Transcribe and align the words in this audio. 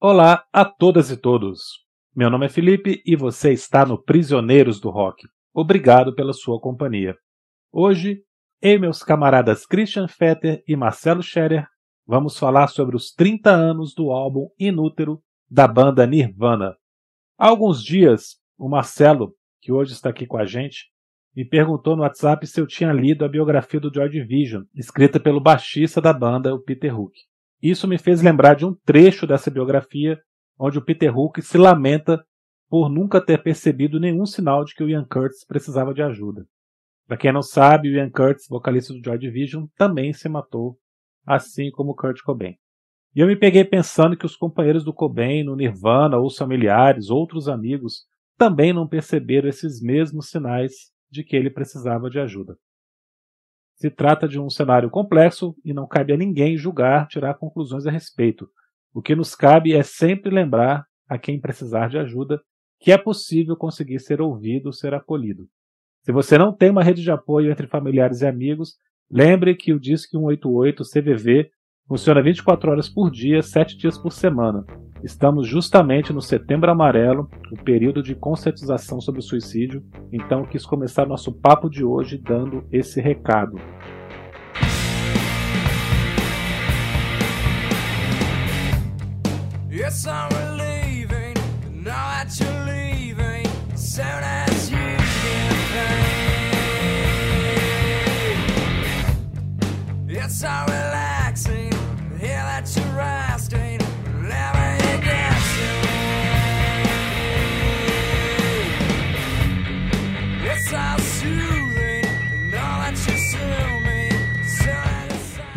Olá 0.00 0.46
a 0.52 0.64
todas 0.64 1.10
e 1.10 1.16
todos. 1.16 1.84
Meu 2.14 2.30
nome 2.30 2.46
é 2.46 2.48
Felipe 2.48 3.02
e 3.04 3.16
você 3.16 3.52
está 3.52 3.84
no 3.84 4.00
Prisioneiros 4.00 4.78
do 4.78 4.90
Rock. 4.90 5.26
Obrigado 5.52 6.14
pela 6.14 6.32
sua 6.32 6.60
companhia. 6.60 7.16
Hoje, 7.72 8.22
eu 8.62 8.76
e 8.76 8.78
meus 8.78 9.02
camaradas 9.02 9.66
Christian 9.66 10.06
Fetter 10.06 10.62
e 10.68 10.76
Marcelo 10.76 11.20
Scherer 11.20 11.66
vamos 12.06 12.38
falar 12.38 12.68
sobre 12.68 12.94
os 12.94 13.10
30 13.10 13.50
anos 13.50 13.92
do 13.92 14.12
álbum 14.12 14.48
Inútero 14.56 15.20
da 15.50 15.66
banda 15.66 16.06
Nirvana. 16.06 16.76
Há 17.36 17.48
alguns 17.48 17.82
dias, 17.82 18.36
o 18.56 18.68
Marcelo, 18.68 19.34
que 19.60 19.72
hoje 19.72 19.94
está 19.94 20.10
aqui 20.10 20.28
com 20.28 20.38
a 20.38 20.46
gente, 20.46 20.92
me 21.34 21.44
perguntou 21.44 21.96
no 21.96 22.02
WhatsApp 22.02 22.46
se 22.46 22.60
eu 22.60 22.68
tinha 22.68 22.92
lido 22.92 23.24
a 23.24 23.28
biografia 23.28 23.80
do 23.80 23.92
Joy 23.92 24.08
Division, 24.08 24.62
escrita 24.76 25.18
pelo 25.18 25.40
baixista 25.40 26.00
da 26.00 26.12
banda, 26.12 26.54
o 26.54 26.60
Peter 26.60 26.96
Hook. 26.96 27.18
Isso 27.62 27.88
me 27.88 27.98
fez 27.98 28.22
lembrar 28.22 28.54
de 28.54 28.64
um 28.64 28.74
trecho 28.84 29.26
dessa 29.26 29.50
biografia 29.50 30.18
onde 30.58 30.78
o 30.78 30.84
Peter 30.84 31.16
Hook 31.16 31.40
se 31.42 31.58
lamenta 31.58 32.24
por 32.68 32.88
nunca 32.90 33.20
ter 33.20 33.42
percebido 33.42 33.98
nenhum 33.98 34.26
sinal 34.26 34.64
de 34.64 34.74
que 34.74 34.82
o 34.82 34.88
Ian 34.88 35.04
Curtis 35.04 35.44
precisava 35.44 35.94
de 35.94 36.02
ajuda. 36.02 36.46
Para 37.06 37.16
quem 37.16 37.32
não 37.32 37.42
sabe, 37.42 37.88
o 37.88 37.92
Ian 37.92 38.10
Curtis, 38.10 38.46
vocalista 38.48 38.92
do 38.92 39.02
Joy 39.02 39.18
Division, 39.18 39.66
também 39.76 40.12
se 40.12 40.28
matou, 40.28 40.76
assim 41.26 41.70
como 41.70 41.92
o 41.92 41.94
Kurt 41.94 42.20
Cobain. 42.22 42.56
E 43.14 43.20
eu 43.20 43.26
me 43.26 43.34
peguei 43.34 43.64
pensando 43.64 44.16
que 44.16 44.26
os 44.26 44.36
companheiros 44.36 44.84
do 44.84 44.92
Cobain 44.92 45.42
no 45.42 45.56
Nirvana, 45.56 46.18
ou 46.18 46.30
familiares, 46.30 47.08
outros 47.08 47.48
amigos, 47.48 48.04
também 48.36 48.72
não 48.72 48.86
perceberam 48.86 49.48
esses 49.48 49.80
mesmos 49.80 50.28
sinais 50.28 50.92
de 51.10 51.24
que 51.24 51.34
ele 51.34 51.50
precisava 51.50 52.10
de 52.10 52.20
ajuda. 52.20 52.56
Se 53.78 53.88
trata 53.88 54.26
de 54.26 54.40
um 54.40 54.50
cenário 54.50 54.90
complexo 54.90 55.54
e 55.64 55.72
não 55.72 55.86
cabe 55.86 56.12
a 56.12 56.16
ninguém 56.16 56.56
julgar, 56.56 57.06
tirar 57.06 57.34
conclusões 57.34 57.86
a 57.86 57.92
respeito. 57.92 58.50
O 58.92 59.00
que 59.00 59.14
nos 59.14 59.36
cabe 59.36 59.72
é 59.72 59.84
sempre 59.84 60.34
lembrar 60.34 60.84
a 61.08 61.16
quem 61.16 61.40
precisar 61.40 61.88
de 61.88 61.96
ajuda 61.96 62.42
que 62.80 62.90
é 62.90 62.98
possível 62.98 63.56
conseguir 63.56 64.00
ser 64.00 64.20
ouvido, 64.20 64.72
ser 64.72 64.94
acolhido. 64.94 65.48
Se 66.02 66.10
você 66.10 66.36
não 66.36 66.52
tem 66.52 66.70
uma 66.70 66.82
rede 66.82 67.02
de 67.02 67.10
apoio 67.12 67.52
entre 67.52 67.68
familiares 67.68 68.20
e 68.20 68.26
amigos, 68.26 68.74
lembre 69.08 69.54
que 69.54 69.72
o 69.72 69.78
Disque 69.78 70.16
188 70.16 70.82
CVV 70.82 71.50
funciona 71.88 72.22
24 72.22 72.70
horas 72.70 72.88
por 72.88 73.10
dia, 73.10 73.42
7 73.42 73.76
dias 73.76 73.96
por 73.96 74.12
semana. 74.12 74.64
Estamos 75.02 75.48
justamente 75.48 76.12
no 76.12 76.20
Setembro 76.20 76.70
Amarelo, 76.70 77.30
o 77.50 77.56
período 77.56 78.02
de 78.02 78.14
conscientização 78.14 79.00
sobre 79.00 79.20
o 79.20 79.22
suicídio, 79.22 79.82
então 80.12 80.44
quis 80.44 80.66
começar 80.66 81.06
nosso 81.06 81.32
papo 81.32 81.70
de 81.70 81.82
hoje 81.82 82.18
dando 82.18 82.64
esse 82.70 83.00
recado. 83.00 83.58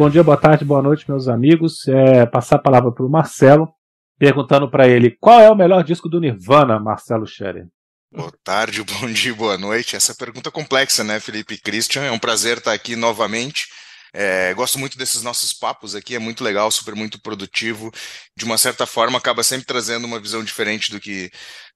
Bom 0.02 0.10
dia, 0.10 0.24
boa 0.24 0.36
tarde, 0.36 0.66
boa 0.66 0.82
noite, 0.82 1.06
meus 1.08 1.28
amigos. 1.28 1.88
É, 1.88 2.26
passar 2.26 2.56
a 2.56 2.60
palavra 2.60 2.92
para 2.92 3.06
o 3.06 3.10
Marcelo, 3.10 3.72
perguntando 4.18 4.68
para 4.68 4.88
ele 4.88 5.16
qual 5.22 5.40
é 5.40 5.48
o 5.48 5.56
melhor 5.56 5.84
disco 5.84 6.10
do 6.10 6.20
Nirvana, 6.20 6.80
Marcelo 6.80 7.28
Scherer. 7.28 7.68
Boa 8.12 8.34
tarde, 8.44 8.82
bom 9.00 9.06
dia, 9.12 9.32
boa 9.36 9.60
noite. 9.60 9.96
Essa 9.96 10.16
pergunta 10.16 10.50
é 10.50 10.52
complexa, 10.52 11.04
né, 11.04 11.20
Felipe 11.20 11.56
Christian? 11.56 12.02
É 12.02 12.12
um 12.12 12.18
prazer 12.18 12.58
estar 12.58 12.74
aqui 12.74 12.96
novamente. 12.96 13.68
É, 14.12 14.52
gosto 14.56 14.80
muito 14.80 14.98
desses 14.98 15.22
nossos 15.22 15.54
papos 15.54 15.94
aqui, 15.94 16.16
é 16.16 16.20
muito 16.20 16.44
legal, 16.44 16.72
super 16.72 16.96
muito 16.96 17.22
produtivo. 17.22 17.92
De 18.36 18.44
uma 18.44 18.58
certa 18.58 18.88
forma, 18.88 19.20
acaba 19.20 19.44
sempre 19.44 19.68
trazendo 19.68 20.06
uma 20.06 20.20
visão 20.20 20.44
diferente 20.44 20.90
do 20.90 21.00
que, 21.00 21.30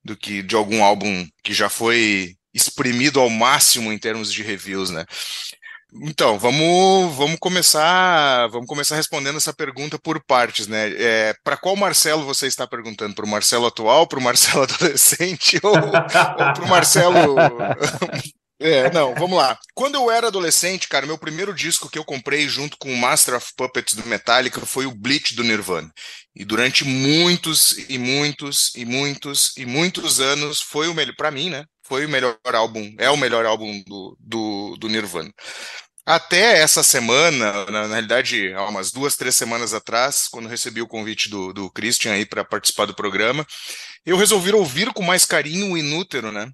do 0.03 0.17
que 0.17 0.41
de 0.41 0.55
algum 0.55 0.83
álbum 0.83 1.27
que 1.43 1.53
já 1.53 1.69
foi 1.69 2.33
exprimido 2.51 3.19
ao 3.19 3.29
máximo 3.29 3.93
em 3.93 3.99
termos 3.99 4.33
de 4.33 4.41
reviews, 4.41 4.89
né? 4.89 5.05
Então, 6.01 6.37
vamos, 6.37 7.15
vamos 7.15 7.37
começar, 7.39 8.47
vamos 8.47 8.67
começar 8.67 8.95
respondendo 8.95 9.37
essa 9.37 9.53
pergunta 9.53 9.97
por 9.97 10.21
partes, 10.23 10.67
né? 10.67 10.89
É, 10.97 11.33
para 11.43 11.55
qual 11.55 11.75
Marcelo 11.75 12.25
você 12.25 12.47
está 12.47 12.67
perguntando? 12.67 13.15
Para 13.15 13.25
o 13.25 13.29
Marcelo 13.29 13.65
atual, 13.65 14.05
para 14.05 14.19
o 14.19 14.21
Marcelo 14.21 14.63
adolescente 14.69 15.59
ou, 15.63 15.73
ou 15.73 15.91
para 15.91 16.63
o 16.63 16.67
Marcelo? 16.67 17.35
É, 18.57 18.89
não, 18.89 19.13
vamos 19.15 19.37
lá. 19.37 19.57
Quando 19.73 19.95
eu 19.95 20.09
era 20.09 20.27
adolescente, 20.27 20.87
cara, 20.87 21.05
meu 21.05 21.17
primeiro 21.17 21.53
disco 21.53 21.89
que 21.89 21.99
eu 21.99 22.05
comprei 22.05 22.47
junto 22.47 22.77
com 22.77 22.89
o 22.91 22.97
Master 22.97 23.35
of 23.35 23.51
Puppets 23.55 23.95
do 23.95 24.07
Metallica 24.07 24.61
foi 24.65 24.85
o 24.85 24.95
Bleach 24.95 25.35
do 25.35 25.43
Nirvana. 25.43 25.91
E 26.33 26.45
durante 26.45 26.85
muitos 26.85 27.77
e 27.89 27.97
muitos 27.97 28.73
e 28.75 28.85
muitos 28.85 29.53
e 29.57 29.65
muitos 29.65 30.21
anos 30.21 30.61
foi 30.61 30.87
o 30.87 30.93
melhor 30.93 31.15
para 31.17 31.31
mim, 31.31 31.49
né? 31.49 31.65
Foi 31.83 32.05
o 32.05 32.09
melhor 32.09 32.37
álbum, 32.53 32.95
é 32.97 33.09
o 33.09 33.17
melhor 33.17 33.45
álbum 33.45 33.83
do, 33.85 34.17
do, 34.19 34.77
do 34.77 34.87
Nirvana. 34.87 35.31
Até 36.05 36.59
essa 36.59 36.83
semana, 36.83 37.65
na, 37.65 37.87
na, 37.87 37.93
realidade, 37.93 38.53
há 38.53 38.69
umas 38.69 38.91
duas, 38.91 39.15
três 39.15 39.35
semanas 39.35 39.73
atrás, 39.73 40.27
quando 40.29 40.47
recebi 40.47 40.79
o 40.79 40.87
convite 40.87 41.29
do, 41.29 41.51
do 41.51 41.71
Christian 41.71 42.13
aí 42.13 42.25
para 42.25 42.45
participar 42.45 42.85
do 42.85 42.93
programa, 42.93 43.45
eu 44.05 44.15
resolvi 44.15 44.53
ouvir 44.53 44.93
com 44.93 45.01
mais 45.01 45.25
carinho 45.25 45.71
o 45.71 45.77
Inútero, 45.77 46.31
né? 46.31 46.51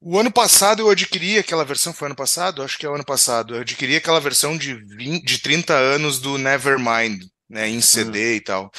O 0.00 0.18
ano 0.18 0.32
passado 0.32 0.80
eu 0.80 0.90
adquiri 0.90 1.38
aquela 1.38 1.64
versão, 1.64 1.92
foi 1.92 2.06
ano 2.06 2.14
passado? 2.16 2.62
Acho 2.62 2.78
que 2.78 2.86
é 2.86 2.88
o 2.88 2.94
ano 2.94 3.04
passado. 3.04 3.56
Eu 3.56 3.60
adquiri 3.60 3.96
aquela 3.96 4.20
versão 4.20 4.56
de, 4.56 4.74
20, 4.74 5.24
de 5.24 5.38
30 5.38 5.74
anos 5.74 6.18
do 6.18 6.38
Nevermind, 6.38 7.24
né, 7.50 7.68
em 7.68 7.80
CD 7.80 8.18
uhum. 8.18 8.36
e 8.36 8.40
tal. 8.40 8.70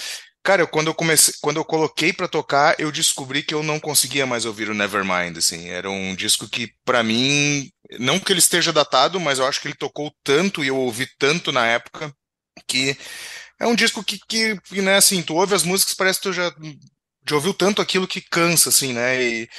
Cara, 0.41 0.65
quando 0.65 0.87
eu 0.87 0.95
comecei, 0.95 1.33
quando 1.41 1.57
eu 1.57 1.65
coloquei 1.65 2.13
para 2.13 2.27
tocar, 2.27 2.73
eu 2.79 2.91
descobri 2.91 3.43
que 3.43 3.53
eu 3.53 3.61
não 3.61 3.79
conseguia 3.79 4.25
mais 4.25 4.45
ouvir 4.45 4.69
o 4.69 4.73
Nevermind, 4.73 5.37
assim. 5.37 5.69
Era 5.69 5.89
um 5.89 6.15
disco 6.15 6.47
que 6.47 6.71
para 6.85 7.03
mim, 7.03 7.69
não 7.97 8.19
que 8.19 8.31
ele 8.31 8.39
esteja 8.39 8.71
datado, 8.71 9.19
mas 9.19 9.39
eu 9.39 9.47
acho 9.47 9.61
que 9.61 9.67
ele 9.67 9.75
tocou 9.75 10.13
tanto 10.23 10.63
e 10.63 10.67
eu 10.67 10.77
ouvi 10.77 11.07
tanto 11.17 11.51
na 11.51 11.65
época 11.65 12.13
que 12.67 12.97
é 13.59 13.67
um 13.67 13.75
disco 13.75 14.03
que, 14.03 14.19
que, 14.27 14.81
né, 14.81 14.97
assim, 14.97 15.21
tu 15.23 15.35
ouve 15.35 15.55
as 15.55 15.63
músicas, 15.63 15.95
parece 15.95 16.19
que 16.19 16.23
tu 16.23 16.33
já, 16.33 16.53
já 17.27 17.35
ouviu 17.35 17.53
tanto 17.53 17.81
aquilo 17.81 18.07
que 18.07 18.21
cansa, 18.21 18.69
assim, 18.69 18.93
né? 18.93 19.21
E, 19.21 19.49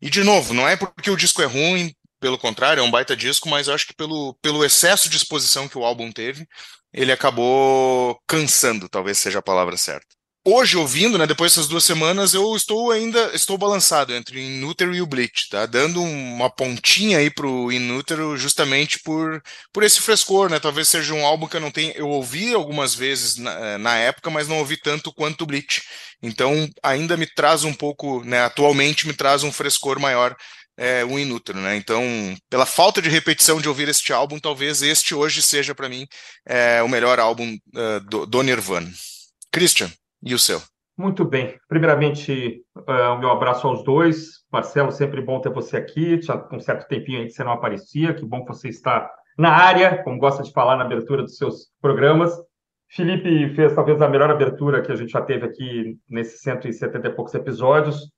e 0.00 0.10
de 0.10 0.22
novo, 0.24 0.54
não 0.54 0.68
é 0.68 0.76
porque 0.76 1.10
o 1.10 1.16
disco 1.16 1.42
é 1.42 1.46
ruim, 1.46 1.94
pelo 2.20 2.38
contrário, 2.38 2.80
é 2.80 2.84
um 2.84 2.90
baita 2.90 3.16
disco, 3.16 3.48
mas 3.48 3.68
eu 3.68 3.74
acho 3.74 3.86
que 3.86 3.94
pelo, 3.94 4.34
pelo 4.42 4.64
excesso 4.64 5.08
de 5.08 5.16
exposição 5.16 5.68
que 5.68 5.78
o 5.78 5.84
álbum 5.84 6.12
teve, 6.12 6.46
ele 6.92 7.12
acabou 7.12 8.20
cansando, 8.26 8.88
talvez 8.88 9.18
seja 9.18 9.38
a 9.40 9.42
palavra 9.42 9.76
certa 9.76 10.19
hoje 10.44 10.76
ouvindo, 10.76 11.18
né, 11.18 11.26
depois 11.26 11.52
dessas 11.52 11.68
duas 11.68 11.84
semanas, 11.84 12.34
eu 12.34 12.56
estou 12.56 12.90
ainda 12.90 13.34
estou 13.34 13.58
balançado 13.58 14.14
entre 14.14 14.38
o 14.38 14.40
Inútero 14.40 14.94
e 14.94 15.02
o 15.02 15.06
Bleach, 15.06 15.48
tá? 15.50 15.66
Dando 15.66 16.02
uma 16.02 16.50
pontinha 16.50 17.18
aí 17.18 17.30
pro 17.30 17.70
Inútero 17.70 18.36
justamente 18.36 18.98
por, 19.02 19.42
por 19.72 19.82
esse 19.82 20.00
frescor, 20.00 20.50
né? 20.50 20.58
Talvez 20.58 20.88
seja 20.88 21.14
um 21.14 21.24
álbum 21.26 21.46
que 21.46 21.56
eu 21.56 21.60
não 21.60 21.70
tenho, 21.70 21.92
eu 21.92 22.08
ouvi 22.08 22.54
algumas 22.54 22.94
vezes 22.94 23.36
na, 23.36 23.52
eh, 23.52 23.78
na 23.78 23.96
época, 23.96 24.30
mas 24.30 24.48
não 24.48 24.58
ouvi 24.58 24.76
tanto 24.76 25.12
quanto 25.12 25.42
o 25.42 25.46
Bleach. 25.46 25.82
Então, 26.22 26.68
ainda 26.82 27.16
me 27.16 27.26
traz 27.26 27.64
um 27.64 27.74
pouco, 27.74 28.24
né, 28.24 28.42
atualmente 28.42 29.06
me 29.06 29.12
traz 29.14 29.42
um 29.42 29.52
frescor 29.52 30.00
maior 30.00 30.36
é, 30.76 31.04
o 31.04 31.18
Inútero, 31.18 31.58
né? 31.60 31.76
Então, 31.76 32.02
pela 32.48 32.64
falta 32.64 33.02
de 33.02 33.10
repetição 33.10 33.60
de 33.60 33.68
ouvir 33.68 33.88
este 33.88 34.12
álbum, 34.12 34.38
talvez 34.38 34.80
este 34.82 35.14
hoje 35.14 35.42
seja 35.42 35.74
para 35.74 35.88
mim 35.90 36.06
é, 36.46 36.82
o 36.82 36.88
melhor 36.88 37.20
álbum 37.20 37.54
uh, 37.74 38.00
do, 38.08 38.24
do 38.26 38.42
Nirvana. 38.42 38.90
Christian 39.52 39.92
e 40.22 40.34
o 40.34 40.38
seu? 40.38 40.60
Muito 40.96 41.24
bem. 41.24 41.58
Primeiramente, 41.66 42.62
uh, 42.76 43.14
o 43.14 43.18
meu 43.18 43.30
abraço 43.30 43.66
aos 43.66 43.82
dois. 43.82 44.44
Marcelo, 44.52 44.92
sempre 44.92 45.22
bom 45.22 45.40
ter 45.40 45.50
você 45.50 45.76
aqui. 45.76 46.18
Tinha 46.18 46.46
um 46.52 46.60
certo 46.60 46.86
tempinho 46.88 47.20
aí 47.20 47.26
que 47.26 47.32
você 47.32 47.42
não 47.42 47.52
aparecia. 47.52 48.12
Que 48.12 48.24
bom 48.24 48.44
que 48.44 48.52
você 48.52 48.68
está 48.68 49.10
na 49.38 49.50
área, 49.50 50.02
como 50.02 50.18
gosta 50.18 50.42
de 50.42 50.52
falar 50.52 50.76
na 50.76 50.84
abertura 50.84 51.22
dos 51.22 51.36
seus 51.36 51.68
programas. 51.80 52.32
Felipe 52.90 53.54
fez 53.54 53.74
talvez 53.74 54.02
a 54.02 54.08
melhor 54.08 54.30
abertura 54.30 54.82
que 54.82 54.92
a 54.92 54.96
gente 54.96 55.12
já 55.12 55.22
teve 55.22 55.46
aqui 55.46 55.96
nesses 56.08 56.40
170 56.42 57.06
e 57.06 57.14
poucos 57.14 57.32
episódios. 57.34 58.10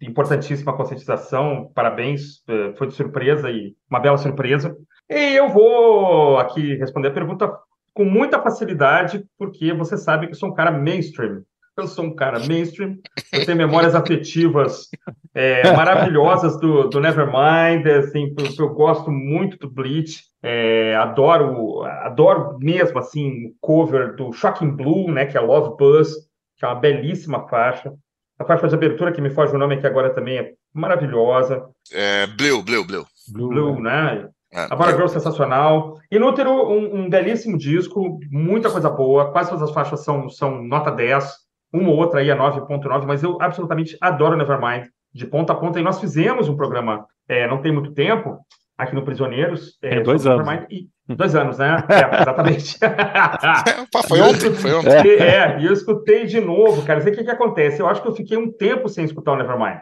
Importantíssima 0.00 0.76
conscientização, 0.76 1.70
parabéns, 1.74 2.42
eh, 2.48 2.74
foi 2.76 2.88
de 2.88 2.94
surpresa 2.94 3.50
e 3.50 3.76
uma 3.88 4.00
bela 4.00 4.18
surpresa. 4.18 4.76
E 5.08 5.36
eu 5.36 5.48
vou 5.48 6.38
aqui 6.38 6.74
responder 6.76 7.08
a 7.08 7.12
pergunta 7.12 7.50
com 7.94 8.04
muita 8.04 8.40
facilidade, 8.40 9.24
porque 9.38 9.72
você 9.72 9.96
sabe 9.96 10.26
que 10.26 10.32
eu 10.32 10.36
sou 10.36 10.50
um 10.50 10.54
cara 10.54 10.70
mainstream. 10.70 11.42
Eu 11.76 11.86
sou 11.86 12.04
um 12.04 12.14
cara 12.14 12.38
mainstream, 12.46 12.98
eu 13.32 13.46
tenho 13.46 13.56
memórias 13.56 13.94
afetivas 13.94 14.88
é, 15.34 15.72
maravilhosas 15.74 16.58
do, 16.60 16.88
do 16.88 17.00
Nevermind, 17.00 17.86
assim, 17.86 18.34
eu, 18.58 18.68
gosto 18.70 19.10
muito 19.10 19.56
do 19.56 19.70
Bleach, 19.70 20.24
é, 20.42 20.94
adoro, 20.96 21.82
adoro 21.84 22.58
mesmo 22.58 22.98
assim 22.98 23.46
o 23.46 23.54
cover 23.60 24.14
do 24.14 24.32
Shocking 24.32 24.70
Blue, 24.70 25.10
né, 25.10 25.24
que 25.26 25.38
é 25.38 25.40
Love 25.40 25.76
Buzz, 25.78 26.10
que 26.58 26.64
é 26.64 26.68
uma 26.68 26.80
belíssima 26.80 27.48
faixa. 27.48 27.94
A 28.38 28.44
faixa 28.44 28.68
de 28.68 28.74
abertura, 28.74 29.12
que 29.12 29.20
me 29.20 29.30
foge 29.30 29.54
o 29.54 29.58
nome 29.58 29.76
aqui 29.76 29.86
agora 29.86 30.10
também, 30.10 30.38
é 30.38 30.52
maravilhosa. 30.74 31.66
É, 31.92 32.26
Blue, 32.26 32.62
Blue, 32.62 32.84
Blue. 32.84 33.06
Blue, 33.32 33.48
Blue 33.48 33.80
né? 33.80 34.28
É, 34.52 34.66
a 34.70 34.76
Bora 34.76 34.90
é. 34.90 34.94
Girl 34.94 35.06
sensacional. 35.06 35.98
Inútero, 36.10 36.50
um, 36.50 37.02
um 37.02 37.10
belíssimo 37.10 37.56
disco, 37.56 38.18
muita 38.30 38.70
coisa 38.70 38.90
boa. 38.90 39.30
Quase 39.30 39.50
todas 39.50 39.68
as 39.68 39.74
faixas 39.74 40.04
são, 40.04 40.28
são 40.28 40.62
nota 40.62 40.90
10. 40.90 41.32
Uma 41.72 41.90
ou 41.90 41.96
outra 41.96 42.20
aí 42.20 42.30
é 42.30 42.36
9.9, 42.36 43.06
mas 43.06 43.22
eu 43.22 43.40
absolutamente 43.40 43.96
adoro 44.00 44.36
Nevermind, 44.36 44.88
de 45.14 45.26
ponta 45.26 45.52
a 45.52 45.56
ponta. 45.56 45.78
E 45.78 45.82
nós 45.82 46.00
fizemos 46.00 46.48
um 46.48 46.56
programa, 46.56 47.06
é, 47.28 47.46
não 47.46 47.62
tem 47.62 47.72
muito 47.72 47.92
tempo, 47.92 48.40
aqui 48.76 48.94
no 48.94 49.04
Prisioneiros. 49.04 49.78
É, 49.82 50.00
dois 50.00 50.26
anos. 50.26 50.48
E, 50.68 50.88
dois 51.08 51.36
anos, 51.36 51.58
né? 51.58 51.84
É, 51.88 52.22
exatamente. 52.22 52.78
foi 54.08 54.20
ontem, 54.20 54.54
foi 54.54 54.72
ontem. 54.72 55.10
É, 55.20 55.60
e 55.60 55.66
eu 55.66 55.72
escutei 55.72 56.26
de 56.26 56.40
novo, 56.40 56.84
cara. 56.84 57.00
Sei 57.00 57.12
o 57.12 57.16
que, 57.16 57.24
que 57.24 57.30
acontece. 57.30 57.80
Eu 57.80 57.86
acho 57.86 58.02
que 58.02 58.08
eu 58.08 58.14
fiquei 58.14 58.36
um 58.36 58.50
tempo 58.50 58.88
sem 58.88 59.04
escutar 59.04 59.32
o 59.32 59.36
Nevermind. 59.36 59.80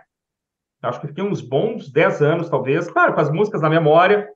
Eu 0.83 0.89
acho 0.91 1.01
que 1.01 1.09
fiquei 1.09 1.25
uns 1.25 1.41
bons 1.41 1.91
10 1.91 2.23
anos, 2.23 2.51
talvez, 2.51 2.89
claro, 2.89 3.15
com 3.15 3.21
as 3.21 3.33
músicas 3.33 3.61
na 3.61 3.71
memória, 3.71 4.29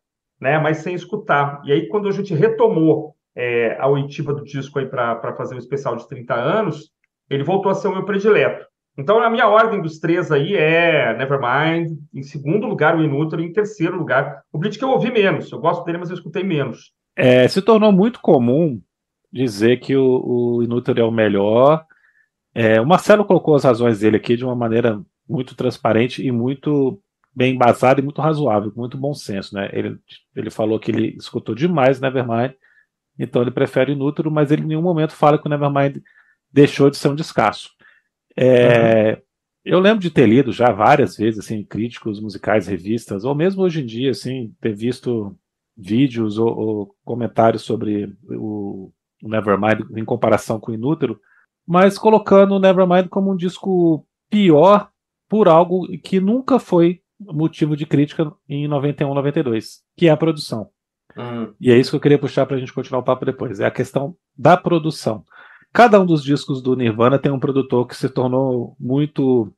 né? 0.43 0.59
Mas 0.59 0.79
sem 0.79 0.93
escutar. 0.93 1.63
E 1.65 1.73
aí, 1.73 1.89
quando 1.89 2.09
a 2.09 2.11
gente 2.11 2.35
retomou 2.35 3.15
é, 3.35 3.77
a 3.81 3.87
oitiva 3.87 4.35
do 4.35 4.43
disco 4.43 4.81
aí 4.81 4.87
para 4.87 5.37
fazer 5.37 5.55
um 5.55 5.59
especial 5.59 5.95
de 5.95 6.07
30 6.09 6.35
anos, 6.35 6.91
ele 7.31 7.45
voltou 7.45 7.71
a 7.71 7.75
ser 7.77 7.87
o 7.87 7.93
meu 7.93 8.05
predileto. 8.05 8.67
Então, 8.99 9.23
a 9.23 9.31
minha 9.31 9.49
ordem 9.49 9.81
dos 9.81 10.01
três 10.01 10.33
aí 10.33 10.55
é 10.55 11.17
Nevermind, 11.17 11.97
em 12.13 12.23
segundo 12.23 12.67
lugar 12.67 12.97
o 12.97 13.03
Inútero, 13.03 13.41
e 13.41 13.47
em 13.47 13.53
terceiro 13.53 13.97
lugar 13.97 14.43
o 14.53 14.59
Blitz, 14.59 14.77
que 14.77 14.85
eu 14.85 14.91
ouvi 14.91 15.13
menos. 15.13 15.51
Eu 15.51 15.61
gosto 15.61 15.85
dele, 15.85 15.99
mas 15.99 16.11
eu 16.11 16.17
escutei 16.17 16.43
menos. 16.43 16.93
É, 17.17 17.47
se 17.47 17.63
tornou 17.63 17.93
muito 17.93 18.21
comum 18.21 18.81
dizer 19.33 19.79
que 19.79 19.97
o, 19.97 20.57
o 20.57 20.63
Inútero 20.65 21.01
é 21.01 21.05
o 21.05 21.11
melhor. 21.13 21.87
É, 22.53 22.81
o 22.81 22.87
Marcelo 22.87 23.25
colocou 23.25 23.55
as 23.55 23.65
razões 23.65 24.01
dele 24.01 24.17
aqui 24.17 24.37
de 24.37 24.45
uma 24.45 24.57
maneira 24.57 25.01
muito 25.27 25.55
transparente 25.55 26.27
e 26.27 26.33
muito 26.33 27.01
bem 27.35 27.55
embasada 27.55 28.01
e 28.01 28.05
muito 28.05 28.21
razoável, 28.21 28.71
com 28.71 28.81
muito 28.81 28.99
bom 28.99 29.15
senso. 29.15 29.55
Né? 29.55 29.71
Ele, 29.73 29.99
ele 30.35 30.51
falou 30.51 30.79
que 30.79 30.91
ele 30.91 31.17
escutou 31.17 31.55
demais 31.55 32.01
Nevermind, 32.01 32.53
então 33.19 33.43
ele 33.43 33.51
prefere 33.51 33.93
Inútero, 33.93 34.31
mas 34.31 34.51
ele 34.51 34.63
em 34.63 34.67
nenhum 34.67 34.83
momento 34.83 35.13
fala 35.13 35.39
que 35.39 35.47
o 35.47 35.51
Nevermind 35.51 35.99
deixou 36.53 36.91
de 36.91 36.97
ser 36.97 37.09
um 37.09 37.15
descasso. 37.15 37.71
É, 38.37 39.13
uhum. 39.13 39.23
Eu 39.65 39.79
lembro 39.79 40.01
de 40.01 40.11
ter 40.11 40.27
lido 40.27 40.53
já 40.53 40.73
várias 40.73 41.17
vezes 41.17 41.45
assim, 41.45 41.63
críticos 41.63 42.21
musicais, 42.21 42.67
revistas, 42.67 43.25
ou 43.25 43.35
mesmo 43.35 43.63
hoje 43.63 43.81
em 43.81 43.87
dia, 43.87 44.11
assim, 44.11 44.55
ter 44.61 44.75
visto 44.75 45.37
vídeos 45.77 46.37
ou, 46.39 46.49
ou 46.49 46.97
comentários 47.05 47.63
sobre 47.63 48.15
o, 48.29 48.91
o 49.23 49.29
Nevermind 49.29 49.81
em 49.97 50.05
comparação 50.05 50.59
com 50.59 50.73
o 50.73 50.75
Inútero, 50.75 51.19
mas 51.67 51.97
colocando 51.97 52.55
o 52.55 52.59
Nevermind 52.59 53.09
como 53.09 53.33
um 53.33 53.37
disco 53.37 54.07
pior 54.29 54.91
por 55.29 55.49
algo 55.49 55.87
que 55.99 56.21
nunca 56.21 56.59
foi 56.59 57.02
motivo 57.27 57.77
de 57.77 57.87
crítica 57.87 58.33
em 58.49 58.67
91, 58.67 59.15
92, 59.15 59.81
que 59.97 60.09
é 60.09 60.11
a 60.11 60.17
produção. 60.17 60.69
Uhum. 61.17 61.53
E 61.61 61.71
é 61.71 61.79
isso 61.79 61.91
que 61.91 61.97
eu 61.97 62.01
queria 62.01 62.19
puxar 62.19 62.47
para 62.47 62.57
a 62.57 62.61
gente 62.61 62.73
continuar 62.73 63.01
o 63.01 63.05
papo 63.05 63.25
depois, 63.25 63.61
é 63.61 63.67
a 63.67 63.71
questão 63.71 64.17
da 64.37 64.57
produção. 64.57 65.25
Cada 65.73 66.01
um 66.01 66.07
dos 66.07 66.23
discos 66.23 66.63
do 66.63 66.77
Nirvana 66.77 67.19
tem 67.19 67.33
um 67.33 67.41
produtor 67.41 67.87
que 67.87 67.97
se 67.97 68.09
tornou 68.09 68.77
muito 68.79 69.53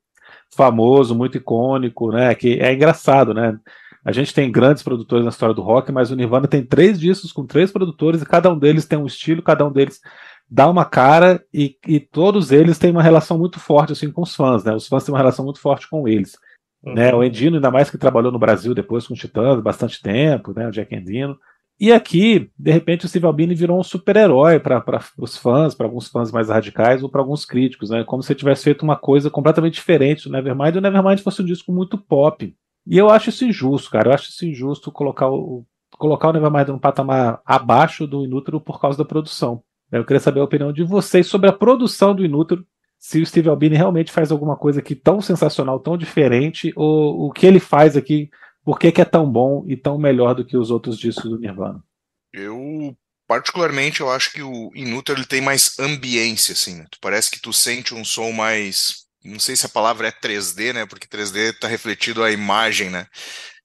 famoso, 0.55 1.15
muito 1.15 1.37
icônico, 1.37 2.11
né? 2.13 2.35
Que 2.35 2.61
é 2.61 2.73
engraçado, 2.73 3.35
né? 3.35 3.59
A 4.05 4.13
gente 4.13 4.35
tem 4.35 4.53
grandes 4.53 4.83
produtores 4.83 5.25
na 5.25 5.31
história 5.31 5.55
do 5.55 5.63
rock, 5.63 5.91
mas 5.91 6.11
o 6.11 6.17
Nirvana 6.17 6.47
tem 6.47 6.65
três 6.65 7.01
discos 7.01 7.33
com 7.33 7.47
três 7.47 7.73
produtores 7.73 8.23
e 8.23 8.27
cada 8.27 8.53
um 8.53 8.59
deles 8.59 8.87
tem 8.87 8.99
um 8.99 9.07
estilo, 9.07 9.43
cada 9.43 9.67
um 9.67 9.73
deles 9.73 10.01
dá 10.49 10.69
uma 10.69 10.85
cara 10.85 11.43
e, 11.53 11.77
e 11.87 11.99
todos 11.99 12.53
eles 12.53 12.79
têm 12.79 12.91
uma 12.91 13.03
relação 13.03 13.39
muito 13.39 13.59
forte 13.59 13.93
assim 13.93 14.11
com 14.11 14.23
os 14.23 14.37
fãs, 14.37 14.63
né? 14.63 14.75
Os 14.75 14.87
fãs 14.87 15.05
têm 15.05 15.13
uma 15.13 15.19
relação 15.19 15.45
muito 15.45 15.59
forte 15.59 15.89
com 15.89 16.07
eles. 16.07 16.37
Uhum. 16.85 16.95
Né? 16.95 17.15
O 17.15 17.25
Endino, 17.25 17.57
ainda 17.57 17.71
mais 17.71 17.91
que 17.91 17.99
trabalhou 17.99 18.31
no 18.31 18.39
Brasil 18.39 18.75
depois 18.75 19.07
com 19.07 19.15
o 19.15 19.17
Titãs 19.17 19.61
bastante 19.61 20.03
tempo, 20.03 20.53
né? 20.55 20.69
O 20.69 20.71
Jack 20.71 20.95
Endino. 20.95 21.39
E 21.81 21.93
aqui, 21.93 22.51
de 22.57 22.71
repente, 22.71 23.05
o 23.05 23.09
Steve 23.09 23.27
Albini 23.27 23.55
virou 23.55 23.79
um 23.79 23.83
super-herói 23.83 24.61
para 24.61 24.85
os 25.19 25.37
fãs, 25.37 25.75
para 25.75 25.87
alguns 25.87 26.09
fãs 26.09 26.31
mais 26.31 26.49
radicais 26.49 27.03
ou 27.03 27.09
para 27.09 27.21
alguns 27.21 27.45
críticos, 27.45 27.91
né? 27.91 28.05
Como 28.05 28.23
se 28.23 28.35
tivesse 28.35 28.65
feito 28.65 28.83
uma 28.83 28.97
coisa 28.97 29.29
completamente 29.29 29.75
diferente 29.75 30.25
do 30.25 30.33
Nevermind, 30.33 30.75
e 30.75 30.79
o 30.79 30.81
Nevermind 30.81 31.19
fosse 31.21 31.43
um 31.43 31.45
disco 31.45 31.73
muito 31.73 31.99
pop. 31.99 32.55
E 32.87 32.99
eu 32.99 33.11
acho 33.11 33.31
isso 33.31 33.45
injusto, 33.45 33.91
cara. 33.91 34.11
Eu 34.11 34.15
acho 34.15 34.29
isso 34.29 34.47
injusto 34.47 34.93
colocar 34.93 35.29
o, 35.29 35.65
colocar 35.99 36.29
o 36.29 36.33
Nevermind 36.33 36.69
num 36.69 36.79
patamar 36.79 37.41
abaixo 37.45 38.07
do 38.07 38.25
Inútero 38.25 38.61
por 38.61 38.81
causa 38.81 38.97
da 38.97 39.05
produção. 39.05 39.63
Eu 39.91 40.05
queria 40.05 40.21
saber 40.21 40.41
a 40.41 40.45
opinião 40.45 40.73
de 40.73 40.85
vocês 40.85 41.27
sobre 41.27 41.49
a 41.49 41.53
produção 41.53 42.15
do 42.15 42.25
Inútero, 42.25 42.65
se 43.05 43.21
o 43.21 43.27
Steve 43.27 43.51
Albini 43.51 43.77
realmente 43.77 44.11
faz 44.11 44.33
alguma 44.33 44.57
coisa 44.57 44.81
aqui 44.81 44.95
tão 44.95 45.21
sensacional, 45.21 45.79
tão 45.79 45.95
diferente, 45.95 46.73
ou 46.75 47.27
o 47.27 47.31
que 47.31 47.47
ele 47.47 47.61
faz 47.61 47.99
aqui 47.99 48.31
por 48.65 48.79
que, 48.79 48.91
que, 48.91 49.03
é 49.03 49.05
tão 49.05 49.31
bom 49.31 49.63
e 49.69 49.77
tão 49.77 49.99
melhor 49.99 50.35
do 50.35 50.43
que 50.43 50.57
os 50.57 50.71
outros 50.71 50.99
discos 50.99 51.29
do 51.29 51.39
Nirvana? 51.39 51.85
Eu, 52.33 52.97
particularmente, 53.29 54.01
eu 54.01 54.11
acho 54.11 54.33
que 54.33 54.41
o 54.41 54.71
Inútil 54.75 55.17
ele 55.17 55.27
tem 55.27 55.43
mais 55.43 55.79
ambiência, 55.79 56.55
assim. 56.55 56.77
Né? 56.77 56.87
Parece 56.99 57.31
que 57.31 57.39
tu 57.39 57.53
sente 57.53 57.95
um 57.95 58.03
som 58.03 58.33
mais. 58.33 59.05
Não 59.23 59.39
sei 59.39 59.55
se 59.55 59.67
a 59.67 59.69
palavra 59.69 60.09
é 60.09 60.11
3D, 60.11 60.73
né? 60.73 60.87
Porque 60.87 61.07
3D 61.07 61.53
está 61.53 61.69
refletido 61.69 62.25
a 62.25 62.31
imagem, 62.31 62.89
né? 62.89 63.07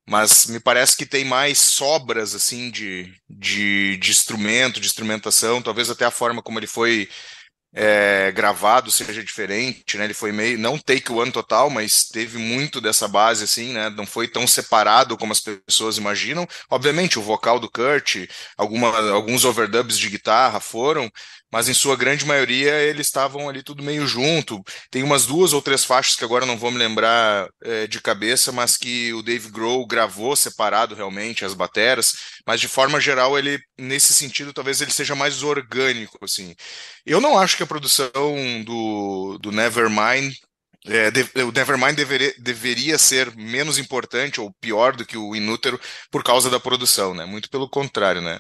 Mas 0.06 0.48
me 0.48 0.60
parece 0.60 0.98
que 0.98 1.06
tem 1.06 1.24
mais 1.24 1.60
sobras, 1.60 2.36
assim, 2.36 2.70
de, 2.70 3.10
de, 3.30 3.96
de 3.96 4.12
instrumento, 4.12 4.82
de 4.82 4.88
instrumentação, 4.88 5.62
talvez 5.62 5.90
até 5.90 6.04
a 6.04 6.12
forma 6.12 6.42
como 6.42 6.60
ele 6.60 6.68
foi 6.68 7.08
é, 7.74 8.32
gravado 8.32 8.90
seja 8.90 9.24
diferente, 9.24 9.98
né? 9.98 10.06
Ele 10.06 10.14
foi 10.14 10.32
meio, 10.32 10.58
não 10.58 10.78
take 10.78 11.12
one 11.12 11.32
total, 11.32 11.70
mas 11.70 12.06
teve 12.06 12.38
muito 12.38 12.82
dessa 12.82 13.08
base, 13.08 13.44
assim, 13.44 13.74
né? 13.74 13.90
Não 13.92 14.06
foi 14.06 14.28
tão 14.28 14.48
separado 14.48 15.16
como 15.18 15.32
as 15.32 15.40
pessoas 15.40 15.98
imaginam. 15.98 16.48
Obviamente, 16.70 17.20
o 17.20 17.22
vocal 17.22 17.60
do 17.60 17.70
Kurt, 17.70 18.28
alguma, 18.58 19.12
alguns 19.12 19.46
overdubs 19.46 19.98
de 20.00 20.10
guitarra 20.10 20.60
foram, 20.60 21.12
mas 21.52 21.68
em 21.68 21.74
sua 21.74 21.96
grande 21.96 22.26
maioria 22.26 22.74
eles 22.82 23.08
estavam 23.08 23.50
ali 23.50 23.64
tudo 23.64 23.84
meio 23.84 24.06
junto. 24.08 24.62
Tem 24.92 25.04
umas 25.04 25.26
duas 25.26 25.54
ou 25.54 25.62
três 25.62 25.84
faixas 25.84 26.16
que 26.16 26.24
agora 26.24 26.46
não 26.46 26.58
vou 26.58 26.72
me 26.72 26.78
lembrar 26.78 27.48
é, 27.64 27.88
de 27.88 28.02
cabeça, 28.02 28.52
mas 28.52 28.78
que 28.78 29.14
o 29.14 29.22
Dave 29.22 29.50
Grohl 29.50 29.86
gravou 29.88 30.36
separado 30.36 30.96
realmente 30.96 31.46
as 31.46 31.54
bateras, 31.54 32.14
mas 32.46 32.62
de 32.62 32.68
forma 32.68 33.00
geral 33.00 33.38
ele 33.38 33.60
nesse 33.78 34.14
sentido 34.14 34.54
talvez 34.54 34.82
ele 34.82 34.92
seja 34.92 35.16
mais 35.16 35.44
orgânico 35.44 36.18
assim. 36.24 36.56
Eu 37.06 37.22
não 37.22 37.38
acho 37.38 37.58
que 37.58 37.64
a 37.64 37.68
produção 37.68 38.22
do, 38.66 39.38
do 39.42 39.52
Nevermind 39.52 40.34
é, 40.86 41.44
o 41.44 41.52
Nevermind 41.52 41.96
deveria, 41.96 42.34
deveria 42.38 42.98
ser 42.98 43.36
menos 43.36 43.78
importante 43.78 44.40
ou 44.40 44.54
pior 44.62 44.96
do 44.96 45.06
que 45.06 45.18
o 45.18 45.36
Inútero 45.36 45.80
por 46.10 46.24
causa 46.24 46.50
da 46.50 46.60
produção, 46.60 47.14
né? 47.14 47.26
Muito 47.26 47.50
pelo 47.50 47.70
contrário, 47.70 48.22
né? 48.22 48.40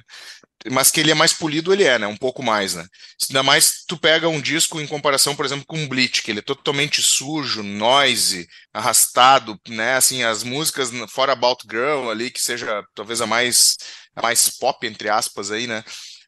Mas 0.71 0.91
que 0.91 0.99
ele 0.99 1.11
é 1.11 1.13
mais 1.15 1.33
polido, 1.33 1.71
ele 1.71 1.83
é, 1.85 1.97
né? 1.97 2.07
Um 2.07 2.17
pouco 2.17 2.43
mais, 2.43 2.73
né? 2.75 2.85
Ainda 3.29 3.43
mais 3.43 3.83
tu 3.87 3.97
pega 3.97 4.27
um 4.27 4.41
disco 4.41 4.79
em 4.81 4.87
comparação, 4.87 5.35
por 5.35 5.45
exemplo, 5.45 5.65
com 5.65 5.87
Bleach, 5.87 6.21
que 6.21 6.31
ele 6.31 6.39
é 6.39 6.43
totalmente 6.43 7.01
sujo, 7.01 7.63
noise, 7.63 8.47
arrastado, 8.73 9.57
né? 9.69 9.95
Assim, 9.95 10.23
as 10.23 10.43
músicas 10.43 10.91
fora 11.09 11.31
About 11.33 11.63
Girl 11.69 12.09
ali, 12.09 12.29
que 12.29 12.41
seja 12.41 12.83
talvez 12.93 13.21
a 13.21 13.27
mais, 13.27 13.77
a 14.15 14.21
mais 14.21 14.49
pop, 14.49 14.85
entre 14.85 15.07
aspas, 15.09 15.51
aí, 15.51 15.65
né? 15.67 15.83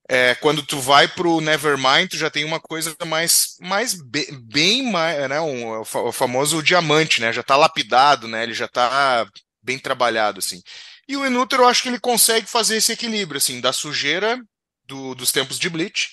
É, 0.09 0.35
quando 0.35 0.63
tu 0.63 0.79
vai 0.79 1.07
pro 1.07 1.39
Nevermind, 1.41 2.09
tu 2.09 2.17
já 2.17 2.29
tem 2.29 2.43
uma 2.43 2.59
coisa 2.59 2.95
mais, 3.05 3.55
mais 3.61 3.93
bem, 3.93 4.25
bem 4.43 4.91
mais, 4.91 5.29
né? 5.29 5.39
Um, 5.41 5.81
o 5.81 6.11
famoso 6.11 6.61
diamante, 6.63 7.21
né? 7.21 7.31
Já 7.33 7.43
tá 7.43 7.55
lapidado, 7.55 8.27
né? 8.27 8.43
Ele 8.43 8.53
já 8.53 8.67
tá 8.67 9.25
bem 9.63 9.79
trabalhado, 9.79 10.39
assim. 10.39 10.61
E 11.07 11.17
o 11.17 11.25
Inútero, 11.25 11.63
eu 11.63 11.67
acho 11.67 11.83
que 11.83 11.89
ele 11.89 11.99
consegue 11.99 12.47
fazer 12.47 12.77
esse 12.77 12.91
equilíbrio, 12.91 13.37
assim, 13.37 13.59
da 13.59 13.73
sujeira 13.73 14.39
do, 14.85 15.15
dos 15.15 15.31
tempos 15.31 15.59
de 15.59 15.69
Bleach 15.69 16.09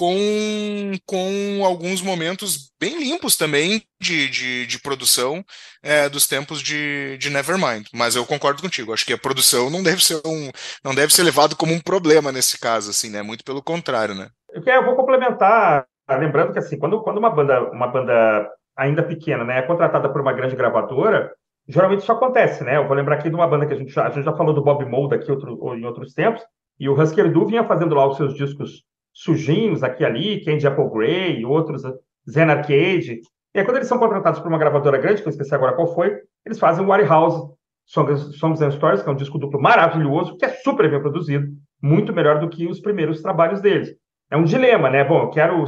com, 0.00 0.92
com 1.04 1.62
alguns 1.64 2.00
momentos 2.00 2.72
bem 2.80 2.98
limpos 2.98 3.36
também 3.36 3.82
de, 4.00 4.28
de, 4.30 4.66
de 4.66 4.80
produção 4.80 5.44
é, 5.82 6.08
dos 6.08 6.26
tempos 6.26 6.62
de, 6.62 7.18
de 7.18 7.28
Nevermind. 7.28 7.86
Mas 7.94 8.16
eu 8.16 8.24
concordo 8.24 8.62
contigo, 8.62 8.94
acho 8.94 9.04
que 9.04 9.12
a 9.12 9.18
produção 9.18 9.68
não 9.68 9.82
deve 9.82 10.02
ser 10.02 10.20
um 10.24 10.50
não 10.82 10.94
deve 10.94 11.12
ser 11.12 11.22
levado 11.22 11.54
como 11.54 11.74
um 11.74 11.80
problema 11.80 12.32
nesse 12.32 12.58
caso, 12.58 12.90
assim, 12.90 13.10
né? 13.10 13.20
Muito 13.20 13.44
pelo 13.44 13.62
contrário, 13.62 14.14
né? 14.14 14.28
Eu 14.54 14.84
vou 14.84 14.96
complementar, 14.96 15.84
lembrando 16.08 16.52
que 16.52 16.58
assim, 16.58 16.78
quando, 16.78 17.02
quando 17.02 17.18
uma 17.18 17.30
banda, 17.30 17.62
uma 17.70 17.86
banda 17.86 18.48
ainda 18.76 19.02
pequena, 19.02 19.44
né, 19.44 19.58
é 19.58 19.62
contratada 19.62 20.08
por 20.08 20.22
uma 20.22 20.32
grande 20.32 20.56
gravadora, 20.56 21.30
geralmente 21.68 22.00
isso 22.00 22.12
acontece, 22.12 22.64
né? 22.64 22.76
Eu 22.76 22.86
vou 22.86 22.96
lembrar 22.96 23.16
aqui 23.16 23.28
de 23.28 23.34
uma 23.34 23.46
banda 23.46 23.66
que 23.66 23.74
a 23.74 23.76
gente 23.76 23.92
já, 23.92 24.06
a 24.06 24.10
gente 24.10 24.24
já 24.24 24.32
falou 24.32 24.54
do 24.54 24.62
Bob 24.62 24.84
Mould 24.84 25.14
aqui 25.14 25.30
outro, 25.30 25.74
em 25.74 25.84
outros 25.84 26.14
tempos, 26.14 26.42
e 26.78 26.88
o 26.88 27.00
Husker 27.00 27.32
Du 27.32 27.46
vinha 27.46 27.64
fazendo 27.64 27.94
lá 27.94 28.06
os 28.06 28.16
seus 28.16 28.34
discos 28.34 28.82
sujinhos 29.12 29.82
aqui 29.82 30.02
e 30.02 30.06
ali, 30.06 30.44
Candy 30.44 30.66
Apple 30.66 30.88
Grey, 30.90 31.44
outros, 31.44 31.82
Zen 32.28 32.50
Arcade. 32.50 33.20
E 33.54 33.58
aí, 33.58 33.64
quando 33.64 33.76
eles 33.76 33.88
são 33.88 33.98
contratados 33.98 34.40
por 34.40 34.48
uma 34.48 34.58
gravadora 34.58 34.98
grande, 34.98 35.22
que 35.22 35.28
eu 35.28 35.30
esqueci 35.30 35.54
agora 35.54 35.74
qual 35.74 35.92
foi, 35.94 36.16
eles 36.46 36.58
fazem 36.58 36.84
o 36.84 36.88
Warehouse 36.88 37.52
Songs, 37.86 38.38
Songs 38.38 38.62
and 38.62 38.70
Stories, 38.70 39.02
que 39.02 39.08
é 39.08 39.12
um 39.12 39.16
disco 39.16 39.38
duplo 39.38 39.60
maravilhoso, 39.60 40.36
que 40.36 40.44
é 40.44 40.48
super 40.48 40.88
bem 40.88 41.00
produzido, 41.00 41.48
muito 41.82 42.12
melhor 42.12 42.38
do 42.38 42.48
que 42.48 42.66
os 42.66 42.80
primeiros 42.80 43.20
trabalhos 43.20 43.60
deles. 43.60 43.94
é 44.30 44.36
um 44.36 44.44
dilema, 44.44 44.88
né? 44.88 45.02
Bom, 45.02 45.22
eu 45.22 45.30
quero 45.30 45.64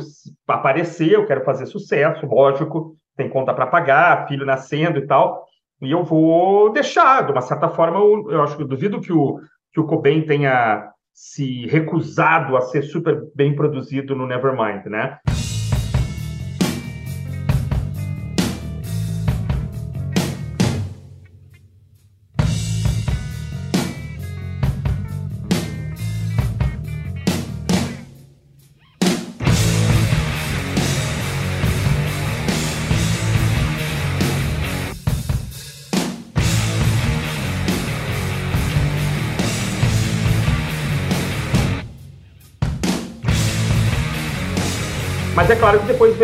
aparecer, 0.47 1.13
eu 1.13 1.27
quero 1.27 1.45
fazer 1.45 1.67
sucesso, 1.67 2.25
lógico, 2.27 2.97
tem 3.17 3.29
conta 3.29 3.53
para 3.53 3.67
pagar, 3.67 4.29
filho 4.29 4.47
nascendo 4.47 4.99
e 4.99 5.07
tal, 5.07 5.45
e 5.83 5.91
eu 5.91 6.05
vou 6.05 6.73
deixar, 6.73 7.27
de 7.27 7.33
uma 7.33 7.41
certa 7.41 7.69
forma, 7.69 7.99
eu, 7.99 8.31
eu 8.31 8.43
acho 8.43 8.57
que 8.57 8.63
eu 8.63 8.69
duvido 8.69 9.01
que 9.01 9.13
o, 9.13 9.41
que 9.73 9.81
o 9.81 9.87
Cobain 9.87 10.23
tenha 10.23 10.89
se 11.13 11.67
recusado 11.67 12.57
a 12.57 12.61
ser 12.61 12.83
super 12.83 13.21
bem 13.35 13.55
produzido 13.55 14.15
no 14.15 14.27
Nevermind, 14.27 14.87
né? 14.87 15.19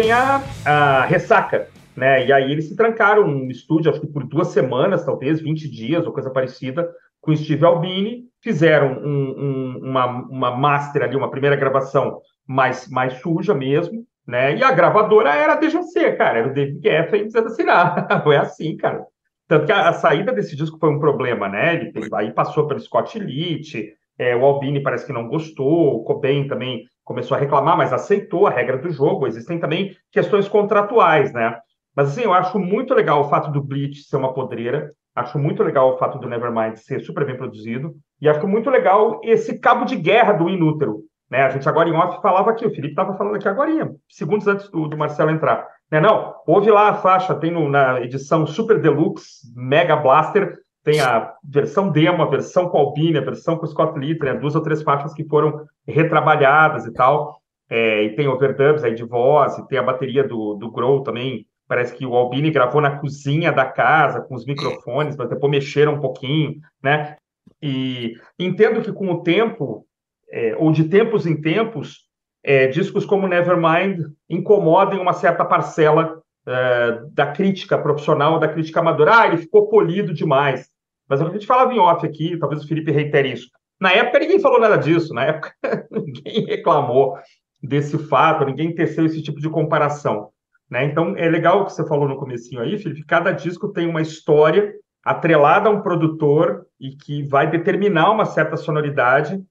Vem 0.01 0.13
a, 0.13 0.41
a 0.65 1.05
ressaca, 1.07 1.69
né? 1.97 2.25
E 2.25 2.33
aí 2.33 2.53
eles 2.53 2.69
se 2.69 2.77
trancaram 2.77 3.27
no 3.27 3.51
estúdio, 3.51 3.91
acho 3.91 4.01
que 4.01 4.07
por 4.07 4.25
duas 4.25 4.49
semanas, 4.49 5.05
talvez 5.05 5.41
20 5.41 5.69
dias 5.69 6.07
ou 6.07 6.13
coisa 6.13 6.31
parecida, 6.31 6.89
com 7.21 7.35
Steve 7.35 7.65
Albini, 7.65 8.23
fizeram 8.41 8.93
um, 8.93 9.35
um, 9.37 9.81
uma, 9.83 10.07
uma 10.07 10.57
master 10.57 11.03
ali, 11.03 11.17
uma 11.17 11.33
primeira 11.33 11.57
gravação 11.57 12.21
mais, 12.47 12.89
mais 12.89 13.15
suja 13.15 13.55
mesmo, 13.55 14.07
né? 14.25 14.57
E 14.57 14.63
a 14.63 14.71
gravadora 14.71 15.35
era 15.35 15.55
a 15.55 15.57
DGC, 15.57 16.13
cara, 16.13 16.39
era 16.39 16.49
o 16.49 16.55
David 16.55 16.81
Geffen 16.81 17.27
dizendo 17.27 17.49
assim, 17.49 17.65
ah, 17.69 18.21
foi 18.23 18.37
assim, 18.37 18.77
cara. 18.77 19.05
Tanto 19.49 19.67
que 19.67 19.73
a, 19.73 19.89
a, 19.89 19.93
saída 19.95 20.33
desse 20.33 20.55
disco 20.55 20.79
foi 20.79 20.91
um 20.91 21.01
problema, 21.01 21.49
né? 21.49 21.75
Ele 21.75 21.93
aí 22.15 22.31
passou 22.31 22.69
pelo 22.69 22.79
Scott 22.79 23.19
Litt, 23.19 23.95
é, 24.19 24.35
o 24.35 24.45
Albini 24.45 24.83
parece 24.83 25.07
que 25.07 25.13
não 25.13 25.29
gostou, 25.29 25.97
o 25.97 26.05
Cobain 26.05 26.49
também 26.49 26.85
começou 27.05 27.37
a 27.37 27.41
reclamar, 27.41 27.77
mas 27.77 27.93
aceitou 27.93 28.47
a 28.47 28.51
regra 28.51 28.77
do 28.77 28.91
jogo. 28.91 29.27
Existem 29.27 29.59
também 29.59 29.97
questões 30.11 30.49
contratuais, 30.49 31.33
né? 31.33 31.57
Mas 31.95 32.09
assim, 32.09 32.23
eu 32.23 32.33
acho 32.33 32.59
muito 32.59 32.95
legal 32.95 33.21
o 33.21 33.29
fato 33.29 33.51
do 33.51 33.63
Bleach 33.63 34.03
ser 34.03 34.17
uma 34.17 34.35
podreira, 34.35 34.91
acho 35.15 35.39
muito 35.39 35.63
legal 35.63 35.95
o 35.95 35.99
fato 35.99 36.19
do 36.19 36.29
Nevermind 36.29 36.77
ser 36.77 37.01
super 37.01 37.25
bem 37.25 37.37
produzido, 37.37 37.95
e 38.21 38.29
acho 38.29 38.47
muito 38.47 38.71
legal 38.71 39.21
esse 39.25 39.59
cabo 39.59 39.85
de 39.85 39.97
guerra 39.97 40.33
do 40.33 40.49
Inútero. 40.49 41.01
Né? 41.31 41.43
A 41.43 41.51
gente 41.51 41.69
agora 41.69 41.89
em 41.89 41.93
off 41.93 42.21
falava 42.23 42.51
aqui, 42.51 42.67
o 42.67 42.71
Felipe 42.71 42.91
estava 42.91 43.17
falando 43.17 43.37
aqui 43.37 43.49
agora, 43.49 43.93
segundos 44.09 44.47
antes 44.47 44.69
do, 44.71 44.89
do 44.89 44.97
Marcelo 44.97 45.31
entrar. 45.31 45.67
Né? 45.91 46.01
Não, 46.01 46.35
houve 46.47 46.71
lá 46.71 46.91
a 46.91 46.95
faixa, 46.95 47.35
tem 47.35 47.51
no, 47.51 47.69
na 47.69 48.01
edição 48.01 48.47
Super 48.47 48.81
Deluxe, 48.81 49.53
Mega 49.55 49.97
Blaster, 49.97 50.57
tem 50.89 51.01
a 51.01 51.35
versão 51.45 51.91
demo, 51.91 52.23
a 52.23 52.31
versão 52.31 52.71
com 52.71 52.79
Albini, 52.79 53.19
a 53.19 53.23
versão 53.23 53.59
com 53.59 53.67
Scott 53.67 53.99
Litter, 53.99 54.33
né? 54.33 54.41
duas 54.41 54.55
ou 54.55 54.63
três 54.63 54.83
faixas 54.83 55.13
que 55.13 55.23
foram 55.23 55.67
retrabalhadas 55.87 56.87
e 56.87 56.93
tal. 56.95 57.43
É, 57.69 58.05
e 58.05 58.17
tem 58.17 58.27
overdubs 58.27 58.83
aí 58.83 58.95
de 58.95 59.05
voz, 59.05 59.59
e 59.59 59.69
tem 59.69 59.79
a 59.79 59.83
bateria 59.83 60.25
do, 60.25 60.55
do 60.55 60.71
Grow 60.71 61.03
também. 61.03 61.45
Parece 61.69 61.95
que 61.95 62.07
o 62.07 62.17
Albini 62.17 62.51
gravou 62.51 62.81
na 62.81 62.99
cozinha 62.99 63.53
da 63.53 63.67
casa, 63.67 64.23
com 64.23 64.35
os 64.35 64.47
microfones, 64.47 65.15
mas 65.15 65.29
depois 65.29 65.51
mexeram 65.51 65.97
um 65.97 66.01
pouquinho, 66.01 66.55
né? 66.83 67.17
E 67.61 68.15
entendo 68.39 68.81
que 68.81 68.91
com 68.91 69.13
o 69.13 69.23
tempo, 69.23 69.85
é, 70.33 70.57
ou 70.57 70.73
de 70.73 70.85
tempos 70.85 71.27
em 71.27 71.39
tempos, 71.39 72.07
é, 72.43 72.69
discos 72.69 73.05
como 73.05 73.29
Nevermind 73.29 74.07
incomodem 74.31 74.99
uma 74.99 75.13
certa 75.13 75.45
parcela 75.45 76.23
é, 76.47 77.03
da 77.13 77.27
crítica 77.27 77.77
profissional, 77.77 78.39
da 78.39 78.49
crítica 78.49 78.81
amadora. 78.81 79.19
Ah, 79.19 79.27
ele 79.27 79.37
ficou 79.37 79.69
polido 79.69 80.15
demais. 80.15 80.78
Mas 81.09 81.21
a 81.21 81.29
gente 81.31 81.47
falava 81.47 81.73
em 81.73 81.79
off 81.79 82.05
aqui, 82.05 82.37
talvez 82.37 82.63
o 82.63 82.69
Felipe 82.69 82.91
reitere 82.91 83.33
isso. 83.33 83.49
Na 83.81 83.93
época 83.93 84.19
ninguém 84.19 84.41
falou 84.41 84.61
nada 84.61 84.77
disso, 84.77 85.15
na 85.15 85.25
época 85.25 85.55
ninguém 85.91 86.45
reclamou 86.45 87.17
desse 87.63 87.99
fato, 87.99 88.45
ninguém 88.45 88.75
teceu 88.75 89.07
esse 89.07 89.23
tipo 89.23 89.41
de 89.41 89.49
comparação. 89.49 90.31
Né? 90.71 90.85
Então 90.85 91.17
é 91.17 91.29
legal 91.29 91.63
o 91.63 91.65
que 91.65 91.73
você 91.73 91.87
falou 91.87 92.09
no 92.09 92.19
comecinho 92.19 92.61
aí, 92.61 92.79
Felipe, 92.79 93.05
cada 93.05 93.33
disco 93.33 93.73
tem 93.73 93.89
uma 93.89 94.03
história 94.03 94.75
atrelada 95.05 95.69
a 95.69 95.73
um 95.73 95.81
produtor 95.81 96.67
e 96.79 96.91
que 96.91 97.23
vai 97.23 97.49
determinar 97.51 98.11
uma 98.11 98.27
certa 98.27 98.57
sonoridade 98.57 99.43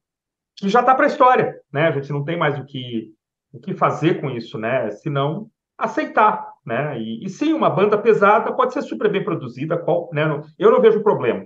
que 0.56 0.70
já 0.70 0.82
está 0.82 0.94
para 0.94 1.06
a 1.06 1.08
história, 1.08 1.60
né? 1.72 1.88
A 1.88 1.92
gente 1.92 2.12
não 2.12 2.24
tem 2.24 2.38
mais 2.38 2.58
o 2.60 2.66
que, 2.66 3.12
o 3.52 3.60
que 3.60 3.74
fazer 3.74 4.20
com 4.20 4.30
isso, 4.30 4.58
né? 4.58 4.90
Senão 4.92 5.50
aceitar, 5.78 6.52
né? 6.68 7.00
E, 7.00 7.24
e, 7.24 7.30
sim, 7.30 7.54
uma 7.54 7.70
banda 7.70 7.98
pesada 7.98 8.52
pode 8.52 8.74
ser 8.74 8.82
super 8.82 9.10
bem 9.10 9.24
produzida, 9.24 9.78
qual, 9.78 10.10
né? 10.12 10.44
Eu 10.60 10.70
não 10.70 10.82
vejo 10.82 11.02
problema. 11.02 11.46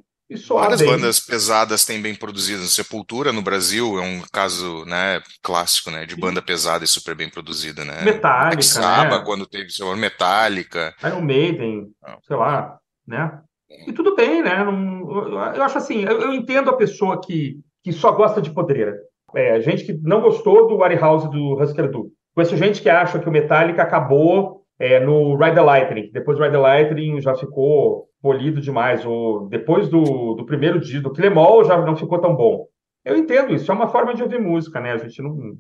Várias 0.50 0.80
bem. 0.80 0.90
bandas 0.90 1.20
pesadas 1.20 1.86
têm 1.86 2.01
bem 2.01 2.16
produzidas. 2.16 2.74
Sepultura 2.74 3.32
no 3.32 3.42
Brasil 3.42 4.00
é 4.00 4.01
um 4.01 4.22
caso, 4.32 4.84
né, 4.86 5.22
clássico, 5.44 5.92
né, 5.92 6.06
de 6.06 6.16
sim. 6.16 6.22
banda 6.22 6.42
pesada 6.42 6.84
e 6.86 6.88
super 6.88 7.13
bem 7.13 7.30
produzida, 7.30 7.84
né? 7.86 8.01
Metallica, 8.01 8.63
Saba, 8.63 9.20
né? 9.20 9.24
quando 9.25 9.46
teve 9.46 9.70
seu 9.70 9.96
Metallica. 9.96 10.96
Iron 11.04 11.22
Maiden, 11.22 11.90
ah. 12.04 12.18
sei 12.24 12.36
lá, 12.36 12.80
né? 13.06 13.42
E 13.86 13.94
tudo 13.94 14.16
bem, 14.16 14.42
né? 14.42 14.63
Não, 14.63 15.54
eu 15.54 15.63
acho 15.63 15.78
assim, 15.78 16.04
eu, 16.04 16.20
eu, 16.20 16.34
entendo 16.34 16.70
a 16.70 16.78
pessoa 16.78 17.22
que, 17.22 17.60
que 17.84 17.92
só 17.92 18.12
gosta 18.12 18.42
de 18.42 18.51
podreira. 18.51 18.96
É, 19.36 19.62
gente 19.62 19.84
que 19.84 19.94
não 19.94 20.22
gostou 20.22 20.68
do 20.68 20.78
Warehouse 20.78 21.30
do 21.30 21.62
Husker 21.62 21.92
Du. 21.92 22.12
Conheço 22.34 22.58
gente 22.58 22.82
que 22.82 22.90
acha 22.90 23.20
que 23.20 23.28
o 23.28 23.32
Metallica 23.32 23.84
acabou 23.84 24.61
é, 24.82 25.00
no 25.00 25.36
Ride 25.36 25.56
the 25.56 25.62
Lightning. 25.62 26.10
Depois 26.12 26.38
do 26.38 26.44
Ride 26.44 26.56
the 26.56 26.62
Lightning 26.62 27.22
já 27.22 27.36
ficou 27.36 28.10
polido 28.20 28.60
demais. 28.60 29.06
Ou 29.06 29.48
depois 29.48 29.88
do, 29.88 30.34
do 30.34 30.46
primeiro 30.46 30.80
disco, 30.80 31.04
do 31.04 31.14
Clemol, 31.14 31.64
já 31.64 31.80
não 31.80 31.96
ficou 31.96 32.20
tão 32.20 32.36
bom. 32.36 32.66
Eu 33.06 33.16
entendo 33.16 33.54
isso, 33.54 33.72
é 33.72 33.76
uma 33.76 33.88
forma 33.88 34.14
de 34.14 34.24
ouvir 34.24 34.40
música, 34.40 34.80
né? 34.80 34.94
A 34.94 34.98
gente 34.98 35.22
não. 35.22 35.56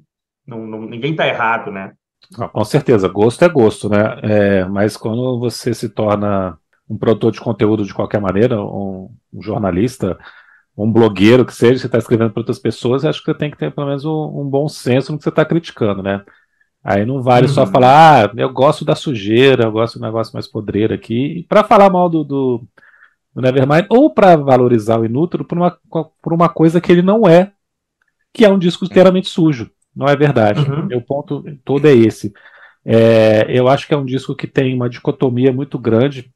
não, 0.45 0.67
não 0.67 0.81
ninguém 0.81 1.15
tá 1.15 1.27
errado, 1.27 1.71
né? 1.71 1.93
Com 2.51 2.63
certeza, 2.63 3.07
gosto 3.07 3.43
é 3.43 3.49
gosto, 3.49 3.89
né? 3.89 4.19
É, 4.23 4.65
mas 4.65 4.97
quando 4.97 5.39
você 5.39 5.73
se 5.73 5.89
torna 5.89 6.57
um 6.89 6.97
produtor 6.97 7.31
de 7.31 7.41
conteúdo 7.41 7.83
de 7.83 7.93
qualquer 7.93 8.21
maneira, 8.21 8.61
um, 8.61 9.09
um 9.33 9.41
jornalista, 9.41 10.17
um 10.77 10.91
blogueiro 10.91 11.45
que 11.45 11.53
seja, 11.53 11.79
você 11.79 11.85
está 11.87 11.97
escrevendo 11.97 12.31
para 12.31 12.41
outras 12.41 12.59
pessoas, 12.59 13.05
acho 13.05 13.19
que 13.19 13.25
você 13.25 13.37
tem 13.37 13.49
que 13.49 13.57
ter 13.57 13.73
pelo 13.73 13.87
menos 13.87 14.05
um, 14.05 14.41
um 14.41 14.49
bom 14.49 14.67
senso 14.67 15.11
no 15.11 15.17
que 15.17 15.23
você 15.23 15.29
está 15.29 15.43
criticando, 15.43 16.03
né? 16.03 16.23
Aí 16.83 17.05
não 17.05 17.21
vale 17.21 17.47
uhum. 17.47 17.53
só 17.53 17.67
falar, 17.67 18.25
ah, 18.25 18.33
eu 18.35 18.49
gosto 18.49 18.83
da 18.83 18.95
sujeira, 18.95 19.65
eu 19.65 19.71
gosto 19.71 19.99
do 19.99 20.05
negócio 20.05 20.33
mais 20.33 20.47
podreiro 20.47 20.93
aqui, 20.93 21.45
para 21.47 21.63
falar 21.63 21.89
mal 21.91 22.09
do, 22.09 22.23
do, 22.23 22.63
do 23.35 23.41
Nevermind, 23.41 23.85
ou 23.87 24.11
para 24.11 24.35
valorizar 24.35 24.99
o 24.99 25.05
Inútero 25.05 25.45
por 25.45 25.57
uma, 25.57 25.77
por 26.21 26.33
uma 26.33 26.49
coisa 26.49 26.81
que 26.81 26.91
ele 26.91 27.03
não 27.03 27.27
é, 27.27 27.51
que 28.33 28.43
é 28.43 28.49
um 28.49 28.57
disco 28.57 28.85
inteiramente 28.85 29.29
sujo. 29.29 29.69
Não 29.95 30.07
é 30.07 30.15
verdade. 30.15 30.61
Uhum. 30.61 30.85
Meu 30.87 31.01
ponto 31.01 31.43
todo 31.63 31.85
é 31.85 31.93
esse. 31.93 32.33
É, 32.83 33.45
eu 33.47 33.67
acho 33.67 33.87
que 33.87 33.93
é 33.93 33.97
um 33.97 34.05
disco 34.05 34.35
que 34.35 34.47
tem 34.47 34.73
uma 34.73 34.89
dicotomia 34.89 35.51
muito 35.51 35.77
grande. 35.77 36.31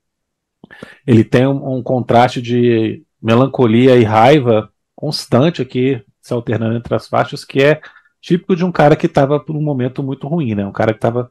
Ele 1.08 1.24
tem 1.24 1.48
um, 1.48 1.78
um 1.78 1.82
contraste 1.82 2.42
de 2.42 3.04
melancolia 3.22 3.96
e 3.96 4.04
raiva 4.04 4.70
constante 4.96 5.62
aqui, 5.62 6.04
se 6.22 6.34
alternando 6.34 6.76
entre 6.76 6.94
as 6.94 7.08
faixas, 7.08 7.44
que 7.44 7.62
é 7.62 7.82
típico 8.26 8.56
de 8.56 8.66
um 8.66 8.72
cara 8.72 8.96
que 8.96 9.06
estava 9.06 9.40
por 9.40 9.56
um 9.56 9.62
momento 9.62 10.02
muito 10.02 10.28
ruim, 10.28 10.56
né? 10.56 10.66
Um 10.66 10.72
cara 10.72 10.94
que 10.94 10.98
estava 10.98 11.30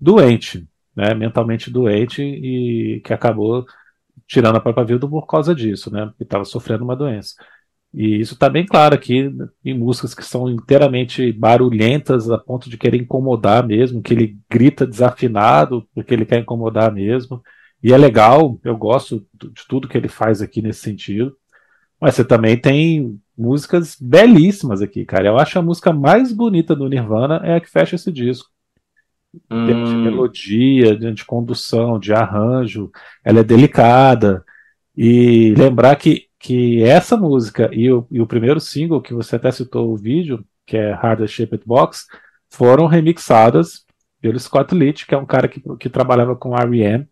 doente, 0.00 0.66
né? 0.94 1.14
Mentalmente 1.14 1.70
doente 1.70 2.22
e 2.22 3.00
que 3.04 3.12
acabou 3.12 3.64
tirando 4.26 4.56
a 4.56 4.60
própria 4.60 4.84
vida 4.84 5.08
por 5.08 5.26
causa 5.26 5.54
disso, 5.54 5.92
né? 5.92 6.12
Que 6.16 6.24
estava 6.24 6.44
sofrendo 6.44 6.82
uma 6.84 6.96
doença. 6.96 7.36
E 7.92 8.20
isso 8.20 8.34
está 8.34 8.48
bem 8.48 8.66
claro 8.66 8.96
aqui 8.96 9.32
em 9.64 9.78
músicas 9.78 10.12
que 10.12 10.24
são 10.24 10.50
inteiramente 10.50 11.32
barulhentas 11.32 12.28
a 12.28 12.36
ponto 12.36 12.68
de 12.68 12.76
querer 12.76 13.00
incomodar 13.00 13.64
mesmo, 13.64 14.02
que 14.02 14.12
ele 14.12 14.36
grita 14.50 14.84
desafinado 14.84 15.88
porque 15.94 16.12
ele 16.12 16.26
quer 16.26 16.40
incomodar 16.40 16.92
mesmo. 16.92 17.40
E 17.80 17.92
é 17.92 17.96
legal, 17.96 18.58
eu 18.64 18.76
gosto 18.76 19.24
de 19.32 19.68
tudo 19.68 19.86
que 19.86 19.96
ele 19.96 20.08
faz 20.08 20.42
aqui 20.42 20.60
nesse 20.60 20.80
sentido. 20.80 21.36
Mas 22.00 22.16
você 22.16 22.24
também 22.24 22.56
tem 22.60 23.20
músicas 23.36 23.96
belíssimas 24.00 24.80
aqui, 24.80 25.04
cara. 25.04 25.28
Eu 25.28 25.38
acho 25.38 25.58
a 25.58 25.62
música 25.62 25.92
mais 25.92 26.32
bonita 26.32 26.74
do 26.74 26.88
Nirvana 26.88 27.40
é 27.44 27.56
a 27.56 27.60
que 27.60 27.70
fecha 27.70 27.96
esse 27.96 28.10
disco. 28.12 28.48
Hum. 29.50 29.66
De 29.66 29.74
melodia, 29.74 30.96
de 30.96 31.24
condução, 31.24 31.98
de 31.98 32.12
arranjo, 32.12 32.90
ela 33.24 33.40
é 33.40 33.44
delicada. 33.44 34.44
E 34.96 35.52
lembrar 35.56 35.96
que, 35.96 36.28
que 36.38 36.82
essa 36.84 37.16
música 37.16 37.68
e 37.72 37.90
o, 37.90 38.06
e 38.10 38.20
o 38.20 38.26
primeiro 38.26 38.60
single, 38.60 39.02
que 39.02 39.12
você 39.12 39.36
até 39.36 39.50
citou 39.50 39.92
o 39.92 39.96
vídeo, 39.96 40.44
que 40.64 40.76
é 40.76 40.92
Harder 40.92 41.26
Shaped 41.26 41.64
Box, 41.66 42.06
foram 42.48 42.86
remixadas 42.86 43.84
pelo 44.20 44.38
Scott 44.38 44.72
Litt, 44.74 45.04
que 45.04 45.14
é 45.14 45.18
um 45.18 45.26
cara 45.26 45.48
que, 45.48 45.60
que 45.78 45.90
trabalhava 45.90 46.36
com 46.36 46.56
R.E.M., 46.56 47.06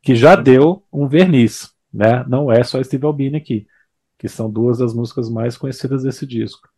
que 0.00 0.14
já 0.14 0.36
deu 0.36 0.84
um 0.92 1.08
verniz, 1.08 1.72
né? 1.92 2.24
Não 2.28 2.52
é 2.52 2.62
só 2.62 2.80
Steve 2.82 3.04
Albini 3.04 3.38
aqui 3.38 3.66
que 4.18 4.28
são 4.28 4.50
duas 4.50 4.78
das 4.78 4.94
músicas 4.94 5.28
mais 5.28 5.56
conhecidas 5.56 6.02
desse 6.02 6.26
disco. 6.26 6.68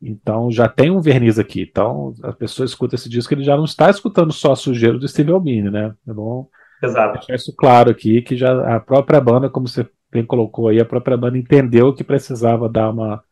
Então 0.00 0.50
já 0.50 0.68
tem 0.68 0.90
um 0.90 1.00
verniz 1.00 1.38
aqui. 1.38 1.62
Então 1.62 2.14
a 2.22 2.32
pessoa 2.32 2.66
escuta 2.66 2.94
esse 2.94 3.08
disco, 3.08 3.32
ele 3.32 3.44
já 3.44 3.56
não 3.56 3.64
está 3.64 3.90
escutando 3.90 4.32
só 4.32 4.52
a 4.52 4.56
sujeira 4.56 4.98
do 4.98 5.08
Steve 5.08 5.32
Albini, 5.32 5.70
né? 5.70 5.94
É 6.06 6.12
bom 6.12 6.48
Exato. 6.82 7.18
deixar 7.18 7.34
isso 7.34 7.54
claro 7.56 7.90
aqui, 7.90 8.20
que 8.22 8.36
já 8.36 8.76
a 8.76 8.80
própria 8.80 9.20
banda, 9.20 9.48
como 9.48 9.66
você 9.66 9.88
bem 10.12 10.24
colocou 10.24 10.68
aí, 10.68 10.80
a 10.80 10.84
própria 10.84 11.16
banda 11.16 11.38
entendeu 11.38 11.92
que 11.92 12.04
precisava 12.04 12.68
dar 12.68 12.90
uma, 12.90 13.22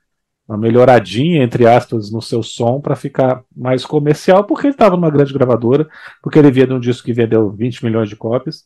uma 0.48 0.58
melhoradinha, 0.58 1.42
entre 1.42 1.66
aspas, 1.66 2.10
no 2.10 2.20
seu 2.20 2.42
som 2.42 2.80
para 2.80 2.96
ficar 2.96 3.44
mais 3.54 3.84
comercial, 3.84 4.44
porque 4.44 4.66
ele 4.66 4.74
estava 4.74 4.96
numa 4.96 5.10
grande 5.10 5.32
gravadora, 5.32 5.88
porque 6.22 6.38
ele 6.38 6.50
via 6.50 6.66
de 6.66 6.72
um 6.72 6.80
disco 6.80 7.04
que 7.04 7.12
vendeu 7.12 7.50
20 7.50 7.84
milhões 7.84 8.08
de 8.08 8.16
cópias, 8.16 8.64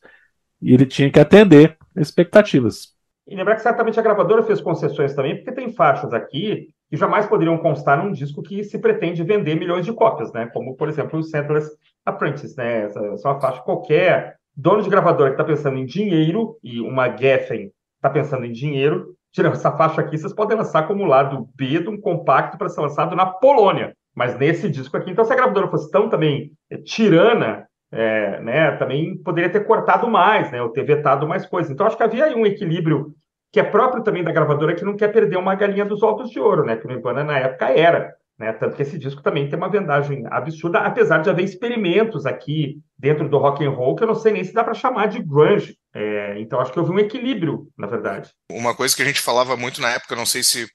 e 0.63 0.73
ele 0.73 0.87
tinha 0.87 1.11
que 1.11 1.21
atender 1.21 1.77
expectativas. 1.95 2.96
E 3.27 3.35
lembrar 3.35 3.57
que 3.57 3.63
certamente 3.63 3.99
a 3.99 4.03
gravadora 4.03 4.43
fez 4.43 4.61
concessões 4.61 5.15
também, 5.15 5.37
porque 5.37 5.53
tem 5.53 5.73
faixas 5.73 6.13
aqui 6.13 6.69
que 6.89 6.97
jamais 6.97 7.27
poderiam 7.27 7.59
constar 7.59 8.03
num 8.03 8.13
disco 8.13 8.43
que 8.43 8.63
se 8.63 8.79
pretende 8.79 9.25
vender 9.25 9.57
milhões 9.57 9.85
de 9.85 9.93
cópias, 9.93 10.33
né? 10.33 10.47
Como, 10.53 10.77
por 10.77 10.89
exemplo, 10.89 11.19
o 11.19 11.23
Sandless 11.23 11.69
Apprentice, 12.05 12.57
né? 12.57 12.85
Essa, 12.85 13.01
essa 13.07 13.29
é 13.29 13.33
uma 13.33 13.41
faixa 13.41 13.63
qualquer. 13.63 14.37
Dono 14.57 14.83
de 14.83 14.89
gravadora 14.89 15.31
que 15.31 15.35
está 15.35 15.45
pensando 15.45 15.77
em 15.77 15.85
dinheiro 15.85 16.57
e 16.63 16.81
uma 16.81 17.15
Geffen 17.15 17.71
está 17.97 18.09
pensando 18.09 18.45
em 18.45 18.53
dinheiro, 18.53 19.15
tirando 19.33 19.55
essa 19.55 19.73
faixa 19.73 20.01
aqui, 20.01 20.17
vocês 20.17 20.33
podem 20.33 20.57
lançar 20.57 20.87
como 20.87 21.05
lado 21.05 21.49
B 21.55 21.81
de 21.81 21.89
um 21.89 22.01
compacto 22.01 22.57
para 22.57 22.69
ser 22.69 22.81
lançado 22.81 23.17
na 23.17 23.27
Polônia. 23.27 23.95
Mas 24.15 24.39
nesse 24.39 24.71
disco 24.71 24.97
aqui, 24.97 25.11
então 25.11 25.25
se 25.25 25.33
a 25.33 25.37
gravadora 25.37 25.69
fosse 25.69 25.91
tão 25.91 26.09
também 26.09 26.53
é, 26.71 26.79
tirana, 26.79 27.67
é, 27.97 28.41
né, 28.41 28.73
também 28.73 29.17
poderia 29.17 29.51
ter 29.51 29.65
cortado 29.65 30.09
mais, 30.09 30.51
né, 30.51 30.63
ou 30.63 30.69
ter 30.69 30.85
vetado 30.85 31.27
mais 31.27 31.47
coisas. 31.47 31.73
Então 31.73 31.87
acho 31.87 31.97
que 31.97 32.03
havia 32.03 32.27
aí 32.27 32.35
um 32.35 32.47
equilíbrio 32.47 33.15
que 33.53 33.61
é 33.61 33.65
próprio 33.65 34.03
também 34.03 34.23
da 34.23 34.33
gravadora 34.33 34.75
que 34.75 34.85
não 34.85 34.97
quer 34.97 35.09
perder 35.09 35.39
uma 35.39 35.55
galinha 35.55 35.85
dos 35.85 36.03
ovos 36.03 36.31
de 36.31 36.39
ouro, 36.39 36.65
né, 36.65 36.77
que 36.77 36.85
o 36.85 36.89
Nirvana 36.89 37.25
na 37.25 37.39
época 37.39 37.71
era. 37.71 38.15
Né? 38.39 38.53
Tanto 38.53 38.77
que 38.77 38.83
esse 38.83 38.99
disco 38.99 39.23
também 39.23 39.49
tem 39.49 39.57
uma 39.59 39.71
vendagem 39.71 40.27
absurda, 40.27 40.81
apesar 40.81 41.19
de 41.19 41.31
haver 41.31 41.45
experimentos 41.45 42.27
aqui 42.27 42.83
dentro 42.99 43.29
do 43.29 43.39
rock 43.39 43.65
and 43.65 43.71
roll 43.71 43.97
que 43.97 44.03
eu 44.03 44.09
não 44.09 44.15
sei 44.15 44.33
nem 44.33 44.45
se 44.45 44.53
dá 44.53 44.63
para 44.63 44.75
chamar 44.75 45.07
de 45.09 45.23
grunge. 45.23 45.75
É, 45.95 46.39
então 46.39 46.61
acho 46.61 46.71
que 46.71 46.79
houve 46.79 46.93
um 46.93 46.99
equilíbrio, 46.99 47.67
na 47.79 47.87
verdade. 47.87 48.31
Uma 48.53 48.77
coisa 48.77 48.95
que 48.95 49.01
a 49.01 49.07
gente 49.07 49.23
falava 49.23 49.57
muito 49.57 49.81
na 49.81 49.91
época, 49.91 50.15
não 50.15 50.27
sei 50.27 50.43
se, 50.43 50.67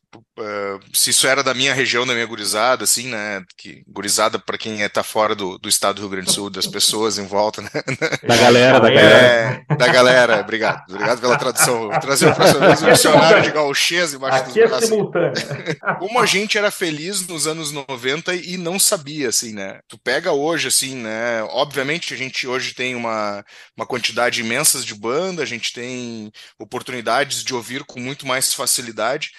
se 0.94 1.10
isso 1.12 1.28
era 1.28 1.44
da 1.44 1.54
minha 1.54 1.74
região, 1.74 2.06
da 2.06 2.14
minha 2.14 2.26
gurizada, 2.26 2.84
assim, 2.84 3.08
né? 3.08 3.44
Que 3.58 3.84
gurizada 3.88 4.40
para 4.40 4.58
quem 4.58 4.82
está 4.82 5.04
fora 5.04 5.36
do, 5.36 5.58
do 5.58 5.70
estado 5.70 5.96
do 5.96 6.02
Rio 6.02 6.10
Grande 6.10 6.26
do 6.28 6.32
Sul, 6.32 6.50
das 6.50 6.68
pessoas 6.68 7.18
em 7.18 7.26
volta, 7.26 7.62
né? 7.62 7.70
Da 8.28 8.38
galera, 8.38 8.80
da 8.80 8.90
galera. 8.90 9.64
É, 9.70 9.76
da 9.76 9.88
galera, 9.88 10.40
obrigado. 10.42 10.84
Obrigado 10.90 11.22
pela 11.22 11.38
tradução. 11.38 11.90
Trazer 12.00 12.28
o 12.28 12.36
professor 12.36 12.92
dicionário 12.92 13.44
de 13.44 13.52
gauchês 13.52 14.14
embaixo 14.14 14.38
Aqui 14.38 14.48
dos 14.48 14.58
é 14.58 14.68
braços. 14.68 14.90
simultâneo. 14.90 15.34
Como 16.00 16.20
a 16.20 16.26
gente 16.26 16.58
era 16.58 16.72
feliz 16.72 17.28
nos 17.28 17.48
anos 17.48 17.72
90 17.72 18.34
e 18.36 18.58
não 18.58 18.80
sabia, 18.80 19.30
assim, 19.30 19.54
né? 19.54 19.80
Tu 19.88 19.98
pega 19.98 20.32
hoje, 20.32 20.68
assim, 20.68 20.96
né? 20.96 21.44
Obviamente 21.50 22.14
a 22.14 22.18
gente 22.18 22.48
hoje 22.48 22.74
tem 22.74 22.96
uma, 22.96 23.44
uma 23.76 23.86
quantidade 23.86 24.42
imensa 24.42 24.80
de 24.80 24.96
banda, 24.96 25.42
a 25.42 25.46
gente 25.46 25.74
tem 25.74 26.32
oportunidades 26.60 27.44
de 27.44 27.54
ouvir 27.54 27.84
com 27.84 28.00
muito 28.00 28.26
mais 28.26 28.54
facilidade, 28.54 29.32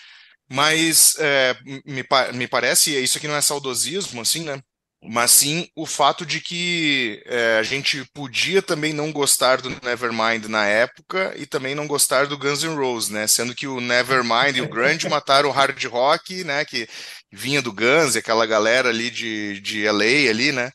mas 0.52 1.16
é, 1.18 1.56
me, 1.84 2.04
me 2.34 2.48
parece, 2.48 2.90
e 2.90 3.02
isso 3.02 3.18
aqui 3.18 3.28
não 3.28 3.36
é 3.36 3.42
saudosismo, 3.42 4.20
assim, 4.20 4.44
né? 4.44 4.60
mas 5.04 5.32
sim 5.32 5.68
o 5.74 5.84
fato 5.84 6.24
de 6.24 6.40
que 6.40 7.22
é, 7.26 7.58
a 7.58 7.62
gente 7.62 8.04
podia 8.14 8.62
também 8.62 8.92
não 8.92 9.10
gostar 9.10 9.60
do 9.60 9.68
Nevermind 9.68 10.44
na 10.46 10.64
época 10.64 11.34
e 11.36 11.44
também 11.44 11.74
não 11.74 11.88
gostar 11.88 12.26
do 12.26 12.38
Guns 12.38 12.62
N' 12.62 12.76
Roses, 12.76 13.10
né? 13.10 13.26
Sendo 13.26 13.54
que 13.54 13.66
o 13.66 13.80
Nevermind 13.80 14.56
e 14.56 14.60
o 14.60 14.68
Grande 14.68 15.08
mataram 15.08 15.48
o 15.48 15.52
hard 15.52 15.82
rock, 15.86 16.44
né? 16.44 16.64
Que 16.64 16.88
vinha 17.32 17.60
do 17.60 17.72
Guns, 17.72 18.14
e 18.14 18.18
aquela 18.18 18.46
galera 18.46 18.90
ali 18.90 19.10
de, 19.10 19.60
de 19.60 19.84
LA 19.86 20.30
ali, 20.30 20.52
né? 20.52 20.70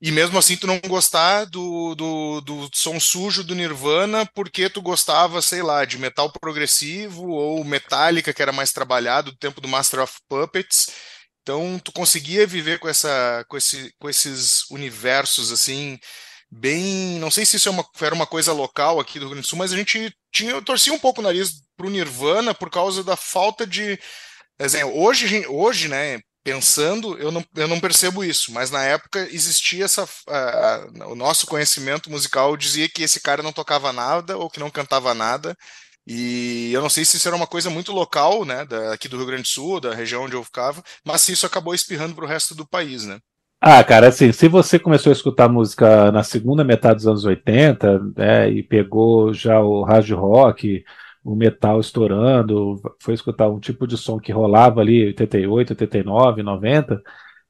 E 0.00 0.12
mesmo 0.12 0.38
assim 0.38 0.56
tu 0.56 0.66
não 0.66 0.78
gostar 0.86 1.44
do, 1.46 1.94
do, 1.96 2.40
do 2.40 2.70
som 2.72 3.00
sujo 3.00 3.42
do 3.42 3.54
Nirvana 3.54 4.24
porque 4.32 4.70
tu 4.70 4.80
gostava, 4.80 5.42
sei 5.42 5.60
lá, 5.60 5.84
de 5.84 5.98
metal 5.98 6.30
progressivo 6.30 7.28
ou 7.28 7.64
Metallica, 7.64 8.32
que 8.32 8.40
era 8.40 8.52
mais 8.52 8.72
trabalhado, 8.72 9.32
do 9.32 9.38
tempo 9.38 9.60
do 9.60 9.66
Master 9.66 10.00
of 10.00 10.14
Puppets. 10.28 10.88
Então 11.42 11.80
tu 11.82 11.90
conseguia 11.90 12.46
viver 12.46 12.78
com, 12.78 12.88
essa, 12.88 13.44
com, 13.48 13.56
esse, 13.56 13.92
com 13.98 14.08
esses 14.08 14.70
universos 14.70 15.50
assim, 15.50 15.98
bem. 16.50 17.18
Não 17.18 17.30
sei 17.30 17.44
se 17.44 17.56
isso 17.56 17.68
é 17.68 17.72
uma, 17.72 17.84
era 18.00 18.14
uma 18.14 18.26
coisa 18.26 18.52
local 18.52 19.00
aqui 19.00 19.18
do 19.18 19.24
Rio 19.24 19.30
Grande 19.30 19.46
do 19.46 19.48
Sul, 19.48 19.58
mas 19.58 19.72
a 19.72 19.76
gente 19.76 20.14
tinha, 20.32 20.52
eu 20.52 20.62
torcia 20.62 20.92
um 20.92 20.98
pouco 20.98 21.20
o 21.20 21.24
nariz 21.24 21.62
pro 21.76 21.90
Nirvana 21.90 22.54
por 22.54 22.70
causa 22.70 23.02
da 23.02 23.16
falta 23.16 23.66
de. 23.66 23.98
Hoje, 24.92 25.46
hoje, 25.46 25.88
né, 25.88 26.20
pensando, 26.44 27.18
eu 27.18 27.30
não, 27.30 27.44
eu 27.56 27.68
não 27.68 27.80
percebo 27.80 28.24
isso, 28.24 28.52
mas 28.52 28.70
na 28.70 28.82
época 28.84 29.28
existia 29.30 29.84
essa. 29.84 30.08
o 31.06 31.14
nosso 31.14 31.46
conhecimento 31.46 32.10
musical 32.10 32.56
dizia 32.56 32.88
que 32.88 33.02
esse 33.02 33.20
cara 33.20 33.42
não 33.42 33.52
tocava 33.52 33.92
nada 33.92 34.36
ou 34.38 34.50
que 34.50 34.60
não 34.60 34.70
cantava 34.70 35.14
nada. 35.14 35.56
E 36.06 36.72
eu 36.72 36.80
não 36.80 36.88
sei 36.88 37.04
se 37.04 37.18
isso 37.18 37.28
era 37.28 37.36
uma 37.36 37.46
coisa 37.46 37.68
muito 37.68 37.92
local, 37.92 38.44
né, 38.46 38.66
aqui 38.92 39.08
do 39.08 39.18
Rio 39.18 39.26
Grande 39.26 39.42
do 39.42 39.48
Sul, 39.48 39.78
da 39.78 39.94
região 39.94 40.24
onde 40.24 40.34
eu 40.34 40.42
ficava, 40.42 40.82
mas 41.04 41.20
se 41.20 41.32
isso 41.32 41.44
acabou 41.44 41.74
espirrando 41.74 42.14
para 42.14 42.24
o 42.24 42.28
resto 42.28 42.54
do 42.54 42.66
país, 42.66 43.04
né? 43.04 43.18
Ah, 43.60 43.82
cara, 43.84 44.08
assim, 44.08 44.32
se 44.32 44.48
você 44.48 44.78
começou 44.78 45.10
a 45.10 45.12
escutar 45.12 45.48
música 45.48 46.10
na 46.12 46.22
segunda 46.22 46.64
metade 46.64 46.96
dos 46.96 47.06
anos 47.08 47.24
80, 47.26 47.98
né, 48.16 48.48
e 48.50 48.62
pegou 48.62 49.34
já 49.34 49.60
o 49.60 49.82
hard 49.82 50.08
rock, 50.12 50.82
o 51.32 51.36
metal 51.36 51.80
estourando, 51.80 52.80
foi 53.00 53.14
escutar 53.14 53.48
um 53.48 53.58
tipo 53.58 53.86
de 53.86 53.96
som 53.96 54.18
que 54.18 54.32
rolava 54.32 54.80
ali 54.80 55.06
88, 55.06 55.70
89, 55.72 56.42
90, 56.42 57.02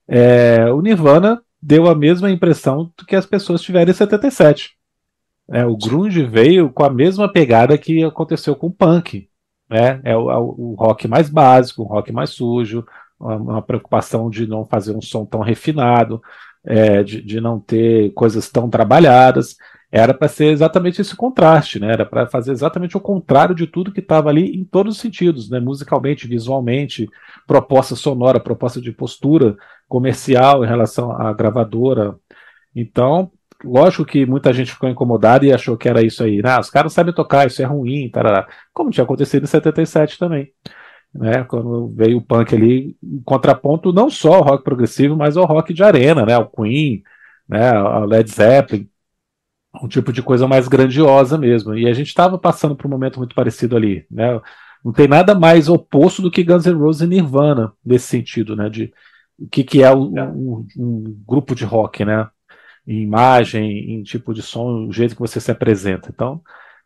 é, 0.08 0.70
o 0.72 0.80
Nirvana 0.80 1.40
deu 1.62 1.88
a 1.88 1.94
mesma 1.94 2.30
impressão 2.30 2.90
que 3.06 3.14
as 3.14 3.26
pessoas 3.26 3.62
tiveram 3.62 3.90
em 3.90 3.94
77. 3.94 4.76
É, 5.50 5.64
o 5.64 5.76
grunge 5.76 6.24
veio 6.24 6.70
com 6.70 6.84
a 6.84 6.90
mesma 6.90 7.30
pegada 7.30 7.78
que 7.78 8.02
aconteceu 8.02 8.56
com 8.56 8.66
o 8.66 8.72
punk. 8.72 9.28
Né? 9.70 10.00
É 10.02 10.16
o, 10.16 10.30
é 10.30 10.38
o 10.38 10.74
rock 10.78 11.06
mais 11.06 11.28
básico, 11.28 11.82
o 11.82 11.86
rock 11.86 12.12
mais 12.12 12.30
sujo, 12.30 12.84
uma, 13.18 13.62
preocupação 13.62 14.28
de 14.30 14.46
não 14.46 14.64
fazer 14.64 14.94
um 14.94 15.02
som 15.02 15.24
tão 15.24 15.40
refinado, 15.40 16.20
é, 16.64 17.02
de, 17.02 17.22
de 17.22 17.40
não 17.40 17.60
ter 17.60 18.12
coisas 18.12 18.50
tão 18.50 18.68
trabalhadas 18.68 19.56
era 19.90 20.12
para 20.12 20.28
ser 20.28 20.46
exatamente 20.46 21.00
esse 21.00 21.16
contraste, 21.16 21.80
né? 21.80 21.92
Era 21.92 22.04
para 22.04 22.26
fazer 22.26 22.52
exatamente 22.52 22.96
o 22.96 23.00
contrário 23.00 23.54
de 23.54 23.66
tudo 23.66 23.92
que 23.92 24.00
estava 24.00 24.28
ali 24.28 24.54
em 24.54 24.64
todos 24.64 24.96
os 24.96 25.00
sentidos, 25.00 25.48
né? 25.48 25.60
Musicalmente, 25.60 26.28
visualmente, 26.28 27.08
proposta 27.46 27.96
sonora, 27.96 28.38
proposta 28.38 28.80
de 28.80 28.92
postura 28.92 29.56
comercial 29.88 30.62
em 30.64 30.68
relação 30.68 31.10
à 31.12 31.32
gravadora. 31.32 32.14
Então, 32.76 33.30
lógico 33.64 34.04
que 34.04 34.26
muita 34.26 34.52
gente 34.52 34.72
ficou 34.72 34.90
incomodada 34.90 35.46
e 35.46 35.52
achou 35.52 35.76
que 35.76 35.88
era 35.88 36.02
isso 36.04 36.22
aí. 36.22 36.40
Ah, 36.44 36.60
os 36.60 36.70
caras 36.70 36.92
sabem 36.92 37.14
tocar, 37.14 37.46
isso 37.46 37.62
é 37.62 37.64
ruim, 37.64 38.10
tarará. 38.10 38.46
como 38.74 38.90
tinha 38.90 39.04
acontecido 39.04 39.44
em 39.44 39.46
77 39.46 40.18
também. 40.18 40.52
Né, 41.14 41.42
quando 41.44 41.88
veio 41.96 42.18
o 42.18 42.22
punk 42.22 42.54
ali, 42.54 42.94
em 43.02 43.22
contraponto 43.24 43.92
não 43.94 44.10
só 44.10 44.34
ao 44.34 44.42
rock 44.42 44.62
progressivo, 44.62 45.16
mas 45.16 45.38
ao 45.38 45.46
rock 45.46 45.72
de 45.72 45.82
arena, 45.82 46.26
né, 46.26 46.34
ao 46.34 46.50
Queen, 46.50 47.02
né, 47.48 47.70
ao 47.70 48.04
Led 48.04 48.30
Zeppelin, 48.30 48.88
um 49.82 49.88
tipo 49.88 50.12
de 50.12 50.22
coisa 50.22 50.46
mais 50.46 50.68
grandiosa 50.68 51.38
mesmo. 51.38 51.74
E 51.74 51.88
a 51.88 51.92
gente 51.92 52.08
estava 52.08 52.38
passando 52.38 52.74
por 52.74 52.86
um 52.86 52.90
momento 52.90 53.18
muito 53.18 53.34
parecido 53.34 53.76
ali, 53.76 54.04
né? 54.10 54.40
Não 54.84 54.92
tem 54.92 55.08
nada 55.08 55.34
mais 55.34 55.68
oposto 55.68 56.22
do 56.22 56.30
que 56.30 56.44
Guns 56.44 56.66
N' 56.66 56.78
Roses 56.78 57.02
e 57.02 57.06
Nirvana 57.06 57.72
nesse 57.84 58.06
sentido, 58.06 58.54
né? 58.54 58.68
De 58.68 58.92
o 59.38 59.48
que, 59.48 59.62
que 59.62 59.82
é 59.82 59.94
um, 59.94 60.12
um, 60.18 60.66
um, 60.76 61.16
grupo 61.26 61.54
de 61.54 61.64
rock, 61.64 62.04
né? 62.04 62.28
Em 62.86 63.02
imagem, 63.02 63.92
em 63.92 64.02
tipo 64.02 64.32
de 64.32 64.42
som, 64.42 64.86
o 64.86 64.92
jeito 64.92 65.14
que 65.14 65.20
você 65.20 65.40
se 65.40 65.50
apresenta. 65.50 66.10
Então, 66.12 66.40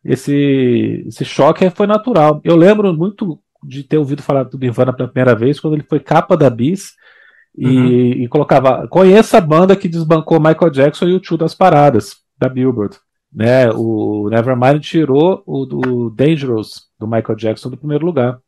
esse, 0.05 1.05
esse 1.07 1.25
choque 1.25 1.69
foi 1.71 1.87
natural. 1.87 2.41
Eu 2.45 2.57
lembro 2.57 2.93
muito 2.93 3.39
de 3.63 3.85
ter 3.85 3.99
ouvido 3.99 4.23
falar 4.23 4.45
do 4.45 4.59
Nirvana 4.59 4.93
pela 4.93 5.09
primeira 5.09 5.35
vez 5.35 5.61
quando 5.61 5.75
ele 5.75 5.87
foi 5.89 6.01
capa 6.01 6.37
da 6.37 6.51
Bis 6.51 6.95
e, 7.57 7.67
uhum. 7.67 7.87
e 8.25 8.29
colocava: 8.29 8.89
conheça 8.89 9.39
a 9.39 9.41
banda 9.41 9.77
que 9.77 9.89
desbancou 9.89 10.41
Michael 10.41 10.71
Jackson 10.71 11.07
e 11.07 11.15
o 11.15 11.21
Tio 11.21 11.37
das 11.37 11.55
Paradas 11.55 12.22
da 12.43 12.49
Billboard. 12.49 12.97
Né? 13.33 13.71
O 13.71 14.29
Nevermind 14.29 14.81
tirou 14.83 15.43
o 15.47 15.65
do 15.65 16.11
Dangerous 16.11 16.83
do 16.99 17.07
Michael 17.07 17.37
Jackson 17.37 17.71
do 17.71 17.77
primeiro 17.77 18.05
lugar. 18.05 18.39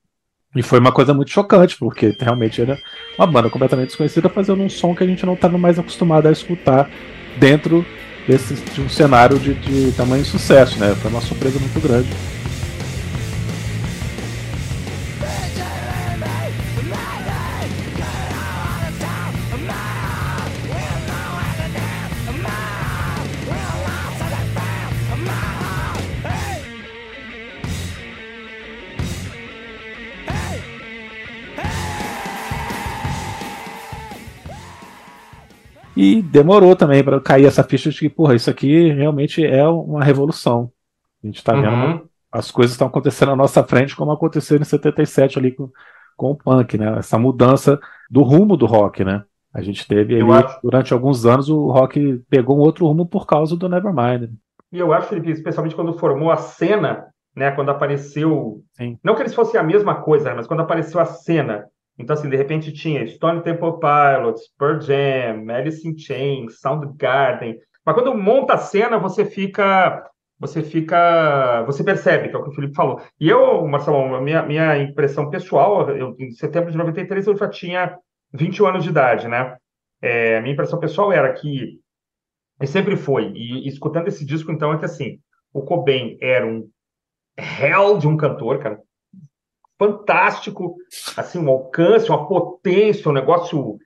E 0.54 0.62
foi 0.62 0.78
uma 0.78 0.92
coisa 0.92 1.12
muito 1.12 1.30
chocante, 1.30 1.76
porque 1.76 2.16
realmente 2.20 2.60
era 2.60 2.78
uma 3.18 3.26
banda 3.26 3.50
completamente 3.50 3.88
desconhecida 3.88 4.28
fazendo 4.28 4.62
um 4.62 4.68
som 4.68 4.94
que 4.94 5.02
a 5.02 5.06
gente 5.06 5.26
não 5.26 5.34
estava 5.34 5.58
mais 5.58 5.78
acostumado 5.78 6.28
a 6.28 6.32
escutar 6.32 6.88
dentro 7.38 7.84
desse, 8.28 8.54
de 8.54 8.80
um 8.80 8.88
cenário 8.88 9.38
de, 9.38 9.54
de 9.54 9.92
tamanho 9.96 10.24
sucesso, 10.24 10.78
né? 10.78 10.94
Foi 10.94 11.10
uma 11.10 11.20
surpresa 11.20 11.58
muito 11.58 11.80
grande. 11.80 12.08
E 36.04 36.22
demorou 36.22 36.76
também 36.76 37.02
para 37.02 37.20
cair 37.20 37.46
essa 37.46 37.62
ficha 37.62 37.90
de 37.90 37.98
que, 37.98 38.08
porra, 38.08 38.34
isso 38.34 38.50
aqui 38.50 38.92
realmente 38.92 39.44
é 39.44 39.66
uma 39.66 40.02
revolução. 40.04 40.70
A 41.22 41.26
gente 41.26 41.36
está 41.36 41.54
vendo 41.54 41.68
uhum. 41.68 42.08
as 42.30 42.50
coisas 42.50 42.72
estão 42.72 42.86
acontecendo 42.86 43.32
à 43.32 43.36
nossa 43.36 43.62
frente, 43.64 43.96
como 43.96 44.12
aconteceu 44.12 44.58
em 44.58 44.64
77 44.64 45.38
ali 45.38 45.52
com, 45.52 45.70
com 46.16 46.30
o 46.32 46.36
punk, 46.36 46.76
né? 46.76 46.98
Essa 46.98 47.18
mudança 47.18 47.78
do 48.10 48.22
rumo 48.22 48.56
do 48.56 48.66
rock, 48.66 49.04
né? 49.04 49.24
A 49.52 49.62
gente 49.62 49.86
teve 49.86 50.20
ali, 50.20 50.32
acho... 50.32 50.58
durante 50.62 50.92
alguns 50.92 51.24
anos, 51.24 51.48
o 51.48 51.70
rock 51.70 52.20
pegou 52.28 52.58
um 52.58 52.60
outro 52.60 52.86
rumo 52.86 53.06
por 53.06 53.26
causa 53.26 53.56
do 53.56 53.68
Nevermind. 53.68 54.30
E 54.72 54.78
eu 54.78 54.92
acho, 54.92 55.08
Felipe, 55.08 55.30
especialmente 55.30 55.76
quando 55.76 55.96
formou 55.96 56.30
a 56.30 56.36
cena, 56.36 57.06
né? 57.34 57.52
Quando 57.52 57.70
apareceu. 57.70 58.60
Sim. 58.72 58.98
Não 59.02 59.14
que 59.14 59.22
eles 59.22 59.34
fossem 59.34 59.58
a 59.58 59.62
mesma 59.62 59.94
coisa, 59.94 60.30
né, 60.30 60.34
mas 60.36 60.46
quando 60.46 60.60
apareceu 60.60 61.00
a 61.00 61.04
cena. 61.04 61.66
Então, 61.98 62.14
assim, 62.14 62.28
de 62.28 62.36
repente 62.36 62.72
tinha 62.72 63.06
Stone 63.06 63.42
Temple 63.42 63.78
Pilots, 63.78 64.42
Pearl 64.58 64.80
Jam, 64.80 65.50
Alice 65.50 65.86
in 65.86 65.96
Chains, 65.96 66.58
Soundgarden. 66.58 67.58
Mas 67.84 67.94
quando 67.94 68.16
monta 68.16 68.54
a 68.54 68.58
cena, 68.58 68.98
você 68.98 69.24
fica. 69.24 70.04
Você 70.38 70.62
fica. 70.62 71.62
Você 71.66 71.84
percebe, 71.84 72.28
que 72.28 72.34
é 72.34 72.38
o 72.38 72.42
que 72.42 72.50
o 72.50 72.52
Felipe 72.52 72.74
falou. 72.74 73.00
E 73.20 73.28
eu, 73.28 73.64
Marcelo, 73.66 74.20
minha, 74.20 74.42
minha 74.42 74.76
impressão 74.78 75.30
pessoal, 75.30 75.88
eu, 75.90 76.16
em 76.18 76.32
setembro 76.32 76.70
de 76.70 76.76
93 76.76 77.26
eu 77.26 77.36
já 77.36 77.48
tinha 77.48 77.96
21 78.32 78.66
anos 78.66 78.84
de 78.84 78.90
idade, 78.90 79.28
né? 79.28 79.56
É, 80.02 80.40
minha 80.40 80.52
impressão 80.52 80.78
pessoal 80.78 81.12
era 81.12 81.32
que, 81.32 81.78
e 82.60 82.66
sempre 82.66 82.96
foi, 82.96 83.32
e, 83.34 83.64
e, 83.64 83.68
escutando 83.68 84.08
esse 84.08 84.24
disco, 84.24 84.52
então, 84.52 84.72
é 84.72 84.78
que 84.78 84.84
assim, 84.84 85.18
o 85.52 85.62
Cobain 85.62 86.18
era 86.20 86.46
um 86.46 86.68
hell 87.38 87.96
de 87.96 88.06
um 88.06 88.16
cantor, 88.16 88.58
cara, 88.58 88.78
fantástico, 89.84 90.76
assim, 91.16 91.38
um 91.38 91.48
alcance, 91.48 92.08
uma 92.08 92.26
potência, 92.26 93.10
um 93.10 93.14
negócio 93.14 93.78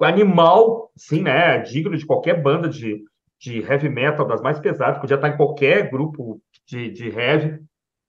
animal, 0.00 0.90
assim, 0.94 1.22
né, 1.22 1.58
digno 1.60 1.96
de 1.96 2.04
qualquer 2.04 2.42
banda 2.42 2.68
de, 2.68 3.02
de 3.40 3.60
heavy 3.60 3.88
metal 3.88 4.26
das 4.26 4.42
mais 4.42 4.58
pesadas, 4.60 4.98
podia 4.98 5.16
estar 5.16 5.28
em 5.28 5.36
qualquer 5.36 5.90
grupo 5.90 6.40
de, 6.66 6.90
de 6.90 7.08
heavy, 7.08 7.58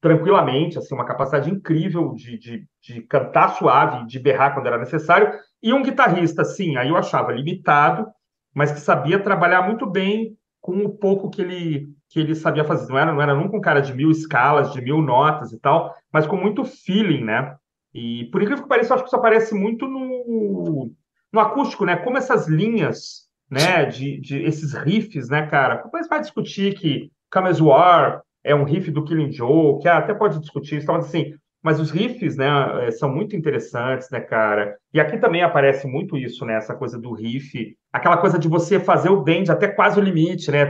tranquilamente, 0.01 0.77
assim, 0.77 0.93
uma 0.93 1.05
capacidade 1.05 1.49
incrível 1.49 2.13
de, 2.13 2.37
de, 2.37 2.67
de 2.81 3.01
cantar 3.03 3.55
suave, 3.55 4.05
de 4.05 4.19
berrar 4.19 4.53
quando 4.53 4.67
era 4.67 4.77
necessário, 4.77 5.31
e 5.63 5.73
um 5.73 5.81
guitarrista, 5.81 6.43
sim, 6.43 6.75
aí 6.75 6.89
eu 6.89 6.97
achava 6.97 7.31
limitado, 7.31 8.05
mas 8.53 8.71
que 8.71 8.79
sabia 8.79 9.19
trabalhar 9.19 9.61
muito 9.61 9.85
bem 9.85 10.37
com 10.59 10.83
o 10.83 10.89
pouco 10.89 11.29
que 11.29 11.41
ele, 11.41 11.89
que 12.09 12.19
ele 12.19 12.35
sabia 12.35 12.63
fazer. 12.63 12.89
Não 12.89 12.97
era, 12.97 13.13
não 13.13 13.21
era 13.21 13.35
nunca 13.35 13.57
um 13.57 13.61
cara 13.61 13.81
de 13.81 13.93
mil 13.93 14.09
escalas, 14.09 14.71
de 14.71 14.81
mil 14.81 15.01
notas 15.01 15.51
e 15.51 15.59
tal, 15.59 15.93
mas 16.11 16.25
com 16.25 16.37
muito 16.37 16.63
feeling, 16.63 17.23
né? 17.23 17.55
E 17.93 18.25
por 18.31 18.41
incrível 18.41 18.63
que 18.63 18.69
pareça, 18.69 18.91
eu 18.91 18.95
acho 18.95 19.03
que 19.03 19.09
isso 19.09 19.15
aparece 19.15 19.55
muito 19.55 19.87
no, 19.87 20.91
no 21.31 21.39
acústico, 21.39 21.85
né? 21.85 21.95
Como 21.97 22.17
essas 22.17 22.47
linhas, 22.47 23.27
né? 23.49 23.85
De, 23.85 24.19
de 24.19 24.43
esses 24.43 24.73
riffs, 24.73 25.29
né, 25.29 25.47
cara? 25.47 25.75
Depois 25.75 26.07
vai 26.07 26.19
discutir 26.19 26.75
que 26.75 27.11
Come 27.31 27.49
As 27.49 27.59
War 27.59 28.21
é 28.43 28.55
um 28.55 28.63
riff 28.63 28.89
do 28.91 29.03
Killing 29.03 29.31
Joe, 29.31 29.79
que 29.79 29.87
ah, 29.87 29.97
até 29.97 30.13
pode 30.13 30.39
discutir 30.39 30.77
isso, 30.77 30.87
mas 30.87 31.05
assim, 31.05 31.33
mas 31.61 31.79
os 31.79 31.91
riffs, 31.91 32.37
né, 32.37 32.47
eh, 32.87 32.91
são 32.91 33.13
muito 33.13 33.35
interessantes, 33.35 34.09
né, 34.09 34.21
cara? 34.21 34.77
E 34.93 35.01
aqui 35.01 35.17
também 35.17 35.43
aparece 35.43 35.85
muito 35.85 36.17
isso, 36.17 36.45
né, 36.45 36.55
essa 36.55 36.73
coisa 36.73 36.97
do 36.97 37.11
riff, 37.11 37.75
aquela 37.97 38.17
coisa 38.17 38.39
de 38.39 38.47
você 38.47 38.79
fazer 38.79 39.09
o 39.09 39.21
bend 39.21 39.51
até 39.51 39.67
quase 39.67 39.99
o 39.99 40.03
limite, 40.03 40.49
né? 40.51 40.65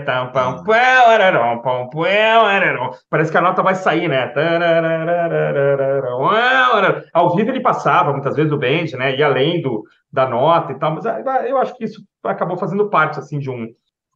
Parece 3.10 3.32
que 3.32 3.38
a 3.38 3.42
nota 3.42 3.62
vai 3.62 3.76
sair, 3.76 4.08
né? 4.08 4.34
Ao 7.14 7.36
vivo 7.36 7.52
ele 7.52 7.62
passava 7.62 8.12
muitas 8.12 8.36
vezes 8.36 8.52
o 8.52 8.58
bend, 8.58 8.96
né? 8.98 9.16
E 9.16 9.24
além 9.24 9.62
do, 9.62 9.84
da 10.12 10.28
nota 10.28 10.72
e 10.72 10.80
tal, 10.80 10.96
mas 10.96 11.06
ah, 11.06 11.48
eu 11.48 11.58
acho 11.58 11.76
que 11.76 11.86
isso 11.86 12.02
acabou 12.24 12.58
fazendo 12.58 12.90
parte 12.90 13.20
assim 13.20 13.40
de 13.40 13.50
um 13.50 13.68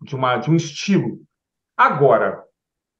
de 0.02 0.16
uma 0.16 0.38
de 0.38 0.50
um 0.50 0.56
estilo. 0.56 1.18
Agora, 1.78 2.44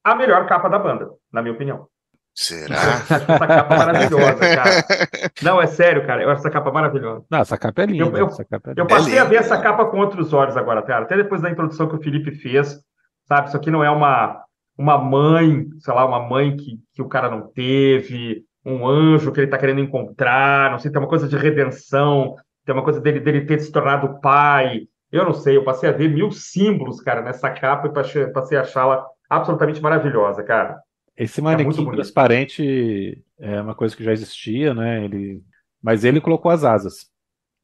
a 0.04 0.16
melhor 0.16 0.46
capa 0.48 0.70
da 0.70 0.78
banda, 0.78 1.10
na 1.32 1.42
minha 1.42 1.54
opinião. 1.54 1.88
Será? 2.34 2.76
essa 2.76 3.20
capa 3.20 3.78
maravilhosa, 3.78 4.40
cara. 4.40 5.32
Não, 5.44 5.62
é 5.62 5.68
sério, 5.68 6.06
cara. 6.06 6.24
Eu 6.24 6.30
acho 6.30 6.40
essa 6.40 6.50
capa 6.50 6.72
maravilhosa. 6.72 7.26
Não, 7.30 7.40
essa 7.40 7.58
capa 7.58 7.84
é 7.84 7.86
linda. 7.86 8.18
Eu, 8.18 8.28
eu, 8.28 8.28
capa 8.50 8.72
é 8.72 8.74
eu 8.78 8.88
passei 8.88 9.18
é 9.18 9.20
a 9.20 9.26
ver 9.26 9.36
essa 9.36 9.58
capa 9.62 9.86
com 9.86 10.00
outros 10.00 10.34
olhos 10.34 10.56
agora, 10.56 10.82
cara. 10.82 11.04
Até 11.04 11.18
depois 11.18 11.42
da 11.42 11.50
introdução 11.50 11.90
que 11.90 11.96
o 11.96 12.02
Felipe 12.02 12.32
fez, 12.32 12.80
sabe? 13.26 13.50
Isso 13.50 13.58
aqui 13.58 13.70
não 13.70 13.84
é 13.84 13.90
uma, 13.90 14.44
uma 14.78 14.98
mãe, 14.98 15.68
sei 15.80 15.94
lá, 15.94 16.06
uma 16.06 16.28
mãe 16.28 16.56
que, 16.56 16.80
que 16.94 17.02
o 17.02 17.10
cara 17.10 17.30
não 17.30 17.48
teve, 17.48 18.44
um 18.66 18.88
anjo 18.88 19.32
que 19.32 19.40
ele 19.42 19.52
tá 19.52 19.58
querendo 19.58 19.82
encontrar, 19.82 20.72
não 20.72 20.80
sei, 20.80 20.92
tem 20.92 21.02
uma 21.02 21.10
coisa 21.10 21.28
de 21.28 21.36
redenção, 21.36 22.36
tem 22.66 22.74
uma 22.74 22.84
coisa 22.84 23.02
dele, 23.02 23.20
dele 23.20 23.46
ter 23.46 23.60
se 23.60 23.72
tornado 23.72 24.20
pai. 24.22 24.88
Eu 25.12 25.26
não 25.26 25.34
sei, 25.34 25.58
eu 25.58 25.66
passei 25.66 25.90
a 25.90 25.94
ver 25.94 26.08
mil 26.10 26.32
símbolos, 26.32 27.02
cara, 27.02 27.22
nessa 27.22 27.50
capa 27.50 27.88
e 27.88 27.94
passei, 27.94 28.28
passei 28.28 28.58
a 28.58 28.62
achá-la 28.62 29.06
absolutamente 29.30 29.82
maravilhosa, 29.82 30.44
cara. 30.44 30.80
Esse 31.22 31.40
é 31.40 31.44
manequim 31.44 31.88
é 31.88 31.92
transparente 31.92 33.24
é 33.38 33.62
uma 33.62 33.76
coisa 33.76 33.96
que 33.96 34.04
já 34.04 34.12
existia, 34.12 34.74
né? 34.74 35.06
Ele, 35.06 35.44
mas 35.80 36.04
ele 36.04 36.20
colocou 36.20 36.52
as 36.52 36.64
asas. 36.64 37.12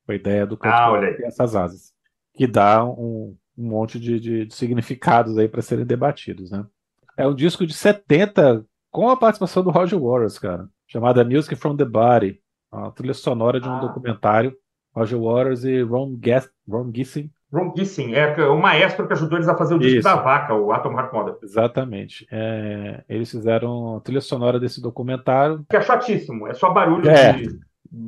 Foi 0.06 0.14
a 0.14 0.20
ideia 0.20 0.46
do 0.46 0.56
canto 0.56 0.76
ah, 0.76 1.02
essas 1.24 1.56
asas, 1.56 1.92
que 2.36 2.46
dá 2.46 2.86
um, 2.86 3.36
um 3.58 3.68
monte 3.68 4.00
de, 4.00 4.20
de, 4.20 4.46
de 4.46 4.54
significados 4.54 5.40
aí 5.40 5.48
para 5.48 5.64
serem 5.64 5.86
debatidos, 5.86 6.52
né? 6.52 6.68
É 7.18 7.28
um 7.28 7.34
disco 7.34 7.66
de 7.66 7.74
70 7.74 8.64
com 8.92 9.10
a 9.10 9.18
participação 9.18 9.64
do 9.64 9.72
Roger 9.72 10.00
Waters, 10.00 10.38
cara, 10.38 10.70
chamada 10.86 11.26
Music 11.26 11.56
from 11.56 11.76
the 11.76 11.84
Body, 11.84 12.40
a 12.72 12.92
trilha 12.92 13.16
sonora 13.16 13.60
de 13.60 13.68
um 13.68 13.74
ah. 13.74 13.80
documentário. 13.80 14.56
Roger 14.96 15.20
Waters 15.20 15.64
e 15.64 15.82
Ron, 15.82 16.20
Ron 16.68 16.92
Gissing 16.94 17.32
Ron 17.52 17.74
Gissing, 17.76 18.14
é 18.14 18.36
o 18.46 18.60
maestro 18.60 19.08
que 19.08 19.14
ajudou 19.14 19.38
eles 19.38 19.48
a 19.48 19.56
fazer 19.56 19.74
o 19.76 19.80
disco 19.80 20.00
Isso. 20.00 20.04
da 20.04 20.16
vaca, 20.16 20.54
o 20.54 20.72
Atom 20.74 20.92
Heart 20.92 21.14
Mother. 21.14 21.36
Exatamente. 21.42 22.28
É, 22.30 23.04
eles 23.08 23.32
fizeram 23.32 23.98
a 23.98 24.02
trilha 24.02 24.20
sonora 24.20 24.60
desse 24.60 24.82
documentário. 24.82 25.66
Que 25.70 25.78
é 25.78 25.82
chatíssimo, 25.82 26.48
é 26.48 26.54
só 26.54 26.72
barulho 26.72 27.10
é. 27.10 27.34
de 27.34 27.60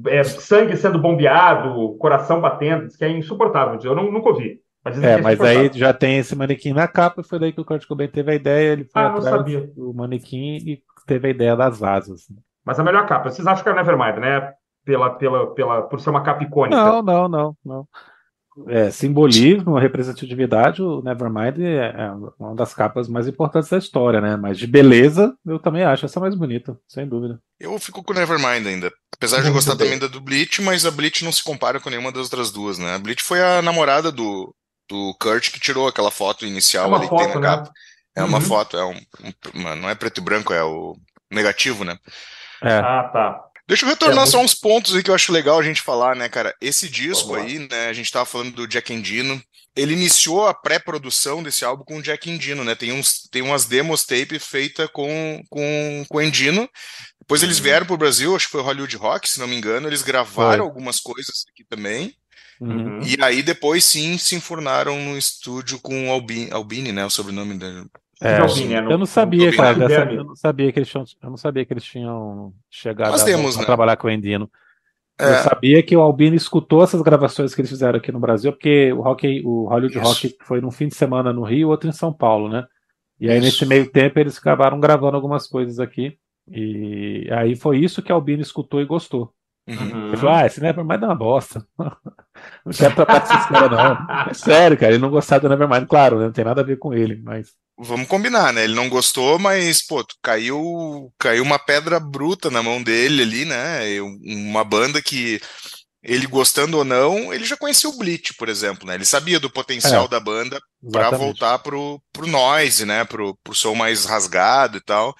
é, 0.08 0.24
sangue 0.26 0.76
sendo 0.76 1.00
bombeado, 1.00 1.96
coração 1.98 2.42
batendo, 2.42 2.90
que 2.90 3.06
é 3.06 3.10
insuportável. 3.10 3.80
Eu 3.82 3.96
não, 3.96 4.12
nunca 4.12 4.30
ouvi. 4.30 4.60
Mas, 4.84 5.02
é, 5.02 5.14
é 5.14 5.22
mas 5.22 5.40
aí 5.40 5.72
já 5.74 5.94
tem 5.94 6.18
esse 6.18 6.36
manequim 6.36 6.74
na 6.74 6.88
capa, 6.88 7.22
e 7.22 7.24
foi 7.24 7.40
daí 7.40 7.54
que 7.54 7.62
o 7.62 7.66
Kurt 7.66 7.86
Cobain 7.86 8.10
teve 8.10 8.32
a 8.32 8.36
ideia, 8.36 8.74
ele 8.74 8.84
foi 8.86 9.02
ah, 9.02 9.08
atrás 9.08 9.46
do 9.74 9.94
manequim 9.94 10.58
e 10.58 10.82
teve 11.08 11.30
a 11.30 11.32
ideia 11.32 11.56
das 11.56 11.82
asas. 11.82 12.28
Mas 12.66 12.78
a 12.78 12.84
melhor 12.84 13.06
capa, 13.08 13.30
vocês 13.30 13.48
acham 13.48 13.64
que 13.64 13.70
é 13.70 13.74
Nevermind, 13.74 14.18
né? 14.18 14.54
Pela, 14.84 15.12
pela, 15.12 15.54
pela, 15.54 15.82
por 15.84 16.00
ser 16.00 16.10
uma 16.10 16.24
capa 16.24 16.44
icônica. 16.44 16.76
Não, 16.76 17.02
não, 17.02 17.30
não, 17.30 17.58
não 17.64 17.88
é, 18.68 18.90
simbolismo, 18.92 19.78
representatividade, 19.78 20.82
o 20.82 21.02
Nevermind 21.02 21.60
é, 21.60 21.88
é 21.88 22.12
uma 22.40 22.56
das 22.56 22.74
capas 22.74 23.08
mais 23.08 23.28
importantes 23.28 23.70
da 23.70 23.78
história, 23.78 24.20
né? 24.20 24.36
Mas 24.36 24.58
de 24.58 24.68
beleza, 24.68 25.34
eu 25.46 25.60
também 25.60 25.84
acho 25.84 26.06
essa 26.06 26.20
mais 26.20 26.36
bonita, 26.36 26.78
sem 26.88 27.08
dúvida. 27.08 27.40
Eu 27.60 27.78
fico 27.80 28.04
com 28.04 28.12
o 28.12 28.16
Nevermind 28.16 28.66
ainda. 28.66 28.92
Apesar 29.16 29.42
de 29.42 29.52
gostar 29.52 29.76
também 29.76 30.00
da 30.00 30.08
do 30.08 30.22
Bleach, 30.22 30.62
mas 30.62 30.86
a 30.86 30.92
Bleach 30.92 31.24
não 31.24 31.32
se 31.32 31.44
compara 31.44 31.80
com 31.80 31.90
nenhuma 31.90 32.12
das 32.12 32.24
outras 32.24 32.52
duas, 32.52 32.78
né? 32.78 32.96
A 32.96 33.00
Bleach 33.00 33.24
foi 33.24 33.42
a 33.42 33.62
namorada 33.62 34.12
do, 34.12 34.54
do 34.90 35.16
Kurt 35.20 35.52
que 35.52 35.60
tirou 35.60 35.88
aquela 35.88 36.12
foto 36.12 36.46
inicial 36.46 36.92
é 36.92 36.96
ali 36.96 37.08
foto, 37.08 37.20
que 37.20 37.32
tem 37.32 37.42
na 37.42 37.48
capa. 37.48 37.64
Né? 37.64 37.72
É 38.16 38.24
uma 38.24 38.40
uhum. 38.40 38.44
foto, 38.44 38.78
é 38.78 38.84
um, 38.84 38.98
um, 39.54 39.76
não 39.76 39.90
é 39.90 39.96
preto 39.96 40.20
e 40.20 40.24
branco, 40.24 40.54
é 40.54 40.64
o 40.64 40.98
negativo, 41.32 41.84
né? 41.84 41.98
É. 42.62 42.78
Ah, 42.78 43.10
tá. 43.14 43.49
Deixa 43.70 43.86
eu 43.86 43.90
retornar 43.90 44.24
é, 44.24 44.26
só 44.26 44.42
uns 44.42 44.56
pontos 44.56 44.96
aí 44.96 45.04
que 45.04 45.12
eu 45.12 45.16
acho 45.16 45.32
legal 45.32 45.60
a 45.60 45.64
gente 45.64 45.84
falar, 45.84 46.16
né, 46.16 46.28
cara? 46.28 46.56
Esse 46.60 46.90
disco 46.90 47.36
aí, 47.36 47.60
né, 47.60 47.88
a 47.88 47.94
gente 47.94 48.12
tava 48.12 48.26
falando 48.26 48.52
do 48.52 48.68
Jack 48.68 48.92
Endino. 48.92 49.40
Ele 49.76 49.94
iniciou 49.94 50.48
a 50.48 50.56
pré-produção 50.56 51.44
desse 51.44 51.64
álbum 51.64 51.84
com 51.84 51.98
o 51.98 52.02
Jack 52.02 52.32
Endino, 52.32 52.64
né? 52.64 52.74
Tem, 52.74 52.92
uns, 52.92 53.30
tem 53.32 53.44
umas 53.44 53.66
demos 53.66 54.04
tape 54.04 54.40
feita 54.40 54.88
com, 54.88 55.44
com, 55.52 56.04
com 56.10 56.18
o 56.18 56.22
Endino. 56.22 56.68
Depois 57.22 57.44
eles 57.44 57.58
uhum. 57.58 57.64
vieram 57.64 57.86
pro 57.86 57.96
Brasil, 57.96 58.36
acho 58.36 58.48
que 58.48 58.54
foi 58.54 58.64
Hollywood 58.64 58.98
Rock, 58.98 59.30
se 59.30 59.40
não 59.40 59.48
me 59.48 59.56
engano. 59.56 59.88
Eles 59.88 60.02
gravaram 60.02 60.64
foi. 60.64 60.68
algumas 60.68 61.00
coisas 61.00 61.46
aqui 61.52 61.64
também. 61.64 62.16
Uhum. 62.60 63.02
E 63.04 63.18
aí 63.22 63.44
depois 63.44 63.86
sim 63.86 64.18
se 64.18 64.34
enfurnaram 64.34 65.00
no 65.00 65.16
estúdio 65.16 65.80
com 65.80 66.10
o 66.10 66.12
Albini, 66.12 66.50
Albini 66.52 66.92
né? 66.92 67.06
O 67.06 67.10
sobrenome 67.12 67.54
dele. 67.56 67.86
É, 68.22 68.40
eu 68.92 68.98
não 68.98 69.06
sabia, 69.06 69.56
cara, 69.56 69.88
dessa, 69.88 70.12
eu 70.12 70.26
não 70.26 70.36
sabia 70.36 70.72
que 70.74 70.80
eles 70.80 70.90
tinham, 70.90 71.06
eu 71.24 71.30
não 71.30 71.38
sabia 71.38 71.66
que 71.66 71.72
eles 71.72 71.86
tinham 71.86 72.54
chegado 72.70 73.16
a, 73.16 73.24
temos, 73.24 73.56
a 73.56 73.60
né? 73.60 73.66
trabalhar 73.66 73.96
com 73.96 74.08
o 74.08 74.12
Endino. 74.12 74.52
É. 75.18 75.30
Eu 75.30 75.36
sabia 75.44 75.84
que 75.84 75.96
o 75.96 76.02
Albino 76.02 76.36
escutou 76.36 76.84
essas 76.84 77.02
gravações 77.02 77.56
que 77.56 77.62
eles 77.62 77.70
fizeram 77.70 77.98
aqui 77.98 78.12
no 78.12 78.20
Brasil, 78.20 78.52
porque 78.52 78.92
o 78.92 79.02
Rock, 79.02 79.42
o 79.46 79.70
Hollywood 79.70 79.98
Isso. 79.98 80.08
Rock 80.08 80.38
foi 80.44 80.60
num 80.60 80.72
fim 80.72 80.88
de 80.88 80.96
semana 80.96 81.32
no 81.32 81.44
Rio, 81.44 81.70
outro 81.70 81.90
em 81.90 81.94
São 81.94 82.12
Paulo, 82.12 82.50
né? 82.50 82.66
E 83.20 83.30
aí 83.30 83.38
isso. 83.38 83.46
nesse 83.46 83.66
meio 83.66 83.90
tempo 83.90 84.20
eles 84.20 84.38
acabaram 84.38 84.80
gravando 84.80 85.16
algumas 85.16 85.48
coisas 85.48 85.80
aqui. 85.80 86.18
E 86.50 87.28
aí 87.32 87.56
foi 87.56 87.78
isso 87.78 88.02
que 88.02 88.12
o 88.12 88.16
Albino 88.16 88.42
escutou 88.42 88.82
e 88.82 88.86
gostou. 88.86 89.34
Uhum. 89.68 90.08
Ele 90.08 90.18
falou: 90.18 90.36
Ah, 90.36 90.46
esse 90.46 90.62
Nevermind 90.62 91.04
é 91.04 91.06
uma 91.06 91.16
bosta. 91.16 91.66
não 91.78 92.74
quero 92.76 92.96
tratar 92.96 93.22
com 93.22 93.34
esses 93.34 93.46
caras, 93.48 93.72
não. 93.72 94.30
É 94.30 94.34
sério, 94.34 94.78
cara, 94.78 94.94
ele 94.94 95.02
não 95.02 95.12
gostava 95.12 95.42
do 95.42 95.50
Nevermind, 95.50 95.86
claro, 95.88 96.18
né? 96.18 96.26
não 96.26 96.32
tem 96.32 96.46
nada 96.46 96.62
a 96.62 96.64
ver 96.64 96.78
com 96.78 96.94
ele, 96.94 97.22
mas 97.22 97.54
vamos 97.80 98.08
combinar, 98.08 98.52
né? 98.52 98.64
Ele 98.64 98.76
não 98.76 98.90
gostou, 98.90 99.40
mas, 99.40 99.82
pô, 99.82 100.06
caiu, 100.22 101.12
caiu 101.18 101.44
uma 101.44 101.58
pedra 101.58 102.00
bruta 102.00 102.50
na 102.50 102.62
mão 102.62 102.84
dele 102.84 103.24
ali, 103.24 103.46
né? 103.46 104.02
Uma 104.02 104.64
banda 104.64 105.02
que 105.02 105.40
ele 106.04 106.28
gostando 106.28 106.78
ou 106.78 106.86
não, 106.86 107.34
ele 107.34 107.46
já 107.46 107.58
conhecia 107.58 107.90
o 107.90 107.98
Bleach, 107.98 108.34
por 108.36 108.48
exemplo, 108.48 108.88
né? 108.88 108.96
Ele 108.96 109.06
sabia 109.06 109.40
do 109.40 109.50
potencial 109.50 110.06
é, 110.06 110.08
da 110.08 110.20
banda 110.20 110.60
para 110.92 111.10
voltar 111.12 111.60
pro, 111.60 112.02
pro 112.12 112.28
noise, 112.28 112.86
né? 112.86 113.04
Pro, 113.06 113.38
pro 113.44 113.54
som 113.54 113.76
mais 113.76 114.06
rasgado 114.06 114.78
e 114.78 114.82
tal. 114.82 115.14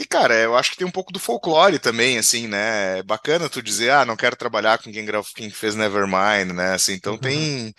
E, 0.00 0.06
cara, 0.06 0.34
eu 0.34 0.56
acho 0.56 0.70
que 0.70 0.78
tem 0.78 0.86
um 0.86 0.90
pouco 0.90 1.12
do 1.12 1.18
folclore 1.18 1.78
também, 1.78 2.16
assim, 2.16 2.48
né? 2.48 3.00
É 3.00 3.02
bacana 3.02 3.50
tu 3.50 3.60
dizer, 3.60 3.90
ah, 3.90 4.06
não 4.06 4.16
quero 4.16 4.34
trabalhar 4.34 4.78
com 4.78 4.90
quem, 4.90 5.06
quem 5.34 5.50
fez 5.50 5.74
Nevermind, 5.74 6.52
né? 6.54 6.72
Assim, 6.72 6.94
então 6.94 7.12
uhum. 7.12 7.18
tem, 7.18 7.74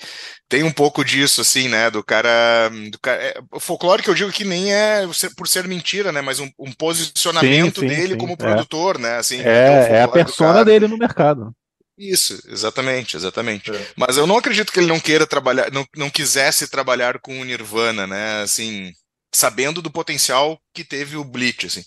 tem 0.47 0.61
um 0.61 0.71
pouco 0.71 1.03
disso, 1.03 1.41
assim, 1.41 1.67
né? 1.67 1.89
Do 1.89 2.03
cara. 2.03 2.69
Do 2.91 2.99
cara 2.99 3.19
é, 3.23 3.39
o 3.51 3.59
folclore 3.59 4.03
que 4.03 4.09
eu 4.11 4.13
digo 4.13 4.31
que 4.31 4.43
nem 4.43 4.71
é 4.71 5.01
por 5.35 5.47
ser 5.47 5.67
mentira, 5.67 6.11
né? 6.11 6.21
Mas 6.21 6.39
um, 6.39 6.47
um 6.59 6.71
posicionamento 6.71 7.79
sim, 7.79 7.89
sim, 7.89 7.95
dele 7.95 8.13
sim, 8.13 8.19
como 8.19 8.33
é. 8.33 8.35
produtor, 8.35 8.99
né? 8.99 9.17
Assim, 9.17 9.41
é, 9.41 9.87
é 9.89 10.01
a 10.03 10.07
persona 10.07 10.63
dele 10.63 10.87
no 10.87 10.99
mercado. 10.99 11.51
Isso, 11.97 12.39
exatamente, 12.47 13.15
exatamente. 13.15 13.71
É. 13.71 13.87
Mas 13.97 14.15
eu 14.15 14.27
não 14.27 14.37
acredito 14.37 14.71
que 14.71 14.79
ele 14.79 14.87
não 14.87 14.99
queira 14.99 15.25
trabalhar, 15.25 15.71
não, 15.71 15.87
não 15.95 16.09
quisesse 16.11 16.67
trabalhar 16.67 17.17
com 17.17 17.41
o 17.41 17.43
Nirvana, 17.43 18.05
né? 18.05 18.43
Assim, 18.43 18.93
sabendo 19.33 19.81
do 19.81 19.91
potencial 19.91 20.59
que 20.73 20.83
teve 20.83 21.17
o 21.17 21.23
Bleach, 21.23 21.65
assim. 21.65 21.83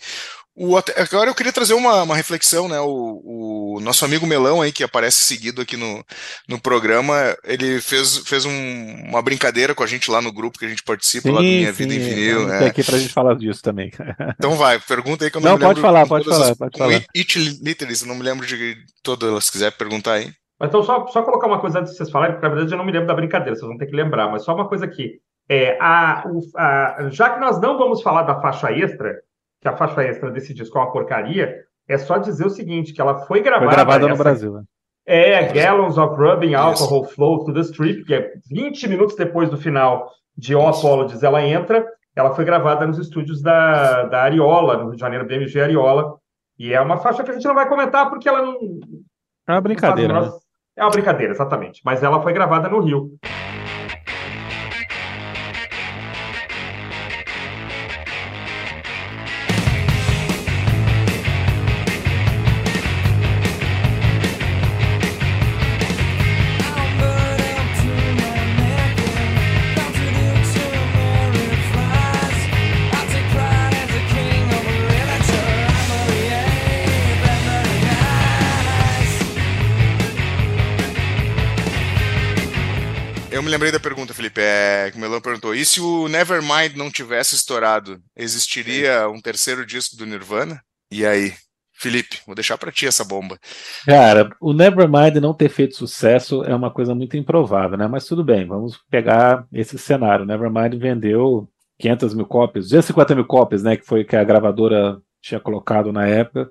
O, 0.57 0.77
agora 0.77 1.29
eu 1.29 1.35
queria 1.35 1.53
trazer 1.53 1.75
uma, 1.75 2.05
uma 2.05 2.15
reflexão, 2.15 2.69
né? 2.69 2.79
O, 2.79 3.75
o, 3.77 3.81
nosso 3.81 4.05
amigo 4.05 4.25
Melão 4.25 4.63
aí, 4.63 4.71
que 4.71 4.85
aparece 4.85 5.25
seguido 5.25 5.61
aqui 5.61 5.77
no, 5.77 6.05
no 6.49 6.61
programa, 6.61 7.37
ele 7.43 7.81
fez, 7.81 8.19
fez 8.19 8.45
um, 8.45 8.95
uma 9.09 9.21
brincadeira 9.21 9.75
com 9.75 9.83
a 9.83 9.87
gente 9.87 10.09
lá 10.13 10.23
no 10.23 10.33
grupo 10.33 10.57
que 10.57 10.65
a 10.65 10.69
gente 10.69 10.85
participa, 10.85 11.29
sim, 11.29 11.35
lá 11.35 11.41
do 11.41 11.47
Minha 11.47 11.73
sim, 11.73 11.73
Vida 11.73 11.95
em 11.95 11.99
Vinil. 11.99 12.53
É. 12.53 12.69
aqui 12.69 12.85
pra 12.85 12.99
gente 12.99 13.13
falar 13.13 13.35
disso 13.35 13.61
também. 13.63 13.91
Então 14.39 14.57
vai, 14.57 14.79
pergunta 14.79 15.25
aí 15.25 15.31
que 15.31 15.37
eu 15.37 15.41
não, 15.41 15.51
não 15.51 15.59
me 15.59 15.65
lembro. 15.65 15.75
Pode 15.75 15.81
falar, 15.81 16.07
pode 16.07 16.25
falar, 16.25 16.51
as, 16.51 16.59
pode 16.59 16.79
falar. 16.79 17.05
It 17.17 17.39
Literally, 17.63 18.01
eu 18.01 18.07
não 18.07 18.15
me 18.15 18.23
lembro 18.23 18.47
de 18.47 18.77
todas, 19.03 19.45
se 19.45 19.53
quiser 19.53 19.73
perguntar 19.73 20.15
aí. 20.15 20.33
Então, 20.63 20.83
só, 20.83 21.07
só 21.09 21.23
colocar 21.23 21.47
uma 21.47 21.61
coisa 21.61 21.81
antes 21.81 21.93
de 21.93 21.97
vocês 21.97 22.11
falarem, 22.11 22.35
porque 22.35 22.47
na 22.47 22.55
verdade 22.55 22.73
eu 22.73 22.79
não 22.79 22.85
me 22.85 22.93
lembro 22.93 23.09
da 23.09 23.15
brincadeira, 23.15 23.57
vocês 23.57 23.67
vão 23.67 23.77
ter 23.77 23.87
que 23.87 23.97
lembrar, 23.97 24.31
mas 24.31 24.45
só 24.45 24.55
uma 24.55 24.69
coisa 24.69 24.85
aqui. 24.85 25.21
É, 25.49 25.77
a, 25.81 26.25
a, 26.57 27.09
já 27.11 27.31
que 27.31 27.41
nós 27.41 27.61
não 27.61 27.77
vamos 27.79 28.03
falar 28.03 28.23
da 28.23 28.41
faixa 28.41 28.73
extra, 28.73 29.21
que 29.61 29.69
a 29.69 29.77
faixa 29.77 30.03
extra 30.03 30.31
desse 30.31 30.55
disco 30.55 30.79
é 30.79 30.81
uma 30.83 30.93
porcaria, 30.93 31.65
é 31.89 31.99
só 31.99 32.19
dizer 32.19 32.47
o 32.47 32.51
seguinte, 32.51 32.93
que 32.93 33.01
ela 33.01 33.27
foi 33.27 33.41
gravada... 33.43 33.67
Foi 33.67 33.75
gravada 33.75 34.09
no 34.09 34.17
Brasil, 34.17 34.53
né? 34.53 34.63
É, 35.07 35.53
Gallons 35.53 35.99
of 35.99 36.17
Rubbing 36.17 36.55
Alcohol 36.55 37.05
Flow 37.05 37.45
to 37.45 37.53
the 37.53 37.61
Strip, 37.61 38.05
que 38.05 38.15
é 38.15 38.33
20 38.51 38.89
minutos 38.89 39.15
depois 39.15 39.51
do 39.51 39.59
final 39.59 40.11
de 40.37 40.55
O 40.55 40.67
Apologies, 40.67 41.23
ela 41.23 41.43
entra, 41.43 41.87
ela 42.17 42.35
foi 42.35 42.45
gravada 42.45 42.87
nos 42.87 42.99
estúdios 42.99 43.43
da, 43.43 44.05
da 44.05 44.23
Ariola, 44.23 44.79
no 44.79 44.85
Rio 44.85 44.95
de 44.95 45.01
Janeiro, 45.01 45.27
BMG 45.27 45.61
Ariola, 45.61 46.15
e 46.59 46.73
é 46.73 46.81
uma 46.81 46.97
faixa 46.97 47.23
que 47.23 47.31
a 47.31 47.35
gente 47.35 47.47
não 47.47 47.55
vai 47.55 47.69
comentar 47.69 48.09
porque 48.09 48.29
ela 48.29 48.41
não... 48.41 48.55
É 49.47 49.53
uma 49.53 49.61
brincadeira, 49.61 50.21
né? 50.21 50.33
É 50.77 50.83
uma 50.83 50.91
brincadeira, 50.91 51.33
exatamente. 51.33 51.83
Mas 51.85 52.03
ela 52.03 52.23
foi 52.23 52.33
gravada 52.33 52.69
no 52.69 52.81
Rio. 52.81 53.11
E 85.65 85.67
se 85.67 85.81
o 85.81 86.09
Nevermind 86.09 86.77
não 86.77 86.91
tivesse 86.91 87.35
estourado, 87.35 87.99
existiria 88.15 89.09
um 89.09 89.19
terceiro 89.19 89.65
disco 89.65 89.97
do 89.97 90.05
Nirvana? 90.05 90.63
E 90.91 91.07
aí? 91.07 91.33
Felipe, 91.73 92.21
vou 92.27 92.35
deixar 92.35 92.59
para 92.59 92.71
ti 92.71 92.87
essa 92.87 93.03
bomba. 93.03 93.39
Cara, 93.87 94.29
o 94.43 94.53
Nevermind 94.53 95.17
não 95.17 95.33
ter 95.33 95.49
feito 95.49 95.75
sucesso 95.75 96.45
é 96.45 96.55
uma 96.55 96.71
coisa 96.71 96.95
muito 96.95 97.17
improvável, 97.17 97.79
né? 97.79 97.87
Mas 97.87 98.05
tudo 98.05 98.23
bem, 98.23 98.47
vamos 98.47 98.79
pegar 98.91 99.47
esse 99.51 99.79
cenário. 99.79 100.27
Nevermind 100.27 100.75
vendeu 100.75 101.49
500 101.79 102.13
mil 102.13 102.27
cópias, 102.27 102.67
250 102.67 103.15
mil 103.15 103.25
cópias, 103.25 103.63
né? 103.63 103.79
Que 103.79 103.87
foi 103.87 104.05
que 104.05 104.17
a 104.17 104.23
gravadora 104.23 105.01
tinha 105.23 105.41
colocado 105.41 105.91
na 105.95 106.07
época, 106.07 106.51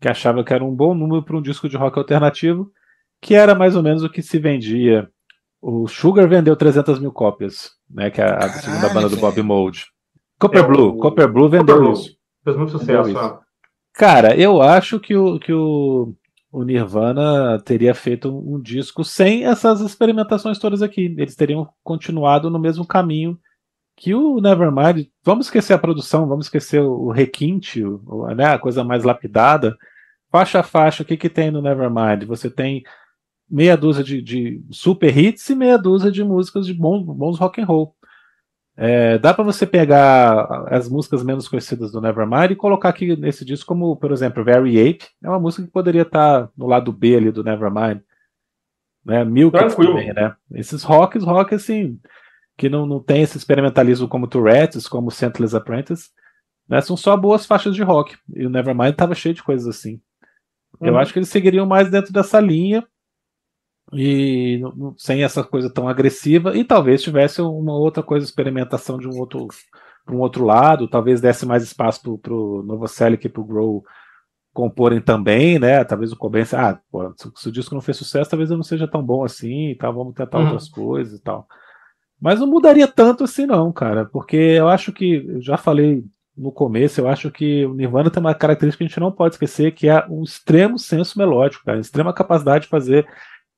que 0.00 0.08
achava 0.08 0.42
que 0.42 0.52
era 0.52 0.64
um 0.64 0.74
bom 0.74 0.94
número 0.94 1.22
para 1.22 1.36
um 1.36 1.42
disco 1.42 1.68
de 1.68 1.76
rock 1.76 1.96
alternativo, 1.96 2.72
que 3.22 3.36
era 3.36 3.54
mais 3.54 3.76
ou 3.76 3.84
menos 3.84 4.02
o 4.02 4.10
que 4.10 4.20
se 4.20 4.40
vendia 4.40 5.08
o 5.60 5.88
Sugar 5.88 6.28
vendeu 6.28 6.56
300 6.56 6.98
mil 6.98 7.12
cópias, 7.12 7.72
né? 7.90 8.10
Que 8.10 8.20
é 8.20 8.24
a, 8.24 8.38
Caralho, 8.38 8.62
segunda 8.62 8.88
banda 8.90 9.08
do 9.08 9.16
Bob 9.16 9.42
Mold. 9.42 9.86
Copper 10.38 10.64
é, 10.64 10.66
Blue, 10.66 10.88
o... 10.90 10.98
Copper 10.98 11.32
Blue 11.32 11.48
vendeu 11.48 11.76
Copper 11.76 11.92
isso. 11.92 12.16
Fez 12.44 12.56
muito 12.56 12.72
sucesso. 12.72 13.40
Cara, 13.92 14.36
eu 14.36 14.62
acho 14.62 15.00
que 15.00 15.16
o, 15.16 15.38
que 15.40 15.52
o, 15.52 16.14
o 16.52 16.62
Nirvana 16.62 17.60
teria 17.64 17.94
feito 17.94 18.28
um, 18.28 18.60
disco 18.60 19.04
sem 19.04 19.44
essas 19.44 19.80
experimentações 19.80 20.58
todas 20.58 20.82
aqui. 20.82 21.14
Eles 21.18 21.34
teriam 21.34 21.68
continuado 21.82 22.48
no 22.48 22.58
mesmo 22.58 22.86
caminho 22.86 23.38
que 23.96 24.14
o 24.14 24.40
Nevermind. 24.40 25.08
Vamos 25.24 25.46
esquecer 25.46 25.74
a 25.74 25.78
produção, 25.78 26.28
vamos 26.28 26.46
esquecer 26.46 26.80
o, 26.80 27.06
o 27.06 27.10
requinte, 27.10 27.82
o, 27.84 28.28
né, 28.36 28.46
a 28.46 28.58
coisa 28.58 28.84
mais 28.84 29.02
lapidada. 29.02 29.76
Faixa 30.30 30.60
a 30.60 30.62
faixa, 30.62 31.02
o 31.02 31.06
que, 31.06 31.16
que 31.16 31.28
tem 31.28 31.50
no 31.50 31.60
Nevermind? 31.60 32.24
Você 32.24 32.48
tem 32.48 32.84
meia 33.50 33.76
dúzia 33.76 34.04
de, 34.04 34.20
de, 34.20 34.62
super 34.70 35.16
hits 35.16 35.48
e 35.48 35.54
meia 35.54 35.78
dúzia 35.78 36.10
de 36.10 36.22
músicas 36.22 36.66
de 36.66 36.74
bons, 36.74 37.04
bons 37.04 37.38
rock 37.38 37.60
and 37.60 37.64
roll. 37.64 37.94
É, 38.76 39.18
dá 39.18 39.34
para 39.34 39.42
você 39.42 39.66
pegar 39.66 40.66
as 40.68 40.88
músicas 40.88 41.24
menos 41.24 41.48
conhecidas 41.48 41.90
do 41.90 42.00
Nevermind 42.00 42.52
e 42.52 42.56
colocar 42.56 42.90
aqui 42.90 43.16
nesse 43.16 43.44
disco 43.44 43.66
como, 43.66 43.96
por 43.96 44.12
exemplo, 44.12 44.44
Very 44.44 44.78
Ape, 44.78 45.04
é 45.22 45.28
uma 45.28 45.40
música 45.40 45.64
que 45.64 45.72
poderia 45.72 46.02
estar 46.02 46.42
tá 46.42 46.52
no 46.56 46.66
lado 46.66 46.92
B 46.92 47.16
ali 47.16 47.32
do 47.32 47.42
Nevermind. 47.42 48.00
Né? 49.04 49.24
Milk 49.24 49.58
também, 49.58 50.12
né? 50.12 50.36
Esses 50.52 50.84
rocks, 50.84 51.24
rock 51.24 51.54
assim, 51.54 51.98
que 52.56 52.68
não, 52.68 52.86
não 52.86 53.00
tem 53.00 53.22
esse 53.22 53.36
experimentalismo 53.36 54.06
como 54.06 54.28
Tourette's, 54.28 54.86
como 54.86 55.10
Sentless 55.10 55.56
Apprentice, 55.56 56.10
né? 56.68 56.80
São 56.80 56.96
só 56.96 57.16
boas 57.16 57.46
faixas 57.46 57.74
de 57.74 57.82
rock. 57.82 58.16
E 58.32 58.46
o 58.46 58.50
Nevermind 58.50 58.90
estava 58.90 59.14
cheio 59.14 59.34
de 59.34 59.42
coisas 59.42 59.66
assim. 59.66 60.00
Eu 60.80 60.92
uhum. 60.92 60.98
acho 60.98 61.12
que 61.12 61.18
eles 61.18 61.30
seguiriam 61.30 61.66
mais 61.66 61.90
dentro 61.90 62.12
dessa 62.12 62.38
linha, 62.38 62.86
e 63.92 64.60
sem 64.96 65.22
essa 65.22 65.42
coisa 65.42 65.70
tão 65.70 65.88
agressiva 65.88 66.56
e 66.56 66.64
talvez 66.64 67.02
tivesse 67.02 67.40
uma 67.40 67.72
outra 67.72 68.02
coisa 68.02 68.26
experimentação 68.26 68.98
de 68.98 69.08
um 69.08 69.18
outro 69.18 69.48
um 70.08 70.18
outro 70.18 70.44
lado 70.44 70.88
talvez 70.88 71.20
desse 71.20 71.46
mais 71.46 71.62
espaço 71.62 72.18
para 72.18 72.32
o 72.32 72.62
Novoselic 72.62 73.26
e 73.26 73.30
para 73.30 73.40
o 73.40 73.44
Grow 73.44 73.82
comporem 74.52 75.00
também 75.00 75.58
né 75.58 75.84
talvez 75.84 76.12
o 76.12 76.16
Cobense 76.16 76.54
ah 76.54 76.78
pô, 76.90 77.12
se, 77.16 77.48
o 77.48 77.52
disco 77.52 77.74
não 77.74 77.80
fez 77.80 77.96
sucesso 77.96 78.30
talvez 78.30 78.50
eu 78.50 78.56
não 78.56 78.64
seja 78.64 78.86
tão 78.86 79.02
bom 79.02 79.24
assim 79.24 79.70
e 79.70 79.74
tal 79.74 79.94
vamos 79.94 80.14
tentar 80.14 80.38
uhum. 80.38 80.44
outras 80.44 80.68
coisas 80.68 81.18
e 81.18 81.22
tal 81.22 81.46
mas 82.20 82.40
não 82.40 82.46
mudaria 82.46 82.86
tanto 82.86 83.24
assim 83.24 83.46
não 83.46 83.72
cara 83.72 84.04
porque 84.04 84.36
eu 84.36 84.68
acho 84.68 84.92
que 84.92 85.24
eu 85.26 85.40
já 85.40 85.56
falei 85.56 86.04
no 86.36 86.52
começo, 86.52 87.00
eu 87.00 87.08
acho 87.08 87.32
que 87.32 87.66
o 87.66 87.74
Nirvana 87.74 88.10
tem 88.10 88.20
uma 88.20 88.32
característica 88.32 88.78
que 88.78 88.84
a 88.84 88.88
gente 88.88 89.00
não 89.00 89.10
pode 89.10 89.34
esquecer, 89.34 89.72
que 89.72 89.88
é 89.88 90.06
um 90.08 90.22
extremo 90.22 90.78
senso 90.78 91.18
melódico, 91.18 91.64
cara, 91.64 91.80
extrema 91.80 92.12
capacidade 92.12 92.64
de 92.64 92.70
fazer 92.70 93.08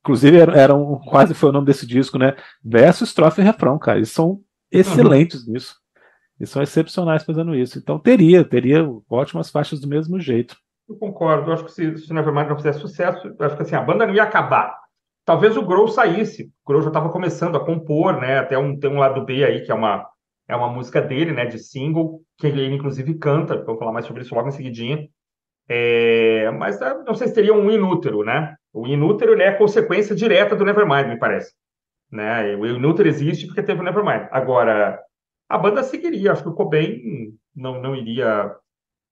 Inclusive, 0.00 0.38
era, 0.38 0.56
era 0.58 0.74
um, 0.74 0.98
quase 0.98 1.34
foi 1.34 1.50
o 1.50 1.52
nome 1.52 1.66
desse 1.66 1.86
disco, 1.86 2.18
né? 2.18 2.34
Verso, 2.64 3.04
estrofe 3.04 3.40
e 3.40 3.44
refrão, 3.44 3.78
cara. 3.78 3.98
Eles 3.98 4.10
são 4.10 4.40
excelentes 4.70 5.46
uhum. 5.46 5.52
nisso. 5.52 5.76
Eles 6.38 6.50
são 6.50 6.62
excepcionais 6.62 7.22
fazendo 7.22 7.54
isso. 7.54 7.78
Então 7.78 7.98
teria, 7.98 8.42
teria 8.42 8.88
ótimas 9.10 9.50
faixas 9.50 9.78
do 9.78 9.86
mesmo 9.86 10.18
jeito. 10.18 10.56
Eu 10.88 10.96
concordo. 10.96 11.50
Eu 11.50 11.54
acho 11.54 11.64
que 11.64 11.72
se, 11.72 11.98
se 11.98 12.12
Nevermind 12.12 12.48
não 12.48 12.56
fizesse 12.56 12.80
sucesso, 12.80 13.34
acho 13.38 13.56
que 13.56 13.62
assim, 13.62 13.76
a 13.76 13.82
banda 13.82 14.06
não 14.06 14.14
ia 14.14 14.22
acabar. 14.22 14.74
Talvez 15.24 15.56
o 15.56 15.62
Grow 15.62 15.86
saísse. 15.86 16.44
O 16.64 16.68
Grow 16.68 16.80
já 16.80 16.88
estava 16.88 17.10
começando 17.10 17.56
a 17.56 17.64
compor, 17.64 18.18
né? 18.18 18.38
Até 18.38 18.58
um, 18.58 18.78
tem 18.78 18.90
um 18.90 18.98
lado 18.98 19.24
B 19.24 19.44
aí, 19.44 19.60
que 19.62 19.70
é 19.70 19.74
uma, 19.74 20.08
é 20.48 20.56
uma 20.56 20.68
música 20.68 21.00
dele, 21.00 21.32
né? 21.32 21.44
De 21.44 21.58
single, 21.58 22.22
que 22.38 22.46
ele 22.46 22.74
inclusive 22.74 23.14
canta. 23.14 23.62
Vou 23.62 23.78
falar 23.78 23.92
mais 23.92 24.06
sobre 24.06 24.22
isso 24.22 24.34
logo 24.34 24.48
em 24.48 24.52
seguidinha. 24.52 25.06
É, 25.68 26.50
mas 26.52 26.80
é, 26.80 27.04
não 27.04 27.14
sei 27.14 27.28
se 27.28 27.34
teria 27.34 27.54
um 27.54 27.70
inútero, 27.70 28.24
né? 28.24 28.56
O 28.72 28.86
inútero 28.86 29.40
é 29.40 29.48
a 29.48 29.58
consequência 29.58 30.14
direta 30.14 30.54
do 30.54 30.64
Nevermind, 30.64 31.08
me 31.08 31.18
parece. 31.18 31.52
Né? 32.10 32.54
O 32.56 32.66
inútero 32.66 33.08
existe 33.08 33.46
porque 33.46 33.62
teve 33.62 33.80
o 33.80 33.84
Nevermind. 33.84 34.28
Agora, 34.30 35.00
a 35.48 35.58
banda 35.58 35.82
seguiria. 35.82 36.32
Acho 36.32 36.42
que 36.42 36.48
o 36.48 36.54
Cobain 36.54 37.32
não, 37.54 37.80
não 37.80 37.94
iria 37.94 38.54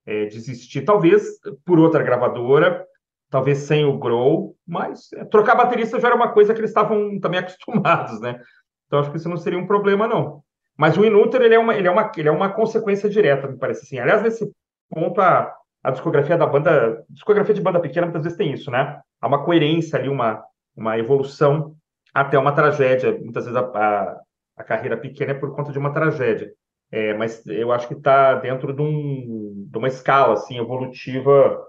é, 0.06 0.26
desistir. 0.26 0.82
Talvez 0.82 1.24
por 1.64 1.78
outra 1.78 2.02
gravadora, 2.02 2.84
talvez 3.30 3.58
sem 3.58 3.84
o 3.84 3.98
Grow, 3.98 4.56
mas 4.66 5.12
é, 5.12 5.24
trocar 5.24 5.54
baterista 5.54 6.00
já 6.00 6.08
era 6.08 6.16
uma 6.16 6.32
coisa 6.32 6.54
que 6.54 6.60
eles 6.60 6.70
estavam 6.70 7.18
também 7.20 7.40
acostumados, 7.40 8.20
né? 8.20 8.40
Então 8.86 9.00
acho 9.00 9.10
que 9.10 9.18
isso 9.18 9.28
não 9.28 9.36
seria 9.36 9.58
um 9.58 9.66
problema, 9.66 10.06
não. 10.06 10.42
Mas 10.76 10.96
o 10.96 11.04
inútero 11.04 11.44
ele 11.44 11.54
é 11.54 11.58
uma, 11.58 11.74
ele 11.74 11.88
é 11.88 11.90
uma, 11.90 12.10
ele 12.16 12.28
é 12.28 12.32
uma 12.32 12.52
consequência 12.52 13.08
direta, 13.08 13.48
me 13.48 13.58
parece 13.58 13.82
assim. 13.82 13.98
Aliás, 13.98 14.22
nesse 14.22 14.50
ponto, 14.88 15.20
a, 15.20 15.52
a 15.82 15.90
discografia 15.90 16.36
da 16.36 16.46
banda, 16.46 17.04
discografia 17.08 17.54
de 17.54 17.60
banda 17.60 17.80
pequena 17.80 18.06
muitas 18.06 18.24
vezes 18.24 18.38
tem 18.38 18.52
isso, 18.52 18.70
né? 18.70 19.00
Há 19.20 19.26
uma 19.26 19.44
coerência 19.44 19.98
ali, 19.98 20.08
uma, 20.08 20.42
uma 20.76 20.98
evolução 20.98 21.74
até 22.12 22.38
uma 22.38 22.52
tragédia. 22.52 23.12
Muitas 23.18 23.44
vezes 23.44 23.56
a, 23.56 23.64
a, 23.64 24.20
a 24.56 24.64
carreira 24.64 24.96
pequena 24.96 25.32
é 25.32 25.34
por 25.34 25.54
conta 25.54 25.72
de 25.72 25.78
uma 25.78 25.92
tragédia. 25.92 26.52
É, 26.90 27.14
mas 27.14 27.44
eu 27.46 27.70
acho 27.70 27.86
que 27.86 27.94
está 27.94 28.34
dentro 28.36 28.72
de, 28.72 28.80
um, 28.80 29.66
de, 29.70 29.78
uma 29.78 29.88
escala 29.88 30.34
assim, 30.34 30.58
evolutiva. 30.58 31.64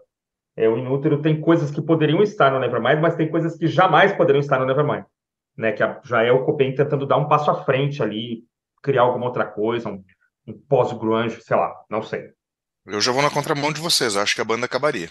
É, 0.55 0.67
o 0.67 0.77
Inútero 0.77 1.21
tem 1.21 1.39
coisas 1.39 1.71
que 1.71 1.81
poderiam 1.81 2.21
estar 2.23 2.51
no 2.51 2.59
Nevermind, 2.59 2.99
mas 3.01 3.15
tem 3.15 3.29
coisas 3.29 3.57
que 3.57 3.67
jamais 3.67 4.13
poderiam 4.13 4.39
estar 4.39 4.59
no 4.59 4.65
Nevermind. 4.65 5.05
Né, 5.57 5.73
que 5.73 5.83
a, 5.83 5.99
já 6.05 6.23
é 6.23 6.31
o 6.31 6.45
Cobain 6.45 6.73
tentando 6.73 7.05
dar 7.05 7.17
um 7.17 7.27
passo 7.27 7.51
à 7.51 7.63
frente 7.65 8.01
ali, 8.01 8.45
criar 8.81 9.01
alguma 9.01 9.25
outra 9.25 9.45
coisa, 9.45 9.89
um, 9.89 10.01
um 10.47 10.53
pós-grunge, 10.53 11.41
sei 11.41 11.57
lá, 11.57 11.73
não 11.89 12.01
sei. 12.01 12.29
Eu 12.89 13.01
já 13.01 13.11
vou 13.11 13.21
na 13.21 13.29
contramão 13.29 13.71
de 13.71 13.81
vocês, 13.81 14.15
acho 14.15 14.35
que 14.35 14.41
a 14.41 14.45
banda 14.45 14.65
acabaria. 14.65 15.09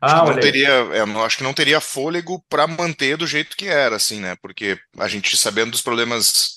Ah, 0.00 0.24
não 0.24 0.38
teria, 0.38 0.68
é, 0.68 1.00
acho 1.24 1.38
que 1.38 1.42
não 1.42 1.54
teria 1.54 1.80
fôlego 1.80 2.44
para 2.48 2.66
manter 2.66 3.16
do 3.16 3.26
jeito 3.26 3.56
que 3.56 3.66
era, 3.66 3.96
assim, 3.96 4.20
né? 4.20 4.36
Porque 4.40 4.78
a 4.98 5.08
gente 5.08 5.36
sabendo 5.36 5.72
dos 5.72 5.82
problemas 5.82 6.56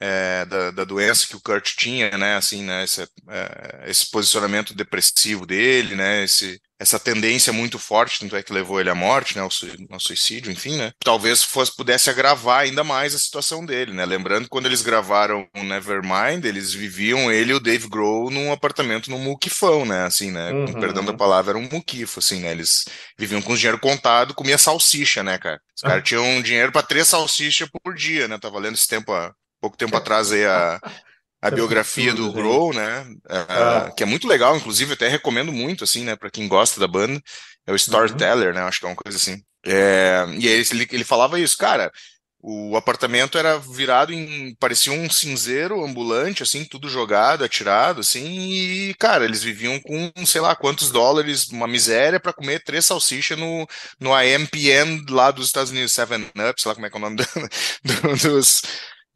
é, 0.00 0.44
da, 0.44 0.70
da, 0.70 0.84
doença 0.84 1.26
que 1.26 1.36
o 1.36 1.40
Kurt 1.40 1.74
tinha, 1.76 2.10
né, 2.16 2.36
assim, 2.36 2.62
né, 2.62 2.84
esse, 2.84 3.02
é, 3.02 3.84
esse 3.86 4.10
posicionamento 4.10 4.74
depressivo 4.74 5.46
dele, 5.46 5.94
né, 5.94 6.24
esse, 6.24 6.60
essa 6.78 6.98
tendência 6.98 7.52
muito 7.52 7.78
forte, 7.78 8.20
tanto 8.20 8.36
é 8.36 8.42
que 8.42 8.52
levou 8.52 8.80
ele 8.80 8.90
à 8.90 8.94
morte, 8.94 9.36
né, 9.36 9.42
ao, 9.42 10.00
suicídio, 10.00 10.52
enfim, 10.52 10.76
né, 10.76 10.92
talvez 11.02 11.42
fosse, 11.42 11.74
pudesse 11.74 12.10
agravar 12.10 12.60
ainda 12.60 12.84
mais 12.84 13.14
a 13.14 13.18
situação 13.18 13.64
dele, 13.64 13.92
né, 13.92 14.04
lembrando 14.04 14.44
que 14.44 14.50
quando 14.50 14.66
eles 14.66 14.82
gravaram 14.82 15.48
o 15.56 15.62
Nevermind, 15.62 16.44
eles 16.44 16.72
viviam, 16.72 17.32
ele 17.32 17.52
e 17.52 17.54
o 17.54 17.60
Dave 17.60 17.88
Grohl, 17.88 18.30
num 18.30 18.52
apartamento 18.52 19.10
num 19.10 19.18
muquifão, 19.18 19.86
né, 19.86 20.04
assim, 20.04 20.30
né, 20.30 20.52
uhum. 20.52 20.72
com 20.72 20.80
perdão 20.80 21.04
da 21.04 21.14
palavra, 21.14 21.52
era 21.52 21.58
um 21.58 21.68
muquifo, 21.70 22.18
assim, 22.18 22.40
né, 22.40 22.52
eles 22.52 22.84
viviam 23.18 23.40
com 23.40 23.54
dinheiro 23.54 23.78
contado, 23.78 24.34
comia 24.34 24.58
salsicha, 24.58 25.22
né, 25.22 25.38
cara, 25.38 25.60
os 25.74 25.82
caras 25.82 26.04
tinham 26.04 26.42
dinheiro 26.42 26.72
para 26.72 26.82
três 26.82 27.08
salsichas 27.08 27.68
por 27.82 27.94
dia, 27.94 28.28
né, 28.28 28.38
tava 28.38 28.58
lendo 28.58 28.74
esse 28.74 28.86
tempo 28.86 29.12
a 29.12 29.32
pouco 29.60 29.76
tempo 29.76 29.96
atrás 29.96 30.30
aí 30.30 30.44
a, 30.44 30.78
a 31.40 31.50
biografia 31.50 32.14
do 32.14 32.32
Grohl, 32.32 32.72
né? 32.72 33.06
Ah. 33.28 33.92
Que 33.96 34.02
é 34.02 34.06
muito 34.06 34.26
legal, 34.26 34.56
inclusive, 34.56 34.94
até 34.94 35.08
recomendo 35.08 35.52
muito, 35.52 35.84
assim, 35.84 36.04
né, 36.04 36.16
para 36.16 36.30
quem 36.30 36.48
gosta 36.48 36.80
da 36.80 36.88
banda. 36.88 37.20
É 37.66 37.72
o 37.72 37.76
Storyteller, 37.76 38.48
uhum. 38.48 38.54
né? 38.54 38.60
Acho 38.62 38.80
que 38.80 38.86
é 38.86 38.88
uma 38.88 38.96
coisa 38.96 39.18
assim. 39.18 39.42
É, 39.64 40.24
e 40.38 40.48
aí 40.48 40.64
ele, 40.70 40.88
ele 40.92 41.04
falava 41.04 41.40
isso, 41.40 41.56
cara. 41.56 41.90
O 42.48 42.76
apartamento 42.76 43.36
era 43.36 43.58
virado 43.58 44.12
em. 44.12 44.54
parecia 44.60 44.92
um 44.92 45.10
cinzeiro 45.10 45.84
ambulante, 45.84 46.44
assim, 46.44 46.64
tudo 46.64 46.88
jogado, 46.88 47.42
atirado, 47.42 48.00
assim, 48.00 48.24
e, 48.24 48.94
cara, 49.00 49.24
eles 49.24 49.42
viviam 49.42 49.80
com 49.80 50.12
sei 50.24 50.40
lá 50.40 50.54
quantos 50.54 50.92
dólares, 50.92 51.48
uma 51.48 51.66
miséria, 51.66 52.20
para 52.20 52.32
comer 52.32 52.62
três 52.62 52.86
salsichas 52.86 53.36
no, 53.36 53.66
no 53.98 54.14
AMPM 54.14 55.04
lá 55.10 55.32
dos 55.32 55.46
Estados 55.46 55.72
Unidos, 55.72 55.92
Seven 55.92 56.22
Up, 56.22 56.62
sei 56.62 56.68
lá 56.68 56.74
como 56.74 56.86
é 56.86 56.90
que 56.90 56.96
é 56.96 56.98
o 56.98 57.02
nome 57.02 57.16
do, 57.16 57.24
do, 57.82 58.16
dos, 58.16 58.62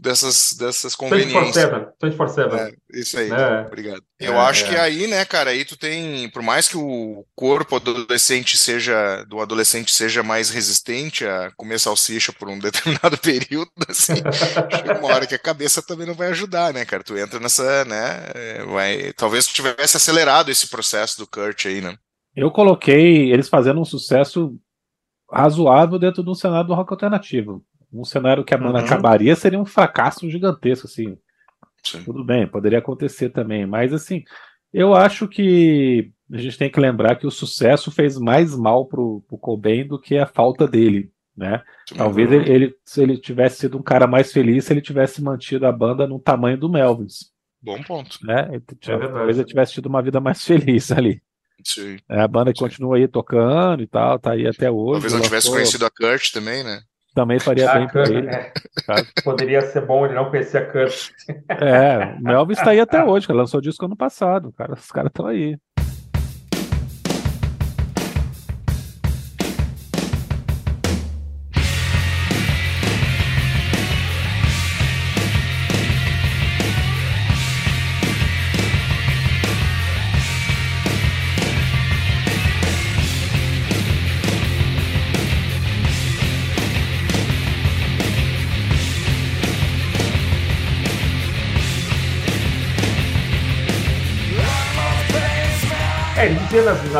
dessas, 0.01 0.55
dessas 0.59 0.97
conveniências. 0.97 1.71
24-7. 2.03 2.53
É, 2.55 2.73
isso 2.99 3.19
aí, 3.19 3.31
é. 3.31 3.67
obrigado. 3.67 4.03
Eu 4.19 4.35
é, 4.35 4.39
acho 4.39 4.69
que 4.69 4.75
aí, 4.75 5.07
né, 5.07 5.25
cara, 5.25 5.51
aí 5.51 5.65
tu 5.65 5.77
tem, 5.77 6.29
por 6.31 6.43
mais 6.43 6.67
que 6.67 6.77
o 6.77 7.25
corpo 7.35 7.77
adolescente 7.77 8.57
seja, 8.57 9.25
do 9.25 9.41
adolescente 9.41 9.93
seja 9.93 10.23
mais 10.23 10.51
resistente 10.51 11.27
a 11.27 11.51
comer 11.57 11.79
salsicha 11.79 12.33
por 12.33 12.49
um 12.49 12.59
determinado 12.61 13.19
período, 13.19 13.71
assim, 13.89 14.15
chega 14.15 14.99
uma 14.99 15.15
hora 15.15 15.27
que 15.27 15.35
a 15.35 15.39
cabeça 15.39 15.83
também 15.83 16.07
não 16.07 16.15
vai 16.15 16.29
ajudar, 16.29 16.73
né, 16.73 16.85
cara? 16.85 17.05
Tu 17.05 17.19
entra 17.19 17.39
nessa, 17.39 17.85
né, 17.85 18.31
é, 18.35 18.65
vai, 18.65 19.13
talvez 19.13 19.47
tu 19.47 19.55
tivesse 19.55 19.97
acelerado 19.97 20.51
esse 20.51 20.69
processo 20.69 21.19
do 21.19 21.27
Kurt 21.27 21.67
aí, 21.67 21.81
né? 21.81 21.95
Eu 22.35 22.51
coloquei 22.51 23.31
eles 23.33 23.49
fazendo 23.49 23.81
um 23.81 23.85
sucesso 23.85 24.55
razoável 25.31 25.99
dentro 25.99 26.23
do 26.23 26.35
cenário 26.35 26.69
do 26.69 26.75
rock 26.75 26.93
alternativo 26.93 27.65
um 27.93 28.05
cenário 28.05 28.45
que 28.45 28.55
a 28.55 28.59
banda 28.59 28.79
uhum. 28.79 28.85
acabaria 28.85 29.35
seria 29.35 29.59
um 29.59 29.65
fracasso 29.65 30.29
gigantesco, 30.31 30.87
assim. 30.87 31.17
Sim. 31.83 32.03
Tudo 32.05 32.25
bem, 32.25 32.47
poderia 32.47 32.79
acontecer 32.79 33.31
também, 33.31 33.67
mas 33.67 33.93
assim, 33.93 34.23
eu 34.73 34.95
acho 34.95 35.27
que 35.27 36.13
a 36.33 36.39
gente 36.39 36.59
tem 36.59 36.71
que 36.71 36.79
lembrar 36.79 37.17
que 37.17 37.27
o 37.27 37.31
sucesso 37.31 37.91
fez 37.91 38.17
mais 38.19 38.55
mal 38.55 38.87
pro, 38.87 39.25
pro 39.27 39.39
Cobain 39.39 39.87
do 39.87 39.99
que 39.99 40.17
a 40.17 40.27
falta 40.27 40.67
dele, 40.67 41.11
né? 41.37 41.63
Sim, 41.89 41.97
Talvez 41.97 42.31
ele, 42.31 42.53
ele, 42.53 42.75
se 42.85 43.03
ele 43.03 43.19
tivesse 43.19 43.59
sido 43.61 43.79
um 43.79 43.83
cara 43.83 44.07
mais 44.07 44.33
feliz 44.33 44.65
se 44.65 44.73
ele 44.73 44.81
tivesse 44.81 45.23
mantido 45.23 45.67
a 45.67 45.73
banda 45.73 46.07
no 46.07 46.21
tamanho 46.21 46.57
do 46.57 46.69
Melvins. 46.69 47.31
Bom 47.61 47.83
ponto. 47.83 48.19
Né? 48.25 48.49
Ele, 48.53 48.65
é 48.87 49.09
talvez 49.09 49.39
ele 49.39 49.47
tivesse 49.47 49.73
tido 49.73 49.87
uma 49.87 50.03
vida 50.03 50.21
mais 50.21 50.43
feliz 50.45 50.93
ali. 50.93 51.21
Sim. 51.65 51.99
É, 52.09 52.21
a 52.21 52.29
banda 52.29 52.53
Sim. 52.55 52.63
continua 52.63 52.97
aí 52.97 53.09
tocando 53.09 53.83
e 53.83 53.87
tal, 53.87 54.19
tá 54.19 54.33
aí 54.33 54.47
até 54.47 54.71
hoje. 54.71 54.93
Talvez 54.93 55.13
não 55.13 55.21
tivesse 55.21 55.51
conhecido 55.51 55.85
a 55.85 55.91
Kurt 55.91 56.33
também, 56.33 56.63
né? 56.63 56.81
Também 57.15 57.39
faria 57.39 57.73
bem 57.75 57.89
para 57.89 58.03
ele. 58.03 58.29
É. 58.29 58.53
Poderia 59.25 59.61
ser 59.63 59.85
bom 59.85 60.05
ele 60.05 60.15
não 60.15 60.31
conhecer 60.31 60.59
a 60.59 60.71
Kurt. 60.71 61.11
É, 61.49 62.17
o 62.19 62.23
Melvin 62.23 62.53
está 62.53 62.71
aí 62.71 62.81
até 62.81 63.05
hoje, 63.05 63.27
cara. 63.27 63.41
Lançou 63.41 63.61
disco 63.61 63.85
ano 63.85 63.97
passado, 63.97 64.53
cara. 64.53 64.75
Os 64.75 64.91
caras 64.91 65.11
estão 65.11 65.27
aí. 65.27 65.59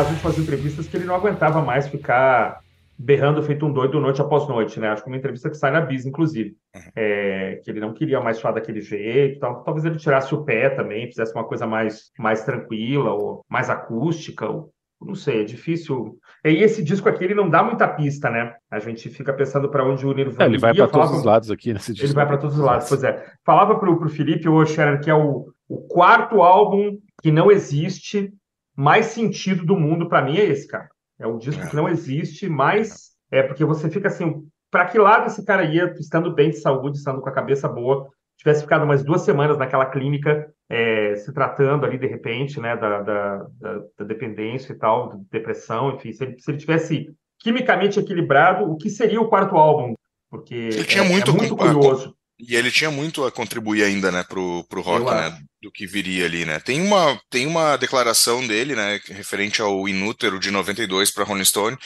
Nas, 0.01 0.09
últimas 0.09 0.37
entrevistas 0.37 0.87
que 0.87 0.97
ele 0.97 1.05
não 1.05 1.15
aguentava 1.15 1.61
mais 1.61 1.87
ficar 1.87 2.59
berrando 2.97 3.41
feito 3.41 3.65
um 3.65 3.73
doido 3.73 3.99
noite 3.99 4.21
após 4.21 4.47
noite, 4.47 4.79
né? 4.79 4.89
Acho 4.89 5.03
que 5.03 5.09
uma 5.09 5.17
entrevista 5.17 5.49
que 5.49 5.57
sai 5.57 5.71
na 5.71 5.81
Bis, 5.81 6.05
inclusive. 6.05 6.55
Uhum. 6.75 6.81
É, 6.95 7.59
que 7.63 7.71
ele 7.71 7.79
não 7.79 7.93
queria 7.93 8.19
mais 8.19 8.39
falar 8.39 8.55
daquele 8.55 8.81
jeito, 8.81 9.37
então, 9.37 9.63
talvez 9.63 9.85
ele 9.85 9.97
tirasse 9.97 10.33
o 10.35 10.43
pé 10.43 10.69
também, 10.69 11.07
fizesse 11.07 11.33
uma 11.33 11.43
coisa 11.43 11.65
mais, 11.65 12.11
mais 12.17 12.43
tranquila, 12.43 13.11
ou 13.11 13.43
mais 13.49 13.69
acústica, 13.69 14.47
ou 14.47 14.71
não 15.01 15.15
sei, 15.15 15.41
é 15.41 15.43
difícil. 15.43 16.19
E 16.45 16.61
esse 16.63 16.83
disco 16.83 17.09
aqui 17.09 17.23
ele 17.23 17.33
não 17.33 17.49
dá 17.49 17.63
muita 17.63 17.87
pista, 17.87 18.29
né? 18.29 18.53
A 18.69 18.77
gente 18.77 19.09
fica 19.09 19.33
pensando 19.33 19.67
para 19.67 19.83
onde 19.83 20.05
o 20.05 20.13
Nirvana. 20.13 20.43
É, 20.43 20.47
ele 20.47 20.59
vai 20.59 20.75
para 20.75 20.87
todos 20.87 21.11
os 21.11 21.23
lados 21.23 21.49
aqui 21.49 21.73
nesse 21.73 21.91
disco. 21.91 22.05
Ele 22.05 22.13
vai 22.13 22.27
para 22.27 22.37
todos 22.37 22.55
os 22.55 22.63
lados, 22.63 22.87
pois 22.87 23.03
é. 23.03 23.25
Falava 23.43 23.79
para 23.79 23.89
o 23.89 24.09
Felipe 24.09 24.47
ou 24.47 24.63
Sharon 24.63 24.99
que 24.99 25.09
é 25.09 25.15
o, 25.15 25.47
o 25.67 25.77
quarto 25.87 26.43
álbum 26.43 26.99
que 27.23 27.31
não 27.31 27.51
existe 27.51 28.31
mais 28.75 29.07
sentido 29.07 29.65
do 29.65 29.75
mundo 29.75 30.07
para 30.07 30.21
mim 30.21 30.37
é 30.37 30.45
esse, 30.45 30.67
cara. 30.67 30.89
É 31.19 31.27
um 31.27 31.37
disco 31.37 31.61
é. 31.63 31.67
que 31.67 31.75
não 31.75 31.87
existe, 31.87 32.49
mas 32.49 33.11
é 33.29 33.43
porque 33.43 33.63
você 33.63 33.89
fica 33.89 34.07
assim, 34.07 34.43
para 34.69 34.85
que 34.85 34.97
lado 34.97 35.27
esse 35.27 35.45
cara 35.45 35.63
ia, 35.63 35.93
estando 35.99 36.33
bem 36.33 36.49
de 36.49 36.57
saúde, 36.57 36.97
estando 36.97 37.21
com 37.21 37.29
a 37.29 37.33
cabeça 37.33 37.67
boa, 37.67 38.07
tivesse 38.37 38.61
ficado 38.61 38.83
umas 38.83 39.03
duas 39.03 39.21
semanas 39.21 39.57
naquela 39.57 39.85
clínica, 39.85 40.51
é, 40.67 41.15
se 41.15 41.31
tratando 41.31 41.85
ali 41.85 41.97
de 41.97 42.07
repente, 42.07 42.59
né, 42.59 42.75
da, 42.75 43.01
da, 43.01 43.37
da, 43.59 43.81
da 43.99 44.05
dependência 44.05 44.73
e 44.73 44.77
tal, 44.77 45.21
depressão, 45.29 45.95
enfim, 45.95 46.11
se 46.11 46.23
ele, 46.23 46.39
se 46.39 46.49
ele 46.49 46.57
tivesse 46.57 47.13
quimicamente 47.39 47.99
equilibrado, 47.99 48.63
o 48.63 48.77
que 48.77 48.89
seria 48.89 49.21
o 49.21 49.27
quarto 49.27 49.55
álbum? 49.57 49.93
Porque 50.29 50.69
tinha 50.85 51.03
é, 51.03 51.07
muito, 51.07 51.29
é 51.29 51.33
muito 51.33 51.55
curioso. 51.55 52.15
E 52.47 52.55
ele 52.55 52.71
tinha 52.71 52.89
muito 52.89 53.23
a 53.23 53.31
contribuir 53.31 53.83
ainda, 53.83 54.11
né, 54.11 54.23
pro, 54.23 54.63
pro 54.69 54.81
rock, 54.81 55.05
né, 55.11 55.37
do 55.61 55.71
que 55.71 55.85
viria 55.85 56.25
ali, 56.25 56.45
né. 56.45 56.59
Tem 56.59 56.81
uma, 56.81 57.19
tem 57.29 57.45
uma 57.45 57.77
declaração 57.77 58.45
dele, 58.45 58.75
né, 58.75 58.99
referente 59.07 59.61
ao 59.61 59.87
Inútero 59.87 60.39
de 60.39 60.49
92 60.49 61.11
para 61.11 61.23
Rolling 61.23 61.45
Stone, 61.45 61.77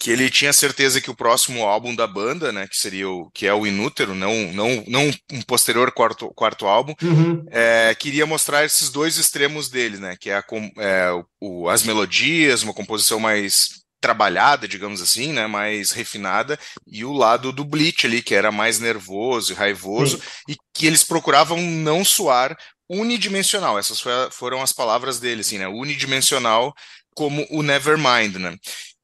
que 0.00 0.10
ele 0.10 0.30
tinha 0.30 0.52
certeza 0.52 0.98
que 0.98 1.10
o 1.10 1.14
próximo 1.14 1.62
álbum 1.62 1.94
da 1.94 2.06
banda, 2.06 2.50
né, 2.50 2.66
que 2.66 2.76
seria 2.76 3.06
o 3.06 3.30
que 3.32 3.46
é 3.46 3.52
o 3.52 3.66
Inútero, 3.66 4.14
não, 4.14 4.50
não, 4.52 4.82
não 4.86 5.10
um 5.30 5.42
posterior 5.42 5.92
quarto, 5.92 6.32
quarto 6.34 6.66
álbum, 6.66 6.94
uhum. 7.02 7.44
é, 7.50 7.94
queria 7.94 8.24
mostrar 8.24 8.64
esses 8.64 8.88
dois 8.88 9.18
extremos 9.18 9.68
dele, 9.68 9.98
né, 9.98 10.16
que 10.18 10.30
é, 10.30 10.36
a, 10.36 10.44
é 10.78 11.10
o, 11.38 11.68
as 11.68 11.82
melodias, 11.82 12.62
uma 12.62 12.72
composição 12.72 13.20
mais 13.20 13.79
trabalhada, 14.00 14.66
digamos 14.66 15.02
assim, 15.02 15.32
né, 15.32 15.46
mais 15.46 15.90
refinada, 15.90 16.58
e 16.86 17.04
o 17.04 17.12
lado 17.12 17.52
do 17.52 17.64
Bleach 17.64 18.06
ali, 18.06 18.22
que 18.22 18.34
era 18.34 18.50
mais 18.50 18.78
nervoso 18.78 19.52
e 19.52 19.56
raivoso, 19.56 20.18
Sim. 20.18 20.24
e 20.48 20.56
que 20.74 20.86
eles 20.86 21.02
procuravam 21.02 21.60
não 21.60 22.04
soar 22.04 22.56
unidimensional. 22.88 23.78
Essas 23.78 24.02
foram 24.32 24.62
as 24.62 24.72
palavras 24.72 25.20
dele, 25.20 25.42
assim, 25.42 25.58
né, 25.58 25.68
unidimensional 25.68 26.74
como 27.14 27.46
o 27.50 27.62
Nevermind, 27.62 28.36
né. 28.36 28.56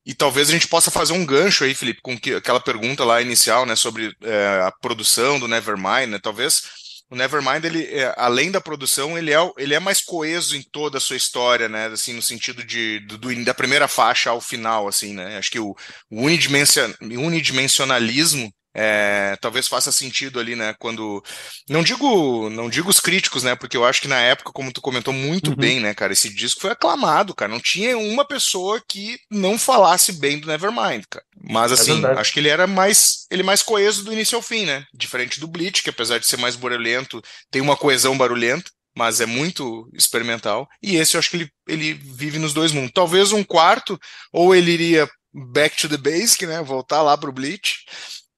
E 0.04 0.14
talvez 0.14 0.48
a 0.48 0.52
gente 0.52 0.68
possa 0.68 0.90
fazer 0.90 1.12
um 1.12 1.26
gancho 1.26 1.64
aí, 1.64 1.74
Felipe, 1.74 2.00
com 2.00 2.18
que, 2.18 2.34
aquela 2.34 2.60
pergunta 2.60 3.04
lá 3.04 3.20
inicial, 3.20 3.66
né, 3.66 3.74
sobre 3.74 4.14
é, 4.22 4.62
a 4.64 4.72
produção 4.80 5.38
do 5.38 5.48
Nevermind, 5.48 6.08
né, 6.08 6.18
talvez 6.22 6.62
o 7.10 7.14
Nevermind, 7.14 7.64
ele, 7.64 7.84
é, 7.84 8.12
além 8.16 8.50
da 8.50 8.60
produção, 8.60 9.16
ele 9.16 9.32
é, 9.32 9.52
ele 9.58 9.74
é 9.74 9.80
mais 9.80 10.00
coeso 10.00 10.56
em 10.56 10.62
toda 10.62 10.98
a 10.98 11.00
sua 11.00 11.16
história, 11.16 11.68
né? 11.68 11.86
Assim, 11.86 12.12
no 12.12 12.22
sentido 12.22 12.64
de, 12.64 12.98
do, 13.00 13.16
do 13.16 13.44
da 13.44 13.54
primeira 13.54 13.86
faixa 13.86 14.30
ao 14.30 14.40
final, 14.40 14.88
assim, 14.88 15.14
né? 15.14 15.38
Acho 15.38 15.50
que 15.50 15.60
o, 15.60 15.74
o 16.10 16.22
unidimension, 16.22 16.92
unidimensionalismo 17.00 18.52
é, 18.78 19.36
talvez 19.40 19.66
faça 19.66 19.90
sentido 19.90 20.38
ali, 20.38 20.54
né? 20.54 20.74
Quando 20.78 21.24
não 21.66 21.82
digo, 21.82 22.50
não 22.50 22.68
digo 22.68 22.90
os 22.90 23.00
críticos, 23.00 23.42
né? 23.42 23.56
Porque 23.56 23.74
eu 23.74 23.86
acho 23.86 24.02
que 24.02 24.08
na 24.08 24.20
época, 24.20 24.52
como 24.52 24.70
tu 24.70 24.82
comentou 24.82 25.14
muito 25.14 25.50
uhum. 25.50 25.56
bem, 25.56 25.80
né, 25.80 25.94
cara, 25.94 26.12
esse 26.12 26.28
disco 26.28 26.60
foi 26.60 26.70
aclamado, 26.70 27.34
cara. 27.34 27.50
Não 27.50 27.58
tinha 27.58 27.96
uma 27.96 28.26
pessoa 28.26 28.82
que 28.86 29.18
não 29.30 29.58
falasse 29.58 30.12
bem 30.12 30.38
do 30.38 30.46
Nevermind, 30.46 31.04
cara. 31.08 31.24
Mas 31.42 31.70
é 31.70 31.74
assim, 31.74 32.04
é 32.04 32.08
acho 32.18 32.32
que 32.34 32.38
ele 32.38 32.50
era 32.50 32.66
mais, 32.66 33.26
ele 33.30 33.42
mais 33.42 33.62
coeso 33.62 34.04
do 34.04 34.12
início 34.12 34.36
ao 34.36 34.42
fim, 34.42 34.66
né? 34.66 34.84
Diferente 34.92 35.40
do 35.40 35.48
Bleach, 35.48 35.82
que 35.82 35.90
apesar 35.90 36.18
de 36.18 36.26
ser 36.26 36.36
mais 36.36 36.54
barulhento, 36.54 37.22
tem 37.50 37.62
uma 37.62 37.76
coesão 37.76 38.16
barulhenta 38.16 38.70
mas 38.98 39.20
é 39.20 39.26
muito 39.26 39.90
experimental. 39.92 40.66
E 40.82 40.96
esse 40.96 41.16
eu 41.16 41.18
acho 41.18 41.28
que 41.28 41.36
ele, 41.36 41.50
ele 41.68 41.92
vive 41.92 42.38
nos 42.38 42.54
dois 42.54 42.72
mundos. 42.72 42.92
Talvez 42.94 43.30
um 43.30 43.44
quarto, 43.44 44.00
ou 44.32 44.54
ele 44.54 44.70
iria 44.70 45.06
back 45.52 45.76
to 45.76 45.86
the 45.86 45.98
basic, 45.98 46.46
né? 46.46 46.62
Voltar 46.62 47.02
lá 47.02 47.14
pro 47.14 47.30
Bleach, 47.30 47.84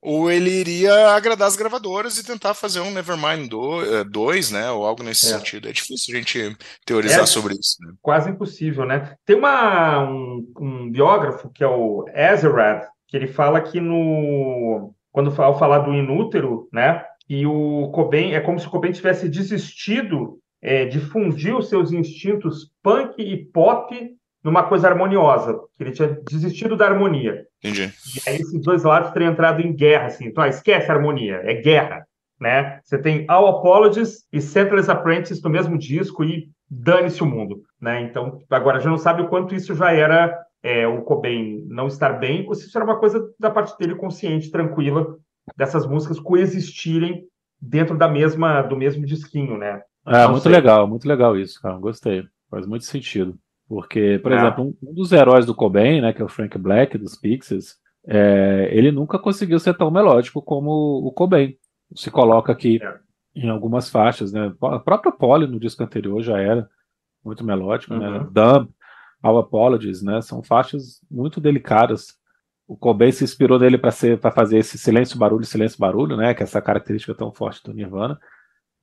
ou 0.08 0.30
ele 0.30 0.48
iria 0.48 1.10
agradar 1.10 1.46
as 1.46 1.54
gravadoras 1.54 2.16
e 2.16 2.24
tentar 2.24 2.54
fazer 2.54 2.80
um 2.80 2.90
Nevermind 2.90 3.46
2, 4.08 4.50
eh, 4.50 4.54
né? 4.54 4.70
Ou 4.70 4.86
algo 4.86 5.02
nesse 5.02 5.26
é. 5.26 5.36
sentido. 5.36 5.68
É 5.68 5.72
difícil 5.72 6.14
a 6.14 6.16
gente 6.16 6.56
teorizar 6.86 7.24
é 7.24 7.26
sobre 7.26 7.52
isso. 7.52 7.76
Né? 7.82 7.92
Quase 8.00 8.30
impossível, 8.30 8.86
né? 8.86 9.14
Tem 9.26 9.36
uma, 9.36 10.02
um, 10.08 10.50
um 10.58 10.90
biógrafo 10.90 11.50
que 11.50 11.62
é 11.62 11.66
o 11.66 12.06
Ezerad, 12.14 12.86
que 13.06 13.18
ele 13.18 13.26
fala 13.26 13.60
que 13.60 13.80
no 13.80 14.94
quando 15.12 15.30
ao 15.42 15.58
falar 15.58 15.80
do 15.80 15.92
inútero, 15.92 16.70
né? 16.72 17.04
E 17.28 17.44
o 17.44 17.90
Cobain 17.92 18.32
é 18.32 18.40
como 18.40 18.58
se 18.58 18.66
o 18.66 18.70
Cobain 18.70 18.92
tivesse 18.92 19.28
desistido 19.28 20.38
é, 20.62 20.86
de 20.86 21.00
fundir 21.00 21.54
os 21.54 21.68
seus 21.68 21.92
instintos 21.92 22.70
punk 22.82 23.14
e 23.18 23.36
pop 23.36 23.94
numa 24.42 24.62
coisa 24.62 24.88
harmoniosa, 24.88 25.58
que 25.76 25.82
ele 25.82 25.92
tinha 25.92 26.18
desistido 26.28 26.76
da 26.76 26.86
harmonia. 26.86 27.44
Entendi. 27.58 27.92
E 28.16 28.30
aí 28.30 28.36
esses 28.36 28.62
dois 28.62 28.84
lados 28.84 29.10
teriam 29.10 29.32
entrado 29.32 29.60
em 29.60 29.74
guerra, 29.74 30.06
assim. 30.06 30.26
Então, 30.26 30.42
ah, 30.42 30.48
esquece 30.48 30.90
a 30.90 30.94
harmonia, 30.94 31.40
é 31.44 31.54
guerra, 31.54 32.06
né? 32.40 32.80
Você 32.84 32.98
tem 32.98 33.24
All 33.28 33.48
Apologies 33.48 34.24
e 34.32 34.40
Centralist 34.40 34.88
Apprentice 34.88 35.42
no 35.42 35.50
mesmo 35.50 35.76
disco 35.76 36.24
e 36.24 36.48
dane-se 36.70 37.22
o 37.22 37.26
mundo, 37.26 37.62
né? 37.80 38.02
Então, 38.02 38.40
agora 38.50 38.80
já 38.80 38.90
não 38.90 38.98
sabe 38.98 39.22
o 39.22 39.28
quanto 39.28 39.54
isso 39.54 39.74
já 39.74 39.92
era 39.92 40.38
é, 40.62 40.86
o 40.86 41.02
Cobain 41.02 41.64
não 41.66 41.86
estar 41.86 42.14
bem, 42.14 42.46
ou 42.46 42.54
se 42.54 42.66
isso 42.66 42.76
era 42.76 42.84
uma 42.84 42.98
coisa 42.98 43.28
da 43.38 43.50
parte 43.50 43.76
dele 43.78 43.94
consciente, 43.94 44.50
tranquila, 44.50 45.16
dessas 45.56 45.86
músicas 45.86 46.20
coexistirem 46.20 47.24
dentro 47.60 47.96
da 47.96 48.08
mesma 48.08 48.62
do 48.62 48.76
mesmo 48.76 49.04
disquinho, 49.04 49.56
né? 49.56 49.82
É, 50.06 50.22
não 50.22 50.32
muito 50.32 50.44
sei. 50.44 50.52
legal, 50.52 50.86
muito 50.86 51.08
legal 51.08 51.36
isso, 51.36 51.60
cara. 51.60 51.76
Gostei. 51.78 52.24
Faz 52.50 52.66
muito 52.66 52.84
sentido. 52.84 53.36
Porque, 53.68 54.18
por 54.22 54.32
é. 54.32 54.36
exemplo, 54.36 54.64
um, 54.64 54.74
um, 54.88 54.94
dos 54.94 55.12
heróis 55.12 55.44
do 55.44 55.54
Cobain, 55.54 56.00
né, 56.00 56.12
que 56.12 56.22
é 56.22 56.24
o 56.24 56.28
Frank 56.28 56.56
Black, 56.56 56.96
dos 56.96 57.14
Pixies, 57.14 57.76
é, 58.06 58.70
ele 58.72 58.90
nunca 58.90 59.18
conseguiu 59.18 59.58
ser 59.58 59.76
tão 59.76 59.90
melódico 59.90 60.40
como 60.40 60.70
o 61.06 61.12
Cobain. 61.12 61.54
Se 61.94 62.10
coloca 62.10 62.50
aqui 62.50 62.80
é. 62.82 62.98
em 63.34 63.50
algumas 63.50 63.90
faixas, 63.90 64.32
né? 64.32 64.52
A 64.62 64.78
própria 64.78 65.12
Polly 65.12 65.46
no 65.46 65.60
disco 65.60 65.82
anterior 65.82 66.22
já 66.22 66.38
era 66.38 66.68
muito 67.22 67.44
melódico, 67.44 67.94
né? 67.94 68.08
uhum. 68.08 68.18
né? 68.20 68.28
Dumb, 68.30 68.70
All 69.22 69.38
Apologies, 69.38 70.02
né? 70.02 70.22
São 70.22 70.42
faixas 70.42 71.02
muito 71.10 71.38
delicadas. 71.38 72.16
O 72.66 72.76
Cobain 72.76 73.12
se 73.12 73.24
inspirou 73.24 73.58
nele 73.58 73.76
para 73.76 73.90
fazer 74.30 74.58
esse 74.58 74.78
silêncio 74.78 75.18
barulho, 75.18 75.44
silêncio 75.44 75.78
barulho, 75.78 76.16
né? 76.16 76.32
Que 76.32 76.42
é 76.42 76.44
essa 76.44 76.62
característica 76.62 77.14
tão 77.14 77.32
forte 77.32 77.62
do 77.62 77.74
Nirvana. 77.74 78.18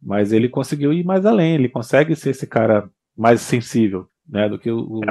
Mas 0.01 0.31
ele 0.31 0.49
conseguiu 0.49 0.93
ir 0.93 1.03
mais 1.03 1.25
além. 1.25 1.55
Ele 1.55 1.69
consegue 1.69 2.15
ser 2.15 2.31
esse 2.31 2.45
cara 2.45 2.87
mais 3.17 3.41
sensível 3.41 4.07
né, 4.27 4.49
do 4.49 4.57
que 4.57 4.71
o, 4.71 4.79
o, 4.79 5.01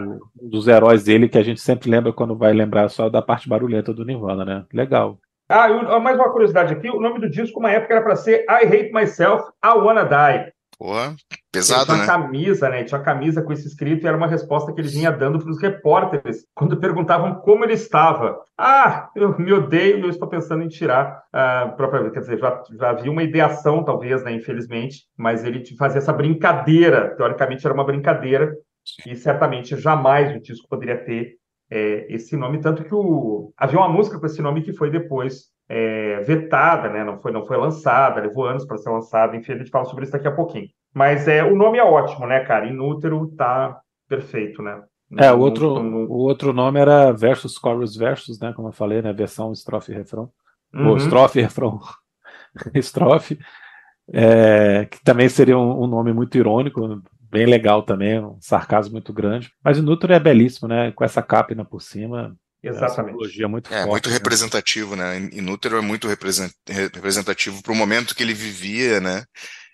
dos 0.42 0.66
heróis 0.66 1.04
dele 1.04 1.28
que 1.28 1.38
a 1.38 1.42
gente 1.42 1.60
sempre 1.60 1.90
lembra 1.90 2.12
quando 2.12 2.36
vai 2.36 2.52
lembrar 2.52 2.88
só 2.88 3.08
da 3.08 3.22
parte 3.22 3.48
barulhenta 3.48 3.92
do 3.92 4.04
Nirvana, 4.04 4.44
né? 4.44 4.64
Legal. 4.72 5.18
Ah, 5.48 5.68
eu, 5.68 6.00
mais 6.00 6.16
uma 6.16 6.30
curiosidade 6.30 6.72
aqui, 6.72 6.88
o 6.88 7.00
nome 7.00 7.20
do 7.20 7.30
disco 7.30 7.60
uma 7.60 7.70
época 7.70 7.94
era 7.94 8.02
para 8.02 8.16
ser 8.16 8.44
I 8.48 8.64
Hate 8.66 8.92
Myself, 8.92 9.44
I 9.62 9.76
Wanna 9.76 10.04
Die. 10.04 10.54
Porra, 10.78 11.14
pesado, 11.52 11.84
tinha 11.84 11.98
né? 11.98 12.04
Tinha 12.04 12.16
uma 12.16 12.22
camisa, 12.24 12.68
né? 12.68 12.84
Tinha 12.84 12.98
uma 12.98 13.04
camisa 13.04 13.42
com 13.42 13.52
esse 13.52 13.66
escrito 13.68 14.04
e 14.04 14.08
era 14.08 14.16
uma 14.16 14.26
resposta 14.26 14.72
que 14.72 14.80
ele 14.80 14.88
vinha 14.88 15.12
dando 15.12 15.38
para 15.38 15.50
os 15.50 15.60
repórteres 15.60 16.44
quando 16.54 16.76
perguntavam 16.78 17.36
como 17.36 17.64
ele 17.64 17.74
estava. 17.74 18.38
Ah, 18.58 19.08
eu 19.14 19.38
me 19.38 19.52
odeio 19.52 19.98
e 19.98 20.02
eu 20.02 20.10
estou 20.10 20.28
pensando 20.28 20.62
em 20.62 20.68
tirar 20.68 21.22
a 21.32 21.68
própria. 21.76 22.10
Quer 22.10 22.20
dizer, 22.20 22.38
já, 22.38 22.62
já 22.78 22.90
havia 22.90 23.10
uma 23.10 23.22
ideação, 23.22 23.84
talvez, 23.84 24.24
né? 24.24 24.32
Infelizmente, 24.32 25.04
mas 25.16 25.44
ele 25.44 25.62
fazia 25.76 25.98
essa 25.98 26.12
brincadeira. 26.12 27.14
Teoricamente 27.16 27.64
era 27.64 27.74
uma 27.74 27.84
brincadeira 27.84 28.52
e 29.06 29.16
certamente 29.16 29.76
jamais 29.76 30.34
o 30.34 30.40
disco 30.40 30.68
poderia 30.68 30.98
ter 31.04 31.36
é, 31.70 32.06
esse 32.12 32.36
nome, 32.36 32.60
tanto 32.60 32.84
que 32.84 32.94
o, 32.94 33.52
havia 33.56 33.78
uma 33.78 33.88
música 33.88 34.18
com 34.18 34.26
esse 34.26 34.42
nome 34.42 34.62
que 34.62 34.72
foi 34.72 34.90
depois 34.90 35.50
é, 35.68 36.20
vetada, 36.20 36.88
né? 36.88 37.02
não, 37.02 37.18
foi, 37.18 37.32
não 37.32 37.44
foi 37.44 37.56
lançada, 37.56 38.20
levou 38.20 38.46
anos 38.46 38.64
para 38.64 38.76
ser 38.76 38.90
lançada, 38.90 39.36
enfim, 39.36 39.52
a 39.52 39.58
gente 39.58 39.70
fala 39.70 39.84
sobre 39.86 40.04
isso 40.04 40.12
daqui 40.12 40.28
a 40.28 40.34
pouquinho. 40.34 40.68
Mas 40.94 41.26
é, 41.26 41.42
o 41.42 41.56
nome 41.56 41.78
é 41.78 41.84
ótimo, 41.84 42.26
né, 42.26 42.40
cara? 42.40 42.66
Inútero 42.66 43.26
tá 43.36 43.80
perfeito, 44.08 44.62
né? 44.62 44.82
É, 45.18 45.32
o 45.32 45.38
outro, 45.38 45.68
o 45.68 46.18
outro 46.18 46.52
nome 46.52 46.80
era 46.80 47.12
Versus 47.12 47.54
Chorus 47.54 47.96
Versus, 47.96 48.38
né? 48.40 48.52
Como 48.54 48.68
eu 48.68 48.72
falei, 48.72 49.02
né? 49.02 49.12
Versão 49.12 49.52
estrofe 49.52 49.92
e 49.92 49.94
refrão. 49.94 50.30
Uhum. 50.72 50.88
Ou 50.88 50.96
estrofe 50.96 51.38
e 51.38 51.42
refrão. 51.42 51.80
estrofe. 52.74 53.38
É, 54.12 54.86
que 54.86 55.02
também 55.02 55.28
seria 55.28 55.58
um, 55.58 55.84
um, 55.84 55.86
nome 55.86 56.12
muito 56.12 56.36
irônico, 56.36 57.02
bem 57.34 57.46
legal 57.46 57.82
também, 57.82 58.20
um 58.20 58.38
sarcasmo 58.40 58.92
muito 58.92 59.12
grande. 59.12 59.52
Mas 59.62 59.76
o 59.76 59.82
Nutro 59.82 60.12
é 60.12 60.20
belíssimo, 60.20 60.68
né? 60.68 60.92
Com 60.92 61.04
essa 61.04 61.20
capina 61.20 61.64
por 61.64 61.82
cima. 61.82 62.36
Exatamente. 62.62 63.42
É 63.42 63.46
muito 63.48 63.74
é, 63.74 63.78
forte, 63.78 63.90
muito 63.90 64.08
né? 64.08 64.14
representativo, 64.14 64.94
né? 64.94 65.18
Inútero 65.32 65.76
é 65.76 65.80
muito 65.80 66.06
representativo 66.08 67.60
para 67.60 67.72
o 67.72 67.76
momento 67.76 68.14
que 68.14 68.22
ele 68.22 68.32
vivia, 68.32 69.00
né? 69.00 69.24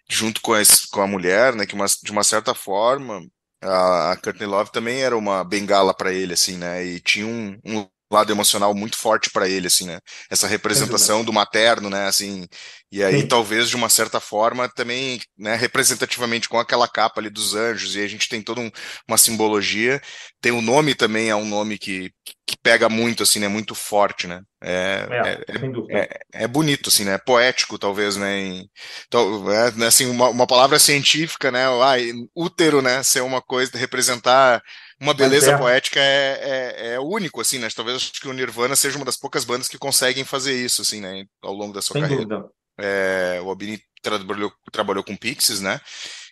Junto 0.09 0.41
com 0.41 0.55
a, 0.55 0.63
com 0.91 1.03
a 1.03 1.07
mulher, 1.07 1.55
né? 1.55 1.67
Que 1.67 1.75
uma, 1.75 1.85
de 1.87 2.11
uma 2.11 2.25
certa 2.25 2.55
forma 2.55 3.23
a, 3.63 4.13
a 4.13 4.17
Courtney 4.17 4.49
Love 4.49 4.73
também 4.73 5.03
era 5.03 5.17
uma 5.17 5.45
bengala 5.45 5.93
para 5.93 6.13
ele, 6.13 6.33
assim, 6.33 6.57
né? 6.57 6.83
E 6.83 6.99
tinha 6.99 7.27
um, 7.27 7.59
um 7.65 7.87
lado 8.11 8.33
emocional 8.33 8.75
muito 8.75 8.99
forte 8.99 9.31
para 9.31 9.49
ele, 9.49 9.69
assim, 9.69 9.87
né? 9.87 10.01
Essa 10.29 10.47
representação 10.49 11.25
do 11.25 11.33
materno, 11.33 11.89
né? 11.89 12.07
Assim, 12.07 12.47
e 12.91 13.05
aí 13.05 13.21
Sim. 13.21 13.29
talvez 13.29 13.69
de 13.69 13.77
uma 13.77 13.89
certa 13.89 14.19
forma 14.19 14.69
também, 14.69 15.21
né? 15.39 15.55
Representativamente 15.55 16.49
com 16.49 16.59
aquela 16.59 16.89
capa 16.89 17.21
ali 17.21 17.31
dos 17.31 17.55
anjos 17.55 17.95
e 17.95 18.01
a 18.03 18.09
gente 18.09 18.29
tem 18.29 18.43
toda 18.43 18.61
um, 18.61 18.71
uma 19.09 19.17
simbologia. 19.17 20.01
Tem 20.41 20.51
o 20.51 20.61
nome 20.61 20.95
também 20.95 21.31
é 21.31 21.37
um 21.37 21.45
nome 21.45 21.79
que, 21.79 22.11
que 22.47 22.57
pega 22.63 22.89
muito, 22.89 23.23
assim, 23.23 23.39
né? 23.39 23.47
Muito 23.47 23.75
forte, 23.75 24.27
né? 24.27 24.43
É, 24.63 25.07
é, 25.11 25.99
é, 25.99 26.01
é, 26.01 26.21
é 26.45 26.49
bonito, 26.49 26.89
assim, 26.89 27.05
né? 27.05 27.17
Poético, 27.19 27.79
talvez, 27.79 28.17
né? 28.17 28.39
Em, 28.41 28.71
então, 29.07 29.51
é, 29.53 29.87
assim, 29.87 30.07
uma, 30.07 30.29
uma 30.29 30.47
palavra 30.47 30.79
científica, 30.79 31.51
né? 31.53 31.65
Ah, 31.67 31.95
útero, 32.35 32.83
né? 32.83 33.03
Ser 33.05 33.21
uma 33.23 33.41
coisa, 33.41 33.71
representar 33.79 34.61
uma 35.01 35.15
beleza 35.15 35.53
é. 35.53 35.57
poética 35.57 35.99
é, 35.99 36.41
é, 36.43 36.93
é, 36.95 37.01
único, 37.01 37.41
assim, 37.41 37.59
né? 37.59 37.69
Talvez 37.75 37.97
acho 37.97 38.13
que 38.13 38.29
o 38.29 38.33
Nirvana 38.33 38.77
seja 38.77 38.97
uma 38.97 39.05
das 39.05 39.17
poucas 39.17 39.45
bandas 39.45 39.69
que 39.69 39.79
conseguem 39.79 40.25
fazer 40.25 40.55
isso, 40.55 40.83
assim, 40.83 41.01
né? 41.01 41.25
Ao 41.43 41.55
longo 41.55 41.73
da 41.73 41.81
sua 41.81 41.95
Sem 41.95 42.03
carreira. 42.03 42.45
É, 42.79 43.41
o 43.43 43.49
Albini 43.49 43.81
trabalhou, 44.03 44.53
trabalhou 44.71 45.03
com 45.03 45.17
Pixies, 45.17 45.61
né? 45.61 45.81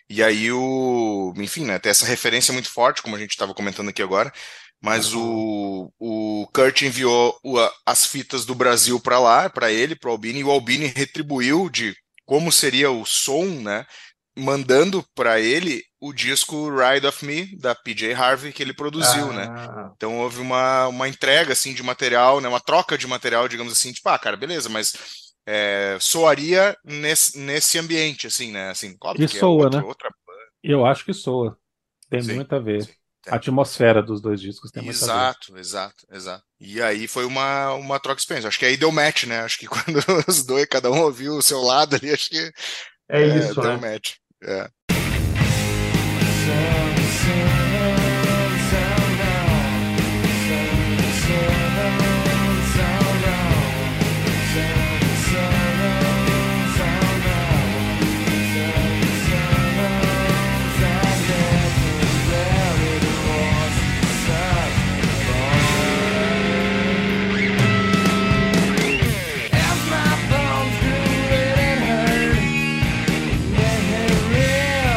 E 0.09 0.23
aí 0.23 0.51
o, 0.51 1.33
enfim, 1.37 1.65
né? 1.65 1.79
Tem 1.79 1.89
essa 1.89 2.05
referência 2.05 2.53
muito 2.53 2.69
forte, 2.69 3.01
como 3.01 3.15
a 3.15 3.19
gente 3.19 3.31
estava 3.31 3.53
comentando 3.53 3.89
aqui 3.89 4.01
agora. 4.01 4.31
Mas 4.81 5.13
o, 5.13 5.91
o 5.99 6.47
Kurt 6.53 6.83
enviou 6.83 7.37
as 7.85 8.05
fitas 8.05 8.45
do 8.45 8.55
Brasil 8.55 8.99
para 8.99 9.19
lá, 9.19 9.49
para 9.49 9.71
ele, 9.71 9.95
para 9.95 10.09
o 10.09 10.13
Albini, 10.13 10.39
e 10.39 10.43
o 10.43 10.51
Albini 10.51 10.85
retribuiu 10.95 11.69
de 11.69 11.93
como 12.25 12.51
seria 12.51 12.89
o 12.89 13.05
som, 13.05 13.45
né? 13.45 13.85
mandando 14.39 15.05
para 15.13 15.39
ele 15.39 15.83
o 16.01 16.13
disco 16.13 16.69
Ride 16.69 17.05
of 17.05 17.25
Me 17.25 17.57
da 17.57 17.75
PJ 17.75 18.13
Harvey 18.13 18.53
que 18.53 18.63
ele 18.63 18.73
produziu, 18.73 19.33
né? 19.33 19.47
ah. 19.49 19.71
né? 19.71 19.91
Então 19.95 20.17
houve 20.19 20.39
uma, 20.39 20.87
uma 20.87 21.07
entrega 21.07 21.53
assim 21.53 21.73
de 21.73 21.83
material, 21.83 22.39
né? 22.39 22.47
Uma 22.47 22.61
troca 22.61 22.97
de 22.97 23.05
material, 23.05 23.47
digamos 23.47 23.73
assim, 23.73 23.91
tipo, 23.91 24.07
ah, 24.09 24.17
cara, 24.17 24.37
beleza, 24.37 24.69
mas 24.69 24.93
é, 25.45 25.97
soaria 25.99 26.77
nesse, 26.83 27.37
nesse 27.37 27.77
ambiente, 27.77 28.27
assim, 28.27 28.51
né? 28.51 28.69
Assim, 28.69 28.95
óbvio 29.03 29.27
que, 29.27 29.33
que 29.33 29.39
soa, 29.39 29.49
é 29.49 29.65
outra, 29.65 29.81
né? 29.81 29.87
Outra... 29.87 30.09
Eu 30.63 30.85
acho 30.85 31.03
que 31.03 31.13
soa. 31.13 31.57
Tem 32.09 32.21
sim, 32.21 32.35
muito 32.35 32.53
a 32.55 32.59
ver. 32.59 32.83
Sim, 32.83 32.91
a 33.27 33.35
atmosfera 33.35 34.01
dos 34.01 34.21
dois 34.21 34.39
discos 34.39 34.71
tem 34.71 34.81
muito 34.81 34.95
exato, 34.95 35.51
a 35.51 35.53
ver. 35.55 35.59
Exato, 35.59 36.07
exato. 36.11 36.43
E 36.59 36.81
aí 36.81 37.07
foi 37.07 37.25
uma, 37.25 37.73
uma 37.73 37.99
troca 37.99 38.19
experiência. 38.19 38.47
Acho 38.47 38.59
que 38.59 38.65
aí 38.65 38.77
deu 38.77 38.91
match, 38.91 39.25
né? 39.25 39.41
Acho 39.41 39.59
que 39.59 39.67
quando 39.67 39.99
os 40.27 40.43
dois, 40.45 40.65
cada 40.65 40.89
um 40.89 41.01
ouviu 41.01 41.35
o 41.35 41.41
seu 41.41 41.61
lado 41.61 41.95
ali, 41.95 42.11
acho 42.11 42.29
que 42.29 42.51
é, 43.09 43.21
é 43.21 43.37
isso, 43.37 43.55
deu 43.55 43.77
né? 43.77 43.91
match. 43.91 44.13
Yeah. 44.41 44.71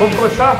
Vamos 0.03 0.16
começar? 0.16 0.57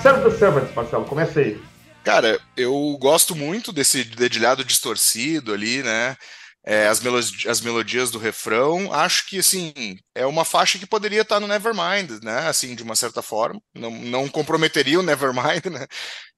Serve 0.00 0.30
the 0.30 0.38
Servants, 0.38 0.72
Marcelo, 0.72 1.04
comece 1.04 1.40
aí. 1.40 1.62
Cara, 2.04 2.40
eu 2.56 2.96
gosto 3.00 3.34
muito 3.34 3.72
desse 3.72 4.04
dedilhado 4.04 4.64
distorcido 4.64 5.52
ali, 5.52 5.82
né? 5.82 6.16
É, 6.64 6.86
as, 6.86 7.00
melodias, 7.00 7.44
as 7.50 7.60
melodias 7.60 8.12
do 8.12 8.20
refrão, 8.20 8.92
acho 8.92 9.26
que 9.28 9.40
assim 9.40 9.72
é 10.14 10.24
uma 10.24 10.44
faixa 10.44 10.78
que 10.78 10.86
poderia 10.86 11.22
estar 11.22 11.40
no 11.40 11.48
Nevermind, 11.48 12.22
né? 12.22 12.46
Assim, 12.46 12.76
de 12.76 12.84
uma 12.84 12.94
certa 12.94 13.20
forma, 13.20 13.60
não, 13.74 13.90
não 13.90 14.28
comprometeria 14.28 15.00
o 15.00 15.02
Nevermind, 15.02 15.64
né? 15.72 15.88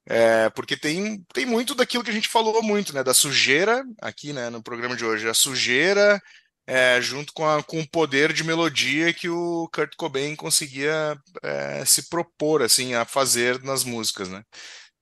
É, 0.09 0.49
porque 0.49 0.75
tem, 0.75 1.23
tem 1.31 1.45
muito 1.45 1.75
daquilo 1.75 2.03
que 2.03 2.09
a 2.09 2.13
gente 2.13 2.27
falou 2.27 2.63
muito, 2.63 2.91
né? 2.91 3.03
Da 3.03 3.13
sujeira 3.13 3.83
aqui, 4.01 4.33
né? 4.33 4.49
No 4.49 4.63
programa 4.63 4.95
de 4.95 5.05
hoje, 5.05 5.29
a 5.29 5.33
sujeira 5.35 6.19
é, 6.67 7.01
junto 7.01 7.31
com, 7.33 7.47
a, 7.47 7.63
com 7.63 7.79
o 7.79 7.89
poder 7.89 8.33
de 8.33 8.43
melodia 8.43 9.13
que 9.13 9.29
o 9.29 9.69
Kurt 9.73 9.93
Cobain 9.95 10.35
conseguia 10.35 11.17
é, 11.41 11.85
se 11.85 12.09
propor 12.09 12.61
assim 12.61 12.93
a 12.93 13.05
fazer 13.05 13.63
nas 13.63 13.85
músicas, 13.85 14.27
né? 14.29 14.43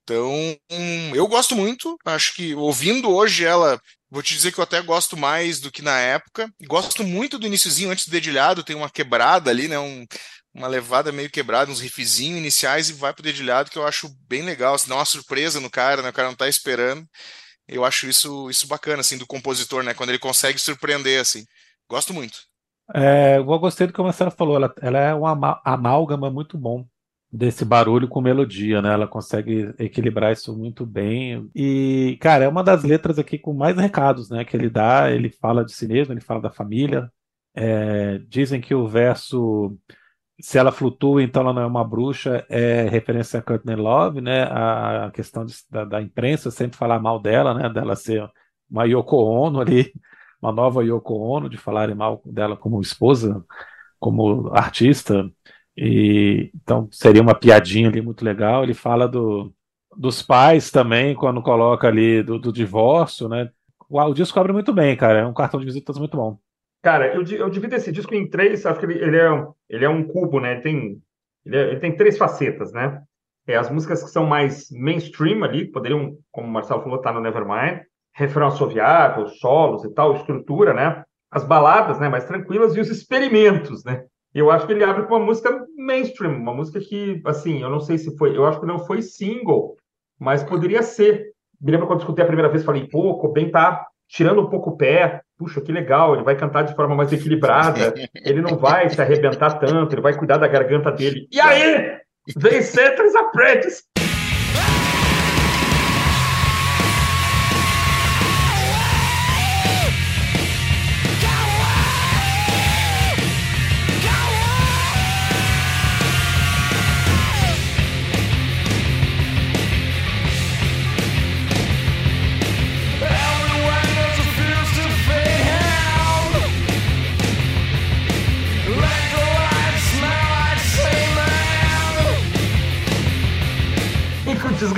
Então, 0.03 0.31
hum, 0.71 1.15
eu 1.15 1.27
gosto 1.27 1.55
muito, 1.55 1.97
acho 2.05 2.35
que 2.35 2.53
ouvindo 2.53 3.09
hoje 3.09 3.43
ela, 3.43 3.81
vou 4.09 4.21
te 4.21 4.35
dizer 4.35 4.51
que 4.51 4.59
eu 4.59 4.63
até 4.63 4.79
gosto 4.79 5.17
mais 5.17 5.59
do 5.59 5.71
que 5.71 5.81
na 5.81 5.99
época. 5.99 6.47
Gosto 6.67 7.03
muito 7.03 7.39
do 7.39 7.47
iníciozinho 7.47 7.89
antes 7.89 8.05
do 8.05 8.11
dedilhado, 8.11 8.63
tem 8.63 8.75
uma 8.75 8.89
quebrada 8.89 9.49
ali, 9.49 9.67
né? 9.67 9.79
Um, 9.79 10.05
uma 10.53 10.67
levada 10.67 11.11
meio 11.11 11.29
quebrada, 11.29 11.71
uns 11.71 11.81
riffzinhos 11.81 12.37
iniciais 12.37 12.89
e 12.89 12.93
vai 12.93 13.13
pro 13.13 13.23
dedilhado 13.23 13.69
que 13.71 13.77
eu 13.77 13.85
acho 13.85 14.07
bem 14.27 14.43
legal, 14.43 14.77
se 14.77 14.87
dá 14.87 14.95
uma 14.95 15.05
surpresa 15.05 15.59
no 15.59 15.69
cara, 15.71 16.01
né? 16.03 16.09
O 16.09 16.13
cara 16.13 16.27
não 16.29 16.35
tá 16.35 16.47
esperando. 16.47 17.05
Eu 17.67 17.83
acho 17.83 18.07
isso 18.07 18.49
isso 18.49 18.67
bacana 18.67 19.01
assim 19.01 19.17
do 19.17 19.25
compositor, 19.25 19.83
né? 19.83 19.93
Quando 19.93 20.09
ele 20.09 20.19
consegue 20.19 20.59
surpreender 20.59 21.19
assim. 21.19 21.45
Gosto 21.89 22.13
muito. 22.13 22.37
É, 22.93 23.37
eu 23.37 23.45
gostei 23.45 23.87
do 23.87 23.93
que 23.93 23.99
a 23.99 24.03
Marcela 24.03 24.29
falou, 24.29 24.55
ela, 24.55 24.73
ela 24.79 24.99
é 24.99 25.15
um 25.15 25.25
amálgama 25.25 26.29
muito 26.29 26.57
bom 26.57 26.85
desse 27.31 27.65
barulho 27.65 28.07
com 28.07 28.21
melodia, 28.21 28.81
né? 28.81 28.93
Ela 28.93 29.07
consegue 29.07 29.73
equilibrar 29.79 30.31
isso 30.31 30.55
muito 30.55 30.85
bem. 30.85 31.49
E, 31.53 32.17
cara, 32.21 32.45
é 32.45 32.47
uma 32.47 32.63
das 32.63 32.83
letras 32.83 33.19
aqui 33.19 33.37
com 33.37 33.53
mais 33.53 33.75
recados, 33.75 34.29
né? 34.29 34.45
Que 34.45 34.55
ele 34.55 34.69
dá, 34.69 35.11
ele 35.11 35.29
fala 35.29 35.65
de 35.65 35.73
si 35.73 35.87
mesmo, 35.87 36.13
ele 36.13 36.21
fala 36.21 36.41
da 36.41 36.51
família. 36.51 37.11
É, 37.53 38.19
dizem 38.27 38.61
que 38.61 38.75
o 38.75 38.87
verso 38.87 39.77
se 40.39 40.57
ela 40.57 40.71
flutua, 40.71 41.23
então 41.23 41.41
ela 41.43 41.53
não 41.53 41.61
é 41.61 41.65
uma 41.65 41.83
bruxa, 41.83 42.45
é 42.49 42.87
referência 42.89 43.39
a 43.39 43.41
Courtney 43.41 43.75
Love, 43.75 44.21
né? 44.21 44.43
A, 44.43 45.09
questão 45.13 45.45
de, 45.45 45.55
da, 45.69 45.85
da, 45.85 46.01
imprensa 46.01 46.51
sempre 46.51 46.77
falar 46.77 46.99
mal 46.99 47.19
dela, 47.19 47.53
né? 47.53 47.69
Dela 47.69 47.95
ser 47.95 48.29
uma 48.69 48.85
Yoko 48.85 49.17
Ono 49.17 49.61
ali, 49.61 49.93
uma 50.41 50.51
nova 50.51 50.83
Yoko 50.83 51.15
Ono, 51.15 51.49
de 51.49 51.57
falarem 51.57 51.95
mal 51.95 52.21
dela 52.25 52.57
como 52.57 52.81
esposa, 52.81 53.43
como 53.99 54.49
artista. 54.53 55.29
E 55.77 56.51
então 56.55 56.87
seria 56.91 57.21
uma 57.21 57.35
piadinha 57.35 57.89
ali 57.89 58.01
muito 58.01 58.23
legal. 58.25 58.63
Ele 58.63 58.73
fala 58.73 59.07
do, 59.07 59.53
dos 59.97 60.21
pais 60.21 60.71
também, 60.71 61.15
quando 61.15 61.41
coloca 61.41 61.87
ali 61.87 62.23
do, 62.23 62.39
do 62.39 62.51
divórcio, 62.51 63.29
né? 63.29 63.49
O, 63.89 64.01
o 64.01 64.13
disco 64.13 64.39
abre 64.39 64.53
muito 64.53 64.73
bem, 64.73 64.95
cara. 64.97 65.19
É 65.19 65.25
um 65.25 65.33
cartão 65.33 65.59
de 65.59 65.65
visitas 65.65 65.97
muito 65.97 66.17
bom. 66.17 66.37
Cara, 66.85 67.15
eu, 67.15 67.23
eu 67.23 67.49
divido 67.49 67.73
esse 67.73 67.91
disco 67.91 68.13
em 68.13 68.29
três. 68.29 68.63
Acho 68.63 68.79
que 68.79 68.85
ele, 68.85 69.03
ele, 69.03 69.17
é, 69.17 69.47
ele 69.67 69.85
é 69.85 69.89
um 69.89 70.03
cubo, 70.03 70.39
né? 70.39 70.51
Ele 70.51 70.61
tem, 70.61 71.01
ele, 71.43 71.57
é, 71.57 71.61
ele 71.71 71.79
tem 71.79 71.95
três 71.95 72.15
facetas, 72.15 72.71
né? 72.71 73.01
É, 73.47 73.55
as 73.55 73.71
músicas 73.71 74.03
que 74.03 74.11
são 74.11 74.23
mais 74.23 74.69
mainstream 74.69 75.43
ali, 75.43 75.65
poderiam, 75.65 76.15
como 76.31 76.47
o 76.47 76.51
Marcelo 76.51 76.83
falou, 76.83 76.97
estar 76.97 77.11
tá 77.11 77.15
no 77.15 77.21
Nevermind, 77.21 77.81
refrão 78.13 78.45
assoviado, 78.45 79.27
solos 79.29 79.83
e 79.83 79.91
tal, 79.95 80.13
estrutura, 80.13 80.75
né? 80.75 81.03
As 81.31 81.43
baladas, 81.43 81.99
né, 81.99 82.07
mais 82.07 82.25
tranquilas 82.25 82.75
e 82.75 82.79
os 82.79 82.91
experimentos, 82.91 83.83
né? 83.83 84.05
Eu 84.31 84.51
acho 84.51 84.67
que 84.67 84.73
ele 84.73 84.83
abre 84.83 85.07
com 85.07 85.15
uma 85.15 85.25
música 85.25 85.65
mainstream, 85.75 86.35
uma 86.35 86.53
música 86.53 86.79
que, 86.79 87.19
assim, 87.25 87.63
eu 87.63 87.69
não 87.71 87.79
sei 87.79 87.97
se 87.97 88.15
foi, 88.15 88.37
eu 88.37 88.45
acho 88.45 88.59
que 88.59 88.67
não 88.67 88.85
foi 88.85 89.01
single, 89.01 89.75
mas 90.19 90.43
poderia 90.43 90.83
ser. 90.83 91.31
Me 91.59 91.71
lembro 91.71 91.87
quando 91.87 92.01
escutei 92.01 92.23
a 92.23 92.27
primeira 92.27 92.51
vez, 92.51 92.63
falei, 92.63 92.87
pô, 92.87 93.17
Cobain 93.17 93.49
tá 93.49 93.87
tirando 94.07 94.41
um 94.41 94.49
pouco 94.49 94.71
o 94.71 94.77
pé, 94.77 95.21
puxa, 95.37 95.61
que 95.61 95.71
legal, 95.71 96.13
ele 96.13 96.23
vai 96.23 96.35
cantar 96.35 96.63
de 96.63 96.75
forma 96.75 96.95
mais 96.95 97.11
equilibrada, 97.11 97.93
ele 98.15 98.41
não 98.41 98.57
vai 98.57 98.89
se 98.89 99.01
arrebentar 99.01 99.59
tanto, 99.59 99.93
ele 99.93 100.01
vai 100.01 100.15
cuidar 100.15 100.37
da 100.37 100.47
garganta 100.47 100.91
dele. 100.91 101.27
E 101.31 101.39
aí, 101.39 101.97
vem 102.37 102.61
Setter's 102.61 103.15
Apprentice, 103.15 103.83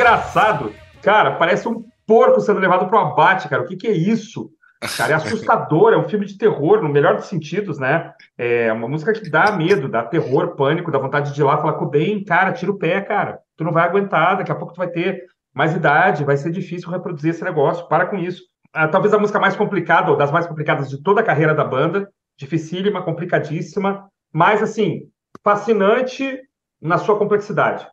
desgraçado. 0.08 0.74
Cara, 1.01 1.32
parece 1.36 1.68
um 1.68 1.84
porco 2.05 2.39
sendo 2.39 2.60
levado 2.60 2.88
para 2.88 2.97
o 2.97 3.01
abate, 3.01 3.49
cara. 3.49 3.62
O 3.62 3.66
que, 3.66 3.76
que 3.76 3.88
é 3.88 3.91
isso? 3.91 4.49
Cara, 4.95 5.14
é 5.14 5.16
assustador, 5.16 5.91
é 5.91 5.97
um 5.97 6.08
filme 6.08 6.26
de 6.26 6.38
terror, 6.38 6.82
no 6.82 6.89
melhor 6.89 7.16
dos 7.16 7.26
sentidos, 7.26 7.80
né? 7.80 8.14
É 8.38 8.72
uma 8.72 8.88
música 8.88 9.12
que 9.12 9.30
dá 9.30 9.51
medo, 9.51 9.89
dá 9.89 10.03
terror, 10.03 10.55
pânico, 10.55 10.91
dá 10.91 10.99
vontade 10.99 11.34
de 11.34 11.41
ir 11.41 11.43
lá 11.43 11.58
falar 11.58 11.74
com 11.74 11.86
o 11.86 11.89
bem, 11.89 12.24
cara, 12.24 12.53
tira 12.53 12.72
o 12.72 12.78
pé, 12.78 13.01
cara. 13.01 13.39
Tu 13.55 13.64
não 13.64 13.72
vai 13.72 13.84
aguentar, 13.84 14.38
daqui 14.38 14.51
a 14.51 14.55
pouco 14.55 14.74
tu 14.74 14.78
vai 14.78 14.88
ter 14.88 15.26
mais 15.53 15.76
idade, 15.76 16.24
vai 16.24 16.38
ser 16.38 16.51
difícil 16.51 16.91
reproduzir 16.91 17.32
esse 17.32 17.43
negócio. 17.43 17.88
Para 17.88 18.05
com 18.05 18.18
isso. 18.18 18.43
Ah, 18.72 18.88
talvez 18.88 19.14
a 19.14 19.20
música 19.20 19.39
mais 19.39 19.55
complicada, 19.55 20.12
ou 20.12 20.18
das 20.18 20.32
mais 20.32 20.45
complicadas 20.45 20.89
de 20.89 21.01
toda 21.01 21.22
a 21.22 21.24
carreira 21.24 21.55
da 21.55 21.66
banda, 21.66 22.08
dificílima, 22.38 23.01
complicadíssima, 23.01 24.08
mas 24.32 24.62
assim, 24.62 25.10
fascinante 25.43 26.39
na 26.80 26.99
sua 26.99 27.18
complexidade. 27.18 27.88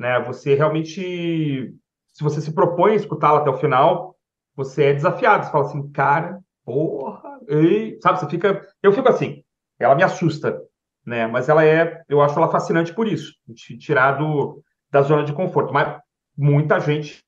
Né? 0.00 0.18
Você 0.20 0.54
realmente, 0.54 1.74
se 2.14 2.24
você 2.24 2.40
se 2.40 2.54
propõe 2.54 2.92
a 2.92 2.96
escutá-la 2.96 3.40
até 3.40 3.50
o 3.50 3.58
final, 3.58 4.16
você 4.56 4.84
é 4.84 4.94
desafiado. 4.94 5.44
Você 5.44 5.52
fala 5.52 5.66
assim, 5.66 5.92
cara, 5.92 6.40
porra, 6.64 7.38
ei, 7.46 7.98
sabe? 8.02 8.18
Você 8.18 8.26
fica, 8.26 8.66
eu 8.82 8.94
fico 8.94 9.06
assim. 9.10 9.44
Ela 9.78 9.94
me 9.94 10.02
assusta, 10.02 10.58
né? 11.04 11.26
Mas 11.26 11.50
ela 11.50 11.66
é, 11.66 12.02
eu 12.08 12.22
acho 12.22 12.34
ela 12.38 12.50
fascinante 12.50 12.94
por 12.94 13.06
isso, 13.06 13.34
tirar 13.78 14.12
do, 14.12 14.64
da 14.90 15.02
zona 15.02 15.22
de 15.22 15.34
conforto. 15.34 15.70
Mas 15.70 16.00
muita 16.34 16.80
gente, 16.80 17.22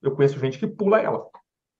eu 0.00 0.12
conheço 0.14 0.38
gente 0.38 0.60
que 0.60 0.66
pula 0.68 1.00
ela, 1.00 1.26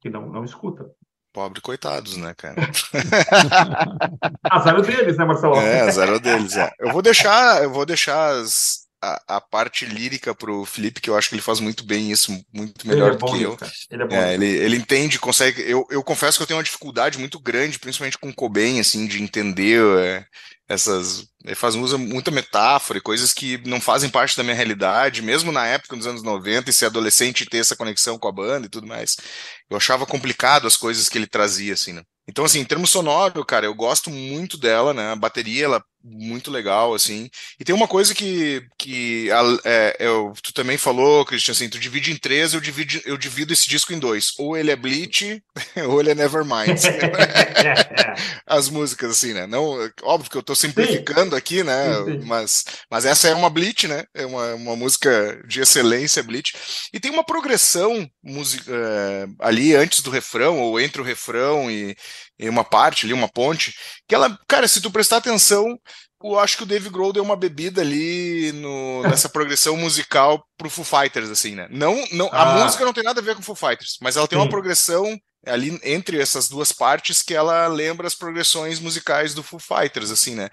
que 0.00 0.10
não, 0.10 0.28
não 0.28 0.44
escuta. 0.44 0.90
Pobre 1.32 1.60
coitados, 1.60 2.16
né, 2.16 2.34
cara? 2.34 2.56
azar 4.50 4.82
deles, 4.82 5.16
né, 5.16 5.24
Marcelo? 5.24 5.54
É, 5.54 5.82
azar 5.82 6.18
deles, 6.18 6.56
é. 6.56 6.68
Eu 6.80 6.92
vou 6.92 7.00
deixar, 7.00 7.62
eu 7.62 7.72
vou 7.72 7.86
deixar 7.86 8.32
as, 8.32 8.81
a, 9.02 9.36
a, 9.36 9.40
parte 9.40 9.84
lírica 9.84 10.32
pro 10.32 10.64
Felipe, 10.64 11.00
que 11.00 11.10
eu 11.10 11.16
acho 11.16 11.28
que 11.28 11.34
ele 11.34 11.42
faz 11.42 11.58
muito 11.58 11.84
bem 11.84 12.12
isso, 12.12 12.32
muito 12.52 12.86
melhor 12.86 13.12
é 13.12 13.16
do 13.16 13.26
que 13.26 13.42
eu. 13.42 13.58
Ele, 13.90 14.02
é 14.02 14.06
bom, 14.06 14.14
é, 14.14 14.34
ele, 14.34 14.46
ele, 14.46 14.76
entende, 14.76 15.18
consegue. 15.18 15.60
Eu, 15.62 15.84
eu 15.90 16.04
confesso 16.04 16.38
que 16.38 16.42
eu 16.44 16.46
tenho 16.46 16.58
uma 16.58 16.64
dificuldade 16.64 17.18
muito 17.18 17.40
grande, 17.40 17.80
principalmente 17.80 18.16
com 18.16 18.28
o 18.28 18.34
Cobain, 18.34 18.78
assim, 18.78 19.06
de 19.06 19.20
entender 19.20 19.82
é, 19.98 20.24
essas. 20.72 21.26
Ele 21.44 21.54
faz 21.54 21.74
usa 21.74 21.98
muita 21.98 22.30
metáfora 22.30 22.98
e 22.98 23.02
coisas 23.02 23.32
que 23.32 23.58
não 23.66 23.80
fazem 23.80 24.08
parte 24.08 24.36
da 24.36 24.42
minha 24.42 24.54
realidade, 24.54 25.22
mesmo 25.22 25.50
na 25.52 25.66
época 25.66 25.96
dos 25.96 26.06
anos 26.06 26.22
90, 26.22 26.70
e 26.70 26.72
ser 26.72 26.86
adolescente 26.86 27.42
e 27.42 27.46
ter 27.46 27.58
essa 27.58 27.76
conexão 27.76 28.18
com 28.18 28.28
a 28.28 28.32
banda 28.32 28.66
e 28.66 28.70
tudo 28.70 28.86
mais. 28.86 29.16
Eu 29.68 29.76
achava 29.76 30.06
complicado 30.06 30.66
as 30.66 30.76
coisas 30.76 31.08
que 31.08 31.18
ele 31.18 31.26
trazia, 31.26 31.74
assim, 31.74 31.92
né? 31.92 32.02
Então, 32.28 32.44
assim, 32.44 32.60
em 32.60 32.64
termos 32.64 32.90
sonoro, 32.90 33.44
cara, 33.44 33.66
eu 33.66 33.74
gosto 33.74 34.08
muito 34.08 34.56
dela, 34.56 34.94
né? 34.94 35.10
A 35.10 35.16
bateria, 35.16 35.64
ela 35.64 35.84
muito 36.04 36.50
legal, 36.50 36.94
assim. 36.94 37.28
E 37.58 37.64
tem 37.64 37.74
uma 37.74 37.88
coisa 37.88 38.14
que, 38.14 38.64
que 38.78 39.28
é, 39.64 39.96
eu, 40.00 40.32
tu 40.42 40.52
também 40.52 40.76
falou, 40.76 41.24
Christian, 41.24 41.52
assim, 41.52 41.68
tu 41.68 41.78
divide 41.78 42.12
em 42.12 42.16
três, 42.16 42.54
eu 42.54 42.60
divido, 42.60 43.00
eu 43.04 43.16
divido 43.16 43.52
esse 43.52 43.68
disco 43.68 43.92
em 43.92 43.98
dois. 43.98 44.32
Ou 44.38 44.56
ele 44.56 44.70
é 44.70 44.76
Bleach, 44.76 45.42
ou 45.88 46.00
ele 46.00 46.10
é 46.10 46.14
Nevermind. 46.14 46.80
As 48.46 48.68
músicas, 48.68 49.10
assim, 49.10 49.32
né? 49.32 49.46
Não, 49.46 49.90
óbvio 50.02 50.30
que 50.30 50.36
eu 50.36 50.42
tô 50.42 50.54
simplificando 50.62 51.30
sim. 51.30 51.36
aqui, 51.36 51.62
né? 51.62 51.94
Sim. 52.04 52.20
Mas, 52.24 52.64
mas 52.90 53.04
essa 53.04 53.28
é 53.28 53.34
uma 53.34 53.50
Bleach, 53.50 53.86
né? 53.86 54.04
É 54.14 54.24
uma, 54.24 54.54
uma 54.54 54.76
música 54.76 55.42
de 55.46 55.60
excelência, 55.60 56.22
Bleach. 56.22 56.54
E 56.92 57.00
tem 57.00 57.10
uma 57.10 57.24
progressão 57.24 58.08
música, 58.22 58.72
é, 58.72 59.26
ali 59.40 59.74
antes 59.74 60.00
do 60.00 60.10
refrão, 60.10 60.60
ou 60.60 60.80
entre 60.80 61.00
o 61.00 61.04
refrão 61.04 61.70
e, 61.70 61.96
e 62.38 62.48
uma 62.48 62.64
parte 62.64 63.04
ali, 63.04 63.12
uma 63.12 63.28
ponte, 63.28 63.74
que 64.08 64.14
ela, 64.14 64.38
cara, 64.48 64.66
se 64.66 64.80
tu 64.80 64.90
prestar 64.90 65.18
atenção, 65.18 65.78
eu 66.22 66.38
acho 66.38 66.56
que 66.56 66.62
o 66.62 66.66
Dave 66.66 66.88
Grohl 66.88 67.12
deu 67.12 67.22
uma 67.22 67.36
bebida 67.36 67.80
ali 67.80 68.52
no, 68.52 69.02
nessa 69.08 69.28
progressão 69.28 69.76
musical 69.76 70.44
pro 70.56 70.70
Foo 70.70 70.84
Fighters, 70.84 71.30
assim, 71.30 71.54
né? 71.54 71.66
Não, 71.70 72.04
não, 72.12 72.28
ah. 72.32 72.60
A 72.60 72.64
música 72.64 72.84
não 72.84 72.92
tem 72.92 73.04
nada 73.04 73.20
a 73.20 73.24
ver 73.24 73.34
com 73.34 73.42
Foo 73.42 73.56
Fighters, 73.56 73.96
mas 74.00 74.16
ela 74.16 74.28
tem 74.28 74.38
Sim. 74.38 74.44
uma 74.44 74.50
progressão 74.50 75.18
ali 75.46 75.78
entre 75.82 76.20
essas 76.20 76.48
duas 76.48 76.72
partes 76.72 77.22
que 77.22 77.34
ela 77.34 77.66
lembra 77.66 78.06
as 78.06 78.14
progressões 78.14 78.78
musicais 78.78 79.34
do 79.34 79.42
Foo 79.42 79.58
Fighters, 79.58 80.10
assim, 80.10 80.34
né? 80.34 80.48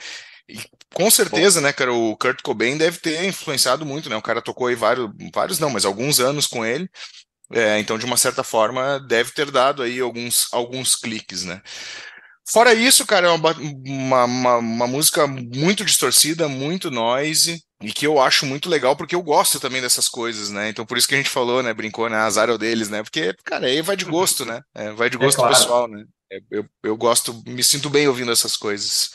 E 0.48 0.60
com 0.94 1.10
certeza, 1.12 1.60
Bom. 1.60 1.68
né, 1.68 1.74
cara, 1.74 1.94
o 1.94 2.18
Kurt 2.18 2.42
Cobain 2.42 2.76
deve 2.76 2.98
ter 2.98 3.24
influenciado 3.24 3.86
muito, 3.86 4.10
né? 4.10 4.16
O 4.16 4.22
cara 4.22 4.42
tocou 4.42 4.68
aí 4.68 4.76
vários, 4.76 5.10
vários 5.34 5.60
não, 5.60 5.70
mas 5.70 5.86
alguns 5.86 6.20
anos 6.20 6.48
com 6.48 6.66
ele. 6.66 6.90
É, 7.52 7.80
então, 7.80 7.98
de 7.98 8.06
uma 8.06 8.18
certa 8.18 8.44
forma, 8.44 9.00
deve 9.00 9.32
ter 9.32 9.50
dado 9.52 9.82
aí 9.84 10.00
alguns, 10.00 10.48
alguns 10.52 10.96
cliques, 10.96 11.44
né? 11.44 11.62
Fora 12.52 12.74
isso, 12.74 13.06
cara, 13.06 13.28
é 13.28 13.32
uma, 13.32 13.52
uma, 13.52 14.26
uma, 14.26 14.58
uma, 14.58 14.88
música 14.88 15.28
muito 15.28 15.86
distorcida, 15.86 16.48
muito 16.48 16.90
noise, 16.90 17.64
e 17.82 17.92
que 17.92 18.06
eu 18.06 18.20
acho 18.20 18.46
muito 18.46 18.70
legal, 18.70 18.96
porque 18.96 19.16
eu 19.16 19.24
gosto 19.24 19.60
também 19.60 19.82
dessas 19.82 20.10
coisas, 20.10 20.50
né? 20.50 20.70
Então, 20.70 20.86
por 20.86 20.98
isso 20.98 21.08
que 21.08 21.16
a 21.16 21.18
gente 21.18 21.30
falou, 21.30 21.64
né? 21.64 21.74
Brincou, 21.74 22.10
né? 22.10 22.18
Azar 22.18 22.50
é 22.50 22.54
o 22.54 22.58
deles, 22.58 22.90
né? 22.90 23.02
Porque, 23.02 23.34
cara, 23.44 23.68
aí 23.68 23.82
vai 23.82 23.96
de 23.96 24.06
gosto, 24.06 24.44
né? 24.46 24.62
É, 24.76 24.92
vai 24.92 25.10
de 25.10 25.16
é 25.16 25.20
gosto 25.20 25.38
é 25.38 25.42
claro. 25.42 25.56
pessoal, 25.56 25.88
né? 25.88 26.04
É, 26.32 26.40
eu, 26.52 26.66
eu 26.84 26.98
gosto, 26.98 27.34
me 27.48 27.64
sinto 27.64 27.90
bem 27.90 28.08
ouvindo 28.08 28.32
essas 28.32 28.58
coisas. 28.58 29.12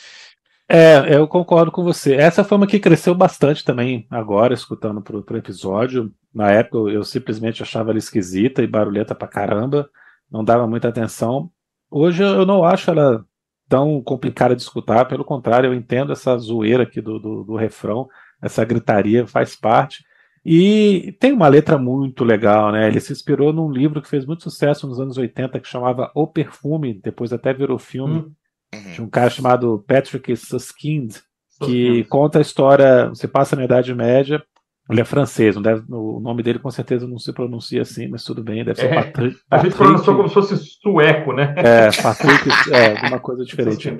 É, 0.67 1.15
eu 1.15 1.27
concordo 1.27 1.71
com 1.71 1.83
você. 1.83 2.15
Essa 2.15 2.43
foi 2.43 2.57
uma 2.57 2.65
que 2.65 2.79
cresceu 2.79 3.13
bastante 3.13 3.63
também 3.63 4.07
agora, 4.09 4.53
escutando 4.53 5.01
pro, 5.01 5.23
pro 5.23 5.37
episódio. 5.37 6.11
Na 6.33 6.51
época 6.51 6.91
eu 6.91 7.03
simplesmente 7.03 7.61
achava 7.61 7.91
ela 7.91 7.99
esquisita 7.99 8.63
e 8.63 8.67
barulhenta 8.67 9.13
pra 9.13 9.27
caramba, 9.27 9.89
não 10.29 10.43
dava 10.43 10.67
muita 10.67 10.89
atenção. 10.89 11.51
Hoje 11.89 12.23
eu 12.23 12.45
não 12.45 12.65
acho 12.65 12.89
ela 12.89 13.23
tão 13.69 14.01
complicada 14.01 14.55
de 14.55 14.61
escutar, 14.61 15.05
pelo 15.05 15.23
contrário, 15.23 15.67
eu 15.67 15.73
entendo 15.73 16.11
essa 16.11 16.37
zoeira 16.37 16.83
aqui 16.83 16.99
do, 16.99 17.19
do, 17.19 17.43
do 17.43 17.55
refrão, 17.55 18.07
essa 18.45 18.63
gritaria 18.63 19.27
faz 19.27 19.55
parte. 19.55 20.03
E 20.45 21.15
tem 21.19 21.33
uma 21.33 21.47
letra 21.47 21.77
muito 21.77 22.23
legal, 22.23 22.71
né? 22.71 22.87
Ele 22.87 22.99
se 22.99 23.11
inspirou 23.11 23.51
num 23.51 23.71
livro 23.71 24.01
que 24.01 24.07
fez 24.07 24.25
muito 24.25 24.43
sucesso 24.43 24.87
nos 24.87 24.99
anos 24.99 25.17
80, 25.17 25.59
que 25.59 25.67
chamava 25.67 26.11
O 26.13 26.27
Perfume, 26.27 26.99
depois 27.03 27.33
até 27.33 27.51
virou 27.51 27.79
filme. 27.79 28.19
Hum 28.19 28.31
Uhum. 28.75 28.91
De 28.91 29.01
um 29.01 29.09
cara 29.09 29.29
chamado 29.29 29.83
Patrick 29.87 30.35
Suskind, 30.35 31.15
que 31.63 32.03
conta 32.05 32.39
a 32.39 32.41
história. 32.41 33.09
Você 33.09 33.27
passa 33.27 33.55
na 33.55 33.63
Idade 33.63 33.93
Média. 33.93 34.43
Ele 34.87 35.01
é 35.01 35.05
francês, 35.05 35.55
deve, 35.55 35.83
o 35.89 36.19
nome 36.19 36.43
dele 36.43 36.59
com 36.59 36.69
certeza 36.69 37.07
não 37.07 37.17
se 37.17 37.33
pronuncia 37.33 37.81
assim, 37.81 38.07
mas 38.07 38.23
tudo 38.23 38.43
bem, 38.43 38.63
deve 38.63 38.79
ser 38.79 38.93
é, 38.93 38.93
Patrick. 38.93 39.39
A 39.49 39.57
gente 39.57 39.75
pronunciou 39.75 40.15
como 40.15 40.27
se 40.27 40.33
fosse 40.35 40.55
sueco, 40.57 41.33
né? 41.33 41.55
É, 41.57 42.03
Patrick, 42.03 42.47
é, 42.71 42.95
alguma 42.95 43.19
coisa 43.19 43.43
diferente. 43.43 43.97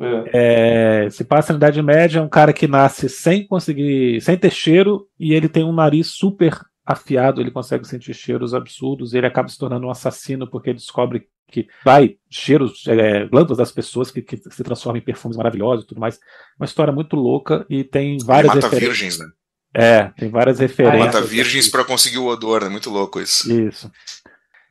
É. 0.00 1.04
É, 1.04 1.10
se 1.10 1.24
passa 1.24 1.52
na 1.52 1.58
Idade 1.58 1.82
Média, 1.82 2.18
é 2.18 2.22
um 2.22 2.28
cara 2.28 2.52
que 2.52 2.66
nasce 2.66 3.08
sem 3.08 3.46
conseguir, 3.46 4.20
sem 4.22 4.36
ter 4.36 4.50
cheiro, 4.50 5.06
e 5.18 5.34
ele 5.34 5.48
tem 5.48 5.62
um 5.62 5.72
nariz 5.72 6.08
super 6.08 6.58
afiado, 6.84 7.40
ele 7.40 7.50
consegue 7.50 7.86
sentir 7.86 8.14
cheiros 8.14 8.54
absurdos, 8.54 9.12
ele 9.12 9.26
acaba 9.26 9.48
se 9.48 9.58
tornando 9.58 9.86
um 9.86 9.90
assassino 9.90 10.48
porque 10.48 10.70
ele 10.70 10.78
descobre 10.78 11.28
que 11.50 11.66
vai 11.84 12.16
cheiros, 12.30 12.86
é, 12.86 13.26
glândulas 13.26 13.58
das 13.58 13.72
pessoas 13.72 14.10
que, 14.10 14.22
que, 14.22 14.36
se 14.36 14.64
transformam 14.64 14.98
em 14.98 15.04
perfumes 15.04 15.36
maravilhosos 15.36 15.84
e 15.84 15.88
tudo 15.88 16.00
mais. 16.00 16.18
Uma 16.58 16.64
história 16.64 16.92
muito 16.92 17.16
louca 17.16 17.66
e 17.68 17.84
tem 17.84 18.16
várias 18.24 18.52
ele 18.54 18.62
mata 18.62 18.76
virgens, 18.76 19.18
né? 19.18 19.26
É, 19.72 20.04
tem 20.16 20.28
várias 20.28 20.58
referências. 20.58 21.14
Mata 21.14 21.20
virgens 21.20 21.68
para 21.68 21.84
conseguir 21.84 22.18
o 22.18 22.26
odor, 22.26 22.62
é 22.62 22.64
né? 22.64 22.70
muito 22.70 22.90
louco 22.90 23.20
isso. 23.20 23.52
Isso. 23.52 23.90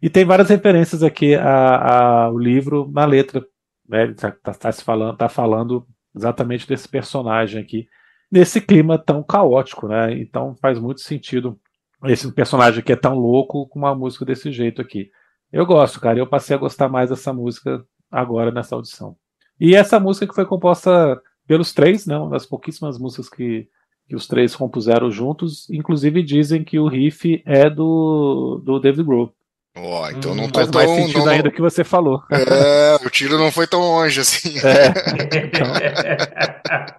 E 0.01 0.09
tem 0.09 0.25
várias 0.25 0.49
referências 0.49 1.03
aqui 1.03 1.35
ao 1.35 2.37
livro 2.37 2.89
na 2.93 3.05
letra. 3.05 3.45
Né? 3.89 4.11
Está 4.11 4.31
tá, 4.31 4.53
tá 4.53 4.71
falando, 4.71 5.17
tá 5.17 5.27
falando 5.27 5.85
exatamente 6.15 6.67
desse 6.67 6.87
personagem 6.87 7.61
aqui, 7.61 7.87
nesse 8.31 8.61
clima 8.61 8.97
tão 8.97 9.23
caótico, 9.23 9.87
né? 9.87 10.13
Então 10.19 10.55
faz 10.61 10.77
muito 10.77 11.01
sentido 11.01 11.59
esse 12.05 12.31
personagem 12.31 12.83
que 12.83 12.93
é 12.93 12.95
tão 12.95 13.15
louco 13.15 13.67
com 13.67 13.79
uma 13.79 13.95
música 13.95 14.23
desse 14.23 14.51
jeito 14.51 14.81
aqui. 14.81 15.09
Eu 15.51 15.65
gosto, 15.65 15.99
cara. 15.99 16.19
Eu 16.19 16.27
passei 16.27 16.55
a 16.55 16.59
gostar 16.59 16.87
mais 16.87 17.09
dessa 17.09 17.33
música 17.33 17.83
agora 18.11 18.51
nessa 18.51 18.75
audição. 18.75 19.15
E 19.59 19.75
essa 19.75 19.99
música 19.99 20.27
que 20.27 20.35
foi 20.35 20.45
composta 20.45 21.19
pelos 21.47 21.73
três, 21.73 22.05
né? 22.05 22.15
Uma 22.17 22.29
das 22.29 22.45
pouquíssimas 22.45 22.99
músicas 22.99 23.27
que, 23.27 23.67
que 24.07 24.15
os 24.15 24.27
três 24.27 24.55
compuseram 24.55 25.09
juntos. 25.09 25.67
Inclusive 25.69 26.21
dizem 26.21 26.63
que 26.63 26.79
o 26.79 26.87
riff 26.87 27.41
é 27.45 27.69
do, 27.69 28.61
do 28.63 28.79
David 28.79 29.03
Grohl. 29.03 29.33
Oh, 29.81 30.09
então 30.09 30.35
não 30.35 30.45
hum, 30.45 30.49
tô 30.49 30.59
faz 30.59 30.71
tão, 30.71 30.83
mais 30.83 31.01
sentido 31.01 31.25
não, 31.25 31.31
ainda 31.31 31.51
que 31.51 31.61
você 31.61 31.83
falou. 31.83 32.21
É, 32.31 33.05
o 33.05 33.09
tiro 33.09 33.37
não 33.37 33.51
foi 33.51 33.65
tão 33.65 33.79
longe 33.79 34.19
assim. 34.19 34.55
É, 34.59 35.37
então, 35.45 35.67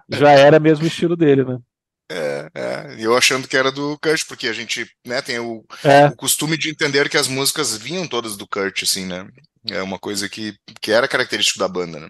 já 0.09 0.31
era 0.31 0.59
mesmo 0.59 0.85
o 0.85 0.87
estilo 0.87 1.15
dele, 1.15 1.43
né? 1.43 1.57
É, 2.11 2.49
é, 2.53 2.95
eu 2.99 3.15
achando 3.15 3.47
que 3.47 3.55
era 3.55 3.71
do 3.71 3.97
Kurt, 4.01 4.25
porque 4.27 4.47
a 4.47 4.53
gente 4.53 4.85
né, 5.07 5.21
tem 5.21 5.39
o, 5.39 5.63
é. 5.83 6.07
o, 6.07 6.15
costume 6.15 6.57
de 6.57 6.69
entender 6.69 7.07
que 7.07 7.15
as 7.15 7.27
músicas 7.27 7.77
vinham 7.77 8.05
todas 8.05 8.35
do 8.35 8.45
Kurt, 8.45 8.83
assim, 8.83 9.05
né? 9.05 9.25
É 9.69 9.81
uma 9.81 9.97
coisa 9.97 10.27
que, 10.27 10.53
que 10.81 10.91
era 10.91 11.07
característico 11.07 11.59
da 11.59 11.69
banda, 11.69 11.99
né? 11.99 12.09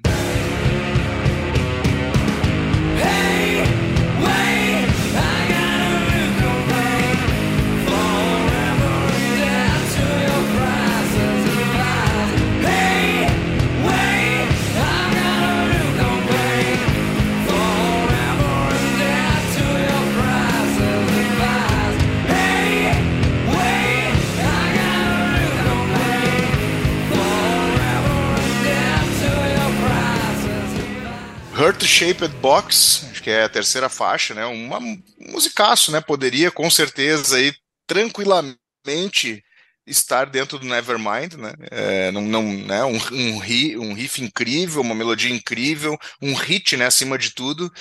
Shaped 31.86 32.36
Box, 32.38 33.08
acho 33.12 33.24
que 33.24 33.30
é 33.30 33.44
a 33.44 33.50
terceira 33.50 33.90
faixa, 33.90 34.34
né? 34.34 34.46
Uma, 34.46 34.80
um 34.80 35.02
musicaço, 35.20 35.92
né? 35.92 36.02
Poderia 36.02 36.52
com 36.52 36.70
certeza 36.70 37.38
aí 37.38 37.54
tranquilamente 37.88 39.44
estar 39.86 40.26
dentro 40.26 40.60
do 40.60 40.66
Nevermind, 40.66 41.34
né? 41.34 41.54
É, 41.72 42.12
não, 42.12 42.22
não, 42.22 42.44
né? 42.44 42.84
Um, 42.84 42.98
um, 43.12 43.38
riff, 43.40 43.78
um 43.78 43.94
riff 43.94 44.24
incrível, 44.24 44.82
uma 44.82 44.96
melodia 44.96 45.34
incrível, 45.34 45.98
um 46.22 46.34
hit, 46.34 46.78
né? 46.78 46.86
Acima 46.86 47.18
de 47.18 47.34
tudo. 47.34 47.72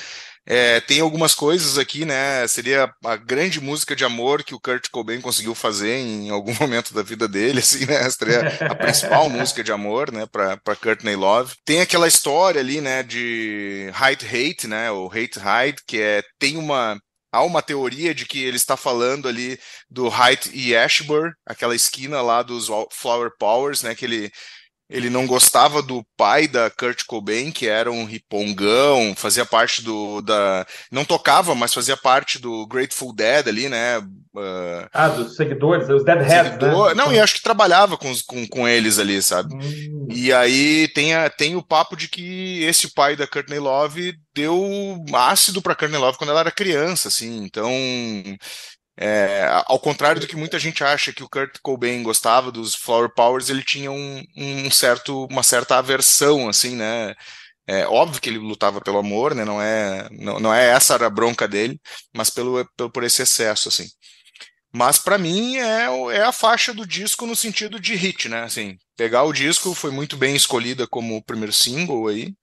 É, 0.53 0.80
tem 0.80 0.98
algumas 0.98 1.32
coisas 1.32 1.78
aqui, 1.78 2.05
né? 2.05 2.44
Seria 2.48 2.92
a 3.05 3.14
grande 3.14 3.61
música 3.61 3.94
de 3.94 4.05
amor 4.05 4.42
que 4.42 4.53
o 4.53 4.59
Kurt 4.59 4.88
Cobain 4.90 5.20
conseguiu 5.20 5.55
fazer 5.55 5.98
em 5.98 6.28
algum 6.28 6.53
momento 6.59 6.92
da 6.92 7.05
vida 7.05 7.28
dele, 7.28 7.61
assim, 7.61 7.86
né? 7.86 8.11
Seria 8.11 8.48
a 8.68 8.74
principal 8.74 9.30
música 9.30 9.62
de 9.62 9.70
amor, 9.70 10.11
né? 10.11 10.26
Para 10.26 10.59
Courtney 10.74 11.14
Love. 11.14 11.55
Tem 11.64 11.80
aquela 11.80 12.09
história 12.09 12.61
ali, 12.61 12.80
né? 12.80 13.05
De 13.05 13.92
Hide 13.94 14.26
Hate, 14.26 14.66
né? 14.66 14.90
O 14.90 15.07
Hate 15.07 15.38
Hide, 15.38 15.82
que 15.86 16.01
é 16.01 16.20
tem 16.36 16.57
uma 16.57 17.01
há 17.32 17.44
uma 17.44 17.62
teoria 17.62 18.12
de 18.12 18.26
que 18.26 18.42
ele 18.42 18.57
está 18.57 18.76
falando 18.76 19.28
ali 19.28 19.57
do 19.88 20.09
Height 20.09 20.51
e 20.53 20.74
Ashburn, 20.74 21.32
aquela 21.46 21.76
esquina 21.76 22.20
lá 22.20 22.42
dos 22.42 22.66
Flower 22.90 23.30
Powers, 23.38 23.84
né? 23.84 23.94
Que 23.94 24.05
ele 24.05 24.32
ele 24.91 25.09
não 25.09 25.26
gostava 25.26 25.80
do 25.80 26.05
pai 26.16 26.49
da 26.49 26.68
Kurt 26.68 27.05
Cobain, 27.07 27.53
que 27.53 27.68
era 27.68 27.91
um 27.91 28.05
ripongão, 28.05 29.14
fazia 29.16 29.47
parte 29.47 29.82
do 29.82 30.20
da 30.20 30.66
não 30.91 31.05
tocava, 31.05 31.55
mas 31.55 31.72
fazia 31.72 31.97
parte 31.97 32.38
do 32.41 32.66
Grateful 32.66 33.14
Dead 33.14 33.47
ali, 33.47 33.68
né? 33.68 33.99
Uh, 33.99 34.88
ah, 34.93 35.09
dos 35.09 35.36
seguidores, 35.36 35.88
os 35.88 36.05
Deadheads, 36.05 36.53
seguidor... 36.53 36.88
né? 36.88 36.95
Não, 36.95 37.12
e 37.12 37.20
acho 37.20 37.34
que 37.34 37.43
trabalhava 37.43 37.97
com, 37.97 38.12
com, 38.26 38.47
com 38.49 38.68
eles 38.68 38.99
ali, 38.99 39.22
sabe? 39.22 39.55
Hum. 39.55 40.09
E 40.11 40.32
aí 40.32 40.88
tem, 40.88 41.14
a, 41.14 41.30
tem 41.30 41.55
o 41.55 41.62
papo 41.62 41.97
de 41.97 42.09
que 42.09 42.62
esse 42.64 42.93
pai 42.93 43.14
da 43.14 43.26
Courtney 43.26 43.61
Love 43.61 44.14
deu 44.34 45.05
ácido 45.12 45.62
para 45.62 45.74
Courtney 45.74 46.01
Love 46.01 46.18
quando 46.18 46.30
ela 46.30 46.41
era 46.41 46.51
criança, 46.51 47.09
assim. 47.09 47.45
Então, 47.45 47.70
é, 49.03 49.48
ao 49.66 49.78
contrário 49.78 50.20
do 50.20 50.26
que 50.26 50.36
muita 50.36 50.59
gente 50.59 50.84
acha 50.84 51.11
que 51.11 51.22
o 51.22 51.28
Kurt 51.28 51.57
Cobain 51.62 52.03
gostava 52.03 52.53
dos 52.53 52.74
Flower 52.74 53.09
Powers, 53.09 53.48
ele 53.48 53.62
tinha 53.62 53.90
um, 53.90 54.22
um 54.36 54.70
certo, 54.70 55.24
uma 55.30 55.42
certa 55.42 55.78
aversão, 55.78 56.51
assim, 56.51 56.76
né? 56.76 57.14
É 57.66 57.86
óbvio 57.86 58.20
que 58.20 58.28
ele 58.28 58.38
lutava 58.38 58.78
pelo 58.78 58.98
amor, 58.98 59.34
né? 59.34 59.42
Não 59.42 59.62
é, 59.62 60.07
não, 60.11 60.38
não 60.38 60.53
é 60.53 60.68
essa 60.68 60.96
a 60.96 61.09
bronca 61.09 61.48
dele, 61.48 61.80
mas 62.14 62.28
pelo, 62.28 62.62
pelo 62.76 62.90
por 62.90 63.03
esse 63.03 63.22
excesso, 63.22 63.68
assim. 63.68 63.86
Mas 64.70 64.98
para 64.98 65.16
mim 65.16 65.57
é, 65.57 65.86
é 66.16 66.22
a 66.22 66.32
faixa 66.32 66.74
do 66.74 66.86
disco 66.86 67.26
no 67.26 67.34
sentido 67.34 67.80
de 67.80 67.94
hit, 67.94 68.28
né? 68.28 68.42
Assim, 68.42 68.76
pegar 68.98 69.22
o 69.22 69.32
disco 69.32 69.74
foi 69.74 69.90
muito 69.90 70.16
bem 70.16 70.36
escolhida 70.36 70.86
como 70.86 71.16
o 71.16 71.24
primeiro 71.24 71.55
single 71.55 72.07
aí 72.09 72.34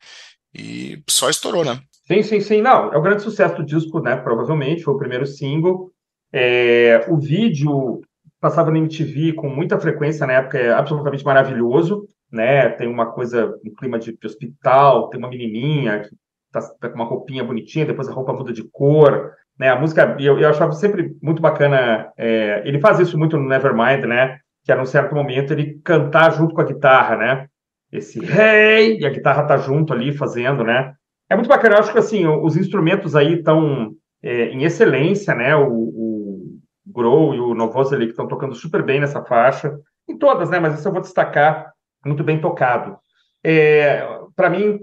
e 0.56 1.04
só 1.08 1.30
estourou, 1.30 1.64
né? 1.64 1.80
Sim, 2.08 2.24
sim, 2.24 2.42
sim. 2.42 2.62
Não, 2.62 2.92
é 2.92 2.98
o 2.98 3.02
grande 3.02 3.22
sucesso 3.22 3.58
do 3.58 3.66
disco, 3.66 4.00
né? 4.00 4.16
Provavelmente 4.16 4.82
foi 4.82 4.94
o 4.96 4.98
primeiro 4.98 5.28
single. 5.28 5.92
É, 6.40 7.04
o 7.10 7.18
vídeo 7.18 8.00
passava 8.40 8.70
no 8.70 8.78
MTV 8.78 9.34
com 9.34 9.50
muita 9.50 9.80
frequência 9.80 10.28
na 10.28 10.34
época, 10.34 10.60
é 10.60 10.72
absolutamente 10.72 11.26
maravilhoso, 11.26 12.06
né? 12.32 12.70
Tem 12.70 12.88
uma 12.88 13.08
coisa, 13.08 13.56
um 13.66 13.74
clima 13.74 13.98
de, 13.98 14.16
de 14.16 14.28
hospital, 14.28 15.10
tem 15.10 15.18
uma 15.18 15.30
menininha 15.30 16.02
que 16.02 16.10
tá, 16.52 16.62
tá, 16.80 16.90
com 16.90 16.96
uma 16.96 17.06
roupinha 17.06 17.44
bonitinha, 17.44 17.88
depois 17.88 18.08
a 18.08 18.14
roupa 18.14 18.34
muda 18.34 18.54
de 18.54 18.64
cor, 18.72 19.32
né? 19.58 19.70
A 19.70 19.80
música, 19.80 20.16
eu, 20.20 20.38
eu 20.38 20.48
achava 20.48 20.74
sempre 20.74 21.16
muito 21.24 21.42
bacana. 21.42 22.12
É, 22.16 22.62
ele 22.66 22.80
faz 22.80 23.00
isso 23.00 23.18
muito 23.18 23.36
no 23.36 23.50
Nevermind, 23.50 24.06
né? 24.06 24.38
Que 24.64 24.72
era 24.72 24.80
num 24.80 24.86
certo 24.86 25.16
momento 25.16 25.52
ele 25.54 25.80
cantar 25.84 26.34
junto 26.34 26.54
com 26.54 26.62
a 26.62 26.66
guitarra, 26.66 27.18
né? 27.18 27.48
Esse 27.92 28.20
hey! 28.20 29.00
E 29.00 29.08
a 29.08 29.10
guitarra 29.10 29.42
tá 29.42 29.58
junto 29.58 29.92
ali 29.92 30.14
fazendo, 30.14 30.64
né? 30.64 30.94
É 31.32 31.36
muito 31.36 31.50
bacana, 31.50 31.78
eu 31.78 31.80
acho 31.80 31.92
que 31.92 31.98
assim, 31.98 32.28
os 32.28 32.56
instrumentos 32.56 33.16
aí 33.16 33.40
estão 33.40 33.92
é, 34.22 34.50
em 34.50 34.64
excelência, 34.64 35.34
né? 35.34 35.56
O, 35.56 35.72
o 35.72 36.07
Grow 36.98 37.36
e 37.36 37.40
o 37.40 37.54
Novoselic 37.54 38.10
estão 38.10 38.28
tocando 38.28 38.56
super 38.56 38.82
bem 38.82 39.00
nessa 39.00 39.24
faixa, 39.24 39.80
em 40.10 40.18
todas, 40.18 40.50
né? 40.50 40.60
Mas 40.60 40.80
isso 40.80 40.88
eu 40.88 40.92
vou 40.92 41.02
destacar 41.02 41.72
muito 42.04 42.24
bem 42.24 42.42
tocado. 42.42 42.98
É, 43.44 44.04
Para 44.36 44.50
mim, 44.50 44.80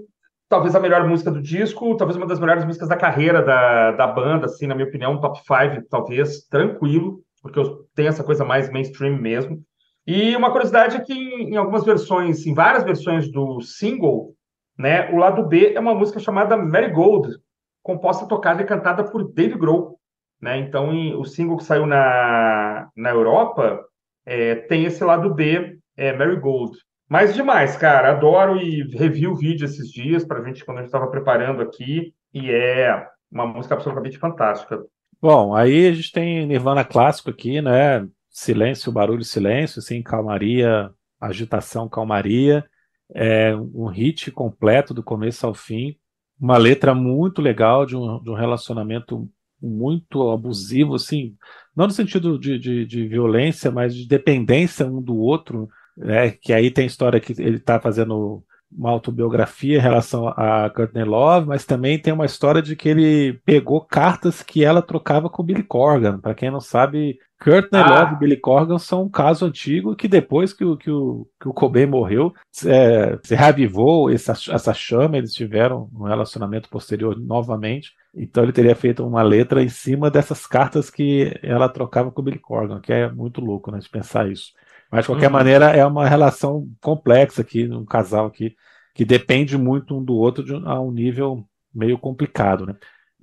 talvez 0.47 0.73
a 0.75 0.79
melhor 0.79 1.05
música 1.07 1.29
do 1.29 1.41
disco, 1.41 1.97
talvez 1.97 2.15
uma 2.15 2.25
das 2.25 2.39
melhores 2.39 2.63
músicas 2.63 2.87
da 2.87 2.95
carreira 2.95 3.41
da, 3.41 3.91
da 3.91 4.07
banda, 4.07 4.45
assim, 4.45 4.67
na 4.67 4.75
minha 4.75 4.87
opinião, 4.87 5.19
top 5.19 5.39
5, 5.39 5.87
talvez, 5.89 6.47
tranquilo, 6.47 7.19
porque 7.41 7.59
eu 7.59 7.85
tenho 7.93 8.09
essa 8.09 8.23
coisa 8.23 8.45
mais 8.45 8.71
mainstream 8.71 9.17
mesmo. 9.17 9.61
E 10.07 10.35
uma 10.35 10.51
curiosidade 10.51 10.97
é 10.97 11.01
que 11.01 11.13
em 11.13 11.57
algumas 11.57 11.83
versões, 11.83 12.45
em 12.45 12.53
várias 12.53 12.83
versões 12.83 13.29
do 13.31 13.59
single, 13.59 14.35
né, 14.77 15.11
o 15.11 15.17
lado 15.17 15.43
B 15.45 15.73
é 15.73 15.79
uma 15.79 15.95
música 15.95 16.19
chamada 16.19 16.55
Marigold, 16.55 17.35
composta, 17.81 18.27
tocada 18.27 18.61
e 18.61 18.65
cantada 18.65 19.03
por 19.03 19.31
Dave 19.31 19.57
Grohl. 19.57 19.94
Né? 20.41 20.59
Então, 20.59 20.93
em, 20.93 21.15
o 21.15 21.23
single 21.25 21.57
que 21.57 21.63
saiu 21.63 21.85
na, 21.85 22.89
na 22.95 23.09
Europa 23.09 23.83
é, 24.25 24.55
tem 24.55 24.85
esse 24.85 25.03
lado 25.03 25.33
B, 25.33 25.77
é, 25.95 26.15
Marigold. 26.15 26.77
Mas 27.07 27.33
demais, 27.33 27.77
cara, 27.77 28.11
adoro 28.11 28.57
e 28.57 28.81
revi 28.95 29.27
o 29.27 29.35
vídeo 29.35 29.65
esses 29.65 29.89
dias 29.91 30.25
para 30.25 30.39
a 30.39 30.43
gente, 30.43 30.65
quando 30.65 30.79
a 30.79 30.81
gente 30.81 30.87
estava 30.87 31.07
preparando 31.07 31.61
aqui, 31.61 32.13
e 32.33 32.49
é 32.51 33.07
uma 33.31 33.45
música 33.45 33.75
absolutamente 33.75 34.17
fantástica. 34.17 34.83
Bom, 35.21 35.55
aí 35.55 35.87
a 35.87 35.93
gente 35.93 36.11
tem 36.11 36.45
Nirvana 36.45 36.83
clássico 36.83 37.29
aqui, 37.29 37.61
né? 37.61 38.07
silêncio, 38.35 38.91
barulho, 38.91 39.23
silêncio, 39.23 39.79
assim, 39.79 40.03
calmaria, 40.03 40.91
agitação, 41.19 41.87
calmaria. 41.87 42.65
É 43.13 43.55
um 43.55 43.87
hit 43.87 44.29
completo 44.29 44.93
do 44.93 45.01
começo 45.01 45.47
ao 45.47 45.53
fim. 45.53 45.95
Uma 46.37 46.57
letra 46.57 46.93
muito 46.93 47.41
legal 47.41 47.85
de 47.85 47.95
um, 47.95 48.21
de 48.21 48.29
um 48.29 48.33
relacionamento 48.33 49.29
muito 49.65 50.31
abusivo, 50.31 50.95
assim, 50.95 51.35
não 51.75 51.87
no 51.87 51.91
sentido 51.91 52.39
de, 52.39 52.57
de, 52.57 52.85
de, 52.85 53.07
violência, 53.07 53.71
mas 53.71 53.95
de 53.95 54.07
dependência 54.07 54.85
um 54.85 55.01
do 55.01 55.17
outro, 55.17 55.67
né? 55.97 56.31
Que 56.31 56.53
aí 56.53 56.71
tem 56.71 56.85
história 56.85 57.19
que 57.19 57.33
ele 57.41 57.57
está 57.57 57.79
fazendo 57.79 58.43
uma 58.71 58.89
autobiografia 58.89 59.77
em 59.77 59.81
relação 59.81 60.27
a 60.27 60.69
Courtney 60.69 61.03
Love, 61.03 61.47
mas 61.47 61.65
também 61.65 61.99
tem 61.99 62.13
uma 62.13 62.25
história 62.25 62.61
de 62.61 62.75
que 62.75 62.89
ele 62.89 63.39
pegou 63.45 63.81
cartas 63.81 64.41
que 64.43 64.63
ela 64.63 64.81
trocava 64.81 65.29
com 65.29 65.43
Billy 65.43 65.63
Corgan. 65.63 66.19
Para 66.19 66.35
quem 66.35 66.51
não 66.51 66.59
sabe, 66.59 67.17
Courtney 67.39 67.81
ah. 67.81 68.01
Love 68.01 68.15
e 68.15 68.17
Billy 68.19 68.37
Corgan 68.37 68.77
são 68.77 69.03
um 69.03 69.09
caso 69.09 69.45
antigo 69.45 69.95
que 69.95 70.07
depois 70.07 70.53
que 70.53 70.63
o, 70.63 70.77
que 70.77 70.89
o, 70.89 71.27
que 71.39 71.47
o 71.47 71.53
Cobain 71.53 71.85
morreu, 71.85 72.33
é, 72.65 73.19
se 73.23 73.35
reavivou 73.35 74.09
essa, 74.09 74.31
essa 74.31 74.73
chama, 74.73 75.17
eles 75.17 75.33
tiveram 75.33 75.89
um 75.93 76.03
relacionamento 76.03 76.69
posterior 76.69 77.19
novamente. 77.19 77.91
Então 78.15 78.43
ele 78.43 78.53
teria 78.53 78.75
feito 78.75 79.05
uma 79.05 79.21
letra 79.21 79.61
em 79.61 79.69
cima 79.69 80.09
dessas 80.09 80.47
cartas 80.47 80.89
que 80.89 81.37
ela 81.43 81.67
trocava 81.67 82.11
com 82.11 82.21
o 82.21 82.23
Billy 82.23 82.39
Corgan, 82.39 82.79
que 82.79 82.93
é 82.93 83.11
muito 83.11 83.41
louco, 83.41 83.71
né, 83.71 83.79
de 83.79 83.89
pensar 83.89 84.29
isso. 84.31 84.53
Mas 84.91 85.01
de 85.01 85.07
qualquer 85.07 85.27
uhum. 85.27 85.33
maneira 85.33 85.65
é 85.71 85.85
uma 85.85 86.07
relação 86.07 86.67
complexa 86.81 87.41
aqui, 87.41 87.67
um 87.67 87.85
casal 87.85 88.27
aqui 88.27 88.55
que 88.93 89.03
depende 89.03 89.57
muito 89.57 89.97
um 89.97 90.03
do 90.03 90.15
outro 90.15 90.43
de, 90.43 90.53
a 90.53 90.79
um 90.79 90.89
nível 90.89 91.45
meio 91.73 91.97
complicado, 91.97 92.65
né? 92.65 92.75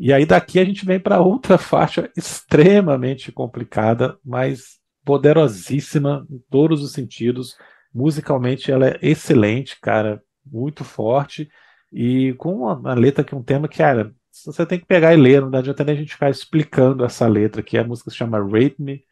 E 0.05 0.13
aí 0.13 0.27
daqui 0.27 0.59
a 0.59 0.65
gente 0.65 0.85
vem 0.85 0.99
para 0.99 1.21
outra 1.21 1.57
faixa 1.63 2.11
extremamente 2.17 3.31
complicada, 3.31 4.19
mas 4.25 4.81
poderosíssima 5.05 6.27
em 6.29 6.43
todos 6.51 6.83
os 6.83 6.91
sentidos. 6.91 7.57
Musicalmente 7.95 8.73
ela 8.73 8.89
é 8.89 8.99
excelente, 9.01 9.79
cara, 9.81 10.21
muito 10.45 10.83
forte. 10.83 11.49
E 11.93 12.35
com 12.35 12.53
uma, 12.53 12.75
uma 12.75 12.95
letra 12.95 13.23
que 13.23 13.33
é 13.33 13.39
um 13.39 13.45
tema 13.45 13.69
que, 13.69 13.79
cara, 13.79 14.13
você 14.45 14.67
tem 14.67 14.81
que 14.81 14.87
pegar 14.87 15.15
e 15.15 15.17
ler, 15.17 15.41
não 15.41 15.57
adianta 15.57 15.85
nem 15.85 15.95
a 15.95 15.99
gente 15.99 16.15
ficar 16.15 16.31
explicando 16.31 17.05
essa 17.05 17.29
letra, 17.29 17.63
que 17.63 17.79
a 17.79 17.85
música 17.85 18.11
se 18.11 18.17
chama 18.17 18.41
Rape 18.41 18.75
Me, 18.81 19.05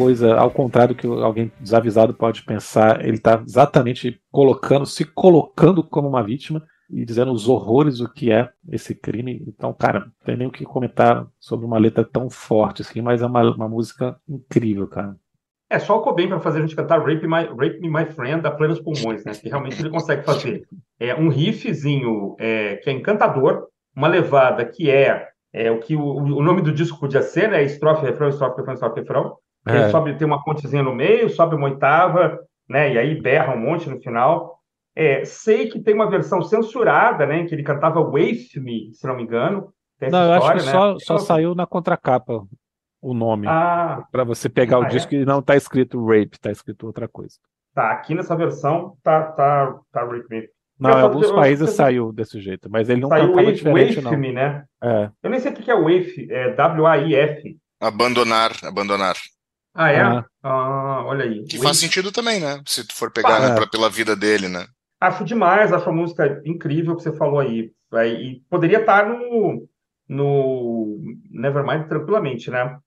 coisa 0.00 0.34
ao 0.34 0.50
contrário 0.50 0.94
do 0.94 0.98
que 0.98 1.06
alguém 1.06 1.52
desavisado 1.60 2.14
pode 2.14 2.42
pensar. 2.42 3.04
Ele 3.04 3.16
está 3.16 3.42
exatamente 3.46 4.18
colocando, 4.30 4.86
se 4.86 5.04
colocando 5.04 5.84
como 5.84 6.08
uma 6.08 6.22
vítima 6.22 6.62
e 6.88 7.04
dizendo 7.04 7.32
os 7.32 7.48
horrores 7.48 7.98
do 7.98 8.10
que 8.10 8.32
é 8.32 8.48
esse 8.70 8.94
crime. 8.94 9.44
Então, 9.46 9.74
cara, 9.74 10.00
não 10.00 10.12
tem 10.24 10.36
nem 10.36 10.48
o 10.48 10.50
que 10.50 10.64
comentar 10.64 11.26
sobre 11.38 11.66
uma 11.66 11.78
letra 11.78 12.02
tão 12.02 12.30
forte 12.30 12.80
assim, 12.80 13.02
mas 13.02 13.20
é 13.20 13.26
uma, 13.26 13.42
uma 13.54 13.68
música 13.68 14.16
incrível, 14.26 14.88
cara. 14.88 15.14
É 15.68 15.78
só 15.78 15.98
o 15.98 16.02
Cobain 16.02 16.28
para 16.28 16.40
fazer 16.40 16.58
a 16.58 16.62
gente 16.62 16.74
cantar 16.74 16.98
Rape 16.98 17.28
My, 17.28 17.46
Rape 17.46 17.78
Me 17.80 17.88
My 17.88 18.06
Friend 18.06 18.44
a 18.44 18.50
plenos 18.50 18.80
pulmões, 18.80 19.24
né? 19.24 19.32
Que 19.32 19.48
realmente 19.48 19.80
ele 19.80 19.90
consegue 19.90 20.24
fazer. 20.24 20.66
É 20.98 21.14
um 21.14 21.28
riffzinho 21.28 22.34
é, 22.40 22.76
que 22.76 22.90
é 22.90 22.92
encantador, 22.92 23.68
uma 23.94 24.08
levada 24.08 24.64
que 24.64 24.90
é, 24.90 25.28
é 25.52 25.70
o 25.70 25.78
que 25.78 25.94
o, 25.94 26.02
o 26.02 26.42
nome 26.42 26.62
do 26.62 26.72
disco 26.72 26.98
podia 26.98 27.22
ser, 27.22 27.50
né? 27.50 27.62
Estrofe, 27.62 28.04
refrão, 28.04 28.28
estrofe, 28.28 28.56
refrão, 28.56 28.74
estrofe, 28.74 29.00
refrão. 29.00 29.36
É. 29.70 29.82
Ele 29.82 29.90
sobe, 29.90 30.16
tem 30.16 30.26
uma 30.26 30.42
pontezinha 30.42 30.82
no 30.82 30.94
meio, 30.94 31.30
sobe 31.30 31.54
uma 31.54 31.68
oitava, 31.68 32.38
né? 32.68 32.92
E 32.92 32.98
aí 32.98 33.20
berra 33.20 33.54
um 33.54 33.60
monte 33.60 33.88
no 33.88 34.00
final. 34.00 34.58
É, 34.94 35.24
sei 35.24 35.68
que 35.68 35.80
tem 35.80 35.94
uma 35.94 36.10
versão 36.10 36.42
censurada, 36.42 37.26
né? 37.26 37.40
Em 37.40 37.46
que 37.46 37.54
ele 37.54 37.62
cantava 37.62 38.02
Wave 38.02 38.48
Me, 38.56 38.92
se 38.92 39.06
não 39.06 39.16
me 39.16 39.22
engano. 39.22 39.72
não, 40.00 40.24
eu 40.24 40.32
acho 40.34 40.48
que 40.52 40.66
né? 40.66 40.72
só, 40.72 40.98
só 40.98 41.18
saiu 41.18 41.54
na 41.54 41.66
contracapa 41.66 42.44
o 43.00 43.14
nome. 43.14 43.46
Ah, 43.48 44.04
para 44.10 44.24
você 44.24 44.48
pegar 44.48 44.76
ah, 44.76 44.80
o 44.80 44.88
disco 44.88 45.14
é? 45.14 45.18
e 45.18 45.24
não 45.24 45.40
tá 45.40 45.56
escrito 45.56 46.04
Rape, 46.04 46.38
tá 46.40 46.50
escrito 46.50 46.86
outra 46.86 47.08
coisa. 47.08 47.36
Tá, 47.74 47.92
aqui 47.92 48.14
nessa 48.14 48.36
versão 48.36 48.96
tá, 49.02 49.22
tá, 49.22 49.78
tá 49.92 50.04
Rape 50.04 50.26
Me. 50.28 50.48
Não, 50.78 50.90
em 50.90 51.02
alguns 51.02 51.30
países 51.30 51.68
eu... 51.68 51.74
saiu 51.74 52.12
desse 52.12 52.40
jeito, 52.40 52.70
mas 52.70 52.88
ele 52.88 53.02
não 53.02 53.08
saiu 53.10 53.28
cantava 53.28 53.42
wave, 53.42 53.56
diferente, 53.56 53.94
wave 53.96 54.00
não. 54.02 54.18
Me, 54.18 54.32
né? 54.32 54.64
É. 54.82 55.10
Eu 55.22 55.30
nem 55.30 55.38
sei 55.38 55.52
o 55.52 55.54
que 55.54 55.70
é 55.70 55.76
Wave, 55.76 56.26
é 56.30 56.54
W-A-I-F. 56.54 57.58
Abandonar, 57.78 58.52
abandonar. 58.64 59.14
Ah, 59.74 59.90
é? 59.90 60.00
Ah, 60.00 60.24
ah 60.42 61.04
olha 61.06 61.24
aí. 61.24 61.44
Que 61.44 61.58
faz 61.58 61.78
sentido 61.78 62.10
também, 62.10 62.40
né? 62.40 62.60
Se 62.66 62.86
tu 62.86 62.94
for 62.94 63.10
pegar 63.10 63.36
ah, 63.36 63.48
né, 63.48 63.54
pra, 63.54 63.66
pela 63.66 63.88
vida 63.88 64.16
dele, 64.16 64.48
né? 64.48 64.66
Acho 65.00 65.24
demais, 65.24 65.72
acho 65.72 65.88
a 65.88 65.92
música 65.92 66.42
incrível 66.44 66.96
que 66.96 67.02
você 67.02 67.12
falou 67.12 67.40
aí. 67.40 67.72
E 67.92 68.42
poderia 68.48 68.80
estar 68.80 69.08
no, 69.08 69.66
no 70.08 70.98
Nevermind 71.30 71.88
tranquilamente, 71.88 72.50
né? 72.50 72.78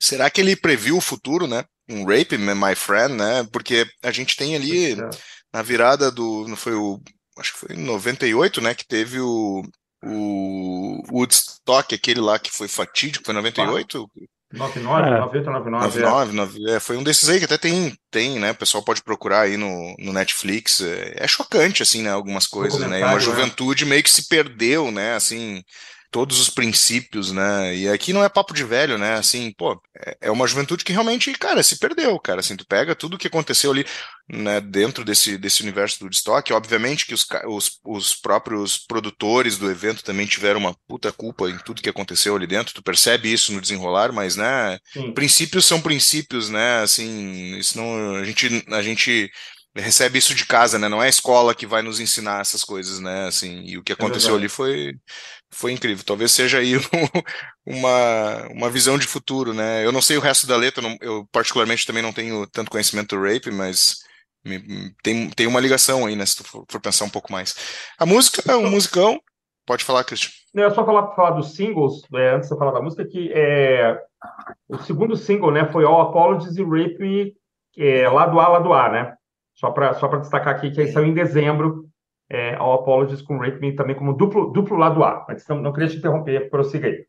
Será 0.00 0.28
que 0.28 0.40
ele 0.40 0.56
previu 0.56 0.96
o 0.96 1.00
futuro, 1.00 1.46
né? 1.46 1.64
Um 1.88 2.04
Rape, 2.04 2.36
My 2.36 2.74
Friend, 2.74 3.14
né? 3.14 3.46
Porque 3.52 3.86
a 4.02 4.10
gente 4.10 4.36
tem 4.36 4.56
ali 4.56 4.92
é. 4.92 5.10
na 5.52 5.62
virada 5.62 6.10
do. 6.10 6.46
Não 6.48 6.56
foi 6.56 6.74
o. 6.74 7.00
Acho 7.38 7.52
que 7.52 7.58
foi 7.60 7.76
em 7.76 7.84
98, 7.84 8.60
né? 8.60 8.74
Que 8.74 8.86
teve 8.86 9.20
o. 9.20 9.62
O 10.04 11.00
Woodstock, 11.12 11.94
aquele 11.94 12.20
lá 12.20 12.36
que 12.36 12.50
foi 12.50 12.66
fatídico, 12.66 13.24
foi 13.24 13.34
98? 13.34 14.04
Ah. 14.04 14.24
99, 14.52 15.08
é. 15.08 15.20
90, 15.20 15.50
99. 15.50 16.00
99 16.00 16.70
é. 16.70 16.74
é. 16.76 16.80
foi 16.80 16.96
um 16.96 17.02
desses 17.02 17.28
aí 17.28 17.38
que 17.38 17.44
até 17.44 17.56
tem, 17.56 17.96
tem, 18.10 18.38
né? 18.38 18.50
O 18.50 18.54
pessoal 18.54 18.82
pode 18.82 19.02
procurar 19.02 19.42
aí 19.42 19.56
no, 19.56 19.94
no 19.98 20.12
Netflix. 20.12 20.80
É, 20.80 21.24
é 21.24 21.28
chocante, 21.28 21.82
assim, 21.82 22.02
né? 22.02 22.10
Algumas 22.10 22.46
coisas, 22.46 22.80
né? 22.80 23.00
E 23.00 23.02
uma 23.02 23.14
né? 23.14 23.20
juventude 23.20 23.84
meio 23.84 24.02
que 24.02 24.10
se 24.10 24.28
perdeu, 24.28 24.90
né? 24.90 25.14
Assim, 25.14 25.64
todos 26.12 26.38
os 26.38 26.50
princípios, 26.50 27.32
né? 27.32 27.74
E 27.74 27.88
aqui 27.88 28.12
não 28.12 28.22
é 28.22 28.28
papo 28.28 28.52
de 28.52 28.62
velho, 28.62 28.98
né? 28.98 29.14
Assim, 29.14 29.50
pô, 29.56 29.80
é, 29.96 30.18
é 30.20 30.30
uma 30.30 30.46
juventude 30.46 30.84
que 30.84 30.92
realmente, 30.92 31.32
cara, 31.32 31.62
se 31.62 31.78
perdeu, 31.78 32.20
cara. 32.20 32.40
Assim, 32.40 32.54
tu 32.54 32.66
pega 32.66 32.94
tudo 32.94 33.14
o 33.14 33.18
que 33.18 33.28
aconteceu 33.28 33.72
ali, 33.72 33.86
né, 34.28 34.60
dentro 34.60 35.06
desse, 35.06 35.38
desse 35.38 35.62
universo 35.62 35.98
do 35.98 36.04
Woodstock. 36.04 36.52
Obviamente 36.52 37.06
que 37.06 37.14
os, 37.14 37.26
os, 37.46 37.80
os 37.82 38.14
próprios 38.14 38.76
produtores 38.76 39.56
do 39.56 39.70
evento 39.70 40.04
também 40.04 40.26
tiveram 40.26 40.60
uma 40.60 40.76
puta 40.86 41.10
culpa 41.10 41.48
em 41.48 41.56
tudo 41.56 41.80
que 41.80 41.88
aconteceu 41.88 42.36
ali 42.36 42.46
dentro. 42.46 42.74
Tu 42.74 42.82
percebe 42.82 43.32
isso 43.32 43.50
no 43.50 43.60
desenrolar, 43.60 44.12
mas, 44.12 44.36
né? 44.36 44.78
Sim. 44.92 45.12
Princípios 45.14 45.64
são 45.64 45.80
princípios, 45.80 46.50
né? 46.50 46.82
Assim, 46.82 47.56
isso 47.56 47.78
não. 47.78 48.16
A 48.16 48.24
gente. 48.24 48.64
A 48.68 48.82
gente 48.82 49.30
recebe 49.74 50.18
isso 50.18 50.34
de 50.34 50.44
casa, 50.44 50.78
né? 50.78 50.88
Não 50.90 51.02
é 51.02 51.06
a 51.06 51.08
escola 51.08 51.54
que 51.54 51.66
vai 51.66 51.80
nos 51.80 51.98
ensinar 51.98 52.42
essas 52.42 52.62
coisas, 52.62 53.00
né? 53.00 53.26
Assim, 53.26 53.62
e 53.64 53.78
o 53.78 53.82
que 53.82 53.92
é 53.92 53.94
aconteceu 53.94 54.34
é 54.34 54.36
ali 54.36 54.46
foi 54.46 54.92
foi 55.52 55.72
incrível. 55.72 56.04
Talvez 56.04 56.32
seja 56.32 56.58
aí 56.58 56.74
uma, 57.66 58.48
uma 58.50 58.70
visão 58.70 58.98
de 58.98 59.06
futuro, 59.06 59.52
né? 59.52 59.84
Eu 59.84 59.92
não 59.92 60.02
sei 60.02 60.16
o 60.16 60.20
resto 60.20 60.46
da 60.46 60.56
letra, 60.56 60.82
não, 60.82 60.96
eu 61.00 61.26
particularmente 61.30 61.86
também 61.86 62.02
não 62.02 62.12
tenho 62.12 62.46
tanto 62.46 62.70
conhecimento 62.70 63.16
do 63.16 63.22
rape, 63.22 63.50
mas 63.50 63.96
Tem, 65.02 65.30
tem 65.30 65.46
uma 65.46 65.60
ligação 65.60 66.04
aí, 66.04 66.16
né? 66.16 66.26
Se 66.26 66.36
tu 66.36 66.44
for, 66.44 66.64
for 66.68 66.80
pensar 66.80 67.04
um 67.04 67.10
pouco 67.10 67.30
mais. 67.30 67.54
A 67.98 68.04
música 68.04 68.42
é 68.50 68.56
um 68.56 68.70
musicão. 68.70 69.20
Pode 69.64 69.84
falar, 69.84 70.02
Christian. 70.02 70.30
Não, 70.52 70.64
é 70.64 70.70
só 70.70 70.84
falar, 70.84 71.14
falar 71.14 71.30
dos 71.30 71.54
singles, 71.54 72.02
é, 72.14 72.34
antes 72.34 72.48
de 72.48 72.58
falar 72.58 72.72
da 72.72 72.82
música, 72.82 73.06
que 73.06 73.32
é, 73.32 73.96
o 74.68 74.78
segundo 74.78 75.16
single 75.16 75.52
né, 75.52 75.70
foi 75.70 75.84
All 75.84 76.00
Apologies 76.00 76.56
e 76.56 76.62
Rape 76.64 76.98
Me, 76.98 77.32
é, 77.78 78.08
lado 78.08 78.40
A, 78.40 78.48
lado 78.48 78.72
A, 78.72 78.90
né? 78.90 79.14
Só 79.54 79.70
para 79.70 79.94
só 79.94 80.08
destacar 80.08 80.56
aqui 80.56 80.72
que 80.72 80.80
aí 80.80 80.90
saiu 80.90 81.06
em 81.06 81.14
dezembro, 81.14 81.88
é, 82.32 82.56
All 82.56 82.80
Apologies 82.80 83.20
com 83.20 83.38
Rape 83.38 83.60
Me 83.60 83.76
também 83.76 83.94
como 83.94 84.14
duplo, 84.14 84.50
duplo 84.50 84.78
lado 84.78 85.04
A. 85.04 85.24
Mas 85.28 85.46
não, 85.46 85.60
não 85.60 85.72
queria 85.72 85.88
te 85.88 85.96
interromper, 85.96 86.48
prossiga 86.48 86.88
aí. 86.88 87.04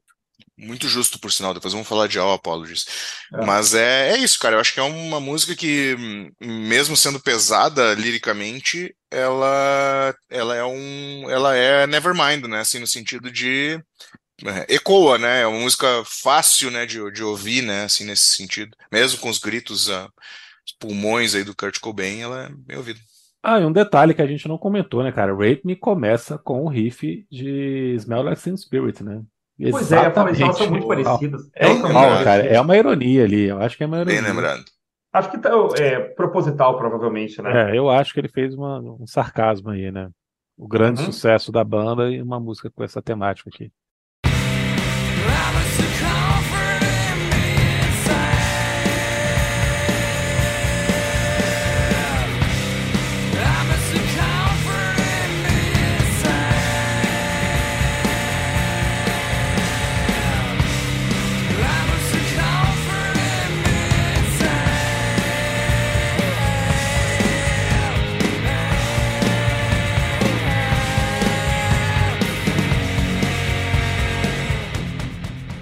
Muito 0.57 0.88
justo, 0.88 1.17
por 1.19 1.32
sinal. 1.32 1.53
Depois 1.53 1.74
vamos 1.74 1.88
falar 1.88 2.07
de 2.07 2.19
All 2.19 2.34
Apologies. 2.34 2.86
É. 3.34 3.45
Mas 3.45 3.74
é, 3.74 4.11
é 4.11 4.17
isso, 4.17 4.38
cara. 4.38 4.55
Eu 4.55 4.59
acho 4.59 4.74
que 4.74 4.80
é 4.80 4.84
uma 4.84 5.19
música 5.19 5.55
que, 5.55 5.95
mesmo 6.41 6.97
sendo 6.97 7.19
pesada 7.19 7.93
liricamente, 7.93 8.93
ela, 9.09 10.13
ela 10.30 10.55
é 10.55 10.63
um. 10.63 11.30
Ela 11.30 11.55
é 11.55 11.88
Nevermind, 11.88 12.45
né? 12.45 12.59
Assim, 12.59 12.80
no 12.80 12.88
sentido 12.88 13.32
de. 13.32 13.80
É, 14.45 14.76
ecoa, 14.76 15.17
né? 15.17 15.41
É 15.41 15.47
uma 15.47 15.59
música 15.59 15.88
fácil, 16.05 16.69
né, 16.69 16.86
de, 16.86 16.99
de 17.11 17.24
ouvir, 17.24 17.61
né? 17.61 17.86
Assim, 17.86 18.03
nesse 18.03 18.36
sentido. 18.36 18.76
Mesmo 18.91 19.19
com 19.19 19.30
os 19.30 19.39
gritos, 19.39 19.88
uh, 19.88 20.09
os 20.65 20.74
pulmões 20.80 21.34
aí 21.34 21.43
do 21.43 21.55
Kurt 21.55 21.80
Cobain, 21.80 22.21
ela 22.21 22.45
é 22.45 22.49
bem 22.49 22.78
ouvida. 22.78 22.99
Ah, 23.44 23.60
e 23.60 23.66
um 23.66 23.72
detalhe 23.74 24.14
que 24.14 24.22
a 24.22 24.26
gente 24.26 24.48
não 24.48 24.58
comentou, 24.58 25.04
né, 25.04 25.12
cara? 25.12 25.34
Rape 25.34 25.62
Me 25.66 25.76
começa 25.76 26.38
com 26.38 26.64
o 26.64 26.70
riff 26.70 27.28
de 27.30 27.94
Smell 27.98 28.24
Like 28.24 28.41
Teen 28.41 28.56
Spirit, 28.56 29.04
né? 29.04 29.22
Pois 29.70 29.91
é, 29.91 29.98
elas 29.98 30.58
são 30.58 30.70
muito 30.70 30.88
parecidas. 30.88 31.41
É, 31.54 31.68
é, 31.68 32.24
cara, 32.24 32.46
é 32.46 32.60
uma 32.60 32.78
ironia 32.78 33.24
ali, 33.24 33.44
eu 33.44 33.60
acho 33.62 33.78
que 33.78 33.84
é 33.84 33.88
uma 33.88 33.98
ironia. 33.98 34.22
Bem 34.22 34.32
lembrado. 34.32 34.64
Acho 35.12 35.30
que 35.30 35.38
tá, 35.38 35.52
é 35.78 36.00
proposital, 36.00 36.78
provavelmente, 36.78 37.39
né? 37.41 37.72
É, 37.72 37.78
eu 37.78 37.89
acho 37.89 38.14
que 38.14 38.20
ele 38.20 38.30
fez 38.30 38.56
uma, 38.56 38.80
um 38.80 39.06
sarcasmo 39.06 39.70
aí, 39.70 39.91
né? 39.91 40.10
O 40.58 40.68
grande 40.68 41.02
uhum. 41.02 41.08
sucesso 41.08 41.52
da 41.52 41.64
banda 41.64 42.10
e 42.10 42.22
uma 42.22 42.39
música 42.39 42.72
com 42.72 42.84
essa 42.84 43.02
temática 43.02 43.50
aqui. 43.54 43.72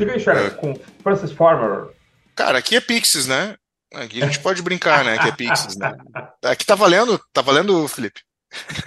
Fica 0.06 0.32
aí, 0.32 0.47
é. 0.47 0.49
com 0.49 0.74
Francis 1.04 1.32
Farmer. 1.32 1.89
Cara, 2.36 2.58
aqui 2.58 2.76
é 2.76 2.82
Pixies, 2.82 3.28
né? 3.28 3.56
Aqui 3.93 4.24
a 4.24 4.26
gente 4.26 4.39
pode 4.39 4.62
brincar, 4.62 5.04
né? 5.04 5.18
Que 5.18 5.28
é 5.28 5.32
Pixies, 5.32 5.76
né? 5.78 5.93
Aqui 6.43 6.66
tá 6.66 6.76
valendo, 6.76 7.22
tá 7.32 7.41
valendo, 7.41 7.88
Felipe? 7.88 8.22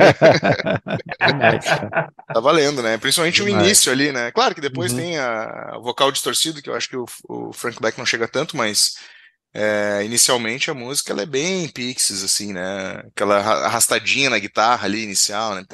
tá 2.33 2.41
valendo, 2.41 2.83
né? 2.83 2.99
Principalmente 2.99 3.43
o 3.43 3.49
início 3.49 3.93
ali, 3.93 4.13
né? 4.13 4.31
Claro 4.33 4.55
que 4.55 4.61
depois 4.61 4.93
uhum. 4.93 4.99
tem 4.99 5.19
a, 5.19 5.77
o 5.79 5.83
vocal 5.83 6.11
distorcido, 6.11 6.61
que 6.61 6.69
eu 6.69 6.75
acho 6.75 6.89
que 6.89 6.97
o, 6.97 7.07
o 7.29 7.53
Frank 7.53 7.79
Black 7.81 7.97
não 7.99 8.07
chega 8.07 8.27
tanto, 8.27 8.57
mas 8.57 8.97
é, 9.55 10.03
inicialmente 10.05 10.71
a 10.71 10.75
música 10.75 11.13
ela 11.13 11.23
é 11.23 11.27
bem 11.27 11.69
Pixies, 11.69 12.25
assim, 12.25 12.53
né? 12.53 13.03
Aquela 13.07 13.39
arrastadinha 13.39 14.31
na 14.31 14.39
guitarra 14.39 14.87
ali 14.87 15.05
inicial, 15.05 15.55
né? 15.55 15.65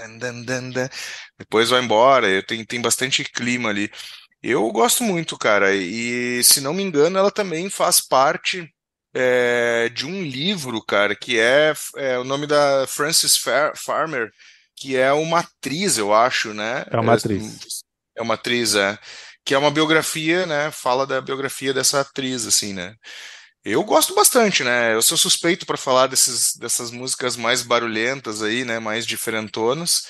Depois 1.38 1.70
vai 1.70 1.80
embora, 1.82 2.42
tem, 2.42 2.64
tem 2.64 2.80
bastante 2.80 3.24
clima 3.24 3.70
ali. 3.70 3.90
Eu 4.42 4.70
gosto 4.70 5.02
muito, 5.02 5.36
cara, 5.36 5.74
e 5.74 6.42
se 6.42 6.60
não 6.60 6.72
me 6.72 6.82
engano, 6.82 7.18
ela 7.18 7.30
também 7.30 7.68
faz 7.68 8.00
parte 8.00 8.66
é, 9.14 9.88
de 9.90 10.06
um 10.06 10.22
livro, 10.22 10.82
cara, 10.84 11.14
que 11.14 11.38
é, 11.38 11.74
é 11.96 12.18
o 12.18 12.24
nome 12.24 12.46
da 12.46 12.86
Frances 12.86 13.36
Far 13.36 13.76
Farmer, 13.76 14.30
que 14.76 14.96
é 14.96 15.12
uma 15.12 15.40
atriz, 15.40 15.98
eu 15.98 16.14
acho, 16.14 16.54
né? 16.54 16.86
É 16.90 16.98
uma 16.98 17.14
atriz. 17.14 17.82
É 18.16 18.22
uma 18.22 18.34
atriz, 18.34 18.74
é. 18.74 18.98
Que 19.44 19.54
é 19.54 19.58
uma 19.58 19.70
biografia, 19.70 20.46
né? 20.46 20.70
Fala 20.70 21.06
da 21.06 21.20
biografia 21.20 21.74
dessa 21.74 22.00
atriz, 22.00 22.46
assim, 22.46 22.72
né? 22.72 22.94
Eu 23.62 23.84
gosto 23.84 24.14
bastante, 24.14 24.64
né? 24.64 24.94
Eu 24.94 25.02
sou 25.02 25.18
suspeito 25.18 25.66
para 25.66 25.76
falar 25.76 26.06
desses, 26.06 26.56
dessas 26.56 26.90
músicas 26.90 27.36
mais 27.36 27.62
barulhentas 27.62 28.42
aí, 28.42 28.64
né? 28.64 28.78
Mais 28.78 29.06
diferentonas. 29.06 30.06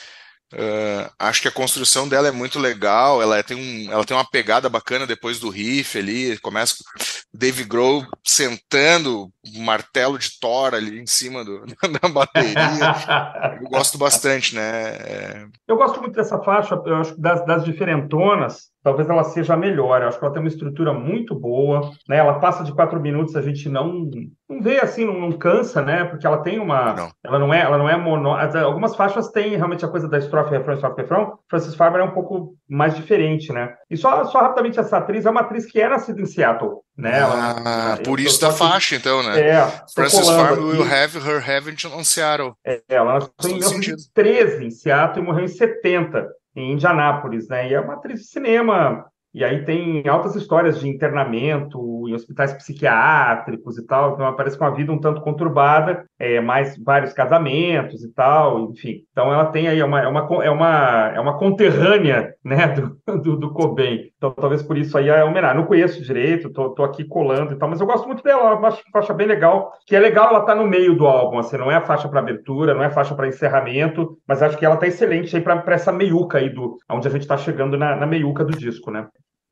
Uh, 0.52 1.08
acho 1.18 1.42
que 1.42 1.48
a 1.48 1.52
construção 1.52 2.08
dela 2.08 2.28
é 2.28 2.32
muito 2.32 2.58
legal. 2.58 3.22
Ela 3.22 3.42
tem, 3.42 3.56
um, 3.56 3.92
ela 3.92 4.04
tem 4.04 4.16
uma 4.16 4.28
pegada 4.28 4.68
bacana 4.68 5.06
depois 5.06 5.38
do 5.38 5.48
riff 5.48 5.96
ali. 5.96 6.38
Começa 6.38 6.76
com 6.76 6.84
Dave 7.32 7.64
Grohl 7.64 8.04
sentando 8.24 9.30
o 9.54 9.60
martelo 9.60 10.18
de 10.18 10.38
Thor 10.40 10.74
ali 10.74 11.00
em 11.00 11.06
cima 11.06 11.44
do, 11.44 11.64
da 12.00 12.08
bateria. 12.08 13.58
Eu 13.60 13.68
gosto 13.68 13.96
bastante, 13.96 14.54
né? 14.54 14.62
É... 14.62 15.46
Eu 15.68 15.76
gosto 15.76 16.00
muito 16.00 16.14
dessa 16.14 16.38
faixa. 16.42 16.80
Eu 16.84 16.96
acho 16.96 17.20
das, 17.20 17.44
das 17.46 17.64
diferentonas, 17.64 18.69
talvez 18.82 19.08
ela 19.08 19.24
seja 19.24 19.56
melhor. 19.56 20.02
Eu 20.02 20.08
acho 20.08 20.18
que 20.18 20.24
ela 20.24 20.32
tem 20.32 20.42
uma 20.42 20.48
estrutura 20.48 20.92
muito 20.92 21.34
boa, 21.34 21.90
né? 22.08 22.18
Ela 22.18 22.38
passa 22.38 22.64
de 22.64 22.72
quatro 22.72 23.00
minutos, 23.00 23.36
a 23.36 23.42
gente 23.42 23.68
não 23.68 24.10
não 24.50 24.60
vê 24.60 24.80
assim, 24.80 25.04
não, 25.04 25.14
não 25.14 25.32
cansa, 25.32 25.80
né? 25.80 26.04
Porque 26.04 26.26
ela 26.26 26.38
tem 26.38 26.58
uma, 26.58 26.92
não. 26.92 27.10
ela 27.22 27.38
não 27.38 27.54
é, 27.54 27.60
ela 27.60 27.78
não 27.78 27.88
é 27.88 27.96
mono. 27.96 28.30
Algumas 28.30 28.96
faixas 28.96 29.28
têm 29.28 29.56
realmente 29.56 29.84
a 29.84 29.88
coisa 29.88 30.08
da 30.08 30.18
estrofe, 30.18 30.50
refrão, 30.50 30.74
estrofe, 30.74 31.00
refrão. 31.00 31.38
Francis 31.48 31.76
Farmer 31.76 32.00
é 32.00 32.04
um 32.04 32.10
pouco 32.10 32.56
mais 32.68 32.96
diferente, 32.96 33.52
né? 33.52 33.72
E 33.88 33.96
só, 33.96 34.24
só 34.24 34.40
rapidamente 34.40 34.80
essa 34.80 34.98
atriz 34.98 35.24
é 35.24 35.30
uma 35.30 35.42
atriz 35.42 35.66
que 35.66 35.80
é 35.80 35.88
nascida 35.88 36.20
em 36.20 36.26
Seattle, 36.26 36.78
né? 36.98 37.22
Ah, 37.22 37.92
ela, 37.94 37.96
por 37.98 38.18
isso 38.18 38.40
da 38.40 38.50
faixa, 38.50 38.96
então, 38.96 39.22
né? 39.22 39.40
É. 39.40 39.66
Francis 39.94 40.28
Farmer 40.28 40.58
will 40.58 40.82
have 40.82 41.16
her 41.16 41.48
heaven 41.48 41.76
on 41.94 42.02
Seattle. 42.02 42.54
É, 42.66 42.82
ela 42.88 43.14
nasceu 43.14 43.56
em 43.56 43.58
1913 43.60 44.64
em 44.64 44.70
Seattle 44.70 45.22
e 45.22 45.26
morreu 45.26 45.44
em 45.44 45.48
70 45.48 46.26
em 46.54 46.72
Indianápolis, 46.72 47.48
né? 47.48 47.68
E 47.70 47.74
é 47.74 47.80
uma 47.80 47.94
atriz 47.94 48.20
de 48.20 48.26
cinema. 48.26 49.06
E 49.32 49.44
aí 49.44 49.64
tem 49.64 50.06
altas 50.08 50.34
histórias 50.34 50.80
de 50.80 50.88
internamento 50.88 52.08
em 52.08 52.14
hospitais 52.14 52.52
psiquiátricos 52.52 53.78
e 53.78 53.86
tal. 53.86 54.14
Então 54.14 54.26
aparece 54.26 54.58
com 54.58 54.64
uma 54.64 54.74
vida 54.74 54.92
um 54.92 54.98
tanto 54.98 55.20
conturbada, 55.20 56.04
é, 56.20 56.38
mais 56.38 56.76
vários 56.76 57.14
casamentos 57.14 58.04
e 58.04 58.12
tal, 58.12 58.70
enfim. 58.70 59.02
Então 59.10 59.32
ela 59.32 59.46
tem 59.46 59.68
aí 59.68 59.80
é 59.80 59.84
uma 59.84 60.00
é 60.02 60.06
uma 60.06 60.44
é 60.44 60.50
uma, 60.50 61.12
é 61.14 61.20
uma 61.20 61.38
conterrânea, 61.38 62.34
né, 62.44 62.68
do, 63.08 63.18
do, 63.18 63.36
do 63.38 63.52
Cobain. 63.54 64.10
Então 64.18 64.30
talvez 64.30 64.62
por 64.62 64.76
isso 64.76 64.98
aí 64.98 65.08
é 65.08 65.24
homenagem. 65.24 65.56
Não 65.56 65.66
conheço 65.66 66.02
direito, 66.02 66.52
tô, 66.52 66.70
tô 66.70 66.84
aqui 66.84 67.04
colando 67.04 67.54
e 67.54 67.56
tal, 67.56 67.70
mas 67.70 67.80
eu 67.80 67.86
gosto 67.86 68.06
muito 68.06 68.22
dela. 68.22 68.60
Acho 68.68 68.82
faixa 68.92 69.14
bem 69.14 69.26
legal. 69.26 69.72
Que 69.86 69.96
é 69.96 69.98
legal 69.98 70.28
ela 70.28 70.44
tá 70.44 70.54
no 70.54 70.66
meio 70.66 70.94
do 70.94 71.06
álbum, 71.06 71.38
assim, 71.38 71.56
não 71.56 71.70
é 71.70 71.76
a 71.76 71.80
faixa 71.80 72.08
para 72.08 72.20
abertura, 72.20 72.74
não 72.74 72.82
é 72.82 72.86
a 72.86 72.90
faixa 72.90 73.14
para 73.14 73.26
encerramento, 73.26 74.18
mas 74.28 74.42
acho 74.42 74.58
que 74.58 74.66
ela 74.66 74.76
tá 74.76 74.86
excelente 74.86 75.34
aí 75.34 75.42
para 75.42 75.64
essa 75.68 75.90
meiuca 75.90 76.36
aí 76.36 76.50
do 76.50 76.76
onde 76.90 77.08
a 77.08 77.10
gente 77.10 77.22
está 77.22 77.38
chegando 77.38 77.78
na, 77.78 77.96
na 77.96 78.06
meiuca 78.06 78.44
do 78.44 78.52
disco, 78.52 78.90
né? 78.90 79.08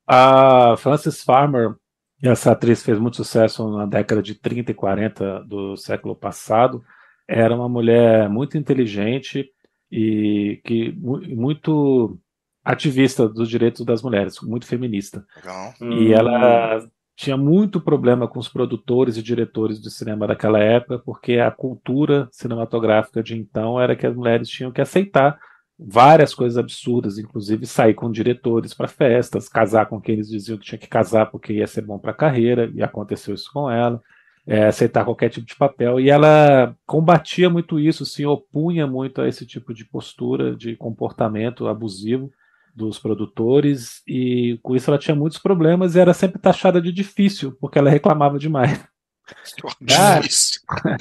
A 0.06 0.74
Frances 0.76 1.22
Farmer, 1.22 1.74
essa 2.22 2.52
atriz 2.52 2.82
fez 2.82 2.98
muito 2.98 3.16
sucesso 3.16 3.68
na 3.70 3.86
década 3.86 4.22
de 4.22 4.34
30 4.34 4.72
e 4.72 4.74
40 4.74 5.44
do 5.44 5.76
século 5.76 6.16
passado. 6.16 6.82
Era 7.26 7.54
uma 7.54 7.68
mulher 7.68 8.28
muito 8.28 8.58
inteligente 8.58 9.48
e 9.90 10.60
que 10.64 10.92
muito 10.92 12.18
ativista 12.64 13.28
dos 13.28 13.48
direitos 13.48 13.84
das 13.84 14.02
mulheres, 14.02 14.40
muito 14.42 14.66
feminista. 14.66 15.24
Legal. 15.36 15.74
E 15.80 16.12
ela 16.12 16.86
tinha 17.16 17.36
muito 17.36 17.80
problema 17.80 18.28
com 18.28 18.38
os 18.38 18.48
produtores 18.48 19.16
e 19.16 19.22
diretores 19.22 19.80
de 19.80 19.90
cinema 19.90 20.26
daquela 20.26 20.58
época, 20.58 20.98
porque 20.98 21.38
a 21.38 21.50
cultura 21.50 22.28
cinematográfica 22.30 23.22
de 23.22 23.36
então 23.36 23.80
era 23.80 23.96
que 23.96 24.06
as 24.06 24.14
mulheres 24.14 24.48
tinham 24.48 24.70
que 24.70 24.80
aceitar 24.80 25.38
várias 25.78 26.34
coisas 26.34 26.58
absurdas, 26.58 27.18
inclusive 27.18 27.64
sair 27.64 27.94
com 27.94 28.10
diretores 28.10 28.74
para 28.74 28.88
festas, 28.88 29.48
casar 29.48 29.86
com 29.86 30.00
quem 30.00 30.16
eles 30.16 30.28
diziam 30.28 30.58
que 30.58 30.64
tinha 30.64 30.78
que 30.78 30.88
casar 30.88 31.26
porque 31.26 31.52
ia 31.52 31.66
ser 31.66 31.82
bom 31.82 31.98
para 31.98 32.10
a 32.10 32.14
carreira, 32.14 32.70
e 32.74 32.82
aconteceu 32.82 33.34
isso 33.34 33.50
com 33.52 33.70
ela, 33.70 34.02
é, 34.44 34.66
aceitar 34.66 35.04
qualquer 35.04 35.28
tipo 35.28 35.46
de 35.46 35.54
papel. 35.54 36.00
E 36.00 36.10
ela 36.10 36.74
combatia 36.84 37.48
muito 37.48 37.78
isso, 37.78 38.04
se 38.04 38.26
opunha 38.26 38.86
muito 38.86 39.20
a 39.20 39.28
esse 39.28 39.46
tipo 39.46 39.72
de 39.72 39.84
postura, 39.84 40.56
de 40.56 40.74
comportamento 40.74 41.68
abusivo 41.68 42.32
dos 42.74 42.98
produtores, 42.98 44.02
e 44.06 44.58
com 44.62 44.74
isso 44.74 44.90
ela 44.90 44.98
tinha 44.98 45.14
muitos 45.14 45.38
problemas 45.38 45.94
e 45.94 46.00
era 46.00 46.14
sempre 46.14 46.40
taxada 46.40 46.80
de 46.80 46.90
difícil, 46.92 47.56
porque 47.60 47.78
ela 47.78 47.90
reclamava 47.90 48.38
demais. 48.38 48.84
Difícil. 49.82 50.62
Ah, 50.70 50.96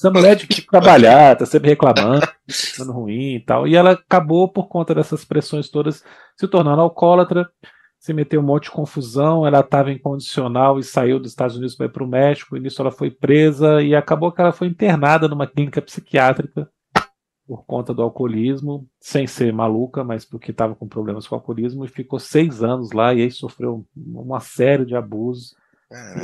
essa 0.00 0.10
mulher 0.10 0.34
de 0.34 0.46
que 0.46 0.62
trabalhar, 0.62 1.36
tá 1.36 1.44
sempre 1.44 1.68
reclamando, 1.68 2.26
sendo 2.48 2.90
ruim 2.90 3.34
e 3.34 3.40
tal. 3.40 3.68
E 3.68 3.76
ela 3.76 3.92
acabou, 3.92 4.48
por 4.48 4.66
conta 4.66 4.94
dessas 4.94 5.26
pressões 5.26 5.68
todas, 5.68 6.02
se 6.34 6.48
tornando 6.48 6.80
alcoólatra. 6.80 7.50
se 7.98 8.14
meteu 8.14 8.40
um 8.40 8.44
monte 8.44 8.64
de 8.64 8.70
confusão, 8.70 9.46
ela 9.46 9.60
estava 9.60 9.92
incondicional 9.92 10.78
e 10.78 10.82
saiu 10.82 11.20
dos 11.20 11.32
Estados 11.32 11.56
Unidos 11.56 11.74
para 11.76 11.84
ir 11.84 11.90
para 11.90 12.02
o 12.02 12.08
México, 12.08 12.56
e 12.56 12.60
nisso 12.60 12.80
ela 12.80 12.90
foi 12.90 13.10
presa 13.10 13.82
e 13.82 13.94
acabou 13.94 14.32
que 14.32 14.40
ela 14.40 14.52
foi 14.52 14.68
internada 14.68 15.28
numa 15.28 15.46
clínica 15.46 15.82
psiquiátrica 15.82 16.66
por 17.46 17.66
conta 17.66 17.92
do 17.92 18.00
alcoolismo, 18.00 18.88
sem 18.98 19.26
ser 19.26 19.52
maluca, 19.52 20.02
mas 20.02 20.24
porque 20.24 20.50
estava 20.50 20.74
com 20.74 20.88
problemas 20.88 21.28
com 21.28 21.34
o 21.34 21.38
alcoolismo, 21.38 21.84
e 21.84 21.88
ficou 21.88 22.18
seis 22.18 22.62
anos 22.62 22.92
lá 22.92 23.12
e 23.12 23.20
aí 23.20 23.30
sofreu 23.30 23.84
uma 23.94 24.40
série 24.40 24.86
de 24.86 24.96
abusos. 24.96 25.54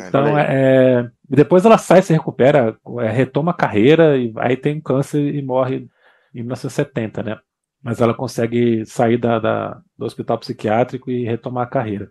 Então, 0.06 0.38
é, 0.38 0.46
é, 0.48 1.10
depois 1.28 1.64
ela 1.64 1.76
sai, 1.76 2.00
se 2.00 2.12
recupera, 2.12 2.76
é, 3.00 3.10
retoma 3.10 3.50
a 3.50 3.54
carreira, 3.54 4.16
e 4.16 4.32
aí 4.36 4.56
tem 4.56 4.76
um 4.76 4.80
câncer 4.80 5.34
e 5.34 5.42
morre 5.42 5.88
em 6.32 6.40
1970, 6.40 7.22
né? 7.22 7.38
Mas 7.82 8.00
ela 8.00 8.14
consegue 8.14 8.84
sair 8.86 9.18
da, 9.18 9.38
da, 9.38 9.80
do 9.98 10.04
hospital 10.04 10.38
psiquiátrico 10.38 11.10
e 11.10 11.24
retomar 11.24 11.64
a 11.64 11.70
carreira. 11.70 12.10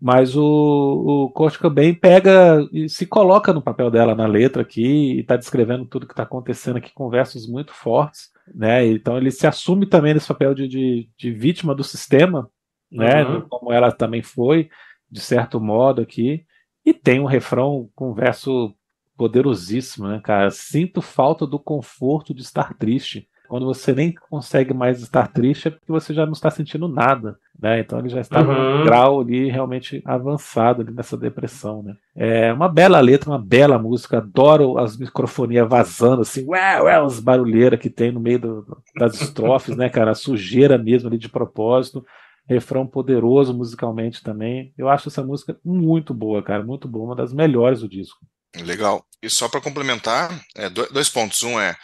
Mas 0.00 0.36
o, 0.36 0.42
o 0.42 1.30
Kurt 1.30 1.58
Cobain 1.58 1.94
pega 1.94 2.58
e 2.72 2.88
se 2.88 3.06
coloca 3.06 3.52
no 3.52 3.62
papel 3.62 3.90
dela 3.90 4.14
na 4.14 4.26
letra 4.26 4.62
aqui 4.62 5.14
e 5.14 5.20
está 5.20 5.36
descrevendo 5.36 5.86
tudo 5.86 6.06
que 6.06 6.12
está 6.12 6.24
acontecendo 6.24 6.76
aqui 6.76 6.92
com 6.92 7.08
versos 7.08 7.48
muito 7.48 7.72
fortes, 7.72 8.30
né? 8.52 8.84
Então 8.84 9.16
ele 9.16 9.30
se 9.30 9.46
assume 9.46 9.86
também 9.86 10.12
nesse 10.12 10.26
papel 10.26 10.54
de, 10.54 10.66
de, 10.66 11.08
de 11.16 11.30
vítima 11.30 11.74
do 11.74 11.84
sistema, 11.84 12.50
né? 12.90 13.24
Uhum. 13.24 13.42
Como 13.42 13.72
ela 13.72 13.92
também 13.92 14.22
foi, 14.22 14.68
de 15.08 15.20
certo 15.20 15.60
modo 15.60 16.02
aqui. 16.02 16.44
E 16.84 16.92
tem 16.92 17.20
um 17.20 17.26
refrão 17.26 17.88
com 17.94 18.10
um 18.10 18.14
verso 18.14 18.74
poderosíssimo, 19.16 20.08
né, 20.08 20.20
cara? 20.22 20.50
Sinto 20.50 21.00
falta 21.00 21.46
do 21.46 21.58
conforto 21.58 22.34
de 22.34 22.42
estar 22.42 22.74
triste. 22.74 23.28
Quando 23.48 23.66
você 23.66 23.92
nem 23.92 24.14
consegue 24.30 24.72
mais 24.72 25.02
estar 25.02 25.28
triste 25.28 25.68
é 25.68 25.70
porque 25.70 25.92
você 25.92 26.14
já 26.14 26.24
não 26.24 26.32
está 26.32 26.48
sentindo 26.48 26.88
nada, 26.88 27.36
né? 27.60 27.80
Então 27.80 27.98
ele 27.98 28.08
já 28.08 28.20
está 28.20 28.40
uhum. 28.40 28.78
num 28.78 28.84
grau 28.84 29.20
ali 29.20 29.50
realmente 29.50 30.02
avançado 30.06 30.80
ali 30.80 30.90
nessa 30.90 31.18
depressão, 31.18 31.82
né? 31.82 31.94
É 32.16 32.50
uma 32.50 32.66
bela 32.66 32.98
letra, 32.98 33.28
uma 33.30 33.38
bela 33.38 33.78
música. 33.78 34.18
Adoro 34.18 34.78
as 34.78 34.96
microfonias 34.96 35.68
vazando 35.68 36.22
assim, 36.22 36.46
ué, 36.48 36.80
ué, 36.80 36.96
as 36.96 37.20
barulheiras 37.20 37.78
que 37.78 37.90
tem 37.90 38.10
no 38.10 38.20
meio 38.20 38.38
do, 38.38 38.78
das 38.96 39.20
estrofes, 39.20 39.76
né, 39.76 39.90
cara? 39.90 40.12
A 40.12 40.14
sujeira 40.14 40.78
mesmo 40.78 41.08
ali 41.08 41.18
de 41.18 41.28
propósito 41.28 42.02
refrão 42.48 42.86
poderoso 42.86 43.54
musicalmente 43.54 44.22
também. 44.22 44.72
Eu 44.76 44.88
acho 44.88 45.08
essa 45.08 45.22
música 45.22 45.58
muito 45.64 46.12
boa, 46.12 46.42
cara, 46.42 46.62
muito 46.62 46.88
boa, 46.88 47.06
uma 47.06 47.16
das 47.16 47.32
melhores 47.32 47.80
do 47.80 47.88
disco. 47.88 48.18
Legal. 48.56 49.04
E 49.22 49.30
só 49.30 49.48
para 49.48 49.60
complementar, 49.60 50.30
é, 50.56 50.68
dois 50.68 51.08
pontos. 51.08 51.42
Um 51.42 51.58
é 51.58 51.74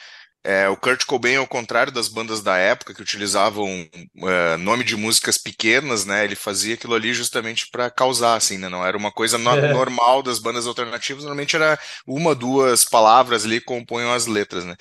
é, 0.45 0.69
o 0.69 0.77
Kurt 0.77 1.05
Cobain, 1.05 1.37
ao 1.37 1.47
contrário 1.47 1.93
das 1.93 2.09
bandas 2.09 2.41
da 2.41 2.57
época 2.57 2.95
que 2.95 3.03
utilizavam 3.03 3.69
é, 4.23 4.57
nome 4.57 4.85
de 4.85 4.97
músicas 4.97 5.37
pequenas, 5.37 6.05
né? 6.05 6.25
Ele 6.25 6.37
fazia 6.37 6.75
aquilo 6.75 6.95
ali 6.95 7.13
justamente 7.13 7.69
para 7.71 7.91
causar, 7.91 8.37
assim, 8.37 8.57
né? 8.57 8.69
Não 8.69 8.87
era 8.87 8.97
uma 8.97 9.11
coisa 9.11 9.37
no 9.37 9.51
é. 9.51 9.73
normal 9.73 10.23
das 10.23 10.39
bandas 10.39 10.67
alternativas. 10.67 11.25
Normalmente 11.25 11.57
era 11.57 11.79
uma, 12.07 12.35
duas 12.35 12.85
palavras 12.85 13.45
ali 13.45 13.59
que 13.59 13.67
compõem 13.67 14.11
as 14.13 14.27
letras, 14.27 14.65
né? 14.65 14.77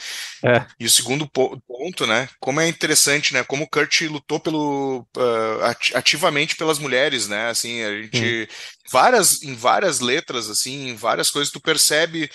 É. 0.46 0.66
E 0.80 0.86
o 0.86 0.90
segundo 0.90 1.28
ponto, 1.28 2.06
né? 2.06 2.30
Como 2.40 2.62
é 2.62 2.68
interessante, 2.68 3.34
né? 3.34 3.44
Como 3.44 3.64
o 3.64 3.70
Kurt 3.70 4.02
lutou 4.02 4.40
pelo 4.40 5.00
uh, 5.18 5.96
ativamente 5.96 6.56
pelas 6.56 6.78
mulheres, 6.78 7.28
né? 7.28 7.50
Assim, 7.50 7.82
a 7.84 8.02
gente 8.04 8.48
hum. 8.50 8.56
várias 8.92 9.42
em 9.42 9.56
várias 9.56 10.00
letras, 10.00 10.50
assim, 10.50 10.90
em 10.90 10.96
várias 10.96 11.32
coisas 11.32 11.52
tu 11.52 11.60
percebe 11.60 12.30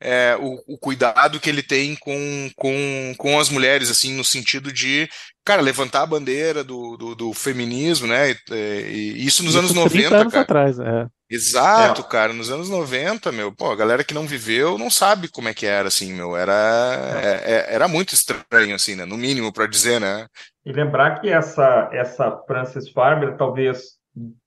é, 0.00 0.36
o, 0.40 0.74
o, 0.74 0.78
cuidado 0.78 1.40
que 1.40 1.50
ele 1.50 1.62
tem 1.62 1.96
com, 1.96 2.50
com, 2.56 3.14
com 3.16 3.38
as 3.38 3.48
mulheres, 3.48 3.90
assim, 3.90 4.14
no 4.14 4.24
sentido 4.24 4.72
de, 4.72 5.08
cara, 5.44 5.60
levantar 5.60 6.02
a 6.02 6.06
bandeira 6.06 6.62
do, 6.62 6.96
do, 6.96 7.14
do 7.14 7.32
feminismo, 7.32 8.06
né? 8.06 8.30
E, 8.30 8.36
e 8.50 9.26
isso 9.26 9.42
nos 9.42 9.54
isso 9.54 9.58
anos 9.58 9.74
90. 9.74 10.16
anos 10.16 10.32
cara. 10.32 10.42
atrás, 10.42 10.78
é. 10.78 11.06
Exato, 11.30 12.02
é. 12.02 12.04
cara, 12.04 12.32
nos 12.32 12.50
anos 12.50 12.70
90, 12.70 13.32
meu, 13.32 13.52
pô, 13.52 13.70
a 13.70 13.76
galera 13.76 14.04
que 14.04 14.14
não 14.14 14.26
viveu 14.26 14.78
não 14.78 14.88
sabe 14.88 15.28
como 15.28 15.48
é 15.48 15.54
que 15.54 15.66
era, 15.66 15.88
assim, 15.88 16.12
meu, 16.12 16.36
era, 16.36 17.20
é. 17.22 17.52
é 17.52 17.74
era 17.74 17.88
muito 17.88 18.14
estranho, 18.14 18.74
assim, 18.74 18.94
né? 18.94 19.04
No 19.04 19.16
mínimo, 19.16 19.52
para 19.52 19.66
dizer, 19.66 20.00
né? 20.00 20.26
E 20.64 20.72
lembrar 20.72 21.20
que 21.20 21.28
essa, 21.28 21.90
essa 21.92 22.30
Frances 22.46 22.88
Farmer, 22.90 23.36
talvez 23.36 23.98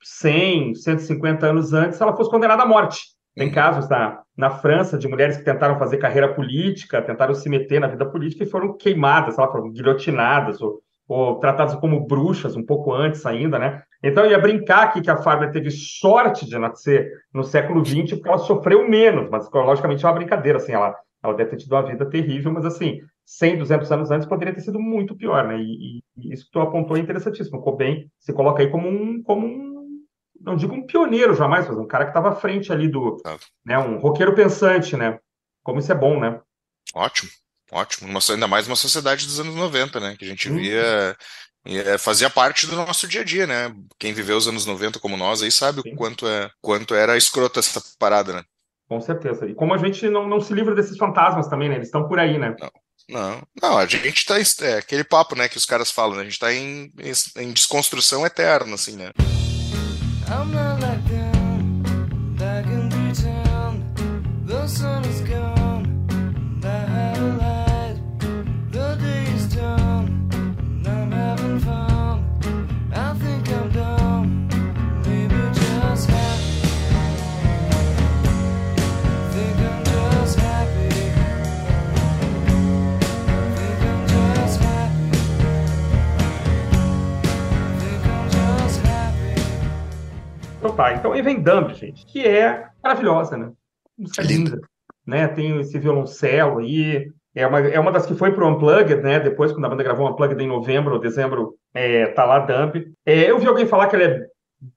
100, 0.02 0.76
150 0.76 1.46
anos 1.46 1.74
antes, 1.74 2.00
ela 2.00 2.16
fosse 2.16 2.30
condenada 2.30 2.64
à 2.64 2.66
morte. 2.66 3.11
Tem 3.36 3.48
uhum. 3.48 3.54
casos 3.54 3.90
na, 3.90 4.22
na 4.38 4.50
França 4.50 4.98
de 4.98 5.08
mulheres 5.08 5.38
que 5.38 5.44
tentaram 5.44 5.80
fazer 5.80 5.98
carreira 5.98 6.34
política, 6.34 7.02
tentaram 7.02 7.34
se 7.34 7.48
meter 7.50 7.80
na 7.80 7.88
vida 7.88 8.06
política 8.06 8.44
e 8.44 8.50
foram 8.50 8.76
queimadas, 8.76 9.38
lá, 9.38 9.50
foram 9.50 9.72
guilhotinadas 9.72 10.62
ou, 10.62 10.82
ou 11.08 11.40
tratadas 11.40 11.76
como 11.76 12.06
bruxas 12.06 12.56
um 12.56 12.66
pouco 12.66 12.94
antes 12.94 13.26
ainda, 13.26 13.58
né? 13.58 13.84
Então 14.04 14.26
eu 14.26 14.32
ia 14.32 14.40
brincar 14.40 14.84
aqui 14.84 15.02
que 15.02 15.12
a 15.12 15.18
Fábio 15.18 15.52
teve 15.52 15.70
sorte 15.72 16.46
de 16.46 16.58
nascer 16.58 17.12
no 17.34 17.44
século 17.44 17.86
XX 17.86 18.14
porque 18.14 18.28
ela 18.28 18.38
sofreu 18.40 18.90
menos, 18.90 19.30
mas 19.30 19.50
logicamente 19.54 20.04
é 20.04 20.08
uma 20.08 20.16
brincadeira, 20.16 20.58
assim, 20.58 20.74
ela, 20.74 20.96
ela 21.24 21.34
deve 21.34 21.52
ter 21.52 21.58
tido 21.58 21.74
uma 21.74 21.84
vida 21.84 22.06
terrível, 22.06 22.52
mas 22.52 22.66
assim, 22.66 23.00
100, 23.26 23.60
200 23.60 23.92
anos 23.92 24.12
antes 24.12 24.28
poderia 24.28 24.54
ter 24.54 24.62
sido 24.62 24.80
muito 24.80 25.16
pior, 25.16 25.48
né? 25.48 25.58
E, 25.58 26.02
e 26.18 26.34
isso 26.34 26.46
que 26.46 26.52
tu 26.52 26.60
apontou 26.60 26.98
é 26.98 27.00
interessantíssimo. 27.00 27.60
O 27.60 27.62
Cobain 27.62 28.08
se 28.20 28.34
coloca 28.34 28.62
aí 28.62 28.70
como 28.70 28.90
um, 28.90 29.22
como 29.24 29.48
um 29.48 29.71
não 30.44 30.56
digo 30.56 30.74
um 30.74 30.86
pioneiro 30.86 31.36
jamais, 31.36 31.68
mas 31.68 31.78
um 31.78 31.88
cara 31.88 32.06
que 32.06 32.12
estava 32.12 32.30
à 32.30 32.36
frente 32.36 32.72
ali 32.72 32.88
do, 32.88 33.18
né, 33.66 33.78
um 33.78 33.98
roqueiro 33.98 34.36
pensante, 34.36 34.96
né? 34.96 35.20
Como 35.64 35.80
isso 35.80 35.92
é 35.92 35.96
bom, 35.96 36.20
né? 36.20 36.40
Ótimo, 36.94 37.30
ótimo. 37.72 38.10
Uma, 38.10 38.20
ainda 38.30 38.48
mais 38.48 38.68
uma 38.68 38.76
sociedade 38.76 39.26
dos 39.26 39.40
anos 39.40 39.56
90, 39.56 40.00
né? 40.00 40.16
Que 40.18 40.26
a 40.26 40.28
gente 40.28 40.50
hum. 40.50 40.56
via 40.56 41.16
é, 41.66 41.98
fazia 41.98 42.30
parte 42.30 42.66
do 42.66 42.76
nosso 42.76 43.08
dia 43.08 43.22
a 43.22 43.24
dia, 43.24 43.46
né? 43.46 43.74
Quem 44.00 44.14
viveu 44.14 44.38
os 44.38 44.48
anos 44.48 44.66
90 44.66 45.00
como 45.00 45.16
nós 45.16 45.44
aí 45.44 45.52
sabe 45.52 45.82
Sim. 45.82 45.94
o 45.94 45.96
quanto, 45.96 46.28
é, 46.28 46.50
quanto 46.60 46.96
era 46.96 47.16
escrota 47.16 47.60
essa 47.60 47.82
parada, 48.00 48.34
né? 48.34 48.44
Com 48.90 49.00
certeza. 49.00 49.46
E 49.46 49.54
como 49.54 49.74
a 49.74 49.78
gente 49.78 50.10
não, 50.10 50.28
não 50.28 50.42
se 50.42 50.54
livra 50.54 50.76
desses 50.76 50.98
fantasmas 50.98 51.48
também, 51.48 51.70
né? 51.70 51.76
Eles 51.76 51.88
estão 51.88 52.08
por 52.08 52.20
aí, 52.20 52.38
né? 52.38 52.56
Não. 52.60 52.72
Não, 53.10 53.42
não, 53.62 53.78
a 53.78 53.86
gente 53.86 54.26
tá. 54.26 54.36
É 54.66 54.78
aquele 54.78 55.04
papo, 55.04 55.36
né, 55.36 55.50
que 55.50 55.58
os 55.58 55.66
caras 55.66 55.92
falam, 55.92 56.16
né? 56.16 56.22
A 56.22 56.26
gente 56.26 56.40
tá 56.40 56.54
em, 56.54 56.92
em, 57.00 57.42
em 57.42 57.52
desconstrução 57.52 58.26
eterna, 58.26 58.76
assim, 58.76 58.96
né? 58.96 59.12
I'm 60.32 60.54
not 60.54 60.80
like 60.80 61.06
them 61.10 61.84
back 62.38 62.66
in 62.66 62.90
town. 63.14 63.84
The 64.46 64.66
sun 64.66 65.04
is 65.04 65.22
então 90.72 90.76
tá, 90.76 90.94
então 90.94 91.12
vem 91.12 91.42
Dumb, 91.42 91.74
gente, 91.74 92.06
que 92.06 92.26
é 92.26 92.68
maravilhosa, 92.82 93.38
né? 93.38 93.52
Música 93.98 94.22
linda. 94.24 94.62
Né? 95.06 95.28
Tem 95.28 95.60
esse 95.60 95.78
violoncelo 95.78 96.60
aí. 96.60 97.12
É 97.34 97.48
uma, 97.48 97.60
é 97.60 97.80
uma 97.80 97.92
das 97.92 98.06
que 98.06 98.16
foi 98.16 98.32
pro 98.32 98.48
Unplugged, 98.48 99.02
né? 99.02 99.20
Depois, 99.20 99.52
quando 99.52 99.66
a 99.66 99.70
banda 99.70 99.84
gravou 99.84 100.06
o 100.06 100.12
Unplugged 100.12 100.42
em 100.42 100.48
novembro 100.48 100.94
ou 100.94 101.00
dezembro, 101.00 101.56
é, 101.74 102.08
tá 102.08 102.26
lá 102.26 102.40
Dumb. 102.40 102.94
É, 103.06 103.30
eu 103.30 103.40
vi 103.40 103.48
alguém 103.48 103.66
falar 103.66 103.88
que 103.88 103.96
ela 103.96 104.06
é 104.06 104.26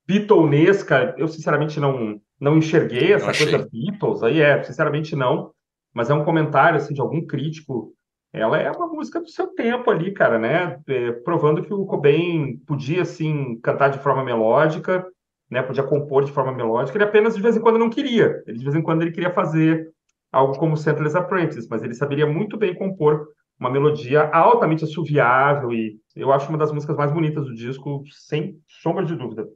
Beatlenesca. 0.06 1.14
Eu, 1.18 1.26
sinceramente, 1.28 1.80
não, 1.80 2.20
não 2.40 2.56
enxerguei 2.56 3.12
essa 3.12 3.26
coisa 3.26 3.68
Beatles. 3.70 4.22
Aí 4.22 4.40
é, 4.40 4.62
sinceramente, 4.62 5.16
não. 5.16 5.50
Mas 5.92 6.10
é 6.10 6.14
um 6.14 6.24
comentário, 6.24 6.76
assim, 6.76 6.94
de 6.94 7.00
algum 7.00 7.24
crítico 7.24 7.92
ela 8.32 8.58
é 8.58 8.68
uma 8.68 8.88
música 8.88 9.20
do 9.20 9.28
seu 9.28 9.46
tempo 9.46 9.88
ali, 9.88 10.10
cara, 10.10 10.40
né? 10.40 10.80
É, 10.88 11.12
provando 11.12 11.62
que 11.62 11.72
o 11.72 11.86
Cobain 11.86 12.56
podia, 12.66 13.02
assim, 13.02 13.60
cantar 13.62 13.90
de 13.90 14.00
forma 14.00 14.24
melódica, 14.24 15.06
né, 15.50 15.62
podia 15.62 15.82
compor 15.82 16.24
de 16.24 16.32
forma 16.32 16.52
melódica, 16.52 16.96
ele 16.96 17.04
apenas 17.04 17.34
de 17.34 17.42
vez 17.42 17.56
em 17.56 17.60
quando 17.60 17.78
não 17.78 17.90
queria. 17.90 18.42
Ele 18.46 18.58
de 18.58 18.64
vez 18.64 18.74
em 18.74 18.82
quando 18.82 19.02
ele 19.02 19.12
queria 19.12 19.32
fazer 19.32 19.88
algo 20.32 20.58
como 20.58 20.76
Sentless 20.76 21.16
Apprentice, 21.16 21.68
mas 21.70 21.82
ele 21.82 21.94
saberia 21.94 22.26
muito 22.26 22.56
bem 22.56 22.74
compor 22.74 23.28
uma 23.58 23.70
melodia 23.70 24.28
altamente 24.32 24.84
assoviável 24.84 25.72
e 25.72 25.96
eu 26.16 26.32
acho 26.32 26.48
uma 26.48 26.58
das 26.58 26.72
músicas 26.72 26.96
mais 26.96 27.12
bonitas 27.12 27.44
do 27.44 27.54
disco, 27.54 28.02
sem 28.10 28.58
sombra 28.82 29.04
de 29.04 29.14
dúvida. 29.14 29.46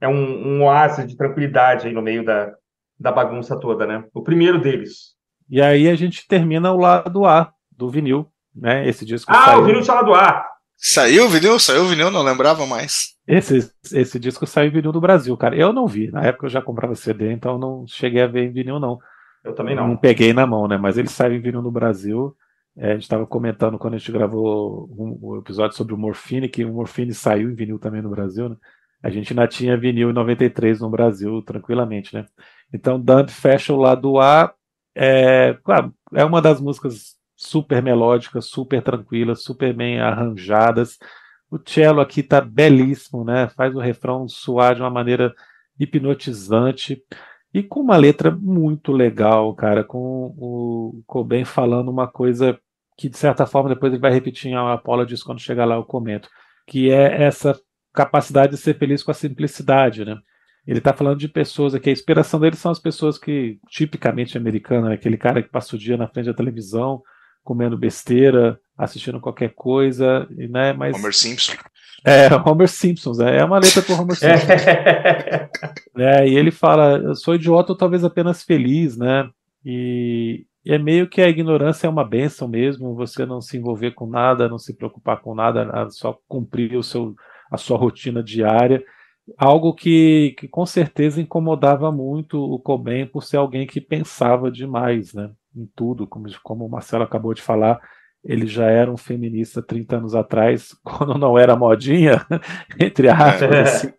É 0.00 0.06
um, 0.06 0.14
um 0.14 0.64
oásis 0.64 1.06
de 1.06 1.16
tranquilidade 1.16 1.88
aí 1.88 1.92
no 1.92 2.00
meio 2.00 2.24
da, 2.24 2.52
da 2.98 3.10
bagunça 3.10 3.58
toda, 3.58 3.84
né? 3.86 4.04
O 4.14 4.22
primeiro 4.22 4.60
deles. 4.60 5.16
E 5.50 5.60
aí 5.60 5.88
a 5.88 5.96
gente 5.96 6.26
termina 6.28 6.72
o 6.72 6.76
lado 6.76 7.24
A 7.24 7.52
do 7.70 7.88
vinil, 7.88 8.30
né? 8.54 8.88
Esse 8.88 9.04
disco. 9.04 9.32
Ah, 9.32 9.46
saiu... 9.46 9.60
o 9.60 9.64
vinil 9.64 9.80
de 9.80 9.88
lado 9.88 10.14
A! 10.14 10.44
Saiu 10.76 11.26
o 11.26 11.28
vinil? 11.28 11.58
Saiu 11.58 11.82
o 11.82 11.88
vinil? 11.88 12.10
Não 12.10 12.22
lembrava 12.22 12.64
mais. 12.64 13.17
Esse, 13.28 13.70
esse 13.92 14.18
disco 14.18 14.46
saiu 14.46 14.68
em 14.68 14.72
vinil 14.72 14.90
do 14.90 15.02
Brasil, 15.02 15.36
cara. 15.36 15.54
Eu 15.54 15.70
não 15.70 15.86
vi. 15.86 16.10
Na 16.10 16.22
época 16.22 16.46
eu 16.46 16.50
já 16.50 16.62
comprava 16.62 16.94
CD, 16.94 17.30
então 17.30 17.58
não 17.58 17.86
cheguei 17.86 18.22
a 18.22 18.26
ver 18.26 18.44
em 18.44 18.52
vinil, 18.52 18.80
não. 18.80 18.98
Eu 19.44 19.54
também 19.54 19.76
não. 19.76 19.86
Não 19.86 19.96
peguei 19.98 20.32
na 20.32 20.46
mão, 20.46 20.66
né? 20.66 20.78
Mas 20.78 20.96
ele 20.96 21.08
saiu 21.08 21.34
em 21.34 21.40
vinil 21.40 21.60
no 21.60 21.70
Brasil. 21.70 22.34
É, 22.74 22.92
a 22.92 22.94
gente 22.94 23.02
estava 23.02 23.26
comentando 23.26 23.76
quando 23.76 23.94
a 23.94 23.98
gente 23.98 24.10
gravou 24.10 24.88
um, 24.96 25.34
um, 25.34 25.38
episódio 25.38 25.76
sobre 25.76 25.92
o 25.92 25.98
Morfine, 25.98 26.48
que 26.48 26.64
o 26.64 26.72
Morfine 26.72 27.12
saiu 27.12 27.50
em 27.50 27.54
vinil 27.54 27.78
também 27.78 28.00
no 28.00 28.08
Brasil, 28.08 28.48
né? 28.48 28.56
A 29.02 29.10
gente 29.10 29.32
ainda 29.32 29.46
tinha 29.46 29.76
vinil 29.76 30.10
em 30.10 30.14
93 30.14 30.80
no 30.80 30.88
Brasil, 30.88 31.42
tranquilamente, 31.42 32.14
né? 32.14 32.24
Então, 32.72 32.98
Dump 32.98 33.28
fecha 33.28 33.74
o 33.74 33.76
lado 33.76 34.18
A. 34.18 34.54
É, 34.94 35.56
claro, 35.62 35.92
é 36.14 36.24
uma 36.24 36.40
das 36.40 36.60
músicas 36.60 37.16
super 37.36 37.82
melódicas, 37.82 38.46
super 38.46 38.82
tranquilas, 38.82 39.42
super 39.44 39.74
bem 39.74 40.00
arranjadas. 40.00 40.98
O 41.50 41.58
cello 41.64 42.00
aqui 42.00 42.22
tá 42.22 42.40
belíssimo, 42.40 43.24
né? 43.24 43.48
Faz 43.56 43.74
o 43.74 43.80
refrão 43.80 44.28
soar 44.28 44.74
de 44.74 44.82
uma 44.82 44.90
maneira 44.90 45.34
hipnotizante 45.78 47.02
e 47.52 47.62
com 47.62 47.80
uma 47.80 47.96
letra 47.96 48.30
muito 48.30 48.92
legal, 48.92 49.54
cara, 49.54 49.82
com 49.82 50.34
o 50.36 51.02
Cobain 51.06 51.44
falando 51.44 51.90
uma 51.90 52.06
coisa 52.06 52.58
que 52.96 53.08
de 53.08 53.16
certa 53.16 53.46
forma 53.46 53.70
depois 53.70 53.92
ele 53.92 54.02
vai 54.02 54.12
repetir 54.12 54.50
em 54.50 54.56
Apologies 54.56 55.22
quando 55.22 55.40
chegar 55.40 55.64
lá 55.64 55.76
eu 55.76 55.84
comento, 55.84 56.28
que 56.66 56.90
é 56.90 57.22
essa 57.22 57.58
capacidade 57.94 58.52
de 58.52 58.58
ser 58.58 58.76
feliz 58.76 59.02
com 59.02 59.10
a 59.10 59.14
simplicidade, 59.14 60.04
né? 60.04 60.16
Ele 60.66 60.78
está 60.78 60.92
falando 60.92 61.18
de 61.18 61.28
pessoas 61.28 61.74
aqui, 61.74 61.88
a 61.88 61.92
inspiração 61.92 62.38
dele 62.38 62.56
são 62.56 62.70
as 62.70 62.78
pessoas 62.78 63.16
que, 63.16 63.58
tipicamente 63.70 64.36
americanas, 64.36 64.90
né? 64.90 64.94
aquele 64.94 65.16
cara 65.16 65.42
que 65.42 65.48
passa 65.48 65.74
o 65.74 65.78
dia 65.78 65.96
na 65.96 66.06
frente 66.06 66.26
da 66.26 66.34
televisão, 66.34 67.02
comendo 67.48 67.78
besteira, 67.78 68.60
assistindo 68.76 69.18
qualquer 69.18 69.54
coisa, 69.54 70.28
né? 70.28 70.74
Mas 70.74 70.94
Homer 70.94 71.14
Simpson. 71.14 71.54
É, 72.04 72.28
Homer 72.46 72.68
Simpsons, 72.68 73.20
é 73.20 73.42
uma 73.42 73.58
letra 73.58 73.80
pro 73.80 73.94
Homer 73.94 74.14
Simpson. 74.14 74.52
é, 75.96 76.28
e 76.28 76.36
ele 76.36 76.50
fala, 76.50 76.98
eu 76.98 77.14
sou 77.14 77.34
idiota 77.34 77.72
ou 77.72 77.78
talvez 77.78 78.04
apenas 78.04 78.42
feliz, 78.42 78.98
né? 78.98 79.30
E, 79.64 80.44
e 80.62 80.74
é 80.74 80.78
meio 80.78 81.08
que 81.08 81.22
a 81.22 81.28
ignorância 81.28 81.86
é 81.86 81.90
uma 81.90 82.04
benção 82.04 82.46
mesmo, 82.46 82.94
você 82.94 83.24
não 83.24 83.40
se 83.40 83.56
envolver 83.56 83.92
com 83.92 84.06
nada, 84.06 84.46
não 84.46 84.58
se 84.58 84.76
preocupar 84.76 85.22
com 85.22 85.34
nada, 85.34 85.88
só 85.88 86.18
cumprir 86.28 86.76
o 86.76 86.82
seu, 86.82 87.14
a 87.50 87.56
sua 87.56 87.78
rotina 87.78 88.22
diária. 88.22 88.84
Algo 89.38 89.72
que, 89.72 90.34
que 90.38 90.46
com 90.48 90.66
certeza 90.66 91.18
incomodava 91.18 91.90
muito 91.90 92.38
o 92.38 92.58
Cobain 92.58 93.06
por 93.06 93.24
ser 93.24 93.38
alguém 93.38 93.66
que 93.66 93.80
pensava 93.80 94.50
demais, 94.50 95.14
né? 95.14 95.30
Em 95.58 95.66
tudo, 95.74 96.06
como, 96.06 96.26
como 96.42 96.66
o 96.66 96.70
Marcelo 96.70 97.04
acabou 97.04 97.34
de 97.34 97.42
falar, 97.42 97.80
ele 98.24 98.46
já 98.46 98.66
era 98.66 98.90
um 98.90 98.96
feminista 98.96 99.62
30 99.62 99.96
anos 99.96 100.14
atrás, 100.14 100.76
quando 100.84 101.18
não 101.18 101.38
era 101.38 101.56
modinha, 101.56 102.24
entre 102.78 103.08
aspas, 103.08 103.50
é, 103.50 103.60
assim, 103.62 103.92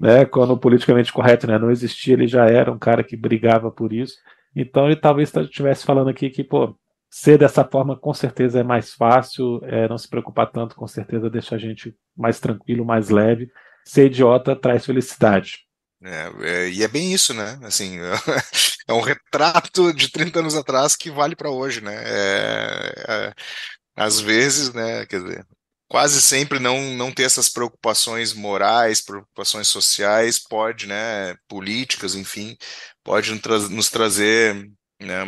né, 0.00 0.24
quando 0.24 0.56
politicamente 0.56 1.12
correto 1.12 1.46
né, 1.46 1.58
não 1.58 1.70
existia, 1.70 2.14
ele 2.14 2.26
já 2.26 2.46
era 2.46 2.70
um 2.70 2.78
cara 2.78 3.02
que 3.02 3.16
brigava 3.16 3.70
por 3.70 3.92
isso. 3.92 4.16
Então 4.54 4.86
ele 4.86 4.96
talvez 4.96 5.34
estivesse 5.34 5.84
falando 5.84 6.10
aqui 6.10 6.28
que, 6.28 6.42
pô, 6.42 6.76
ser 7.08 7.38
dessa 7.38 7.64
forma 7.64 7.96
com 7.96 8.12
certeza 8.14 8.60
é 8.60 8.62
mais 8.62 8.94
fácil, 8.94 9.60
é, 9.64 9.88
não 9.88 9.98
se 9.98 10.08
preocupar 10.08 10.50
tanto, 10.50 10.76
com 10.76 10.86
certeza 10.86 11.30
deixa 11.30 11.56
a 11.56 11.58
gente 11.58 11.94
mais 12.16 12.38
tranquilo, 12.40 12.84
mais 12.84 13.10
leve. 13.10 13.50
Ser 13.84 14.06
idiota 14.06 14.54
traz 14.54 14.86
felicidade. 14.86 15.69
É, 16.02 16.32
é, 16.42 16.68
e 16.70 16.82
é 16.82 16.88
bem 16.88 17.12
isso, 17.12 17.34
né? 17.34 17.58
Assim, 17.62 17.98
é 18.88 18.92
um 18.92 19.00
retrato 19.00 19.92
de 19.92 20.10
30 20.10 20.38
anos 20.40 20.56
atrás 20.56 20.96
que 20.96 21.10
vale 21.10 21.36
para 21.36 21.50
hoje, 21.50 21.80
né? 21.80 21.94
É, 22.06 23.04
é, 23.08 23.34
às 23.96 24.20
vezes, 24.20 24.72
né? 24.72 25.04
Quer 25.06 25.22
dizer, 25.22 25.46
quase 25.88 26.22
sempre 26.22 26.58
não, 26.58 26.80
não 26.94 27.12
ter 27.12 27.24
essas 27.24 27.48
preocupações 27.50 28.32
morais, 28.32 29.00
preocupações 29.02 29.68
sociais, 29.68 30.38
pode, 30.38 30.86
né? 30.86 31.36
Políticas, 31.48 32.14
enfim, 32.14 32.56
pode 33.04 33.30
nos, 33.32 33.40
tra 33.42 33.58
nos 33.58 33.90
trazer 33.90 34.70
né, 35.00 35.24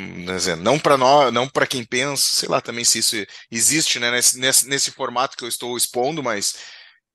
não 0.59 0.79
para 0.79 0.97
nós, 0.99 1.33
não 1.33 1.49
para 1.49 1.67
quem 1.67 1.85
pensa, 1.85 2.37
sei 2.37 2.49
lá 2.49 2.61
também 2.61 2.85
se 2.85 2.99
isso 2.99 3.17
existe, 3.51 3.99
né, 3.99 4.11
nesse, 4.11 4.39
nesse, 4.39 4.69
nesse 4.69 4.91
formato 4.91 5.37
que 5.37 5.45
eu 5.45 5.49
estou 5.49 5.77
expondo, 5.77 6.23
mas 6.23 6.55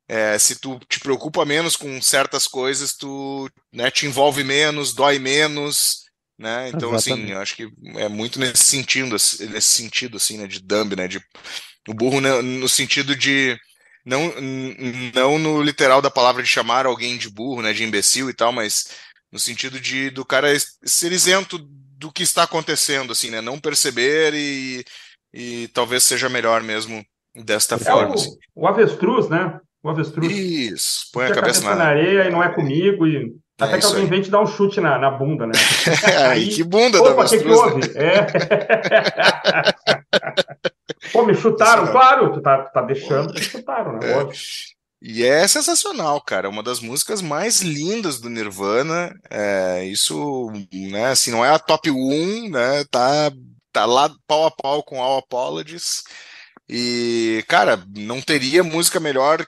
é, 0.07 0.39
se 0.39 0.55
tu 0.55 0.79
te 0.87 0.99
preocupa 0.99 1.45
menos 1.45 1.75
com 1.75 2.01
certas 2.01 2.47
coisas, 2.47 2.95
tu 2.95 3.49
né, 3.73 3.91
te 3.91 4.05
envolve 4.05 4.43
menos, 4.43 4.93
dói 4.93 5.19
menos, 5.19 6.05
né? 6.37 6.69
Então, 6.69 6.93
assim, 6.93 7.11
Exatamente. 7.11 7.23
assim, 7.23 7.33
eu 7.33 7.41
acho 7.41 7.55
que 7.55 7.99
é 7.99 8.07
muito 8.07 8.39
nesse 8.39 8.63
sentido, 8.63 9.11
nesse 9.11 9.61
sentido, 9.61 10.17
assim, 10.17 10.37
né, 10.37 10.47
de 10.47 10.59
dumb, 10.61 10.95
né, 10.95 11.07
de 11.07 11.19
o 11.87 11.93
burro 11.93 12.21
no, 12.21 12.41
no 12.41 12.69
sentido 12.69 13.15
de 13.15 13.57
não, 14.05 14.33
não 15.13 15.39
no 15.39 15.61
literal 15.61 16.01
da 16.01 16.09
palavra 16.09 16.41
de 16.43 16.49
chamar 16.49 16.85
alguém 16.85 17.17
de 17.17 17.29
burro, 17.29 17.61
né, 17.61 17.73
de 17.73 17.83
imbecil 17.83 18.29
e 18.29 18.33
tal, 18.33 18.51
mas 18.51 18.89
no 19.31 19.39
sentido 19.39 19.79
de 19.79 20.09
do 20.09 20.23
cara 20.23 20.47
ser 20.83 21.11
isento 21.11 21.57
do 21.59 22.11
que 22.11 22.23
está 22.23 22.43
acontecendo, 22.43 23.11
assim, 23.11 23.29
né, 23.29 23.41
não 23.41 23.59
perceber 23.59 24.33
e, 24.33 24.85
e 25.33 25.67
talvez 25.69 26.03
seja 26.03 26.29
melhor 26.29 26.61
mesmo 26.63 27.05
desta 27.35 27.75
é 27.75 27.79
forma. 27.79 28.11
O, 28.11 28.13
assim. 28.13 28.37
o 28.55 28.67
avestruz, 28.67 29.27
né? 29.27 29.59
O 29.83 29.89
avestruz. 29.89 30.31
Isso, 30.31 31.09
põe 31.13 31.25
a 31.25 31.33
cabeça, 31.33 31.61
a 31.61 31.63
cabeça 31.63 31.69
na... 31.69 31.75
na... 31.75 31.89
areia 31.89 32.25
e 32.25 32.31
não 32.31 32.43
é 32.43 32.49
comigo. 32.53 33.05
E... 33.07 33.35
É 33.59 33.63
Até 33.63 33.79
que 33.79 33.85
alguém 33.85 34.03
aí. 34.03 34.09
vem 34.09 34.21
te 34.21 34.29
dar 34.29 34.41
um 34.41 34.45
chute 34.45 34.79
na, 34.79 34.99
na 34.99 35.09
bunda, 35.09 35.47
né? 35.47 35.53
aí, 36.29 36.49
que 36.49 36.63
bunda 36.63 36.99
opa, 37.01 37.09
da 37.09 37.21
avestruz. 37.21 37.43
que, 37.43 37.49
que 37.49 37.55
houve? 37.55 37.79
Né? 37.79 37.93
É. 37.95 38.27
Pô, 41.11 41.25
me 41.25 41.33
chutaram, 41.33 41.83
isso, 41.83 41.91
claro, 41.91 42.33
tu 42.33 42.41
tá, 42.41 42.63
tá 42.63 42.81
deixando 42.81 43.33
que 43.33 43.41
chutaram, 43.41 43.93
né? 43.93 43.99
É. 44.03 44.27
E 45.01 45.23
é 45.23 45.47
sensacional, 45.47 46.19
cara. 46.21 46.49
Uma 46.49 46.63
das 46.63 46.79
músicas 46.79 47.21
mais 47.21 47.61
lindas 47.61 48.19
do 48.19 48.29
Nirvana. 48.29 49.13
É, 49.29 49.85
isso, 49.85 50.51
né, 50.73 51.07
assim, 51.07 51.31
não 51.31 51.45
é 51.45 51.49
a 51.49 51.59
top 51.59 51.89
1, 51.89 52.49
né? 52.49 52.83
Tá, 52.89 53.31
tá 53.71 53.85
lá 53.85 54.09
pau 54.27 54.45
a 54.47 54.51
pau 54.51 54.83
com 54.83 55.01
All 55.01 55.19
Apologies. 55.19 56.03
E, 56.67 57.43
cara, 57.47 57.81
não 57.95 58.21
teria 58.21 58.63
música 58.63 58.99
melhor 58.99 59.45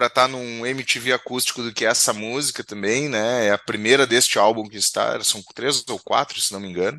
para 0.00 0.06
estar 0.06 0.22
tá 0.22 0.28
num 0.28 0.64
MTV 0.64 1.12
acústico 1.12 1.62
do 1.62 1.74
que 1.74 1.84
essa 1.84 2.14
música 2.14 2.64
também, 2.64 3.06
né? 3.06 3.48
É 3.48 3.50
a 3.50 3.58
primeira 3.58 4.06
deste 4.06 4.38
álbum 4.38 4.66
que 4.66 4.78
está, 4.78 5.22
são 5.22 5.42
três 5.54 5.84
ou 5.90 5.98
quatro, 5.98 6.40
se 6.40 6.54
não 6.54 6.60
me 6.60 6.70
engano, 6.70 6.98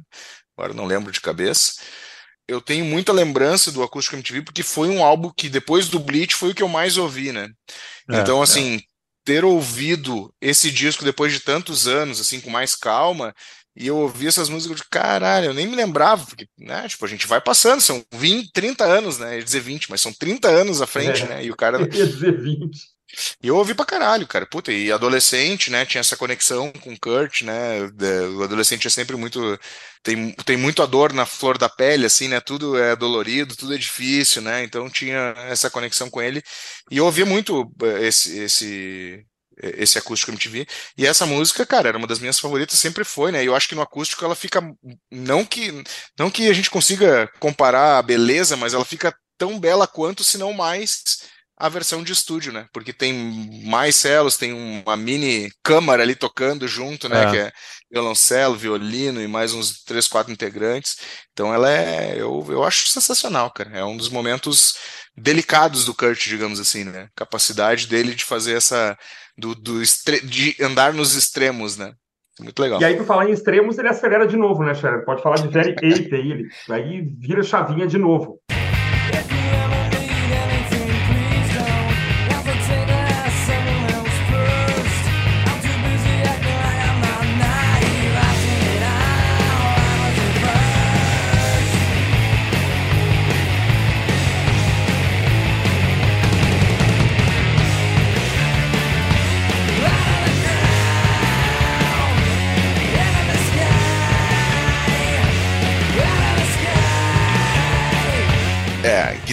agora 0.55 0.71
não 0.71 0.85
lembro 0.85 1.11
de 1.11 1.19
cabeça. 1.19 1.81
Eu 2.47 2.61
tenho 2.61 2.85
muita 2.85 3.11
lembrança 3.11 3.71
do 3.71 3.81
Acústico 3.81 4.15
MTV 4.15 4.43
porque 4.43 4.61
foi 4.61 4.87
um 4.89 5.03
álbum 5.03 5.31
que 5.35 5.49
depois 5.49 5.87
do 5.87 5.97
Bleach 5.97 6.35
foi 6.35 6.51
o 6.51 6.53
que 6.53 6.61
eu 6.61 6.67
mais 6.67 6.95
ouvi, 6.95 7.31
né? 7.31 7.49
É, 8.07 8.19
então, 8.19 8.39
assim, 8.39 8.75
é. 8.75 8.81
ter 9.25 9.43
ouvido 9.43 10.31
esse 10.39 10.69
disco 10.69 11.03
depois 11.03 11.33
de 11.33 11.39
tantos 11.39 11.87
anos, 11.87 12.21
assim, 12.21 12.39
com 12.39 12.51
mais 12.51 12.75
calma, 12.75 13.33
e 13.75 13.87
eu 13.87 13.97
ouvi 13.97 14.27
essas 14.27 14.49
músicas 14.49 14.77
de 14.77 14.89
caralho, 14.89 15.45
eu 15.45 15.53
nem 15.53 15.65
me 15.65 15.75
lembrava, 15.75 16.25
porque, 16.25 16.45
né, 16.57 16.87
tipo, 16.89 17.05
a 17.05 17.07
gente 17.07 17.25
vai 17.25 17.39
passando, 17.39 17.79
são 17.79 18.03
20, 18.13 18.51
30 18.51 18.83
anos, 18.83 19.17
né? 19.17 19.33
Eu 19.33 19.39
ia 19.39 19.43
dizer 19.43 19.61
20, 19.61 19.89
mas 19.89 20.01
são 20.01 20.11
30 20.11 20.49
anos 20.49 20.81
à 20.81 20.87
frente, 20.87 21.23
é, 21.23 21.27
né? 21.27 21.45
E 21.45 21.51
o 21.51 21.55
cara. 21.55 21.77
Eu 21.81 21.93
ia 21.93 22.07
dizer 22.07 22.37
20. 22.37 22.90
E 23.41 23.47
eu 23.47 23.55
ouvi 23.55 23.73
pra 23.73 23.85
caralho, 23.85 24.27
cara. 24.27 24.45
Puta, 24.45 24.71
e 24.71 24.91
adolescente, 24.91 25.69
né? 25.69 25.85
Tinha 25.85 26.01
essa 26.01 26.17
conexão 26.17 26.71
com 26.71 26.93
o 26.93 26.99
Kurt, 26.99 27.41
né? 27.41 27.81
O 28.37 28.43
adolescente 28.43 28.87
é 28.87 28.89
sempre 28.89 29.15
muito. 29.15 29.59
Tem, 30.03 30.31
tem 30.45 30.57
muito 30.57 30.81
a 30.81 30.85
dor 30.85 31.13
na 31.13 31.25
flor 31.25 31.57
da 31.57 31.69
pele, 31.69 32.05
assim, 32.05 32.27
né? 32.27 32.39
Tudo 32.39 32.77
é 32.77 32.95
dolorido, 32.95 33.55
tudo 33.55 33.73
é 33.73 33.77
difícil, 33.77 34.41
né? 34.41 34.63
Então 34.63 34.89
tinha 34.89 35.33
essa 35.49 35.69
conexão 35.69 36.09
com 36.09 36.21
ele. 36.21 36.41
E 36.89 36.97
eu 36.97 37.05
ouvia 37.05 37.25
muito 37.25 37.71
eh, 37.83 38.07
esse, 38.07 38.39
esse, 38.39 39.25
esse 39.61 39.97
acústico 39.97 40.31
MTV. 40.31 40.67
E 40.97 41.05
essa 41.05 41.25
música, 41.25 41.65
cara, 41.65 41.89
era 41.89 41.97
uma 41.97 42.07
das 42.07 42.19
minhas 42.19 42.39
favoritas, 42.39 42.79
sempre 42.79 43.03
foi, 43.03 43.31
né? 43.31 43.43
E 43.43 43.47
eu 43.47 43.55
acho 43.55 43.67
que 43.69 43.75
no 43.75 43.81
acústico 43.81 44.23
ela 44.25 44.35
fica. 44.35 44.61
Não 45.11 45.45
que, 45.45 45.83
não 46.17 46.31
que 46.31 46.49
a 46.49 46.53
gente 46.53 46.69
consiga 46.69 47.29
comparar 47.39 47.99
a 47.99 48.01
beleza, 48.01 48.55
mas 48.57 48.73
ela 48.73 48.85
fica 48.85 49.15
tão 49.37 49.59
bela 49.59 49.87
quanto, 49.87 50.23
se 50.23 50.37
não 50.37 50.53
mais, 50.53 51.03
a 51.61 51.69
versão 51.69 52.03
de 52.03 52.11
estúdio, 52.11 52.51
né? 52.51 52.65
Porque 52.73 52.91
tem 52.91 53.13
mais 53.63 53.95
celos, 53.95 54.35
tem 54.35 54.51
uma 54.51 54.97
mini 54.97 55.51
câmara 55.63 56.01
ali 56.01 56.15
tocando 56.15 56.67
junto, 56.67 57.07
né? 57.07 57.23
É. 57.23 57.29
Que 57.31 57.37
é 57.37 57.51
violoncelo, 57.91 58.55
violino 58.55 59.21
e 59.21 59.27
mais 59.27 59.53
uns 59.53 59.83
três, 59.83 60.07
quatro 60.07 60.33
integrantes. 60.33 60.97
Então 61.31 61.53
ela 61.53 61.71
é. 61.71 62.19
Eu, 62.19 62.43
eu 62.49 62.63
acho 62.63 62.87
sensacional, 62.87 63.51
cara. 63.51 63.77
É 63.77 63.85
um 63.85 63.95
dos 63.95 64.09
momentos 64.09 64.73
delicados 65.15 65.85
do 65.85 65.93
Kurt, 65.93 66.27
digamos 66.27 66.59
assim, 66.59 66.83
né? 66.83 67.09
Capacidade 67.15 67.85
dele 67.85 68.15
de 68.15 68.25
fazer 68.25 68.57
essa 68.57 68.97
do, 69.37 69.53
do 69.53 69.81
de 70.23 70.55
andar 70.59 70.93
nos 70.93 71.15
extremos, 71.15 71.77
né? 71.77 71.93
Muito 72.39 72.59
legal. 72.59 72.81
E 72.81 72.85
aí, 72.85 72.97
por 72.97 73.05
falar 73.05 73.29
em 73.29 73.33
extremos, 73.33 73.77
ele 73.77 73.87
acelera 73.87 74.25
de 74.25 74.35
novo, 74.35 74.63
né, 74.63 74.73
Sharon? 74.73 75.05
Pode 75.05 75.21
falar 75.21 75.35
de 75.35 75.47
Very 75.49 75.75
8 75.83 76.15
aí, 76.15 76.31
ele 76.31 76.49
aí 76.71 77.01
vira 77.19 77.43
chavinha 77.43 77.85
de 77.85 77.99
novo. 77.99 78.39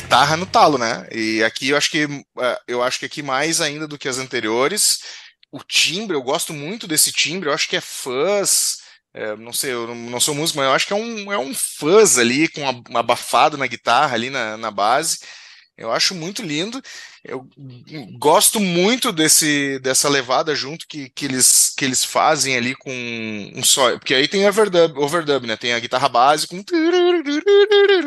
Guitarra 0.08 0.38
no 0.38 0.46
talo, 0.46 0.78
né? 0.78 1.06
E 1.12 1.44
aqui 1.44 1.68
eu 1.68 1.76
acho 1.76 1.90
que 1.90 2.04
é, 2.40 2.60
eu 2.66 2.82
acho 2.82 2.98
que 2.98 3.04
aqui 3.04 3.22
mais 3.22 3.60
ainda 3.60 3.86
do 3.86 3.98
que 3.98 4.08
as 4.08 4.16
anteriores, 4.16 5.00
o 5.52 5.62
timbre, 5.62 6.16
eu 6.16 6.22
gosto 6.22 6.54
muito 6.54 6.88
desse 6.88 7.12
timbre, 7.12 7.50
eu 7.50 7.52
acho 7.52 7.68
que 7.68 7.76
é 7.76 7.80
fuzz, 7.80 8.78
é, 9.12 9.36
não 9.36 9.52
sei, 9.52 9.72
eu 9.72 9.94
não 9.94 10.18
sou 10.18 10.34
músico, 10.34 10.58
mas 10.58 10.66
eu 10.66 10.72
acho 10.72 10.86
que 10.86 10.94
é 10.94 10.96
um, 10.96 11.30
é 11.30 11.38
um 11.38 11.54
fuzz 11.54 12.16
ali, 12.16 12.48
com 12.48 12.62
um 12.62 12.96
abafado 12.96 13.58
na 13.58 13.66
guitarra 13.66 14.14
ali 14.14 14.30
na, 14.30 14.56
na 14.56 14.70
base. 14.70 15.18
Eu 15.76 15.92
acho 15.92 16.14
muito 16.14 16.42
lindo. 16.42 16.82
Eu 17.22 17.46
gosto 18.18 18.58
muito 18.58 19.12
desse, 19.12 19.78
dessa 19.80 20.08
levada 20.08 20.54
junto 20.54 20.86
que, 20.88 21.08
que, 21.10 21.24
eles, 21.26 21.72
que 21.76 21.84
eles 21.84 22.04
fazem 22.04 22.56
ali 22.56 22.74
com 22.74 22.90
um 23.54 23.62
só. 23.62 23.92
Porque 23.98 24.14
aí 24.14 24.26
tem 24.26 24.48
overdub, 24.48 24.98
overdub, 24.98 25.46
né? 25.46 25.56
Tem 25.56 25.74
a 25.74 25.78
guitarra 25.78 26.08
base 26.08 26.48
com. 26.48 26.56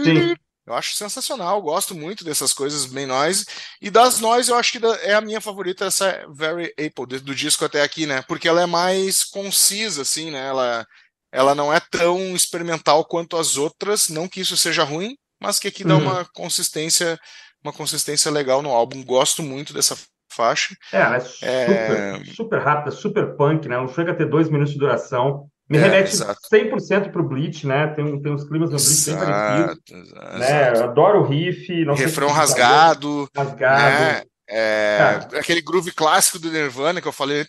Sim. 0.03 0.35
Eu 0.65 0.73
acho 0.73 0.95
sensacional, 0.95 1.61
gosto 1.61 1.95
muito 1.95 2.23
dessas 2.23 2.53
coisas 2.53 2.85
bem 2.85 3.05
noise. 3.05 3.45
E 3.81 3.89
das 3.89 4.19
noise, 4.19 4.49
eu 4.51 4.55
acho 4.55 4.71
que 4.71 4.85
é 5.03 5.13
a 5.13 5.21
minha 5.21 5.41
favorita, 5.41 5.85
essa 5.85 6.25
Very 6.29 6.71
Apple, 6.73 7.19
do 7.19 7.35
disco 7.35 7.65
até 7.65 7.81
aqui, 7.81 8.05
né? 8.05 8.21
Porque 8.27 8.47
ela 8.47 8.61
é 8.61 8.65
mais 8.65 9.23
concisa, 9.23 10.03
assim, 10.03 10.29
né? 10.29 10.47
Ela, 10.47 10.85
ela 11.31 11.55
não 11.55 11.73
é 11.73 11.79
tão 11.79 12.35
experimental 12.35 13.03
quanto 13.05 13.37
as 13.37 13.57
outras, 13.57 14.07
não 14.07 14.27
que 14.27 14.41
isso 14.41 14.55
seja 14.55 14.83
ruim, 14.83 15.17
mas 15.41 15.57
que 15.57 15.67
aqui 15.67 15.83
dá 15.83 15.95
uhum. 15.95 16.03
uma 16.03 16.25
consistência 16.25 17.19
uma 17.63 17.73
consistência 17.73 18.31
legal 18.31 18.61
no 18.61 18.71
álbum. 18.71 19.03
Gosto 19.03 19.43
muito 19.43 19.73
dessa 19.73 19.95
faixa. 20.31 20.75
É, 20.91 21.01
ela 21.01 21.17
é 21.17 21.19
super, 21.19 21.51
é... 21.51 22.23
super 22.33 22.59
rápida, 22.59 22.91
super 22.91 23.35
punk, 23.35 23.67
né? 23.67 23.77
Não 23.77 23.87
chega 23.87 24.11
a 24.11 24.15
ter 24.15 24.25
dois 24.25 24.49
minutos 24.49 24.73
de 24.73 24.79
duração. 24.79 25.47
Me 25.71 25.77
é, 25.77 25.81
remete 25.83 26.11
exato. 26.11 26.41
100% 26.53 27.13
para 27.13 27.21
o 27.21 27.25
Bleach, 27.25 27.65
né? 27.65 27.87
Tem, 27.95 28.21
tem 28.21 28.33
uns 28.33 28.43
climas 28.43 28.69
no 28.69 28.75
Bleach 28.75 28.91
exato, 28.91 29.25
bem 29.25 29.65
parecidos. 29.65 30.11
Exato, 30.11 30.37
né? 30.37 30.73
Eu 30.75 30.83
adoro 30.83 31.19
o 31.21 31.23
riff. 31.23 31.85
Não 31.85 31.93
Refrão 31.93 32.27
rasgado. 32.27 33.29
Rasgado. 33.33 33.81
Né? 33.81 34.21
É, 34.49 35.27
é. 35.31 35.39
Aquele 35.39 35.61
groove 35.61 35.93
clássico 35.93 36.39
do 36.39 36.51
Nirvana 36.51 36.99
que 36.99 37.07
eu 37.07 37.13
falei. 37.13 37.45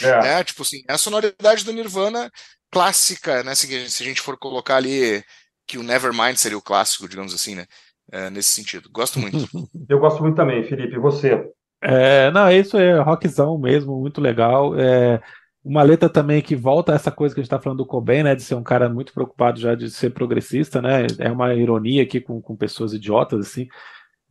É. 0.00 0.28
é. 0.28 0.44
tipo 0.44 0.62
assim, 0.62 0.82
é 0.88 0.94
a 0.94 0.98
sonoridade 0.98 1.62
do 1.62 1.74
Nirvana 1.74 2.30
clássica, 2.70 3.42
né? 3.42 3.54
Se, 3.54 3.90
se 3.90 4.02
a 4.02 4.06
gente 4.06 4.22
for 4.22 4.38
colocar 4.38 4.76
ali 4.76 5.22
que 5.66 5.76
o 5.76 5.82
Nevermind 5.82 6.36
seria 6.36 6.56
o 6.56 6.62
clássico, 6.62 7.06
digamos 7.06 7.34
assim, 7.34 7.54
né? 7.54 7.66
É, 8.10 8.30
nesse 8.30 8.48
sentido. 8.48 8.88
Gosto 8.90 9.18
muito. 9.18 9.36
Eu 9.86 9.98
gosto 9.98 10.22
muito 10.22 10.36
também, 10.36 10.64
Felipe. 10.64 10.94
E 10.94 10.98
você? 10.98 11.52
É, 11.82 12.30
não, 12.30 12.50
isso 12.50 12.78
é 12.78 12.98
rockzão 13.00 13.58
mesmo, 13.58 14.00
muito 14.00 14.20
legal. 14.20 14.78
É, 14.78 15.20
uma 15.64 15.82
letra 15.82 16.08
também 16.08 16.40
que 16.40 16.54
volta 16.54 16.92
a 16.92 16.94
essa 16.94 17.10
coisa 17.10 17.34
que 17.34 17.40
a 17.40 17.42
gente 17.42 17.48
está 17.48 17.60
falando 17.60 17.78
do 17.78 17.86
Cobain, 17.86 18.22
né? 18.22 18.34
De 18.34 18.42
ser 18.42 18.54
um 18.54 18.62
cara 18.62 18.88
muito 18.88 19.12
preocupado 19.12 19.60
já 19.60 19.74
de 19.74 19.90
ser 19.90 20.10
progressista, 20.10 20.80
né? 20.80 21.06
É 21.18 21.30
uma 21.30 21.54
ironia 21.54 22.02
aqui 22.02 22.20
com, 22.20 22.40
com 22.40 22.56
pessoas 22.56 22.92
idiotas, 22.92 23.40
assim. 23.46 23.66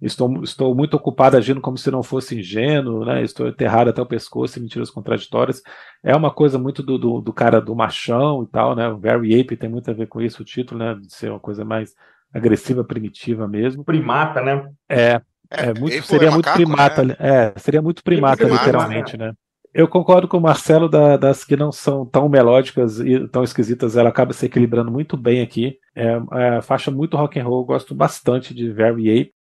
Estou, 0.02 0.44
estou 0.44 0.74
muito 0.74 0.96
ocupado 0.96 1.38
agindo 1.38 1.62
como 1.62 1.78
se 1.78 1.92
não 1.92 2.02
fosse 2.02 2.40
ingênuo, 2.40 3.06
né? 3.06 3.22
Estou 3.22 3.48
enterrado 3.48 3.90
até 3.90 4.02
o 4.02 4.06
pescoço 4.06 4.58
em 4.58 4.64
mentiras 4.64 4.90
contraditórias. 4.90 5.62
É 6.04 6.16
uma 6.16 6.32
coisa 6.32 6.58
muito 6.58 6.82
do, 6.82 6.98
do, 6.98 7.22
do, 7.22 7.32
cara 7.32 7.62
do 7.62 7.76
machão 7.76 8.44
e 8.44 8.48
tal, 8.48 8.76
né? 8.76 8.88
O 8.88 8.98
Gary 8.98 9.40
Ape 9.40 9.56
tem 9.56 9.70
muito 9.70 9.92
a 9.92 9.94
ver 9.94 10.08
com 10.08 10.22
isso, 10.22 10.42
o 10.42 10.46
título, 10.46 10.80
né? 10.80 10.96
De 10.96 11.14
ser 11.14 11.30
uma 11.30 11.40
coisa 11.40 11.64
mais 11.64 11.94
agressiva, 12.34 12.84
primitiva 12.84 13.48
mesmo. 13.48 13.84
Primata, 13.84 14.42
né? 14.42 14.70
É, 14.90 15.22
é, 15.52 15.66
é 15.70 15.74
muito, 15.74 16.04
seria 16.04 16.30
é 16.30 16.32
macaco, 16.32 16.58
muito 16.58 16.72
primata, 16.72 17.04
né? 17.04 17.16
é, 17.20 17.54
seria 17.58 17.82
muito 17.82 18.04
primata, 18.04 18.38
primata 18.38 18.64
literalmente, 18.64 19.18
né? 19.18 19.34
Eu 19.74 19.88
concordo 19.88 20.28
com 20.28 20.38
o 20.38 20.42
Marcelo 20.42 20.90
da, 20.90 21.16
das 21.16 21.46
que 21.46 21.56
não 21.56 21.72
são 21.72 22.06
tão 22.06 22.28
melódicas 22.28 23.00
e 23.00 23.26
tão 23.30 23.44
esquisitas, 23.44 23.96
ela 23.96 24.10
acaba 24.10 24.34
se 24.34 24.46
equilibrando 24.46 24.92
muito 24.92 25.16
bem 25.16 25.42
aqui. 25.42 25.78
É, 25.96 26.22
é 26.58 26.62
faixa 26.62 26.92
muito 26.92 27.16
rock 27.16 27.40
and 27.40 27.46
roll, 27.46 27.66
gosto 27.66 27.96
bastante 27.96 28.54
de 28.54 28.70
Very 28.72 29.22
Ape. 29.22 29.34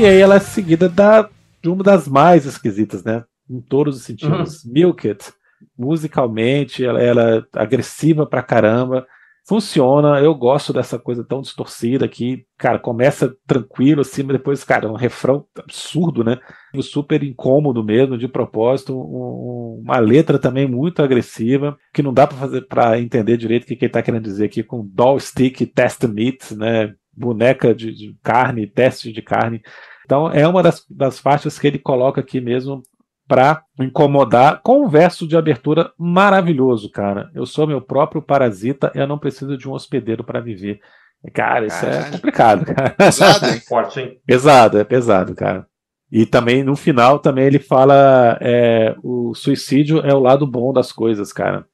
E 0.00 0.06
aí 0.06 0.18
ela 0.18 0.36
é 0.36 0.40
seguida 0.40 0.88
da, 0.88 1.28
de 1.62 1.68
uma 1.68 1.84
das 1.84 2.08
mais 2.08 2.46
esquisitas, 2.46 3.04
né? 3.04 3.22
Em 3.50 3.60
todos 3.60 3.98
os 3.98 4.02
sentidos. 4.02 4.64
Uhum. 4.64 4.72
Milk 4.72 5.06
It, 5.06 5.30
musicalmente, 5.78 6.82
ela, 6.82 7.02
ela 7.02 7.36
é 7.36 7.42
agressiva 7.54 8.24
pra 8.24 8.42
caramba. 8.42 9.06
Funciona, 9.46 10.18
eu 10.20 10.34
gosto 10.34 10.72
dessa 10.72 10.98
coisa 10.98 11.22
tão 11.22 11.42
distorcida 11.42 12.08
que, 12.08 12.46
cara, 12.56 12.78
começa 12.78 13.36
tranquilo 13.46 14.00
assim, 14.00 14.22
mas 14.22 14.38
depois, 14.38 14.64
cara, 14.64 14.90
um 14.90 14.96
refrão 14.96 15.44
absurdo, 15.58 16.24
né? 16.24 16.38
Super 16.80 17.22
incômodo 17.22 17.84
mesmo, 17.84 18.16
de 18.16 18.26
propósito, 18.26 18.98
um, 18.98 19.82
uma 19.84 19.98
letra 19.98 20.38
também 20.38 20.66
muito 20.66 21.02
agressiva, 21.02 21.76
que 21.92 22.02
não 22.02 22.14
dá 22.14 22.26
para 22.26 22.38
fazer 22.38 22.62
para 22.62 22.98
entender 22.98 23.36
direito 23.36 23.64
o 23.64 23.66
que, 23.66 23.76
que 23.76 23.84
ele 23.84 23.92
tá 23.92 24.00
querendo 24.00 24.24
dizer 24.24 24.46
aqui 24.46 24.62
com 24.62 24.82
doll 24.82 25.20
stick, 25.20 25.66
test 25.66 26.04
meat, 26.04 26.54
né? 26.56 26.94
Boneca 27.12 27.74
de, 27.74 27.92
de 27.92 28.16
carne, 28.22 28.66
teste 28.66 29.12
de 29.12 29.22
carne. 29.22 29.62
Então 30.04 30.30
é 30.30 30.46
uma 30.46 30.62
das, 30.62 30.84
das 30.90 31.18
faixas 31.18 31.58
que 31.58 31.66
ele 31.66 31.78
coloca 31.78 32.20
aqui 32.20 32.40
mesmo 32.40 32.82
para 33.30 33.62
incomodar, 33.78 34.60
com 34.60 34.84
um 34.84 34.88
verso 34.88 35.24
de 35.26 35.36
abertura 35.36 35.92
maravilhoso, 35.96 36.90
cara. 36.90 37.30
Eu 37.32 37.46
sou 37.46 37.64
meu 37.64 37.80
próprio 37.80 38.20
parasita, 38.20 38.90
eu 38.92 39.06
não 39.06 39.18
preciso 39.18 39.56
de 39.56 39.68
um 39.68 39.72
hospedeiro 39.72 40.24
para 40.24 40.40
viver. 40.40 40.80
Cara, 41.32 41.66
isso 41.66 41.86
é 41.86 41.90
Caralho. 41.90 42.06
é 42.06 42.10
complicado, 42.10 42.64
cara. 42.66 42.90
Pesado, 42.98 43.46
hein? 43.46 43.60
Forte, 43.68 44.00
hein? 44.00 44.20
Pesado, 44.26 44.78
é 44.78 44.84
pesado, 44.84 45.34
cara. 45.36 45.64
E 46.10 46.26
também 46.26 46.64
no 46.64 46.74
final 46.74 47.20
também 47.20 47.44
ele 47.44 47.60
fala 47.60 48.36
é, 48.40 48.96
o 49.00 49.32
suicídio 49.32 50.00
é 50.00 50.12
o 50.12 50.18
lado 50.18 50.44
bom 50.44 50.72
das 50.72 50.90
coisas, 50.90 51.32
cara. 51.32 51.64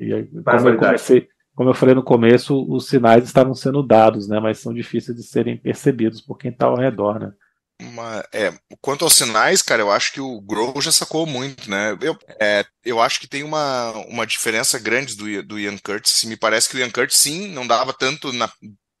E 0.00 0.26
como 0.42 0.68
eu, 0.70 0.78
comecei, 0.78 1.28
como 1.54 1.70
eu 1.70 1.74
falei 1.74 1.94
no 1.94 2.02
começo, 2.02 2.64
os 2.68 2.88
sinais 2.88 3.24
estavam 3.24 3.54
sendo 3.54 3.82
dados, 3.82 4.28
né? 4.28 4.40
Mas 4.40 4.58
são 4.58 4.74
difíceis 4.74 5.16
de 5.16 5.22
serem 5.22 5.56
percebidos 5.56 6.20
por 6.20 6.36
quem 6.36 6.50
está 6.50 6.66
ao 6.66 6.76
redor, 6.76 7.20
né? 7.20 7.32
Uma, 7.80 8.24
é, 8.32 8.52
quanto 8.80 9.04
aos 9.04 9.14
sinais, 9.14 9.60
cara, 9.60 9.82
eu 9.82 9.90
acho 9.90 10.12
que 10.12 10.20
o 10.20 10.40
Grohl 10.40 10.80
já 10.80 10.92
sacou 10.92 11.26
muito, 11.26 11.68
né? 11.68 11.96
Eu, 12.00 12.16
é, 12.40 12.64
eu 12.84 13.00
acho 13.00 13.20
que 13.20 13.26
tem 13.26 13.42
uma, 13.42 13.90
uma 14.08 14.26
diferença 14.26 14.78
grande 14.78 15.16
do, 15.16 15.42
do 15.42 15.58
Ian 15.58 15.76
Curtis. 15.78 16.24
Me 16.24 16.36
parece 16.36 16.68
que 16.68 16.76
o 16.76 16.78
Ian 16.78 16.90
Curtis, 16.90 17.18
sim, 17.18 17.48
não 17.48 17.66
dava 17.66 17.92
tanto 17.92 18.32
na, 18.32 18.50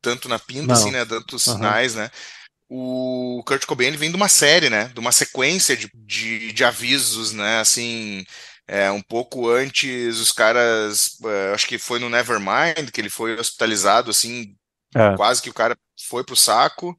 tanto 0.00 0.28
na 0.28 0.38
pinta, 0.38 0.66
não. 0.66 0.74
assim, 0.74 0.90
né? 0.90 1.04
Tantos 1.04 1.46
uhum. 1.46 1.54
sinais, 1.54 1.94
né? 1.94 2.10
O 2.68 3.42
Kurt 3.46 3.64
Cobain 3.66 3.88
ele 3.88 3.96
vem 3.96 4.10
de 4.10 4.16
uma 4.16 4.28
série, 4.28 4.68
né? 4.68 4.90
De 4.92 4.98
uma 4.98 5.12
sequência 5.12 5.76
de, 5.76 5.88
de, 5.94 6.52
de 6.52 6.64
avisos, 6.64 7.32
né? 7.32 7.60
Assim, 7.60 8.24
é, 8.66 8.90
um 8.90 9.02
pouco 9.02 9.48
antes, 9.48 10.18
os 10.18 10.32
caras, 10.32 11.18
uh, 11.22 11.54
acho 11.54 11.66
que 11.66 11.78
foi 11.78 11.98
no 11.98 12.08
Nevermind 12.08 12.90
que 12.92 13.00
ele 13.00 13.10
foi 13.10 13.38
hospitalizado, 13.38 14.10
assim, 14.10 14.54
é. 14.94 15.16
quase 15.16 15.42
que 15.42 15.50
o 15.50 15.54
cara 15.54 15.76
foi 16.08 16.24
pro 16.24 16.36
saco. 16.36 16.96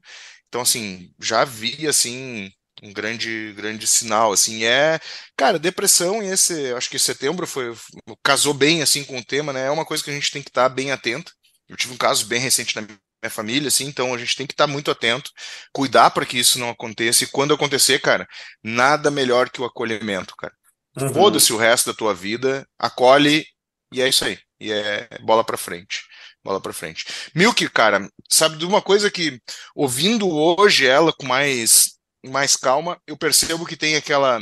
Então, 0.48 0.60
assim, 0.60 1.10
já 1.20 1.44
vi, 1.44 1.86
assim, 1.88 2.50
um 2.82 2.92
grande 2.92 3.52
grande 3.54 3.86
sinal, 3.86 4.32
assim, 4.32 4.64
é, 4.64 5.00
cara, 5.36 5.58
depressão 5.58 6.22
e 6.22 6.28
esse, 6.28 6.72
acho 6.74 6.90
que 6.90 6.98
setembro 6.98 7.46
foi, 7.46 7.74
casou 8.22 8.54
bem, 8.54 8.82
assim, 8.82 9.04
com 9.04 9.18
o 9.18 9.24
tema, 9.24 9.52
né, 9.52 9.66
é 9.66 9.70
uma 9.70 9.84
coisa 9.84 10.04
que 10.04 10.10
a 10.10 10.12
gente 10.12 10.30
tem 10.30 10.42
que 10.42 10.50
estar 10.50 10.68
bem 10.68 10.92
atento. 10.92 11.32
Eu 11.68 11.76
tive 11.76 11.94
um 11.94 11.96
caso 11.96 12.26
bem 12.26 12.40
recente 12.40 12.76
na 12.76 12.82
minha 12.82 13.30
família, 13.30 13.68
assim, 13.68 13.86
então 13.86 14.14
a 14.14 14.18
gente 14.18 14.36
tem 14.36 14.46
que 14.46 14.52
estar 14.52 14.66
muito 14.66 14.90
atento, 14.90 15.30
cuidar 15.72 16.10
para 16.10 16.26
que 16.26 16.38
isso 16.38 16.58
não 16.58 16.70
aconteça, 16.70 17.24
e 17.24 17.26
quando 17.26 17.54
acontecer, 17.54 18.00
cara, 18.00 18.26
nada 18.62 19.10
melhor 19.10 19.50
que 19.50 19.60
o 19.60 19.64
acolhimento, 19.64 20.34
cara. 20.36 20.54
Uhum. 20.96 21.12
Foda-se 21.12 21.52
o 21.52 21.56
resto 21.56 21.90
da 21.90 21.96
tua 21.96 22.14
vida, 22.14 22.66
acolhe, 22.78 23.44
e 23.92 24.00
é 24.00 24.08
isso 24.08 24.24
aí, 24.24 24.38
e 24.60 24.72
é 24.72 25.08
bola 25.22 25.44
para 25.44 25.56
frente 25.56 26.02
bola 26.46 26.60
para 26.60 26.72
frente. 26.72 27.04
Milk, 27.34 27.68
cara, 27.70 28.08
sabe 28.30 28.56
de 28.56 28.64
uma 28.64 28.80
coisa 28.80 29.10
que 29.10 29.40
ouvindo 29.74 30.28
hoje 30.30 30.86
ela 30.86 31.12
com 31.12 31.26
mais 31.26 31.96
mais 32.24 32.56
calma, 32.56 32.98
eu 33.06 33.16
percebo 33.16 33.66
que 33.66 33.76
tem 33.76 33.96
aquela 33.96 34.40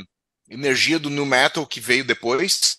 energia 0.50 0.98
do 0.98 1.10
new 1.10 1.26
metal 1.26 1.66
que 1.66 1.80
veio 1.80 2.04
depois, 2.04 2.76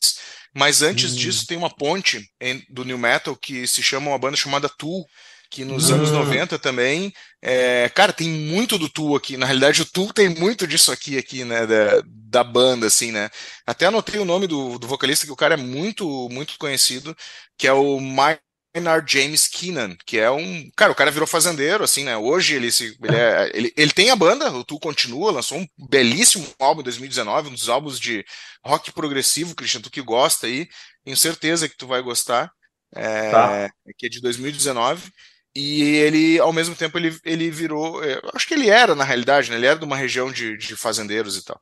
mas 0.53 0.81
antes 0.81 1.13
hum. 1.13 1.15
disso 1.15 1.45
tem 1.45 1.57
uma 1.57 1.69
ponte 1.69 2.23
do 2.69 2.85
new 2.85 2.97
metal 2.97 3.35
que 3.35 3.67
se 3.67 3.83
chama 3.83 4.11
uma 4.11 4.17
banda 4.17 4.37
chamada 4.37 4.69
Tool, 4.69 5.05
que 5.49 5.63
nos 5.63 5.89
hum. 5.89 5.95
anos 5.95 6.11
90 6.11 6.57
também, 6.57 7.13
é, 7.41 7.89
cara, 7.89 8.13
tem 8.13 8.27
muito 8.27 8.77
do 8.77 8.89
Tool 8.89 9.15
aqui. 9.15 9.37
Na 9.37 9.45
realidade, 9.45 9.81
o 9.81 9.85
Tool 9.85 10.11
tem 10.11 10.29
muito 10.29 10.65
disso 10.65 10.91
aqui, 10.91 11.17
aqui, 11.17 11.43
né, 11.43 11.67
da, 11.67 12.01
da 12.35 12.43
banda, 12.43 12.87
assim, 12.87 13.11
né. 13.11 13.29
Até 13.65 13.85
anotei 13.85 14.19
o 14.19 14.25
nome 14.25 14.45
do, 14.45 14.77
do 14.77 14.87
vocalista, 14.87 15.25
que 15.25 15.31
o 15.31 15.37
cara 15.37 15.53
é 15.53 15.57
muito, 15.57 16.27
muito 16.29 16.57
conhecido, 16.57 17.15
que 17.57 17.65
é 17.65 17.71
o 17.73 17.99
Mike 17.99 18.41
Maynard 18.75 19.09
James 19.09 19.47
Keenan, 19.47 19.95
que 20.05 20.19
é 20.19 20.29
um. 20.29 20.69
Cara, 20.75 20.91
o 20.91 20.95
cara 20.95 21.09
virou 21.09 21.25
fazendeiro, 21.25 21.81
assim, 21.81 22.03
né? 22.03 22.17
Hoje 22.17 22.55
ele 22.55 22.69
se. 22.73 22.97
Ele, 23.01 23.15
é, 23.15 23.51
ele, 23.53 23.73
ele 23.77 23.91
tem 23.91 24.09
a 24.09 24.15
banda, 24.17 24.51
o 24.51 24.65
Tu 24.65 24.77
continua, 24.79 25.31
lançou 25.31 25.59
um 25.59 25.67
belíssimo 25.89 26.45
álbum 26.59 26.81
em 26.81 26.83
2019, 26.83 27.49
um 27.49 27.53
dos 27.53 27.69
álbuns 27.69 27.97
de 27.97 28.25
rock 28.65 28.91
progressivo, 28.91 29.55
Christian, 29.55 29.79
tu 29.79 29.89
que 29.89 30.01
gosta 30.01 30.47
aí, 30.47 30.67
tenho 31.05 31.15
certeza 31.15 31.69
que 31.69 31.77
tu 31.77 31.87
vai 31.87 32.01
gostar. 32.01 32.51
É, 32.93 33.31
tá. 33.31 33.69
Que 33.97 34.07
é 34.07 34.09
de 34.09 34.19
2019. 34.19 35.09
E 35.55 35.83
ele, 35.83 36.37
ao 36.37 36.51
mesmo 36.51 36.75
tempo, 36.75 36.97
ele, 36.97 37.17
ele 37.23 37.49
virou. 37.49 38.03
É, 38.03 38.19
acho 38.33 38.45
que 38.45 38.53
ele 38.53 38.69
era, 38.69 38.93
na 38.93 39.05
realidade, 39.05 39.49
né? 39.49 39.55
Ele 39.55 39.65
era 39.65 39.79
de 39.79 39.85
uma 39.85 39.95
região 39.95 40.29
de, 40.29 40.57
de 40.57 40.75
fazendeiros 40.75 41.37
e 41.37 41.45
tal. 41.45 41.57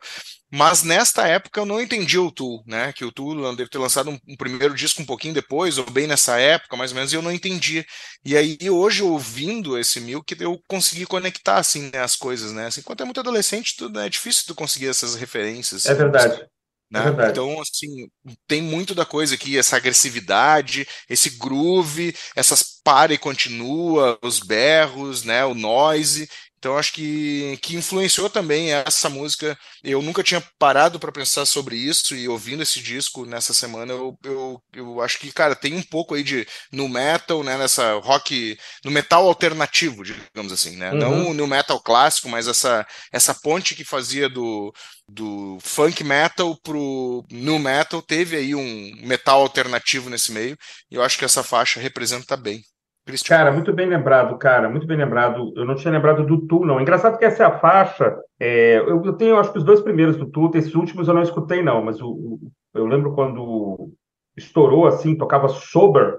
Mas 0.51 0.81
nesta 0.81 1.27
época 1.27 1.59
eu 1.59 1.65
não 1.65 1.79
entendi 1.79 2.17
o 2.17 2.31
Tool, 2.31 2.63
né? 2.65 2.91
Que 2.91 3.05
o 3.05 3.11
Tool 3.11 3.55
deve 3.55 3.69
ter 3.69 3.77
lançado 3.77 4.09
um, 4.09 4.17
um, 4.27 4.35
primeiro 4.35 4.73
disco 4.73 5.01
um 5.01 5.05
pouquinho 5.05 5.35
depois, 5.35 5.77
ou 5.77 5.85
bem 5.91 6.07
nessa 6.07 6.39
época, 6.39 6.75
mais 6.75 6.91
ou 6.91 6.95
menos, 6.95 7.13
e 7.13 7.15
eu 7.15 7.21
não 7.21 7.31
entendi. 7.31 7.85
E 8.25 8.35
aí, 8.35 8.57
hoje, 8.67 9.03
ouvindo 9.03 9.77
esse 9.77 9.99
Milk, 9.99 10.35
eu 10.39 10.59
consegui 10.67 11.05
conectar, 11.05 11.57
assim, 11.57 11.91
né, 11.93 11.99
as 11.99 12.15
coisas, 12.15 12.51
né? 12.51 12.67
Assim, 12.67 12.81
quando 12.81 13.01
é 13.01 13.05
muito 13.05 13.19
adolescente, 13.19 13.75
tudo, 13.77 13.99
né, 13.99 14.07
é 14.07 14.09
difícil 14.09 14.43
tu 14.47 14.55
conseguir 14.55 14.87
essas 14.87 15.13
referências. 15.13 15.85
É 15.85 15.93
verdade. 15.93 16.43
Né? 16.91 17.01
É 17.25 17.29
então, 17.29 17.59
assim, 17.59 18.07
tem 18.47 18.61
muito 18.61 18.93
da 18.93 19.05
coisa 19.05 19.33
aqui, 19.33 19.57
essa 19.57 19.77
agressividade, 19.77 20.87
esse 21.09 21.31
groove, 21.31 22.15
essas 22.35 22.72
para 22.83 23.13
e 23.13 23.17
continua, 23.17 24.17
os 24.21 24.39
berros, 24.39 25.23
né, 25.23 25.45
o 25.45 25.53
noise. 25.53 26.27
Então 26.63 26.77
acho 26.77 26.93
que, 26.93 27.59
que 27.61 27.75
influenciou 27.75 28.29
também 28.29 28.71
essa 28.71 29.09
música. 29.09 29.57
Eu 29.83 30.01
nunca 30.01 30.23
tinha 30.23 30.41
parado 30.57 30.97
para 30.97 31.11
pensar 31.11 31.45
sobre 31.45 31.75
isso 31.75 32.15
e 32.15 32.25
ouvindo 32.29 32.63
esse 32.63 32.79
disco 32.81 33.25
nessa 33.25 33.53
semana, 33.53 33.91
eu, 33.91 34.17
eu, 34.23 34.63
eu 34.73 35.01
acho 35.01 35.19
que, 35.19 35.29
cara, 35.29 35.57
tem 35.57 35.75
um 35.75 35.83
pouco 35.83 36.15
aí 36.15 36.23
de 36.23 36.47
no 36.71 36.87
metal, 36.87 37.43
né, 37.43 37.57
nessa 37.57 37.95
rock, 37.95 38.57
no 38.85 38.91
metal 38.91 39.27
alternativo, 39.27 40.05
digamos 40.05 40.53
assim, 40.53 40.77
né? 40.77 40.91
Uhum. 40.91 40.97
Não 40.99 41.33
no 41.33 41.47
metal 41.47 41.81
clássico, 41.81 42.29
mas 42.29 42.47
essa, 42.47 42.87
essa 43.11 43.35
ponte 43.35 43.75
que 43.75 43.83
fazia 43.83 44.29
do, 44.29 44.73
do 45.05 45.57
funk 45.61 46.01
metal 46.01 46.57
pro 46.61 47.25
new 47.29 47.59
metal, 47.59 48.01
teve 48.01 48.37
aí 48.37 48.55
um 48.55 48.91
metal 49.05 49.41
alternativo 49.41 50.09
nesse 50.09 50.31
meio, 50.31 50.57
e 50.89 50.95
eu 50.95 51.03
acho 51.03 51.17
que 51.17 51.25
essa 51.25 51.43
faixa 51.43 51.81
representa 51.81 52.37
bem. 52.37 52.63
Cristian. 53.05 53.37
Cara, 53.37 53.51
muito 53.51 53.73
bem 53.73 53.87
lembrado, 53.87 54.37
cara, 54.37 54.69
muito 54.69 54.87
bem 54.87 54.97
lembrado. 54.97 55.53
Eu 55.55 55.65
não 55.65 55.75
tinha 55.75 55.91
lembrado 55.91 56.25
do 56.25 56.47
Tu, 56.47 56.65
não. 56.65 56.79
Engraçado 56.79 57.17
que 57.17 57.25
essa 57.25 57.43
é 57.43 57.45
a 57.45 57.59
faixa. 57.59 58.17
É, 58.39 58.77
eu, 58.77 59.03
eu, 59.03 59.13
tenho, 59.13 59.37
acho 59.37 59.51
que 59.51 59.57
os 59.57 59.63
dois 59.63 59.81
primeiros 59.81 60.15
do 60.15 60.25
Tu, 60.25 60.51
esses 60.55 60.73
últimos 60.73 61.07
eu 61.07 61.13
não 61.13 61.21
escutei, 61.21 61.61
não, 61.61 61.83
mas 61.83 62.01
o, 62.01 62.09
o, 62.09 62.39
eu 62.73 62.85
lembro 62.85 63.13
quando 63.13 63.91
estourou 64.37 64.87
assim, 64.87 65.17
tocava 65.17 65.47
Sober 65.49 66.17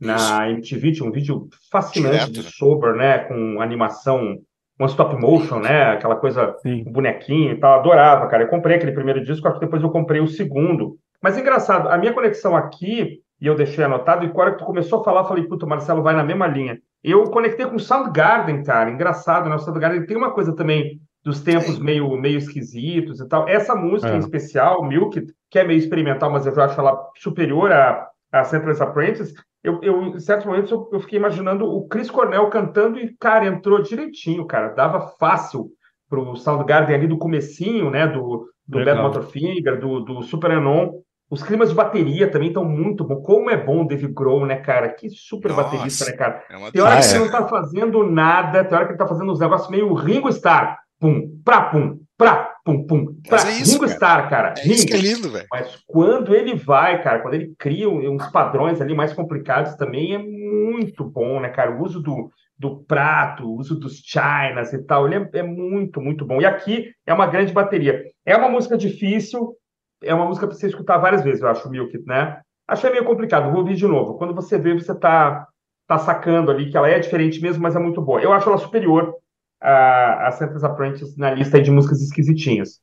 na 0.00 0.16
Isso. 0.16 0.56
MTV, 0.56 0.92
tinha 0.92 1.08
um 1.08 1.12
vídeo 1.12 1.48
fascinante 1.70 2.26
Direto, 2.26 2.32
de 2.32 2.42
né? 2.42 2.50
Sober, 2.52 2.94
né? 2.94 3.18
Com 3.18 3.60
animação, 3.60 4.38
uma 4.78 4.88
stop 4.88 5.16
motion, 5.16 5.60
né? 5.60 5.92
Aquela 5.92 6.16
coisa, 6.16 6.56
um 6.64 6.92
bonequinho 6.92 7.52
e 7.52 7.60
tal. 7.60 7.78
Adorava, 7.78 8.26
cara. 8.26 8.42
Eu 8.42 8.48
comprei 8.48 8.76
aquele 8.76 8.92
primeiro 8.92 9.24
disco, 9.24 9.46
acho 9.46 9.58
que 9.58 9.64
depois 9.64 9.82
eu 9.82 9.90
comprei 9.90 10.20
o 10.20 10.26
segundo. 10.26 10.98
Mas 11.22 11.38
engraçado, 11.38 11.88
a 11.88 11.96
minha 11.96 12.12
conexão 12.12 12.56
aqui 12.56 13.22
e 13.40 13.46
eu 13.46 13.54
deixei 13.54 13.84
anotado, 13.84 14.24
e 14.24 14.30
quando 14.30 14.56
tu 14.56 14.64
começou 14.64 15.00
a 15.00 15.04
falar, 15.04 15.20
eu 15.22 15.28
falei, 15.28 15.44
puta, 15.44 15.66
Marcelo 15.66 16.02
vai 16.02 16.14
na 16.14 16.24
mesma 16.24 16.46
linha. 16.46 16.78
Eu 17.02 17.24
conectei 17.24 17.66
com 17.66 17.76
o 17.76 17.80
Soundgarden, 17.80 18.62
cara, 18.62 18.90
engraçado, 18.90 19.48
né? 19.48 19.56
O 19.56 19.58
Soundgarden 19.58 20.06
tem 20.06 20.16
uma 20.16 20.32
coisa 20.32 20.54
também 20.54 21.00
dos 21.22 21.40
tempos 21.42 21.78
meio, 21.78 22.16
meio 22.16 22.38
esquisitos 22.38 23.20
e 23.20 23.28
tal. 23.28 23.48
Essa 23.48 23.74
música 23.74 24.12
é. 24.12 24.16
em 24.16 24.18
especial, 24.18 24.84
Milk, 24.84 25.26
que 25.50 25.58
é 25.58 25.64
meio 25.64 25.78
experimental, 25.78 26.30
mas 26.30 26.46
eu 26.46 26.62
acho 26.62 26.78
ela 26.78 26.98
superior 27.16 27.72
a, 27.72 28.08
a 28.32 28.44
Central 28.44 28.76
Apprentice, 28.88 29.34
eu, 29.64 29.80
eu, 29.82 30.02
em 30.08 30.20
certos 30.20 30.44
momentos 30.44 30.70
eu, 30.70 30.88
eu, 30.92 31.00
fiquei 31.00 31.18
imaginando 31.18 31.64
o 31.64 31.88
Chris 31.88 32.10
Cornell 32.10 32.50
cantando 32.50 32.98
e, 32.98 33.16
cara, 33.18 33.46
entrou 33.46 33.80
direitinho, 33.80 34.46
cara, 34.46 34.68
dava 34.68 35.08
fácil 35.18 35.70
pro 36.06 36.36
Soundgarden 36.36 36.94
ali 36.94 37.06
do 37.06 37.16
comecinho, 37.16 37.90
né, 37.90 38.06
do, 38.06 38.46
do 38.68 38.84
Bad 38.84 39.00
Motorfinger, 39.00 39.80
do, 39.80 40.00
do 40.00 40.22
Super 40.22 40.50
Anon, 40.50 41.00
os 41.30 41.42
climas 41.42 41.70
de 41.70 41.74
bateria 41.74 42.30
também 42.30 42.48
estão 42.48 42.64
muito 42.64 43.04
bom. 43.04 43.16
Como 43.22 43.50
é 43.50 43.56
bom 43.56 43.82
o 43.82 43.88
Dave 43.88 44.06
Grohl, 44.08 44.46
né, 44.46 44.56
cara? 44.56 44.88
Que 44.88 45.08
super 45.08 45.50
Nossa, 45.50 45.62
baterista, 45.64 46.04
né, 46.04 46.12
cara? 46.12 46.44
É 46.50 46.70
tem 46.70 46.82
hora 46.82 47.00
que 47.00 47.06
ele 47.06 47.18
não 47.18 47.30
tá 47.30 47.48
fazendo 47.48 48.10
nada, 48.10 48.64
tem 48.64 48.76
hora 48.76 48.86
que 48.86 48.92
ele 48.92 48.98
tá 48.98 49.06
fazendo 49.06 49.32
uns 49.32 49.40
negócios 49.40 49.70
meio 49.70 49.92
Ringo 49.94 50.28
Starr. 50.28 50.78
Pum, 51.00 51.40
pra, 51.44 51.62
pum, 51.62 51.98
pra, 52.16 52.54
pum, 52.64 52.86
pum. 52.86 53.06
Pra. 53.28 53.38
É 53.48 53.52
isso, 53.52 53.72
Ringo 53.72 53.80
cara. 53.80 53.92
Starr, 53.92 54.30
cara. 54.30 54.54
É 54.56 54.62
Ringo. 54.62 54.74
isso 54.74 54.86
que 54.86 54.94
é 54.94 54.98
lindo, 54.98 55.30
velho. 55.30 55.46
Mas 55.50 55.82
quando 55.86 56.34
ele 56.34 56.54
vai, 56.54 57.02
cara, 57.02 57.20
quando 57.20 57.34
ele 57.34 57.54
cria 57.58 57.88
uns 57.88 58.26
padrões 58.30 58.80
ali 58.80 58.94
mais 58.94 59.12
complicados 59.12 59.74
também, 59.74 60.14
é 60.14 60.18
muito 60.18 61.04
bom, 61.04 61.40
né, 61.40 61.48
cara? 61.48 61.72
O 61.76 61.82
uso 61.82 62.00
do, 62.00 62.30
do 62.58 62.84
prato, 62.84 63.44
o 63.44 63.58
uso 63.58 63.74
dos 63.74 63.96
chinas 63.96 64.72
e 64.72 64.82
tal, 64.84 65.06
ele 65.06 65.16
é, 65.16 65.38
é 65.40 65.42
muito, 65.42 66.00
muito 66.00 66.24
bom. 66.24 66.40
E 66.40 66.46
aqui 66.46 66.90
é 67.06 67.12
uma 67.12 67.26
grande 67.26 67.52
bateria. 67.52 68.02
É 68.24 68.36
uma 68.36 68.48
música 68.48 68.76
difícil, 68.76 69.54
é 70.02 70.14
uma 70.14 70.26
música 70.26 70.46
para 70.46 70.56
você 70.56 70.66
escutar 70.66 70.98
várias 70.98 71.22
vezes, 71.22 71.40
eu 71.40 71.48
acho, 71.48 71.68
Milk, 71.70 72.02
né? 72.06 72.40
Achei 72.66 72.90
meio 72.90 73.04
complicado, 73.04 73.50
vou 73.50 73.60
ouvir 73.60 73.74
de 73.74 73.86
novo. 73.86 74.14
Quando 74.14 74.34
você 74.34 74.58
vê, 74.58 74.74
você 74.74 74.94
tá, 74.94 75.46
tá 75.86 75.98
sacando 75.98 76.50
ali 76.50 76.70
que 76.70 76.76
ela 76.76 76.88
é 76.88 76.98
diferente 76.98 77.40
mesmo, 77.40 77.62
mas 77.62 77.76
é 77.76 77.78
muito 77.78 78.00
boa. 78.00 78.20
Eu 78.20 78.32
acho 78.32 78.48
ela 78.48 78.58
superior 78.58 79.14
a, 79.60 80.28
a 80.28 80.32
Santa's 80.32 80.64
Apprentice 80.64 81.18
na 81.18 81.30
lista 81.30 81.60
de 81.60 81.70
músicas 81.70 82.00
esquisitinhas. 82.00 82.80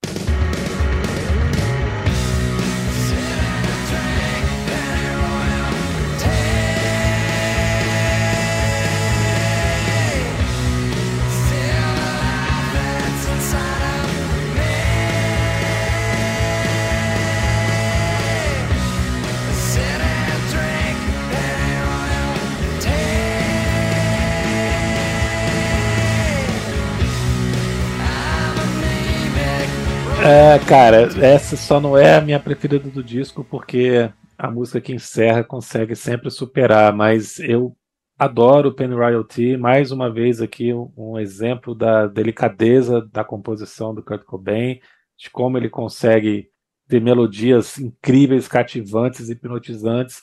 É, 30.51 30.59
cara, 30.59 31.07
essa 31.25 31.55
só 31.55 31.79
não 31.79 31.97
é 31.97 32.15
a 32.15 32.19
minha 32.19 32.37
preferida 32.37 32.89
do 32.89 33.01
disco, 33.01 33.41
porque 33.41 34.11
a 34.37 34.51
música 34.51 34.81
que 34.81 34.91
encerra 34.91 35.45
consegue 35.45 35.95
sempre 35.95 36.29
superar, 36.29 36.93
mas 36.93 37.39
eu 37.39 37.73
adoro 38.19 38.73
Penny 38.73 38.93
Royalty, 38.93 39.55
mais 39.55 39.93
uma 39.93 40.11
vez 40.11 40.41
aqui 40.41 40.73
um, 40.73 40.91
um 40.97 41.17
exemplo 41.17 41.73
da 41.73 42.05
delicadeza 42.05 42.99
da 43.13 43.23
composição 43.23 43.95
do 43.95 44.03
Kurt 44.03 44.25
Cobain, 44.25 44.81
de 45.17 45.29
como 45.29 45.57
ele 45.57 45.69
consegue 45.69 46.49
ter 46.85 46.99
melodias 46.99 47.79
incríveis, 47.79 48.45
cativantes, 48.49 49.29
hipnotizantes, 49.29 50.21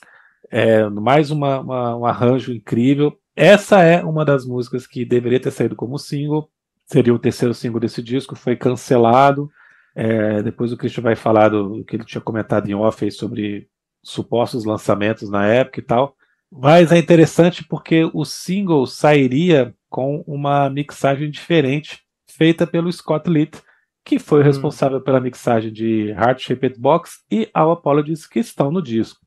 é, 0.51 0.87
mais 0.89 1.31
uma, 1.31 1.59
uma, 1.59 1.97
um 1.97 2.05
arranjo 2.05 2.53
incrível. 2.53 3.17
Essa 3.35 3.81
é 3.81 4.03
uma 4.03 4.23
das 4.23 4.45
músicas 4.45 4.85
que 4.85 5.03
deveria 5.03 5.39
ter 5.39 5.49
saído 5.49 5.75
como 5.75 5.97
single, 5.97 6.47
seria 6.85 7.15
o 7.15 7.17
terceiro 7.17 7.55
single 7.55 7.79
desse 7.79 8.03
disco, 8.03 8.35
foi 8.35 8.55
cancelado. 8.55 9.49
É, 9.95 10.41
depois 10.41 10.71
o 10.71 10.77
Christian 10.77 11.03
vai 11.03 11.15
falar 11.15 11.49
do 11.49 11.83
que 11.83 11.95
ele 11.95 12.05
tinha 12.05 12.21
comentado 12.21 12.69
em 12.69 12.73
off 12.73 13.09
sobre 13.11 13.67
supostos 14.03 14.65
lançamentos 14.65 15.29
na 15.29 15.45
época 15.47 15.79
e 15.79 15.83
tal. 15.83 16.15
Mas 16.51 16.91
é 16.91 16.97
interessante 16.97 17.63
porque 17.63 18.09
o 18.13 18.25
single 18.25 18.85
sairia 18.85 19.73
com 19.89 20.23
uma 20.25 20.69
mixagem 20.69 21.29
diferente 21.29 21.99
feita 22.27 22.65
pelo 22.65 22.91
Scott 22.91 23.29
Litt, 23.29 23.61
que 24.05 24.17
foi 24.17 24.41
hum. 24.41 24.43
responsável 24.43 25.01
pela 25.01 25.19
mixagem 25.19 25.71
de 25.71 26.09
Heart 26.09 26.39
Shaped 26.39 26.79
Box 26.79 27.23
e 27.31 27.49
All 27.53 27.71
Apologies 27.71 28.25
que 28.25 28.39
estão 28.39 28.71
no 28.71 28.81
disco. 28.81 29.19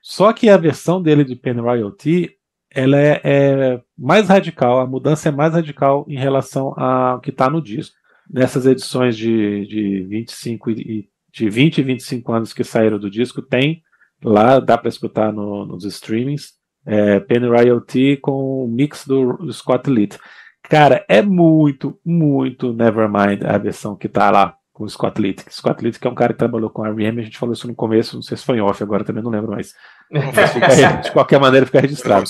Só 0.00 0.32
que 0.32 0.48
a 0.48 0.56
versão 0.56 1.00
dele 1.00 1.24
de 1.24 1.36
Pen 1.36 1.60
Royalty 1.60 2.36
ela 2.74 2.98
é, 2.98 3.20
é 3.22 3.80
mais 3.96 4.28
radical, 4.28 4.80
a 4.80 4.86
mudança 4.86 5.28
é 5.28 5.32
mais 5.32 5.52
radical 5.52 6.06
em 6.08 6.18
relação 6.18 6.74
ao 6.78 7.20
que 7.20 7.30
está 7.30 7.48
no 7.50 7.60
disco 7.60 7.94
nessas 8.32 8.66
edições 8.66 9.16
de, 9.16 9.66
de 9.66 10.02
25 10.04 10.70
e 10.70 11.08
de 11.32 11.48
20 11.48 11.78
e 11.78 11.82
25 11.82 12.32
anos 12.32 12.52
que 12.52 12.62
saíram 12.62 12.98
do 12.98 13.10
disco, 13.10 13.40
tem 13.40 13.82
lá, 14.22 14.60
dá 14.60 14.76
para 14.76 14.88
escutar 14.88 15.32
no, 15.32 15.64
nos 15.64 15.84
streamings, 15.84 16.52
é, 16.84 17.20
Penny 17.20 17.48
Royalty 17.48 18.18
com 18.18 18.64
o 18.64 18.68
mix 18.68 19.06
do, 19.06 19.34
do 19.38 19.52
Scott 19.52 19.90
Litt. 19.90 20.18
Cara, 20.62 21.04
é 21.08 21.22
muito, 21.22 21.98
muito 22.04 22.72
Nevermind 22.72 23.44
a 23.44 23.58
versão 23.58 23.96
que 23.96 24.08
tá 24.08 24.30
lá 24.30 24.54
com 24.72 24.84
o 24.84 24.88
Scott 24.88 25.20
Litt. 25.20 25.44
Scott 25.50 25.82
Litt, 25.82 25.98
que 25.98 26.06
é 26.06 26.10
um 26.10 26.14
cara 26.14 26.32
que 26.32 26.38
trabalhou 26.38 26.70
com 26.70 26.84
a 26.84 26.88
R.E.M., 26.88 27.20
a 27.20 27.24
gente 27.24 27.38
falou 27.38 27.52
isso 27.52 27.66
no 27.66 27.74
começo, 27.74 28.16
não 28.16 28.22
sei 28.22 28.36
se 28.36 28.44
foi 28.44 28.58
em 28.58 28.60
off 28.60 28.82
agora, 28.82 29.04
também 29.04 29.22
não 29.22 29.30
lembro 29.30 29.50
mais. 29.52 29.74
Mas 30.10 31.04
de 31.04 31.12
qualquer 31.12 31.40
maneira 31.40 31.66
fica 31.66 31.80
registrado. 31.80 32.28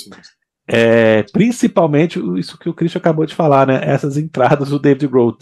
É, 0.66 1.24
principalmente 1.32 2.20
isso 2.38 2.56
que 2.56 2.68
o 2.68 2.74
Christian 2.74 3.00
acabou 3.00 3.26
de 3.26 3.34
falar, 3.34 3.66
né? 3.66 3.80
Essas 3.82 4.16
entradas 4.16 4.70
do 4.70 4.78
David 4.78 5.08
Grohl. 5.08 5.36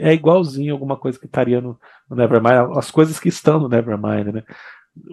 É 0.00 0.14
igualzinho 0.14 0.72
alguma 0.72 0.96
coisa 0.96 1.18
que 1.18 1.26
estaria 1.26 1.60
no, 1.60 1.78
no 2.08 2.16
Nevermind, 2.16 2.76
as 2.76 2.90
coisas 2.90 3.20
que 3.20 3.28
estão 3.28 3.60
no 3.60 3.68
Nevermind, 3.68 4.32
né? 4.32 4.42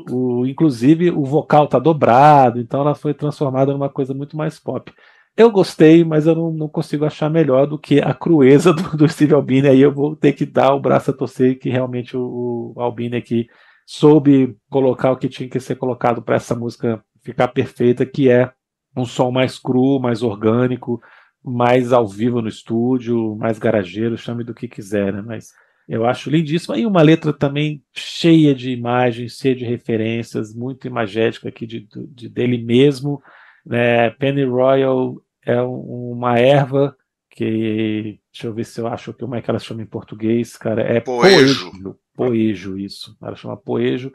O, 0.10 0.46
inclusive 0.46 1.12
o 1.12 1.26
vocal 1.26 1.68
tá 1.68 1.78
dobrado, 1.78 2.60
então 2.60 2.80
ela 2.82 2.96
foi 2.96 3.14
transformada 3.14 3.74
numa 3.74 3.90
coisa 3.90 4.14
muito 4.14 4.38
mais 4.38 4.58
pop. 4.58 4.94
Eu 5.36 5.52
gostei, 5.52 6.06
mas 6.06 6.28
eu 6.28 6.36
não, 6.36 6.52
não 6.52 6.70
consigo 6.70 7.06
achar 7.06 7.30
melhor 7.30 7.68
do 7.68 7.78
que 7.78 8.00
a 8.00 8.14
crueza 8.14 8.72
do, 8.74 8.96
do 8.96 9.10
Steve 9.10 9.34
Albini. 9.34 9.68
Aí 9.68 9.82
eu 9.82 9.92
vou 9.92 10.16
ter 10.16 10.32
que 10.34 10.46
dar 10.46 10.74
o 10.74 10.80
braço 10.80 11.12
a 11.12 11.14
torcer 11.14 11.60
que 11.60 11.70
realmente 11.70 12.16
o, 12.16 12.74
o 12.76 12.82
Albini 12.82 13.18
aqui 13.18 13.48
soube 13.86 14.56
colocar 14.70 15.12
o 15.12 15.18
que 15.18 15.30
tinha 15.30 15.50
que 15.50 15.60
ser 15.60 15.76
colocado 15.76 16.22
para 16.22 16.36
essa 16.36 16.56
música 16.56 17.04
ficar 17.22 17.48
perfeita, 17.50 18.06
que 18.06 18.30
é 18.30 18.52
um 18.96 19.06
som 19.06 19.32
mais 19.32 19.58
cru, 19.58 20.00
mais 20.00 20.22
orgânico, 20.22 21.02
mais 21.44 21.92
ao 21.92 22.08
vivo 22.08 22.42
no 22.42 22.48
estúdio, 22.48 23.36
mais 23.36 23.60
garageiro, 23.60 24.18
chame 24.18 24.44
do 24.44 24.54
que 24.54 24.68
quiser, 24.68 25.12
né? 25.14 25.22
Mas 25.22 25.52
eu 25.88 26.06
acho 26.06 26.30
lindíssimo. 26.30 26.76
E 26.76 26.86
uma 26.86 27.02
letra 27.02 27.34
também 27.34 27.84
cheia 27.92 28.56
de 28.56 28.72
imagens, 28.72 29.38
cheia 29.38 29.56
de 29.56 29.66
referências, 29.66 30.54
muito 30.54 30.88
imagética 30.88 31.50
aqui 31.50 31.66
de, 31.66 31.88
de 32.10 32.30
dele 32.30 32.64
mesmo. 32.64 33.22
Né? 33.66 34.10
Penny 34.12 34.46
Royal 34.46 35.16
é 35.46 35.62
uma 35.62 36.38
erva 36.40 36.96
que. 37.30 38.20
Deixa 38.32 38.48
eu 38.48 38.54
ver 38.54 38.66
se 38.66 38.80
eu 38.80 38.88
acho 38.88 39.14
como 39.14 39.36
é 39.36 39.42
que 39.42 39.50
ela 39.50 39.60
chama 39.60 39.82
em 39.82 39.88
português, 39.88 40.56
cara. 40.58 40.82
É 40.82 41.00
poejo. 41.02 41.72
Poejo, 41.72 42.00
poejo 42.16 42.78
isso. 42.78 43.16
Ela 43.22 43.36
chama 43.36 43.58
poejo. 43.58 44.12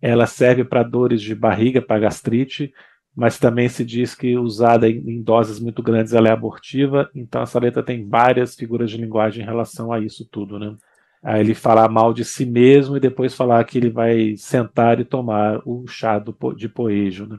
Ela 0.00 0.26
serve 0.26 0.64
para 0.64 0.82
dores 0.82 1.20
de 1.20 1.34
barriga, 1.34 1.82
para 1.82 1.98
gastrite, 1.98 2.72
mas 3.14 3.38
também 3.38 3.68
se 3.68 3.84
diz 3.84 4.14
que 4.14 4.36
usada 4.38 4.88
em, 4.88 5.20
doses 5.20 5.58
muito 5.58 5.82
grandes 5.82 6.12
ela 6.12 6.28
é 6.28 6.32
abortiva. 6.32 7.10
Então 7.14 7.42
essa 7.42 7.58
letra 7.58 7.82
tem 7.82 8.08
várias 8.08 8.54
figuras 8.54 8.90
de 8.90 8.96
linguagem 8.96 9.42
em 9.42 9.46
relação 9.46 9.92
a 9.92 9.98
isso 9.98 10.24
tudo, 10.30 10.58
né? 10.58 10.76
Aí 11.20 11.40
ele 11.40 11.52
falar 11.52 11.88
mal 11.88 12.14
de 12.14 12.24
si 12.24 12.46
mesmo 12.46 12.96
e 12.96 13.00
depois 13.00 13.34
falar 13.34 13.64
que 13.64 13.76
ele 13.76 13.90
vai 13.90 14.36
sentar 14.36 15.00
e 15.00 15.04
tomar 15.04 15.60
o 15.66 15.84
chá 15.88 16.16
do, 16.16 16.32
de 16.54 16.68
poejo, 16.68 17.26
né? 17.26 17.38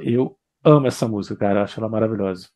Eu 0.00 0.34
amo 0.64 0.86
essa 0.86 1.06
música, 1.06 1.36
cara, 1.36 1.62
acho 1.62 1.78
ela 1.78 1.90
maravilhosa. 1.90 2.48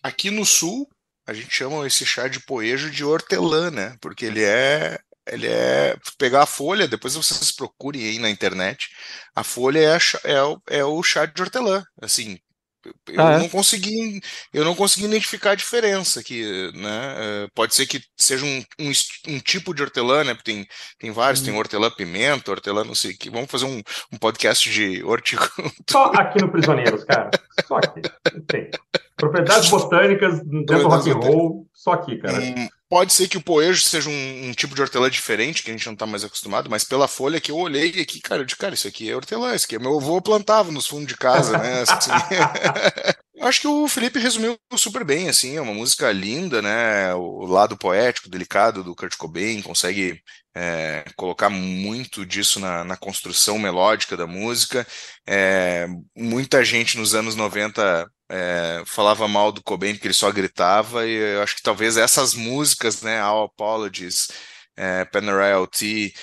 Aqui 0.00 0.30
no 0.30 0.46
sul, 0.46 0.88
a 1.26 1.32
gente 1.32 1.52
chama 1.52 1.84
esse 1.84 2.06
chá 2.06 2.28
de 2.28 2.40
poejo 2.40 2.90
de 2.90 3.04
hortelã, 3.04 3.72
né? 3.72 3.96
Porque 4.00 4.24
ele 4.24 4.42
é 4.44 5.00
ele 5.30 5.46
é 5.46 5.96
pegar 6.18 6.42
a 6.42 6.46
folha, 6.46 6.88
depois 6.88 7.14
vocês 7.14 7.52
procurem 7.52 8.02
aí 8.02 8.18
na 8.18 8.30
internet. 8.30 8.88
A 9.34 9.44
folha 9.44 9.78
é, 9.78 9.96
a, 9.96 9.98
é, 10.24 10.78
é 10.78 10.84
o 10.84 11.02
chá 11.02 11.26
de 11.26 11.40
hortelã, 11.40 11.84
assim, 12.00 12.38
eu 12.84 13.20
ah, 13.20 13.32
é? 13.32 13.38
não 13.38 13.48
consegui 13.48 14.20
eu 14.54 14.64
não 14.64 14.74
consegui 14.74 15.06
identificar 15.06 15.50
a 15.50 15.54
diferença 15.54 16.20
aqui 16.20 16.42
né 16.74 17.14
é, 17.18 17.48
pode 17.54 17.74
ser 17.74 17.86
que 17.86 18.02
seja 18.16 18.44
um, 18.44 18.64
um, 18.78 18.90
um, 19.28 19.38
tipo 19.38 19.74
de 19.74 19.82
hortelã 19.82 20.24
né 20.24 20.36
tem 20.42 20.66
tem 20.98 21.10
vários 21.10 21.42
hum. 21.42 21.44
tem 21.46 21.54
hortelã 21.54 21.90
pimenta 21.90 22.50
hortelã 22.50 22.82
não 22.82 22.94
sei 22.94 23.12
que 23.12 23.28
vamos 23.28 23.50
fazer 23.50 23.66
um, 23.66 23.82
um 24.12 24.16
podcast 24.16 24.70
de 24.70 25.02
horticultura 25.04 25.70
só 25.90 26.04
aqui 26.14 26.40
no 26.40 26.50
prisioneiros 26.50 27.04
cara 27.04 27.30
só 27.66 27.76
aqui 27.76 28.00
tem 28.48 28.70
propriedades 29.14 29.68
botânicas 29.68 30.40
dentro 30.42 30.78
do 30.78 30.88
rock 30.88 31.10
and 31.10 31.14
roll 31.14 31.68
só 31.74 31.92
aqui 31.92 32.16
cara 32.16 32.40
hum, 32.40 32.68
Pode 32.90 33.12
ser 33.12 33.28
que 33.28 33.38
o 33.38 33.42
poejo 33.42 33.80
seja 33.82 34.10
um, 34.10 34.48
um, 34.48 34.52
tipo 34.52 34.74
de 34.74 34.82
hortelã 34.82 35.08
diferente, 35.08 35.62
que 35.62 35.70
a 35.70 35.72
gente 35.72 35.86
não 35.86 35.92
está 35.92 36.06
mais 36.06 36.24
acostumado, 36.24 36.68
mas 36.68 36.82
pela 36.82 37.06
folha 37.06 37.40
que 37.40 37.52
eu 37.52 37.56
olhei 37.56 38.00
aqui, 38.00 38.20
cara, 38.20 38.44
de 38.44 38.56
cara, 38.56 38.74
isso 38.74 38.88
aqui 38.88 39.08
é 39.08 39.14
hortelã, 39.14 39.54
isso 39.54 39.66
aqui 39.66 39.76
é 39.76 39.78
meu 39.78 39.96
avô 39.96 40.20
plantava 40.20 40.72
nos 40.72 40.88
fundos 40.88 41.06
de 41.06 41.16
casa, 41.16 41.56
né? 41.56 41.82
Assim, 41.86 42.10
acho 43.42 43.60
que 43.60 43.68
o 43.68 43.86
Felipe 43.86 44.18
resumiu 44.18 44.58
super 44.76 45.04
bem, 45.04 45.28
assim, 45.28 45.56
é 45.56 45.60
uma 45.60 45.72
música 45.72 46.10
linda, 46.10 46.60
né? 46.60 47.14
O 47.14 47.46
lado 47.46 47.76
poético, 47.76 48.28
delicado 48.28 48.82
do 48.82 48.94
Kurt 48.96 49.16
Cobain 49.16 49.62
consegue 49.62 50.20
é, 50.52 51.04
colocar 51.14 51.48
muito 51.48 52.26
disso 52.26 52.58
na, 52.58 52.82
na, 52.82 52.96
construção 52.96 53.56
melódica 53.56 54.16
da 54.16 54.26
música. 54.26 54.84
É, 55.26 55.86
muita 56.16 56.64
gente 56.64 56.98
nos 56.98 57.14
anos 57.14 57.36
90 57.36 58.10
é, 58.30 58.82
falava 58.86 59.26
mal 59.28 59.52
do 59.52 59.62
Cobain 59.62 59.94
porque 59.94 60.06
ele 60.08 60.14
só 60.14 60.30
gritava, 60.30 61.06
e 61.06 61.12
eu 61.12 61.42
acho 61.42 61.56
que 61.56 61.62
talvez 61.62 61.96
essas 61.96 62.34
músicas, 62.34 63.02
né, 63.02 63.20
All 63.20 63.44
Apologies, 63.44 64.28
é, 64.76 65.04
Panerai 65.04 65.52
T, 65.66 66.14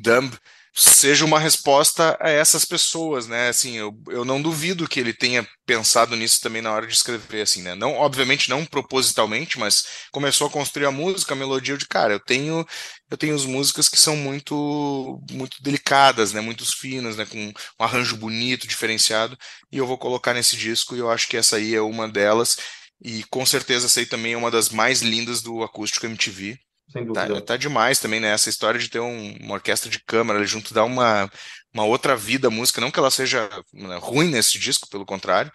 Dumb, 0.00 0.36
seja 0.74 1.24
uma 1.24 1.38
resposta 1.38 2.16
a 2.20 2.30
essas 2.30 2.64
pessoas, 2.64 3.26
né? 3.26 3.48
Assim, 3.48 3.76
eu, 3.76 3.94
eu 4.08 4.24
não 4.24 4.40
duvido 4.40 4.88
que 4.88 4.98
ele 4.98 5.12
tenha 5.12 5.46
pensado 5.66 6.16
nisso 6.16 6.40
também 6.40 6.62
na 6.62 6.72
hora 6.72 6.86
de 6.86 6.94
escrever, 6.94 7.42
assim, 7.42 7.62
né? 7.62 7.74
Não, 7.74 7.92
obviamente 7.94 8.48
não 8.48 8.64
propositalmente, 8.64 9.58
mas 9.58 9.84
começou 10.10 10.46
a 10.46 10.50
construir 10.50 10.86
a 10.86 10.90
música, 10.90 11.34
a 11.34 11.36
melodia 11.36 11.76
de 11.76 11.86
cara. 11.86 12.14
Eu 12.14 12.20
tenho 12.20 12.66
eu 13.10 13.18
tenho 13.18 13.34
as 13.34 13.44
músicas 13.44 13.88
que 13.88 13.98
são 13.98 14.16
muito 14.16 15.20
muito 15.30 15.62
delicadas, 15.62 16.32
né? 16.32 16.40
Muito 16.40 16.64
finas, 16.64 17.16
né? 17.16 17.26
Com 17.26 17.38
um 17.48 17.84
arranjo 17.84 18.16
bonito, 18.16 18.66
diferenciado, 18.66 19.36
e 19.70 19.76
eu 19.76 19.86
vou 19.86 19.98
colocar 19.98 20.32
nesse 20.32 20.56
disco. 20.56 20.96
E 20.96 20.98
eu 21.00 21.10
acho 21.10 21.28
que 21.28 21.36
essa 21.36 21.56
aí 21.56 21.74
é 21.74 21.82
uma 21.82 22.08
delas. 22.08 22.56
E 23.04 23.24
com 23.24 23.44
certeza 23.44 23.86
essa 23.86 24.00
aí 24.00 24.06
também 24.06 24.32
é 24.34 24.36
uma 24.36 24.50
das 24.50 24.70
mais 24.70 25.02
lindas 25.02 25.42
do 25.42 25.62
acústico 25.62 26.06
MTV 26.06 26.58
sem 26.92 27.06
tá, 27.06 27.22
dúvida. 27.22 27.40
Tá, 27.40 27.46
tá 27.46 27.56
demais 27.56 27.98
também, 27.98 28.20
né? 28.20 28.28
Essa 28.28 28.50
história 28.50 28.78
de 28.78 28.88
ter 28.88 29.00
um, 29.00 29.36
uma 29.40 29.54
orquestra 29.54 29.90
de 29.90 30.02
câmara 30.04 30.38
ali 30.38 30.46
junto 30.46 30.74
dá 30.74 30.84
uma, 30.84 31.30
uma 31.74 31.84
outra 31.84 32.14
vida 32.14 32.48
à 32.48 32.50
música. 32.50 32.80
Não 32.80 32.90
que 32.90 32.98
ela 32.98 33.10
seja 33.10 33.48
né, 33.72 33.98
ruim 34.00 34.28
nesse 34.28 34.58
disco, 34.58 34.88
pelo 34.90 35.06
contrário, 35.06 35.50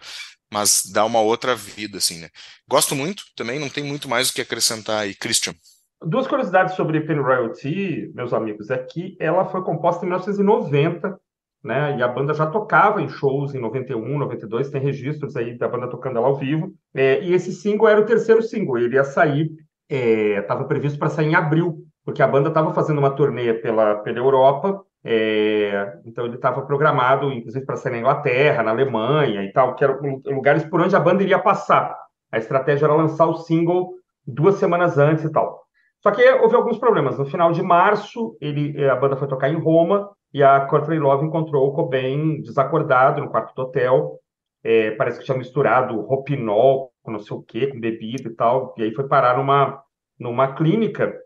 mas 0.52 0.82
dá 0.92 1.04
uma 1.04 1.20
outra 1.20 1.54
vida, 1.54 1.98
assim, 1.98 2.20
né? 2.20 2.28
Gosto 2.68 2.94
muito 2.94 3.22
também, 3.36 3.58
não 3.58 3.68
tem 3.68 3.84
muito 3.84 4.08
mais 4.08 4.28
o 4.28 4.34
que 4.34 4.40
acrescentar 4.40 5.02
aí. 5.02 5.14
Christian. 5.14 5.54
Duas 6.02 6.26
curiosidades 6.26 6.74
sobre 6.74 7.00
Penny 7.00 7.20
Royalty, 7.20 8.10
meus 8.14 8.32
amigos, 8.32 8.70
é 8.70 8.78
que 8.78 9.16
ela 9.18 9.44
foi 9.46 9.62
composta 9.62 10.04
em 10.04 10.08
1990, 10.08 11.18
né? 11.62 11.98
E 11.98 12.02
a 12.02 12.08
banda 12.08 12.32
já 12.32 12.46
tocava 12.46 13.02
em 13.02 13.08
shows 13.08 13.54
em 13.54 13.60
91, 13.60 14.18
92, 14.18 14.70
tem 14.70 14.80
registros 14.80 15.34
aí 15.36 15.58
da 15.58 15.68
banda 15.68 15.90
tocando 15.90 16.18
ela 16.18 16.28
ao 16.28 16.38
vivo. 16.38 16.72
É, 16.94 17.22
e 17.22 17.32
esse 17.32 17.52
single 17.52 17.88
era 17.88 18.00
o 18.00 18.06
terceiro 18.06 18.42
single, 18.42 18.78
ele 18.78 18.94
ia 18.94 19.04
sair 19.04 19.50
estava 19.88 20.64
é, 20.64 20.66
previsto 20.66 20.98
para 20.98 21.08
sair 21.08 21.28
em 21.28 21.34
abril, 21.34 21.84
porque 22.04 22.22
a 22.22 22.28
banda 22.28 22.48
estava 22.48 22.74
fazendo 22.74 22.98
uma 22.98 23.10
turnê 23.10 23.54
pela, 23.54 23.96
pela 23.96 24.18
Europa, 24.18 24.82
é, 25.04 25.98
então 26.04 26.26
ele 26.26 26.34
estava 26.34 26.62
programado, 26.62 27.32
inclusive, 27.32 27.64
para 27.64 27.76
sair 27.76 27.92
na 27.92 27.98
Inglaterra, 27.98 28.62
na 28.62 28.70
Alemanha 28.70 29.42
e 29.42 29.52
tal, 29.52 29.74
que 29.74 29.84
eram 29.84 29.98
lugares 30.26 30.64
por 30.64 30.80
onde 30.80 30.96
a 30.96 31.00
banda 31.00 31.22
iria 31.22 31.38
passar. 31.38 31.96
A 32.30 32.38
estratégia 32.38 32.86
era 32.86 32.94
lançar 32.94 33.26
o 33.26 33.36
single 33.36 33.94
duas 34.26 34.56
semanas 34.56 34.98
antes 34.98 35.24
e 35.24 35.32
tal. 35.32 35.62
Só 36.02 36.10
que 36.10 36.22
houve 36.32 36.54
alguns 36.54 36.78
problemas. 36.78 37.18
No 37.18 37.26
final 37.26 37.52
de 37.52 37.62
março, 37.62 38.36
ele, 38.40 38.84
a 38.88 38.94
banda 38.96 39.16
foi 39.16 39.26
tocar 39.26 39.48
em 39.48 39.58
Roma 39.58 40.10
e 40.32 40.42
a 40.42 40.60
Courtney 40.66 40.98
Love 40.98 41.26
encontrou 41.26 41.66
o 41.66 41.72
Cobain 41.72 42.40
desacordado 42.42 43.20
no 43.20 43.30
quarto 43.30 43.54
do 43.54 43.62
hotel. 43.62 44.18
É, 44.62 44.90
parece 44.92 45.18
que 45.18 45.24
tinha 45.24 45.38
misturado 45.38 46.00
ropinol 46.02 46.90
com 47.08 47.12
não 47.12 47.18
sei 47.18 47.36
o 47.36 47.42
quê, 47.42 47.66
com 47.66 47.80
bebida 47.80 48.28
e 48.28 48.34
tal, 48.34 48.74
e 48.76 48.82
aí 48.82 48.94
foi 48.94 49.08
parar 49.08 49.36
numa, 49.38 49.82
numa 50.20 50.54
clínica 50.54 51.18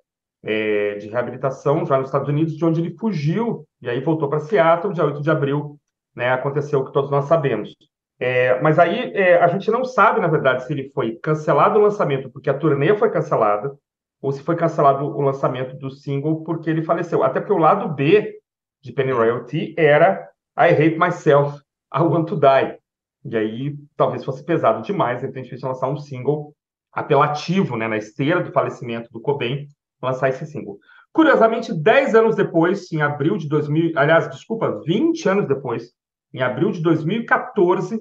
é, 0.43 0.95
de 0.95 1.09
reabilitação 1.09 1.85
já 1.85 1.99
nos 1.99 2.09
Estados 2.09 2.29
Unidos, 2.29 2.57
de 2.57 2.65
onde 2.65 2.81
ele 2.81 2.97
fugiu, 2.97 3.67
e 3.81 3.91
aí 3.91 4.01
voltou 4.01 4.29
para 4.29 4.39
Seattle, 4.39 4.95
dia 4.95 5.05
8 5.05 5.21
de 5.21 5.31
abril, 5.31 5.77
né, 6.15 6.31
aconteceu 6.31 6.81
o 6.81 6.85
que 6.85 6.93
todos 6.93 7.11
nós 7.11 7.25
sabemos. 7.25 7.75
É, 8.21 8.61
mas 8.61 8.79
aí 8.79 9.13
é, 9.15 9.43
a 9.43 9.49
gente 9.49 9.69
não 9.71 9.85
sabe, 9.85 10.21
na 10.21 10.29
verdade, 10.29 10.65
se 10.65 10.73
ele 10.73 10.91
foi 10.95 11.17
cancelado 11.17 11.79
o 11.79 11.83
lançamento 11.83 12.31
porque 12.31 12.49
a 12.49 12.55
turnê 12.55 12.95
foi 12.95 13.11
cancelada, 13.11 13.77
ou 14.21 14.31
se 14.31 14.43
foi 14.43 14.55
cancelado 14.55 15.05
o 15.05 15.21
lançamento 15.21 15.77
do 15.77 15.91
single 15.91 16.45
porque 16.45 16.71
ele 16.71 16.83
faleceu. 16.83 17.25
Até 17.25 17.41
porque 17.41 17.53
o 17.53 17.59
lado 17.59 17.93
B 17.93 18.39
de 18.81 18.93
Penny 18.93 19.11
Royalty 19.11 19.75
era 19.77 20.31
I 20.57 20.71
Hate 20.71 20.97
Myself, 20.97 21.59
I 21.93 22.03
Want 22.03 22.29
to 22.29 22.37
Die. 22.37 22.82
E 23.25 23.37
aí 23.37 23.77
talvez 23.97 24.25
fosse 24.25 24.45
pesado 24.45 24.83
demais, 24.83 25.21
de 25.21 25.27
repente, 25.27 25.57
lançar 25.63 25.89
um 25.89 25.97
single 25.97 26.55
apelativo, 26.93 27.77
né, 27.77 27.89
na 27.89 27.97
esteira 27.97 28.43
do 28.43 28.53
falecimento 28.53 29.11
do 29.11 29.21
Cobain, 29.21 29.67
lançar 30.03 30.29
esse 30.29 30.45
single. 30.47 30.79
Curiosamente, 31.13 31.73
10 31.73 32.15
anos 32.15 32.37
depois, 32.37 32.91
em 32.93 33.01
abril 33.01 33.37
de 33.37 33.49
2000, 33.49 33.93
aliás, 33.97 34.29
desculpa, 34.29 34.81
20 34.85 35.29
anos 35.29 35.49
depois, 35.49 35.93
em 36.35 36.43
abril 36.43 36.71
de 36.71 36.83
2014, 36.83 38.01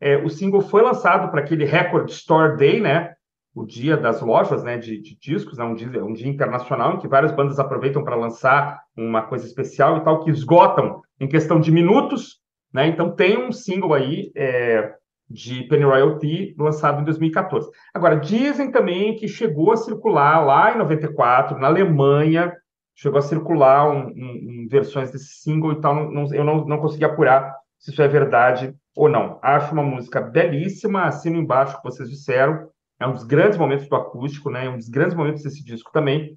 é, 0.00 0.16
o 0.16 0.28
single 0.28 0.60
foi 0.60 0.82
lançado 0.82 1.30
para 1.30 1.40
aquele 1.40 1.64
Record 1.64 2.08
Store 2.08 2.56
Day, 2.56 2.80
né, 2.80 3.14
o 3.54 3.64
dia 3.64 3.96
das 3.96 4.20
lojas 4.22 4.64
né, 4.64 4.78
de, 4.78 5.00
de 5.00 5.16
discos, 5.18 5.58
é 5.58 5.64
um 5.64 5.74
dia, 5.74 6.04
um 6.04 6.12
dia 6.12 6.28
internacional 6.28 6.94
em 6.94 6.98
que 6.98 7.08
várias 7.08 7.32
bandas 7.32 7.58
aproveitam 7.58 8.02
para 8.02 8.16
lançar 8.16 8.80
uma 8.96 9.22
coisa 9.22 9.46
especial 9.46 9.98
e 9.98 10.04
tal, 10.04 10.24
que 10.24 10.30
esgotam 10.30 11.02
em 11.20 11.28
questão 11.28 11.60
de 11.60 11.70
minutos, 11.70 12.41
né? 12.72 12.86
Então 12.86 13.14
tem 13.14 13.38
um 13.38 13.52
single 13.52 13.94
aí 13.94 14.32
é, 14.36 14.94
de 15.28 15.64
Penny 15.64 15.84
Royalty 15.84 16.54
lançado 16.58 17.00
em 17.00 17.04
2014. 17.04 17.68
Agora, 17.92 18.16
dizem 18.16 18.70
também 18.70 19.16
que 19.16 19.26
chegou 19.28 19.72
a 19.72 19.76
circular 19.76 20.44
lá 20.44 20.74
em 20.74 20.78
94, 20.78 21.58
na 21.58 21.66
Alemanha, 21.66 22.52
chegou 22.94 23.18
a 23.18 23.22
circular 23.22 23.90
um, 23.90 24.08
um, 24.08 24.64
um 24.64 24.66
versões 24.70 25.10
desse 25.10 25.40
single 25.40 25.72
e 25.72 25.80
tal. 25.80 25.94
Não, 25.94 26.10
não, 26.10 26.34
eu 26.34 26.44
não, 26.44 26.64
não 26.64 26.78
consegui 26.78 27.04
apurar 27.04 27.54
se 27.78 27.90
isso 27.90 28.02
é 28.02 28.08
verdade 28.08 28.74
ou 28.94 29.08
não. 29.08 29.38
Acho 29.42 29.72
uma 29.72 29.82
música 29.82 30.20
belíssima, 30.20 31.04
assino 31.04 31.38
embaixo 31.38 31.74
o 31.74 31.76
que 31.78 31.84
vocês 31.84 32.08
disseram. 32.08 32.68
É 33.00 33.06
um 33.06 33.12
dos 33.12 33.24
grandes 33.24 33.58
momentos 33.58 33.88
do 33.88 33.96
acústico, 33.96 34.50
né? 34.50 34.66
É 34.66 34.70
um 34.70 34.76
dos 34.76 34.88
grandes 34.88 35.16
momentos 35.16 35.42
desse 35.42 35.64
disco 35.64 35.90
também. 35.92 36.36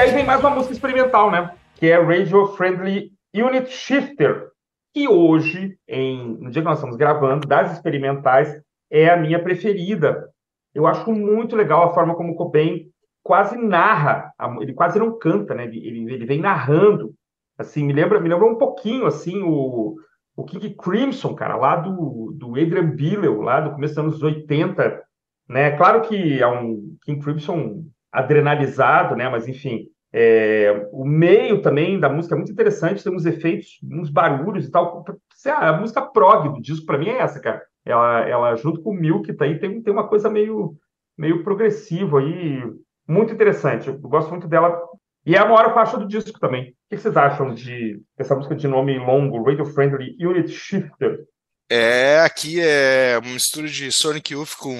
E 0.00 0.02
aí 0.02 0.12
vem 0.12 0.24
mais 0.24 0.40
uma 0.40 0.48
música 0.48 0.72
experimental, 0.72 1.30
né? 1.30 1.54
Que 1.74 1.90
é 1.90 2.00
Radio 2.00 2.46
Friendly 2.54 3.12
Unit 3.34 3.70
Shifter, 3.70 4.48
que 4.94 5.06
hoje, 5.06 5.76
em, 5.86 6.38
no 6.38 6.50
dia 6.50 6.62
que 6.62 6.68
nós 6.68 6.78
estamos 6.78 6.96
gravando, 6.96 7.46
das 7.46 7.70
experimentais, 7.74 8.58
é 8.90 9.10
a 9.10 9.16
minha 9.18 9.38
preferida. 9.38 10.26
Eu 10.74 10.86
acho 10.86 11.12
muito 11.12 11.54
legal 11.54 11.82
a 11.82 11.92
forma 11.92 12.14
como 12.14 12.32
o 12.32 12.34
Cobain 12.34 12.86
quase 13.22 13.58
narra, 13.58 14.32
ele 14.62 14.72
quase 14.72 14.98
não 14.98 15.18
canta, 15.18 15.54
né? 15.54 15.64
Ele, 15.64 16.10
ele 16.10 16.24
vem 16.24 16.40
narrando. 16.40 17.12
Assim, 17.58 17.84
me 17.84 17.92
lembra, 17.92 18.18
me 18.18 18.30
lembra 18.30 18.46
um 18.46 18.56
pouquinho 18.56 19.04
assim 19.04 19.42
o, 19.42 19.96
o 20.34 20.44
King 20.44 20.76
Crimson, 20.76 21.34
cara, 21.34 21.56
lá 21.56 21.76
do, 21.76 22.32
do 22.38 22.52
Adrian 22.52 22.88
Billel, 22.88 23.42
lá 23.42 23.60
do 23.60 23.72
começo 23.72 23.96
dos 23.96 24.02
anos 24.02 24.22
80, 24.22 25.02
né? 25.46 25.76
Claro 25.76 26.00
que 26.00 26.40
é 26.40 26.46
um 26.46 26.96
King 27.04 27.22
Crimson 27.22 27.84
adrenalizado, 28.12 29.16
né? 29.16 29.28
Mas 29.28 29.46
enfim, 29.48 29.86
é, 30.12 30.88
o 30.92 31.04
meio 31.04 31.62
também 31.62 31.98
da 31.98 32.08
música 32.08 32.34
é 32.34 32.38
muito 32.38 32.52
interessante, 32.52 33.02
tem 33.02 33.14
uns 33.14 33.26
efeitos, 33.26 33.78
uns 33.82 34.10
barulhos 34.10 34.66
e 34.66 34.70
tal. 34.70 35.04
A 35.46 35.72
música 35.74 36.02
prog 36.02 36.48
do 36.48 36.60
disco, 36.60 36.86
para 36.86 36.98
mim, 36.98 37.08
é 37.08 37.18
essa, 37.18 37.40
cara. 37.40 37.62
Ela, 37.84 38.28
ela 38.28 38.56
junto 38.56 38.82
com 38.82 38.90
o 38.90 38.94
Milk, 38.94 39.32
tá 39.34 39.44
aí, 39.44 39.58
tem, 39.58 39.80
tem 39.80 39.92
uma 39.92 40.08
coisa 40.08 40.28
meio, 40.28 40.74
meio 41.16 41.42
progressiva 41.42 42.18
aí, 42.18 42.62
muito 43.08 43.32
interessante. 43.32 43.88
Eu 43.88 43.98
gosto 43.98 44.30
muito 44.30 44.48
dela. 44.48 44.80
E 45.24 45.34
é 45.34 45.38
a 45.38 45.44
maior 45.44 45.72
faixa 45.74 45.96
do 45.96 46.08
disco 46.08 46.38
também. 46.40 46.70
O 46.70 46.74
que 46.90 46.96
vocês 46.98 47.16
acham 47.16 47.54
de 47.54 48.00
dessa 48.16 48.34
música 48.34 48.54
de 48.54 48.66
nome 48.66 48.98
longo, 48.98 49.42
Radio 49.42 49.64
Friendly 49.64 50.16
Unit 50.20 50.50
Shifter? 50.50 51.24
É, 51.70 52.20
aqui 52.20 52.60
é 52.60 53.18
uma 53.22 53.32
mistura 53.32 53.68
de 53.68 53.92
Sonic 53.92 54.32
Youth 54.32 54.56
com. 54.58 54.76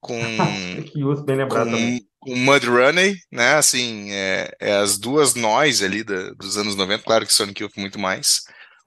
com 0.00 0.20
Sonic 0.74 0.98
Youth, 0.98 1.24
bem 1.24 1.36
lembrado 1.36 1.66
com, 1.66 1.76
também. 1.76 2.09
Com 2.20 2.36
Mud 2.36 2.66
Running, 2.66 3.16
né? 3.32 3.54
Assim, 3.54 4.10
é, 4.12 4.54
é 4.60 4.72
as 4.74 4.98
duas 4.98 5.34
nós 5.34 5.82
ali 5.82 6.04
da, 6.04 6.30
dos 6.30 6.56
anos 6.56 6.76
90, 6.76 7.02
claro 7.02 7.26
que 7.26 7.32
Sonic 7.32 7.62
Youth 7.62 7.76
muito 7.76 7.98
mais. 7.98 8.44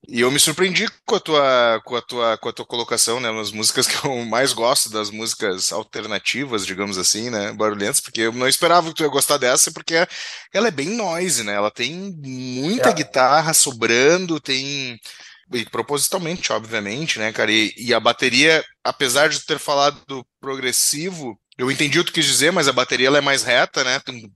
E 0.07 0.19
eu 0.19 0.29
me 0.29 0.39
surpreendi 0.39 0.85
com 1.05 1.15
a 1.15 1.19
tua, 1.19 1.81
com 1.85 1.95
a 1.95 2.01
tua, 2.01 2.37
com 2.37 2.49
a 2.49 2.53
tua 2.53 2.65
colocação, 2.65 3.21
né, 3.21 3.31
nas 3.31 3.51
músicas 3.51 3.87
que 3.87 4.05
eu 4.05 4.25
mais 4.25 4.51
gosto, 4.51 4.89
das 4.89 5.09
músicas 5.09 5.71
alternativas, 5.71 6.65
digamos 6.65 6.97
assim, 6.97 7.29
né, 7.29 7.53
barulhentas, 7.53 8.01
porque 8.01 8.21
eu 8.21 8.33
não 8.33 8.47
esperava 8.47 8.89
que 8.89 8.95
tu 8.95 9.03
ia 9.03 9.09
gostar 9.09 9.37
dessa, 9.37 9.71
porque 9.71 9.95
ela 10.53 10.67
é 10.67 10.71
bem 10.71 10.89
noise, 10.89 11.43
né, 11.43 11.53
ela 11.53 11.71
tem 11.71 11.93
muita 12.21 12.89
é. 12.89 12.93
guitarra 12.93 13.53
sobrando, 13.53 14.39
tem 14.41 14.99
e 15.51 15.65
propositalmente, 15.65 16.51
obviamente, 16.51 17.19
né, 17.19 17.31
cara, 17.31 17.51
e, 17.51 17.73
e, 17.77 17.93
a 17.93 17.99
bateria, 17.99 18.63
apesar 18.83 19.29
de 19.29 19.45
ter 19.45 19.59
falado 19.59 20.25
progressivo, 20.39 21.37
eu 21.57 21.71
entendi 21.71 21.99
o 21.99 22.03
que 22.03 22.11
tu 22.11 22.15
quis 22.15 22.25
dizer, 22.25 22.51
mas 22.51 22.67
a 22.67 22.73
bateria 22.73 23.07
ela 23.07 23.17
é 23.17 23.21
mais 23.21 23.43
reta, 23.43 23.83
né, 23.83 24.01
uhum. 24.09 24.31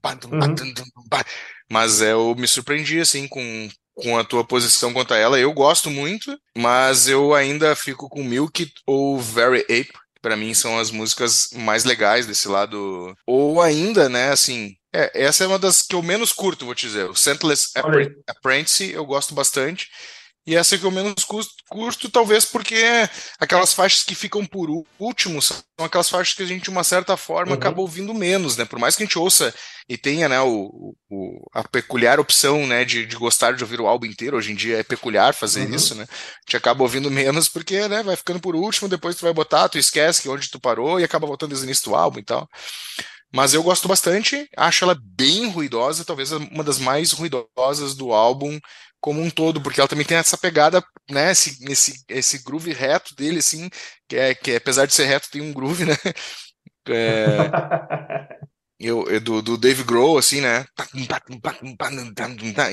mas 1.70 2.00
eu 2.00 2.34
me 2.36 2.46
surpreendi, 2.46 3.00
assim, 3.00 3.26
com, 3.26 3.68
com 3.94 4.16
a 4.16 4.24
tua 4.24 4.44
posição 4.44 4.92
quanto 4.92 5.12
a 5.12 5.16
ela. 5.16 5.38
Eu 5.38 5.52
gosto 5.52 5.90
muito, 5.90 6.38
mas 6.56 7.08
eu 7.08 7.34
ainda 7.34 7.74
fico 7.74 8.08
com 8.08 8.24
Milk 8.24 8.70
ou 8.86 9.18
Very 9.18 9.62
Ape. 9.62 9.92
Para 10.20 10.36
mim 10.36 10.52
são 10.52 10.78
as 10.78 10.90
músicas 10.90 11.50
mais 11.54 11.84
legais 11.84 12.26
desse 12.26 12.48
lado. 12.48 13.14
Ou 13.26 13.60
ainda, 13.60 14.08
né, 14.08 14.30
assim, 14.30 14.74
é, 14.92 15.10
essa 15.14 15.44
é 15.44 15.46
uma 15.46 15.58
das 15.58 15.82
que 15.82 15.94
eu 15.94 16.02
menos 16.02 16.32
curto, 16.32 16.64
vou 16.64 16.74
te 16.74 16.86
dizer. 16.86 17.08
O 17.08 17.14
Scentless 17.14 17.70
Apprentice 18.26 18.90
eu 18.90 19.04
gosto 19.04 19.34
bastante. 19.34 19.88
E 20.48 20.56
essa 20.56 20.78
que 20.78 20.84
eu 20.84 20.90
menos 20.90 21.26
curto, 21.68 22.08
talvez 22.08 22.46
porque 22.46 22.82
aquelas 23.38 23.74
faixas 23.74 24.02
que 24.02 24.14
ficam 24.14 24.46
por 24.46 24.70
último 24.98 25.42
são 25.42 25.62
aquelas 25.78 26.08
faixas 26.08 26.34
que 26.34 26.42
a 26.42 26.46
gente, 26.46 26.62
de 26.62 26.70
uma 26.70 26.82
certa 26.82 27.18
forma, 27.18 27.52
uhum. 27.52 27.58
acaba 27.58 27.82
ouvindo 27.82 28.14
menos, 28.14 28.56
né? 28.56 28.64
Por 28.64 28.78
mais 28.78 28.96
que 28.96 29.02
a 29.02 29.06
gente 29.06 29.18
ouça 29.18 29.54
e 29.86 29.98
tenha 29.98 30.26
né, 30.26 30.40
o, 30.40 30.94
o 31.10 31.50
a 31.52 31.62
peculiar 31.68 32.18
opção 32.18 32.66
né, 32.66 32.82
de, 32.82 33.04
de, 33.04 33.14
gostar 33.16 33.52
de 33.52 33.62
ouvir 33.62 33.78
o 33.78 33.86
álbum 33.86 34.06
inteiro, 34.06 34.38
hoje 34.38 34.52
em 34.52 34.54
dia 34.54 34.78
é 34.78 34.82
peculiar 34.82 35.34
fazer 35.34 35.68
uhum. 35.68 35.74
isso, 35.74 35.94
né? 35.94 36.04
A 36.04 36.40
gente 36.46 36.56
acaba 36.56 36.82
ouvindo 36.82 37.10
menos 37.10 37.46
porque 37.46 37.86
né, 37.86 38.02
vai 38.02 38.16
ficando 38.16 38.40
por 38.40 38.56
último, 38.56 38.88
depois 38.88 39.16
tu 39.16 39.26
vai 39.26 39.34
botar, 39.34 39.68
tu 39.68 39.76
esquece 39.76 40.22
que 40.22 40.30
onde 40.30 40.48
tu 40.48 40.58
parou 40.58 40.98
e 40.98 41.04
acaba 41.04 41.26
voltando 41.26 41.50
desde 41.50 41.66
o 41.66 41.68
início 41.68 41.90
do 41.90 41.94
álbum 41.94 42.20
e 42.20 42.24
tal. 42.24 42.48
Mas 43.30 43.52
eu 43.52 43.62
gosto 43.62 43.86
bastante, 43.86 44.48
acho 44.56 44.84
ela 44.84 44.96
bem 44.98 45.50
ruidosa, 45.50 46.06
talvez 46.06 46.32
uma 46.32 46.64
das 46.64 46.78
mais 46.78 47.12
ruidosas 47.12 47.94
do 47.94 48.14
álbum 48.14 48.58
como 49.00 49.22
um 49.22 49.30
todo, 49.30 49.60
porque 49.62 49.80
ela 49.80 49.88
também 49.88 50.04
tem 50.04 50.16
essa 50.16 50.36
pegada, 50.36 50.82
né, 51.10 51.30
esse, 51.30 51.64
esse, 51.70 52.04
esse 52.08 52.38
groove 52.42 52.72
reto 52.72 53.14
dele, 53.14 53.38
assim, 53.38 53.70
que, 54.08 54.16
é, 54.16 54.34
que 54.34 54.56
apesar 54.56 54.86
de 54.86 54.94
ser 54.94 55.06
reto, 55.06 55.30
tem 55.30 55.40
um 55.40 55.52
groove, 55.52 55.84
né, 55.84 55.96
é, 56.88 57.50
eu, 58.78 59.20
do, 59.20 59.42
do 59.42 59.56
Dave 59.56 59.84
Grohl, 59.84 60.18
assim, 60.18 60.40
né, 60.40 60.66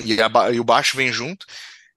e, 0.03 0.21
a, 0.21 0.51
e 0.51 0.59
o 0.59 0.63
baixo 0.63 0.97
vem 0.97 1.11
junto, 1.11 1.45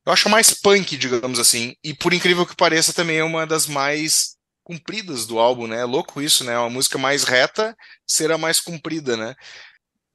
eu 0.06 0.12
acho 0.12 0.28
mais 0.28 0.54
punk, 0.54 0.96
digamos 0.96 1.38
assim, 1.38 1.74
e 1.82 1.94
por 1.94 2.12
incrível 2.12 2.46
que 2.46 2.56
pareça, 2.56 2.92
também 2.92 3.18
é 3.18 3.24
uma 3.24 3.46
das 3.46 3.66
mais 3.66 4.36
compridas 4.62 5.24
do 5.26 5.38
álbum, 5.38 5.66
né, 5.66 5.80
é 5.80 5.84
louco 5.84 6.20
isso, 6.20 6.44
né, 6.44 6.58
uma 6.58 6.68
música 6.68 6.98
mais 6.98 7.24
reta 7.24 7.74
será 8.06 8.36
mais 8.36 8.60
comprida, 8.60 9.16
né, 9.16 9.34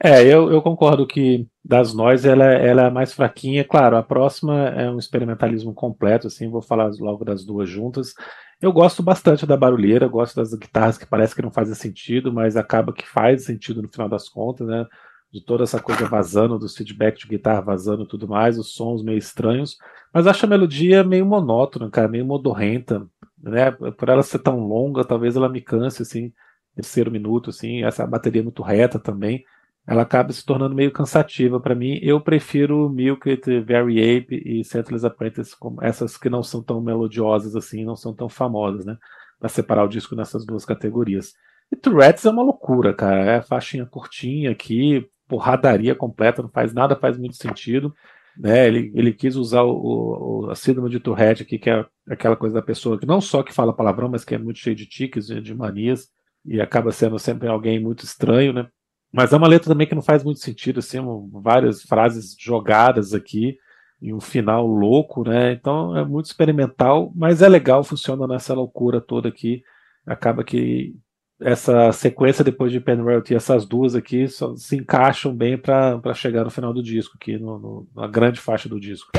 é, 0.04 0.22
eu, 0.22 0.52
eu 0.52 0.62
concordo 0.62 1.08
que 1.08 1.48
das 1.64 1.94
nós 1.94 2.26
ela, 2.26 2.44
ela 2.44 2.88
é 2.88 2.90
mais 2.92 3.14
fraquinha. 3.14 3.64
Claro, 3.64 3.96
a 3.96 4.04
próxima 4.04 4.68
é 4.70 4.92
um 4.92 4.98
experimentalismo 5.00 5.74
completo, 5.74 6.28
assim, 6.28 6.50
vou 6.50 6.62
falar 6.62 6.92
logo 7.00 7.24
das 7.24 7.46
duas 7.46 7.70
juntas. 7.70 8.14
Eu 8.62 8.74
gosto 8.74 9.02
bastante 9.02 9.46
da 9.46 9.56
barulheira, 9.56 10.06
gosto 10.08 10.36
das 10.36 10.54
guitarras 10.54 10.98
que 10.98 11.06
parece 11.06 11.34
que 11.34 11.42
não 11.42 11.52
fazem 11.52 11.74
sentido, 11.74 12.34
mas 12.34 12.58
acaba 12.58 12.92
que 12.92 13.08
faz 13.08 13.46
sentido 13.46 13.82
no 13.82 13.90
final 13.90 14.10
das 14.10 14.28
contas, 14.28 14.68
né? 14.68 14.86
De 15.32 15.44
toda 15.44 15.64
essa 15.64 15.82
coisa 15.82 16.06
vazando, 16.06 16.60
dos 16.60 16.76
feedback 16.76 17.18
de 17.20 17.28
guitarra 17.28 17.62
vazando 17.62 18.04
e 18.04 18.08
tudo 18.08 18.28
mais, 18.28 18.60
os 18.60 18.74
sons 18.74 19.02
meio 19.02 19.18
estranhos. 19.18 19.78
Mas 20.14 20.28
acho 20.28 20.46
a 20.46 20.50
melodia 20.50 21.02
meio 21.02 21.26
monótona, 21.26 21.90
cara, 21.90 22.10
meio 22.10 22.26
modorrenta, 22.26 23.08
né? 23.42 23.72
Por 23.72 24.10
ela 24.10 24.22
ser 24.22 24.40
tão 24.40 24.60
longa, 24.60 25.06
talvez 25.06 25.38
ela 25.38 25.48
me 25.48 25.62
canse, 25.62 26.02
assim, 26.02 26.34
terceiro 26.76 27.10
minuto, 27.10 27.52
assim, 27.52 27.86
essa 27.86 28.06
bateria 28.06 28.42
é 28.42 28.44
muito 28.44 28.62
reta 28.62 29.00
também 29.00 29.46
ela 29.86 30.04
acaba 30.04 30.32
se 30.32 30.46
tornando 30.46 30.76
meio 30.76 30.92
cansativa 30.92 31.60
para 31.60 31.76
mim. 31.76 32.00
Eu 32.02 32.22
prefiro 32.22 32.90
Milk, 32.90 33.42
Very 33.66 34.18
Ape 34.18 34.42
e 34.46 34.64
Sentinel's 34.64 35.04
Apprentice, 35.04 35.58
como 35.58 35.84
essas 35.84 36.18
que 36.18 36.30
não 36.30 36.42
são 36.42 36.64
tão 36.64 36.82
melodiosas 36.82 37.56
assim, 37.56 37.84
não 37.84 37.96
são 37.96 38.14
tão 38.14 38.30
famosas, 38.30 38.86
né? 38.86 38.98
Para 39.40 39.50
separar 39.50 39.84
o 39.84 39.90
disco 39.90 40.16
nessas 40.16 40.46
duas 40.46 40.64
categorias. 40.64 41.34
E 41.72 41.76
Tourette's 41.76 42.26
é 42.26 42.30
uma 42.30 42.44
loucura, 42.44 42.94
cara. 42.94 43.20
É 43.32 43.42
faixinha 43.42 43.86
curtinha 43.86 44.52
aqui, 44.52 45.06
porradaria 45.28 45.94
completa, 45.96 46.42
não 46.42 46.50
faz 46.50 46.74
nada, 46.74 46.96
faz 46.96 47.18
muito 47.18 47.36
sentido. 47.36 47.94
Né? 48.38 48.68
Ele, 48.68 48.92
ele 48.96 49.14
quis 49.14 49.36
usar 49.36 49.64
o, 49.64 50.46
o, 50.46 50.50
a 50.50 50.56
síndrome 50.56 50.90
de 50.90 51.00
Tourette 51.00 51.44
aqui, 51.44 51.60
que 51.60 51.70
é 51.70 51.86
aquela 52.10 52.38
coisa 52.38 52.56
da 52.56 52.62
pessoa 52.62 52.98
que 52.98 53.06
não 53.06 53.20
só 53.20 53.44
que 53.44 53.54
fala 53.54 53.76
palavrão, 53.76 54.10
mas 54.10 54.24
que 54.24 54.34
é 54.34 54.38
muito 54.38 54.60
cheio 54.60 54.76
de 54.76 54.86
tiques, 54.86 55.28
de 55.28 55.54
manias, 55.54 56.08
e 56.46 56.62
acaba 56.62 56.92
sendo 56.92 57.20
sempre 57.20 57.48
alguém 57.48 57.80
muito 57.80 58.04
estranho, 58.06 58.54
né? 58.54 58.68
Mas 59.14 59.32
é 59.32 59.38
uma 59.38 59.48
letra 59.48 59.72
também 59.72 59.86
que 59.86 59.94
não 59.94 60.02
faz 60.02 60.24
muito 60.24 60.40
sentido, 60.40 60.80
assim, 60.80 60.98
várias 61.32 61.84
frases 61.84 62.36
jogadas 62.38 63.14
aqui 63.14 63.58
e 64.02 64.12
um 64.12 64.20
final 64.20 64.66
louco, 64.66 65.24
né? 65.24 65.54
Então 65.54 65.96
é 65.96 66.04
muito 66.04 66.26
experimental, 66.26 67.12
mas 67.16 67.44
é 67.44 67.48
legal, 67.48 67.84
funciona 67.84 68.26
nessa 68.26 68.56
loucura 68.56 69.00
toda 69.00 69.30
aqui. 69.30 69.62
Acaba 70.06 70.44
que 70.44 70.96
essa 71.40 71.92
sequência 71.92 72.44
depois 72.44 72.72
de 72.72 72.80
Penrose 72.80 73.32
e 73.32 73.36
essas 73.36 73.66
duas 73.66 73.96
aqui 73.96 74.28
só 74.28 74.56
se 74.56 74.78
encaixam 74.78 75.34
bem 75.36 75.58
para 75.58 76.14
chegar 76.16 76.44
no 76.44 76.50
final 76.50 76.74
do 76.74 76.82
disco, 76.82 77.16
aqui 77.16 77.38
no, 77.38 77.60
no, 77.60 77.88
na 77.96 78.08
grande 78.08 78.40
faixa 78.40 78.68
do 78.68 78.80
disco. 78.80 79.12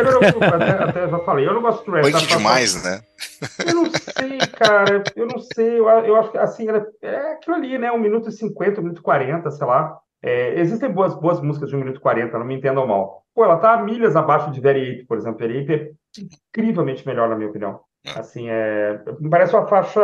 Anterior 0.00 0.22
eu 0.22 0.54
até, 0.54 0.70
até, 0.84 1.08
já 1.08 1.18
falei, 1.20 1.46
eu 1.46 1.54
não 1.54 1.62
gosto 1.62 1.84
do 1.84 1.92
Red. 1.92 2.02
Punk 2.02 2.26
demais, 2.26 2.82
né? 2.84 3.00
Eu 3.66 3.74
não 3.74 3.84
sei, 3.90 4.38
cara, 4.58 5.02
eu 5.14 5.26
não 5.26 5.38
sei, 5.38 5.78
eu, 5.78 5.88
eu 5.88 6.16
acho 6.16 6.30
que 6.30 6.38
assim, 6.38 6.66
é 7.02 7.32
aquilo 7.32 7.56
ali, 7.56 7.78
né? 7.78 7.90
1 7.90 7.98
minuto 7.98 8.28
e 8.28 8.32
50, 8.32 8.80
1 8.80 8.82
minuto 8.82 8.98
e 8.98 9.02
40, 9.02 9.50
sei 9.50 9.66
lá. 9.66 9.98
É, 10.22 10.58
existem 10.58 10.90
boas, 10.90 11.14
boas 11.14 11.40
músicas 11.40 11.68
de 11.70 11.76
1 11.76 11.78
minuto 11.78 11.96
e 11.96 12.00
40, 12.00 12.38
não 12.38 12.46
me 12.46 12.54
entendam 12.54 12.86
mal. 12.86 13.22
Pô, 13.34 13.44
ela 13.44 13.58
tá 13.58 13.76
milhas 13.82 14.16
abaixo 14.16 14.50
de 14.50 14.60
Very 14.60 14.92
Ape, 14.92 15.06
por 15.06 15.18
exemplo. 15.18 15.38
Very 15.38 15.62
Ape 15.62 15.72
é 15.72 15.90
incrivelmente 16.20 17.06
melhor, 17.06 17.28
na 17.28 17.36
minha 17.36 17.50
opinião. 17.50 17.80
É. 18.04 18.18
Assim, 18.18 18.48
é, 18.48 19.00
me 19.20 19.28
parece 19.28 19.54
uma 19.54 19.66
faixa. 19.66 20.00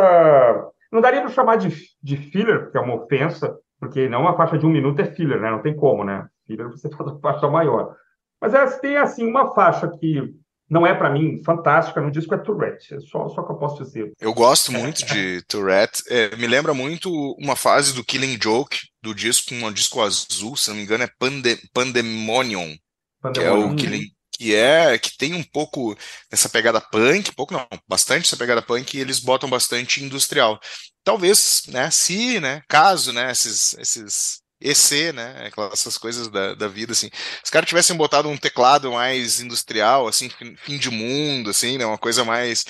Não 0.91 1.01
daria 1.01 1.21
para 1.21 1.31
chamar 1.31 1.57
de, 1.57 1.69
de 2.01 2.17
filler, 2.17 2.63
porque 2.63 2.77
é 2.77 2.81
uma 2.81 2.95
ofensa, 2.95 3.57
porque 3.79 4.07
não 4.07 4.21
uma 4.21 4.37
faixa 4.37 4.57
de 4.57 4.65
um 4.65 4.69
minuto 4.69 5.01
é 5.01 5.05
filler, 5.05 5.39
né? 5.41 5.49
Não 5.49 5.61
tem 5.61 5.75
como, 5.75 6.03
né? 6.03 6.27
Thriller 6.45 6.69
você 6.69 6.89
faz 6.95 7.09
a 7.09 7.19
faixa 7.19 7.47
maior. 7.47 7.95
Mas 8.43 8.53
é, 8.53 8.65
tem, 8.79 8.97
assim, 8.97 9.25
uma 9.25 9.55
faixa 9.55 9.87
que 9.87 10.35
não 10.69 10.85
é 10.85 10.93
para 10.93 11.09
mim 11.09 11.41
fantástica 11.45 12.01
no 12.01 12.11
disco 12.11 12.35
é 12.35 12.37
Tourette, 12.37 12.95
é 12.95 12.99
só, 12.99 13.29
só 13.29 13.41
que 13.41 13.53
eu 13.53 13.55
posso 13.55 13.81
dizer. 13.81 14.11
Eu 14.19 14.33
gosto 14.33 14.69
muito 14.69 15.05
de 15.05 15.41
Tourette, 15.47 16.03
é, 16.09 16.35
me 16.35 16.45
lembra 16.45 16.73
muito 16.73 17.09
uma 17.39 17.55
fase 17.55 17.93
do 17.93 18.03
Killing 18.03 18.37
Joke 18.41 18.81
do 19.01 19.15
disco, 19.15 19.53
um 19.53 19.71
disco 19.71 20.01
azul, 20.01 20.57
se 20.57 20.67
não 20.67 20.75
me 20.75 20.83
engano 20.83 21.05
é 21.05 21.09
Pande 21.17 21.57
Pandemonium, 21.73 22.75
Pandemonium, 23.21 23.31
que 23.31 23.39
é 23.39 23.51
o 23.51 23.75
Killing, 23.77 24.07
que 24.33 24.53
é 24.53 24.97
que 24.97 25.17
tem 25.17 25.33
um 25.35 25.43
pouco 25.43 25.95
essa 26.29 26.49
pegada 26.49 26.81
punk, 26.81 27.33
pouco 27.33 27.53
não, 27.53 27.65
bastante 27.87 28.25
essa 28.25 28.35
pegada 28.35 28.61
punk 28.61 28.93
e 28.93 28.99
eles 28.99 29.21
botam 29.21 29.49
bastante 29.49 30.03
industrial. 30.03 30.59
Talvez, 31.01 31.63
né, 31.69 31.89
se, 31.89 32.41
né, 32.41 32.61
caso, 32.67 33.13
né, 33.13 33.31
esses, 33.31 33.73
esses 33.77 34.42
EC, 34.63 35.13
né? 35.13 35.49
Essas 35.71 35.97
coisas 35.97 36.29
da, 36.29 36.55
da 36.55 36.67
vida, 36.67 36.93
assim. 36.93 37.09
Se 37.11 37.45
os 37.45 37.49
caras 37.49 37.67
tivessem 37.67 37.95
botado 37.95 38.29
um 38.29 38.37
teclado 38.37 38.91
mais 38.91 39.41
industrial, 39.41 40.07
assim, 40.07 40.29
fim 40.63 40.77
de 40.77 40.89
mundo, 40.89 41.49
assim, 41.49 41.77
né? 41.77 41.85
Uma 41.85 41.97
coisa 41.97 42.23
mais 42.23 42.65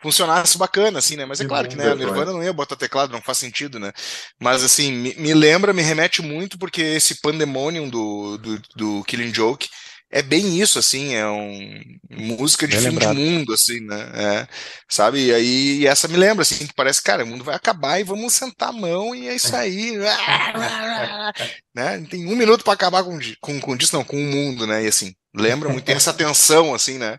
funcionasse 0.00 0.56
bacana, 0.56 0.98
assim, 0.98 1.16
né? 1.16 1.24
Mas 1.24 1.40
é 1.40 1.44
claro 1.44 1.68
que, 1.68 1.74
né, 1.76 1.90
a 1.90 1.94
Nirvana 1.94 2.32
não 2.32 2.42
ia 2.42 2.52
botar 2.52 2.76
teclado, 2.76 3.10
não 3.10 3.22
faz 3.22 3.38
sentido, 3.38 3.80
né? 3.80 3.92
Mas, 4.38 4.62
assim, 4.62 4.92
me, 4.92 5.14
me 5.14 5.34
lembra, 5.34 5.72
me 5.72 5.82
remete 5.82 6.22
muito, 6.22 6.58
porque 6.58 6.80
esse 6.82 7.20
pandemonium 7.20 7.88
do, 7.88 8.38
do, 8.38 8.62
do 8.76 9.04
Killing 9.04 9.34
Joke 9.34 9.68
é 10.10 10.22
bem 10.22 10.58
isso, 10.58 10.78
assim, 10.78 11.14
é 11.14 11.26
um 11.28 11.82
música 12.10 12.66
de 12.66 12.74
bem 12.74 12.84
fim 12.84 12.88
lembrado. 12.90 13.16
de 13.16 13.22
mundo, 13.22 13.52
assim, 13.52 13.80
né? 13.80 14.10
É, 14.14 14.48
sabe? 14.88 15.26
E 15.26 15.34
aí 15.34 15.78
e 15.80 15.86
essa 15.86 16.08
me 16.08 16.16
lembra, 16.16 16.42
assim, 16.42 16.66
que 16.66 16.74
parece, 16.74 17.02
cara, 17.02 17.24
o 17.24 17.26
mundo 17.26 17.44
vai 17.44 17.54
acabar 17.54 18.00
e 18.00 18.04
vamos 18.04 18.32
sentar 18.32 18.70
a 18.70 18.72
mão 18.72 19.14
e 19.14 19.28
é 19.28 19.34
isso 19.34 19.54
aí. 19.54 19.92
né? 21.74 22.04
Tem 22.08 22.26
um 22.26 22.36
minuto 22.36 22.64
para 22.64 22.72
acabar 22.72 23.04
com, 23.04 23.18
com, 23.40 23.60
com 23.60 23.76
isso, 23.76 23.94
não, 23.94 24.02
com 24.04 24.16
o 24.16 24.24
mundo, 24.24 24.66
né? 24.66 24.84
E 24.84 24.88
assim, 24.88 25.14
lembra 25.34 25.68
muito, 25.68 25.84
tem 25.84 25.94
essa 25.94 26.14
tensão, 26.14 26.74
assim, 26.74 26.96
né? 26.96 27.18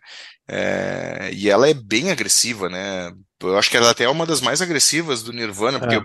É, 0.49 1.30
e 1.32 1.48
ela 1.48 1.70
é 1.70 1.74
bem 1.76 2.10
agressiva, 2.10 2.70
né? 2.70 3.11
Eu 3.41 3.57
acho 3.57 3.70
que 3.70 3.78
ela 3.78 3.91
até 3.91 4.03
é 4.03 4.10
uma 4.10 4.26
das 4.26 4.41
mais 4.41 4.61
agressivas 4.61 5.24
do 5.24 5.32
Nirvana, 5.32 5.80
porque 5.80 5.95
é. 5.95 6.03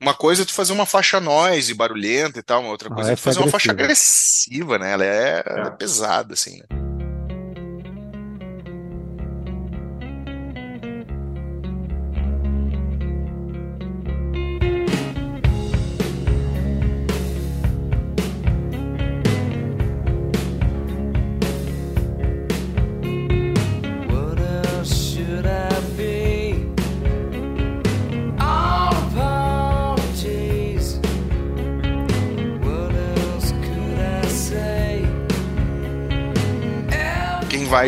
uma 0.00 0.14
coisa 0.14 0.42
é 0.42 0.44
tu 0.44 0.52
fazer 0.52 0.72
uma 0.72 0.86
faixa 0.86 1.20
noise, 1.20 1.74
barulhenta 1.74 2.38
e 2.38 2.42
tal, 2.42 2.60
uma 2.60 2.70
outra 2.70 2.88
coisa 2.88 3.10
ah, 3.10 3.12
é 3.12 3.16
tu 3.16 3.22
fazer 3.22 3.40
uma 3.40 3.50
faixa 3.50 3.72
agressiva, 3.72 4.78
né? 4.78 4.92
Ela 4.92 5.04
é, 5.04 5.42
ela 5.44 5.64
é, 5.64 5.68
é. 5.68 5.70
pesada, 5.70 6.34
assim, 6.34 6.58
né? 6.58 6.85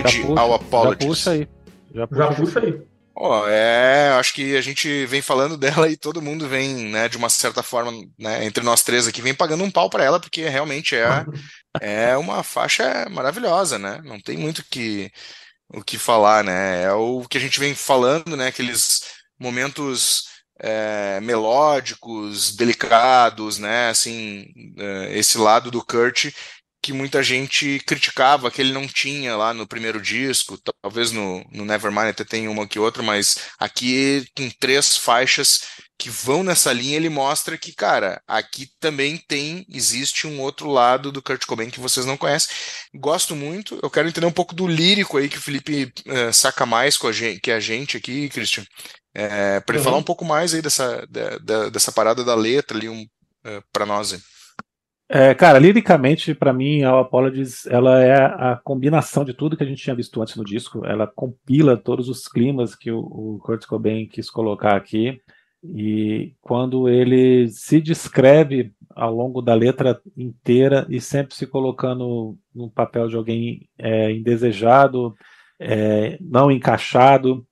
Vai 0.02 0.12
de 0.12 0.22
puxa, 0.22 0.40
All 0.40 0.54
Apologies. 0.54 1.00
Já 1.02 1.08
puxa 1.08 1.30
aí. 1.30 1.48
Já 1.94 2.06
puxa, 2.06 2.22
já 2.22 2.34
puxa 2.34 2.60
aí. 2.60 2.88
Oh, 3.20 3.44
é, 3.48 4.10
acho 4.10 4.32
que 4.32 4.56
a 4.56 4.60
gente 4.60 5.04
vem 5.06 5.20
falando 5.20 5.56
dela 5.58 5.88
e 5.88 5.96
todo 5.96 6.22
mundo 6.22 6.48
vem, 6.48 6.88
né, 6.88 7.08
de 7.08 7.16
uma 7.16 7.28
certa 7.28 7.64
forma, 7.64 7.90
né, 8.16 8.44
entre 8.44 8.62
nós 8.62 8.84
três 8.84 9.08
aqui, 9.08 9.20
vem 9.20 9.34
pagando 9.34 9.64
um 9.64 9.70
pau 9.70 9.90
para 9.90 10.04
ela, 10.04 10.20
porque 10.20 10.48
realmente 10.48 10.94
é, 10.94 11.26
é 11.80 12.16
uma 12.16 12.44
faixa 12.44 13.08
maravilhosa, 13.10 13.76
né? 13.76 14.00
Não 14.04 14.20
tem 14.20 14.36
muito 14.36 14.64
que, 14.70 15.10
o 15.68 15.82
que 15.82 15.98
falar, 15.98 16.44
né? 16.44 16.84
É 16.84 16.92
o 16.92 17.26
que 17.28 17.36
a 17.38 17.40
gente 17.40 17.58
vem 17.58 17.74
falando, 17.74 18.36
né? 18.36 18.48
Aqueles 18.48 19.02
momentos 19.38 20.28
é, 20.60 21.20
melódicos, 21.20 22.54
delicados, 22.56 23.58
né? 23.58 23.90
Assim, 23.90 24.46
é, 24.78 25.18
esse 25.18 25.38
lado 25.38 25.70
do 25.70 25.84
Kurt 25.84 26.32
que 26.82 26.92
muita 26.92 27.22
gente 27.22 27.80
criticava 27.86 28.50
que 28.50 28.60
ele 28.60 28.72
não 28.72 28.86
tinha 28.86 29.36
lá 29.36 29.52
no 29.52 29.66
primeiro 29.66 30.00
disco, 30.00 30.59
talvez 30.82 31.10
no, 31.10 31.44
no 31.52 31.64
Nevermind 31.64 32.09
até 32.09 32.24
tem 32.24 32.48
uma 32.48 32.66
que 32.66 32.78
outra, 32.78 33.02
mas 33.02 33.36
aqui 33.59 34.26
com 34.36 34.48
três 34.60 34.96
faixas 34.96 35.62
que 35.98 36.09
vão 36.09 36.44
nessa 36.44 36.72
linha, 36.72 36.96
ele 36.96 37.09
mostra 37.09 37.59
que, 37.59 37.74
cara, 37.74 38.22
aqui 38.26 38.70
também 38.78 39.16
tem, 39.16 39.66
existe 39.68 40.28
um 40.28 40.40
outro 40.40 40.70
lado 40.70 41.10
do 41.10 41.20
Kurt 41.20 41.44
Cobain 41.44 41.70
que 41.70 41.80
vocês 41.80 42.06
não 42.06 42.16
conhecem. 42.16 42.55
Gosto 42.94 43.34
muito, 43.34 43.80
eu 43.82 43.90
quero 43.90 44.09
entender 44.09 44.26
um 44.26 44.32
pouco 44.32 44.55
do 44.55 44.68
lírico 44.68 45.18
aí 45.18 45.28
que 45.28 45.38
o 45.38 45.42
Felipe 45.42 45.92
uh, 46.06 46.32
saca 46.32 46.64
mais 46.64 46.96
com 46.96 47.09
a 47.09 47.12
gente, 47.12 47.40
que 47.40 47.50
a 47.50 47.59
gente 47.59 47.96
aqui, 47.96 48.28
Christian. 48.28 48.64
É, 49.12 49.59
para 49.59 49.74
ele 49.74 49.78
uhum. 49.78 49.84
falar 49.84 49.96
um 49.96 50.02
pouco 50.02 50.24
mais 50.24 50.55
aí 50.55 50.62
dessa, 50.62 51.05
da, 51.10 51.38
da, 51.38 51.68
dessa 51.70 51.90
parada 51.90 52.22
da 52.22 52.36
letra 52.36 52.78
ali 52.78 52.88
um, 52.88 53.02
uh, 53.02 53.09
eh, 53.44 53.62
para 53.72 53.84
nós. 53.84 54.12
Aí. 54.12 54.20
É, 55.10 55.35
cara, 55.35 55.59
liricamente, 55.59 56.35
para 56.35 56.52
mim, 56.52 56.82
a 56.82 57.01
Apologies, 57.01 57.66
ela 57.66 58.02
é 58.02 58.14
a 58.14 58.60
combinação 58.62 59.24
de 59.24 59.32
tudo 59.32 59.56
que 59.56 59.64
a 59.64 59.66
gente 59.66 59.82
tinha 59.82 59.97
visto 59.97 60.20
antes 60.20 60.36
no 60.36 60.44
disco. 60.44 60.85
Ela 60.85 61.06
compila 61.06 61.78
todos 61.78 62.10
os 62.10 62.28
climas 62.28 62.74
que 62.74 62.90
o, 62.90 62.98
o 62.98 63.39
Kurt 63.43 63.64
Cobain 63.66 64.06
quis 64.06 64.30
colocar 64.30 64.76
aqui. 64.76 65.18
E 65.64 66.35
quando 66.43 66.89
ele 66.89 67.48
se 67.48 67.80
descreve 67.80 68.72
ao 68.94 69.14
longo 69.14 69.40
da 69.40 69.55
letra 69.55 70.01
inteira 70.16 70.86
e 70.90 71.01
sempre 71.01 71.35
se 71.35 71.47
colocando 71.47 72.39
no 72.55 72.70
papel 72.70 73.09
de 73.09 73.16
alguém 73.16 73.68
é, 73.78 74.12
indesejado, 74.12 75.16
é, 75.59 76.18
não 76.20 76.51
encaixado 76.51 77.47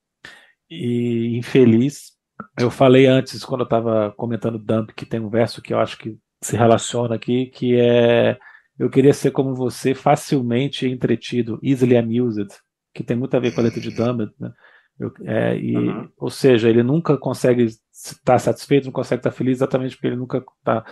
e 0.69 1.35
infeliz. 1.37 2.13
Eu 2.59 2.69
falei 2.69 3.07
antes, 3.07 3.43
quando 3.43 3.61
eu 3.61 3.65
estava 3.65 4.11
comentando 4.15 4.59
Dump, 4.59 4.91
que 4.93 5.05
tem 5.05 5.19
um 5.19 5.29
verso 5.29 5.61
que 5.61 5.73
eu 5.73 5.79
acho 5.79 5.97
que 5.97 6.17
se 6.41 6.55
relaciona 6.55 7.15
aqui, 7.15 7.47
que 7.47 7.79
é 7.79 8.37
eu 8.79 8.89
queria 8.89 9.13
ser 9.13 9.31
como 9.31 9.55
você, 9.55 9.95
facilmente 9.95 10.87
entretido, 10.87 11.59
easily 11.63 11.97
amused, 11.97 12.47
que 12.93 13.03
tem 13.03 13.17
muito 13.17 13.35
a 13.35 13.39
ver 13.39 13.51
com 13.53 13.61
a 13.61 13.63
letra 13.63 13.81
de 13.81 13.89
Dumbledore, 13.89 14.33
né? 14.39 14.51
Eu, 14.99 15.11
é, 15.25 15.57
e, 15.57 15.75
uhum. 15.75 16.09
Ou 16.17 16.29
seja, 16.29 16.69
ele 16.69 16.83
nunca 16.83 17.17
consegue 17.17 17.67
estar 17.91 18.39
satisfeito, 18.39 18.85
não 18.85 18.91
consegue 18.91 19.19
estar 19.19 19.31
feliz, 19.31 19.57
exatamente 19.57 19.95
porque 19.95 20.07
ele 20.07 20.15
nunca 20.15 20.43
está 20.59 20.85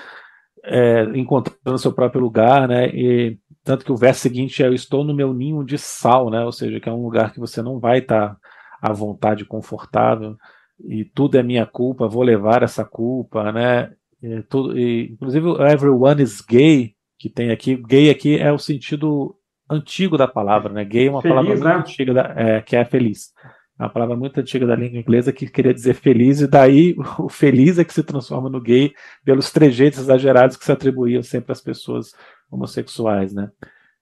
é, 0.63 1.03
encontrando 1.15 1.77
seu 1.77 1.93
próprio 1.93 2.21
lugar, 2.21 2.67
né? 2.67 2.87
E 2.89 3.39
tanto 3.63 3.85
que 3.85 3.91
o 3.91 3.97
verso 3.97 4.21
seguinte 4.21 4.61
é: 4.63 4.67
Eu 4.67 4.73
estou 4.73 5.03
no 5.03 5.13
meu 5.13 5.33
ninho 5.33 5.63
de 5.63 5.77
sal, 5.77 6.29
né? 6.29 6.43
Ou 6.43 6.51
seja, 6.51 6.79
que 6.79 6.89
é 6.89 6.91
um 6.91 7.03
lugar 7.03 7.33
que 7.33 7.39
você 7.39 7.61
não 7.61 7.79
vai 7.79 7.99
estar 7.99 8.37
à 8.81 8.93
vontade, 8.93 9.45
confortável, 9.45 10.37
e 10.83 11.03
tudo 11.05 11.37
é 11.37 11.43
minha 11.43 11.65
culpa, 11.65 12.07
vou 12.07 12.23
levar 12.23 12.61
essa 12.61 12.85
culpa, 12.85 13.51
né? 13.51 13.91
É, 14.25 14.41
tudo, 14.49 14.77
e, 14.77 15.11
inclusive, 15.11 15.47
everyone 15.71 16.21
is 16.23 16.41
gay, 16.41 16.95
que 17.19 17.29
tem 17.29 17.51
aqui. 17.51 17.75
Gay 17.75 18.09
aqui 18.09 18.39
é 18.39 18.51
o 18.51 18.57
sentido 18.57 19.35
antigo 19.69 20.17
da 20.17 20.27
palavra, 20.27 20.73
né? 20.73 20.83
Gay 20.83 21.07
é 21.07 21.11
uma 21.11 21.21
feliz, 21.21 21.35
palavra 21.35 21.53
muito 21.53 21.63
né? 21.63 21.75
antiga, 21.75 22.13
da, 22.13 22.33
é, 22.35 22.61
que 22.61 22.75
é 22.75 22.83
feliz. 22.83 23.31
É 23.77 23.83
uma 23.83 23.89
palavra 23.89 24.15
muito 24.15 24.39
antiga 24.39 24.65
da 24.65 24.75
língua 24.75 24.99
inglesa 24.99 25.31
que 25.31 25.47
queria 25.47 25.73
dizer 25.73 25.93
feliz, 25.93 26.41
e 26.41 26.47
daí 26.47 26.95
o 27.19 27.29
feliz 27.29 27.77
é 27.77 27.83
que 27.83 27.93
se 27.93 28.03
transforma 28.03 28.49
no 28.49 28.59
gay 28.59 28.93
pelos 29.23 29.51
trejeitos 29.51 29.99
exagerados 29.99 30.57
que 30.57 30.65
se 30.65 30.71
atribuíam 30.71 31.21
sempre 31.21 31.51
às 31.51 31.61
pessoas 31.61 32.11
homossexuais, 32.49 33.31
né? 33.31 33.51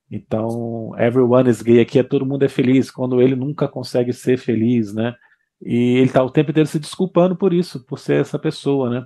Então, 0.09 0.91
everyone 0.97 1.49
is 1.49 1.61
gay 1.61 1.81
aqui 1.81 1.99
é 1.99 2.03
todo 2.03 2.25
mundo 2.25 2.43
é 2.43 2.49
feliz, 2.49 2.89
quando 2.89 3.21
ele 3.21 3.35
nunca 3.35 3.67
consegue 3.67 4.13
ser 4.13 4.37
feliz, 4.37 4.93
né? 4.93 5.13
E 5.61 5.97
ele 5.97 6.05
está 6.05 6.23
o 6.23 6.29
tempo 6.29 6.51
inteiro 6.51 6.67
se 6.67 6.79
desculpando 6.79 7.35
por 7.35 7.53
isso, 7.53 7.85
por 7.85 7.99
ser 7.99 8.21
essa 8.21 8.39
pessoa, 8.39 8.89
né? 8.89 9.05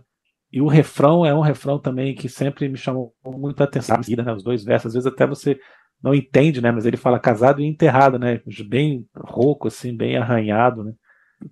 E 0.51 0.61
o 0.61 0.67
refrão 0.67 1.25
é 1.25 1.33
um 1.33 1.41
refrão 1.41 1.79
também 1.79 2.15
que 2.15 2.29
sempre 2.29 2.69
me 2.69 2.77
chamou 2.77 3.13
muita 3.25 3.65
atenção, 3.65 3.97
né? 3.97 4.33
Os 4.33 4.43
dois 4.43 4.63
versos, 4.63 4.87
às 4.87 4.93
vezes 4.93 5.07
até 5.07 5.27
você 5.27 5.59
não 6.01 6.13
entende, 6.13 6.61
né? 6.61 6.71
Mas 6.71 6.85
ele 6.85 6.97
fala 6.97 7.19
casado 7.19 7.61
e 7.61 7.65
enterrado, 7.65 8.17
né? 8.17 8.41
Bem 8.67 9.05
rouco, 9.15 9.67
assim, 9.67 9.95
bem 9.95 10.17
arranhado, 10.17 10.83
né? 10.83 10.93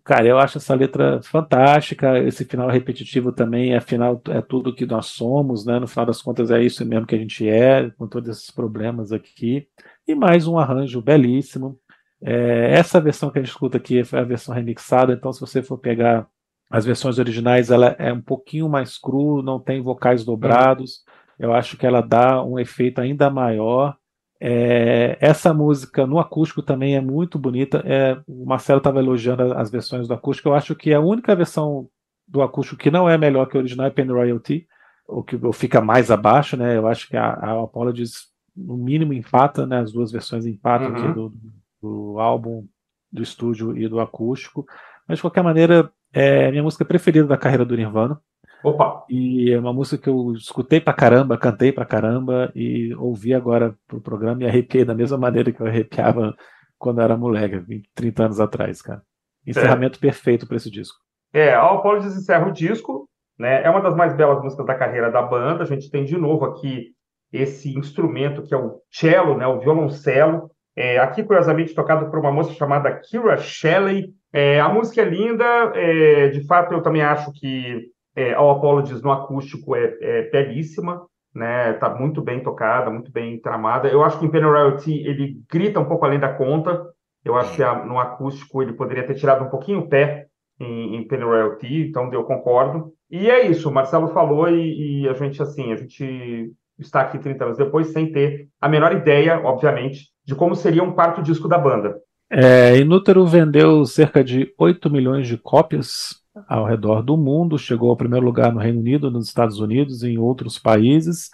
Cara, 0.04 0.26
eu 0.28 0.40
acho 0.40 0.58
essa 0.58 0.74
letra 0.74 1.22
fantástica. 1.24 2.18
Esse 2.20 2.46
final 2.46 2.70
repetitivo 2.70 3.32
também, 3.32 3.76
afinal, 3.76 4.22
é 4.30 4.42
tudo 4.42 4.74
que 4.74 4.86
nós 4.86 5.08
somos, 5.08 5.66
né? 5.66 5.80
No 5.80 5.88
final 5.88 6.06
das 6.06 6.22
contas, 6.22 6.50
é 6.52 6.64
isso 6.64 6.86
mesmo 6.86 7.06
que 7.06 7.16
a 7.16 7.20
gente 7.20 7.48
é, 7.48 7.90
com 7.92 8.08
todos 8.08 8.30
esses 8.30 8.50
problemas 8.52 9.12
aqui. 9.12 9.68
E 10.08 10.16
mais 10.16 10.48
um 10.48 10.58
arranjo 10.58 11.02
belíssimo. 11.02 11.78
É, 12.22 12.72
essa 12.74 13.00
versão 13.02 13.30
que 13.30 13.40
a 13.40 13.42
gente 13.42 13.52
escuta 13.52 13.78
aqui 13.78 14.04
foi 14.04 14.20
a 14.20 14.24
versão 14.24 14.56
remixada, 14.56 15.14
então, 15.14 15.32
se 15.32 15.40
você 15.42 15.62
for 15.62 15.78
pegar 15.78 16.28
as 16.76 16.84
versões 16.84 17.18
originais 17.18 17.72
ela 17.72 17.96
é 17.98 18.12
um 18.12 18.20
pouquinho 18.20 18.68
mais 18.68 18.98
cru, 18.98 19.42
não 19.42 19.62
tem 19.62 19.82
vocais 19.82 20.26
dobrados. 20.26 21.06
Eu 21.40 21.54
acho 21.54 21.78
que 21.78 21.88
ela 21.88 22.02
dá 22.02 22.44
um 22.44 22.60
efeito 22.60 23.00
ainda 23.00 23.30
maior. 23.30 23.96
É, 24.42 25.18
essa 25.22 25.54
música 25.54 26.06
no 26.06 26.20
acústico 26.20 26.62
também 26.62 26.98
é 26.98 27.00
muito 27.00 27.40
bonita. 27.40 27.82
É, 27.86 28.20
o 28.28 28.46
Marcelo 28.46 28.80
estava 28.80 29.00
elogiando 29.00 29.54
as 29.54 29.72
versões 29.72 30.06
do 30.06 30.14
acústico. 30.14 30.50
Eu 30.50 30.54
acho 30.54 30.76
que 30.76 30.94
a 30.94 31.00
única 31.00 31.34
versão 31.34 31.88
do 32.28 32.42
acústico 32.42 32.82
que 32.82 32.92
não 32.92 33.08
é 33.08 33.18
melhor 33.18 33.46
que 33.46 33.56
a 33.56 33.60
original 33.62 33.88
é 33.88 33.90
Pen 33.90 34.08
Royalty, 34.08 34.68
ou 35.08 35.24
que 35.24 35.40
fica 35.54 35.80
mais 35.80 36.12
abaixo, 36.12 36.58
né? 36.58 36.76
Eu 36.76 36.88
acho 36.88 37.08
que 37.08 37.16
a, 37.16 37.36
a 37.36 37.64
Apologies 37.64 38.28
no 38.54 38.76
mínimo 38.76 39.14
empata, 39.14 39.66
né? 39.66 39.80
As 39.80 39.94
duas 39.94 40.12
versões 40.12 40.46
empatam 40.46 40.90
uhum. 40.90 40.96
aqui 40.98 41.14
do, 41.14 41.34
do 41.82 42.20
álbum 42.20 42.68
do 43.10 43.24
estúdio 43.24 43.78
e 43.78 43.88
do 43.88 44.02
acústico. 44.02 44.66
Mas 45.08 45.20
de 45.20 45.22
qualquer 45.22 45.42
maneira, 45.42 45.90
é 46.16 46.50
minha 46.50 46.64
música 46.64 46.86
preferida 46.86 47.28
da 47.28 47.38
carreira 47.38 47.66
do 47.66 47.76
Nirvana. 47.76 48.20
Opa! 48.64 49.06
E 49.10 49.52
é 49.52 49.60
uma 49.60 49.74
música 49.74 50.02
que 50.02 50.10
eu 50.10 50.34
escutei 50.34 50.80
pra 50.80 50.94
caramba, 50.94 51.38
cantei 51.38 51.72
pra 51.72 51.86
caramba 51.86 52.52
e 52.56 52.96
ouvi 52.96 53.34
agora 53.34 53.76
pro 53.88 54.02
programa 54.02 54.42
e 54.42 54.48
arrepiei 54.48 54.86
da 54.86 54.96
mesma 54.96 55.18
maneira 55.18 55.52
que 55.52 55.62
eu 55.62 55.68
arrepiava 55.68 56.34
quando 56.78 57.00
eu 57.00 57.04
era 57.04 57.18
moleque, 57.18 57.60
20, 57.60 57.90
30 57.94 58.24
anos 58.24 58.40
atrás, 58.40 58.82
cara. 58.82 59.02
Encerramento 59.46 60.00
é. 60.00 60.02
perfeito 60.02 60.48
para 60.48 60.58
esse 60.58 60.72
disco. 60.72 60.98
É, 61.34 61.54
a 61.54 61.70
Apologies 61.70 62.16
encerra 62.16 62.48
o 62.48 62.54
disco, 62.54 63.08
né? 63.38 63.62
É 63.62 63.70
uma 63.70 63.82
das 63.82 63.96
mais 63.96 64.16
belas 64.16 64.42
músicas 64.42 64.66
da 64.66 64.74
carreira 64.74 65.12
da 65.12 65.22
banda. 65.22 65.64
A 65.64 65.68
gente 65.68 65.92
tem 65.92 66.06
de 66.06 66.18
novo 66.18 66.46
aqui 66.46 66.92
esse 67.32 67.78
instrumento 67.78 68.42
que 68.42 68.54
é 68.54 68.58
o 68.58 68.80
cello, 68.90 69.38
né? 69.38 69.46
O 69.46 69.60
violoncelo. 69.60 70.50
É, 70.76 70.98
aqui, 70.98 71.24
curiosamente, 71.24 71.76
tocado 71.76 72.10
por 72.10 72.20
uma 72.20 72.32
moça 72.32 72.54
chamada 72.54 73.00
Kira 73.00 73.38
Shelley. 73.38 74.14
É, 74.38 74.60
a 74.60 74.68
música 74.68 75.02
é 75.02 75.06
linda, 75.06 75.46
é, 75.76 76.28
de 76.28 76.46
fato, 76.46 76.74
eu 76.74 76.82
também 76.82 77.02
acho 77.02 77.32
que 77.32 77.90
é, 78.14 78.34
All 78.34 78.52
Apologies 78.52 79.02
no 79.02 79.10
acústico 79.10 79.78
é, 79.78 79.96
é 80.02 80.30
belíssima, 80.30 81.08
né? 81.34 81.72
Tá 81.76 81.96
muito 81.96 82.22
bem 82.22 82.44
tocada, 82.44 82.92
muito 82.92 83.10
bem 83.14 83.40
tramada. 83.40 83.88
Eu 83.88 84.04
acho 84.04 84.20
que 84.20 84.26
em 84.26 84.30
Penny 84.30 84.44
Royalty 84.44 85.08
ele 85.08 85.42
grita 85.50 85.80
um 85.80 85.86
pouco 85.86 86.04
além 86.04 86.20
da 86.20 86.34
conta. 86.34 86.86
Eu 87.24 87.38
acho 87.38 87.56
que 87.56 87.64
a, 87.64 87.86
no 87.86 87.98
acústico 87.98 88.62
ele 88.62 88.74
poderia 88.74 89.08
ter 89.08 89.16
tirado 89.16 89.46
um 89.46 89.50
pouquinho 89.50 89.80
o 89.80 89.88
pé 89.88 90.28
em, 90.60 90.98
em 90.98 91.08
Penny 91.08 91.24
Royalty, 91.24 91.88
então 91.88 92.12
eu 92.12 92.26
concordo. 92.26 92.92
E 93.10 93.30
é 93.30 93.48
isso, 93.48 93.70
o 93.70 93.74
Marcelo 93.74 94.10
falou 94.10 94.50
e, 94.50 95.04
e, 95.04 95.08
a 95.08 95.14
gente, 95.14 95.42
assim, 95.42 95.72
a 95.72 95.78
gente 95.78 96.52
está 96.78 97.00
aqui 97.00 97.20
30 97.20 97.46
anos 97.46 97.58
depois 97.58 97.88
sem 97.94 98.12
ter 98.12 98.50
a 98.60 98.68
menor 98.68 98.92
ideia, 98.92 99.40
obviamente, 99.46 100.10
de 100.26 100.36
como 100.36 100.58
seria 100.58 100.84
um 100.84 100.92
quarto 100.92 101.24
disco 101.24 101.48
da 101.48 101.58
banda. 101.58 101.96
É, 102.38 102.78
Inútero 102.78 103.26
vendeu 103.26 103.86
cerca 103.86 104.22
de 104.22 104.54
8 104.58 104.90
milhões 104.90 105.26
de 105.26 105.38
cópias 105.38 106.22
ao 106.50 106.66
redor 106.66 107.02
do 107.02 107.16
mundo, 107.16 107.58
chegou 107.58 107.90
ao 107.90 107.96
primeiro 107.96 108.26
lugar 108.26 108.52
no 108.52 108.60
Reino 108.60 108.82
Unido, 108.82 109.10
nos 109.10 109.30
Estados 109.30 109.58
Unidos 109.58 110.04
e 110.04 110.10
em 110.10 110.18
outros 110.18 110.60
países. 110.60 111.30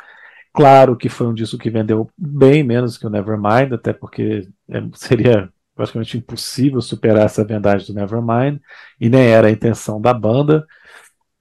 Claro 0.53 0.95
que 0.95 1.09
foi 1.09 1.25
um 1.25 1.33
disco 1.33 1.57
que 1.57 1.71
vendeu 1.71 2.07
bem 2.15 2.61
menos 2.61 2.99
que 2.99 3.07
o 3.07 3.09
Nevermind, 3.09 3.73
até 3.73 3.91
porque 3.91 4.47
é, 4.69 4.83
seria 4.93 5.49
praticamente 5.75 6.19
impossível 6.19 6.79
superar 6.81 7.25
essa 7.25 7.43
vendagem 7.43 7.87
do 7.87 7.99
Nevermind, 7.99 8.59
e 8.99 9.09
nem 9.09 9.23
era 9.23 9.47
a 9.47 9.51
intenção 9.51 9.99
da 9.99 10.13
banda. 10.13 10.67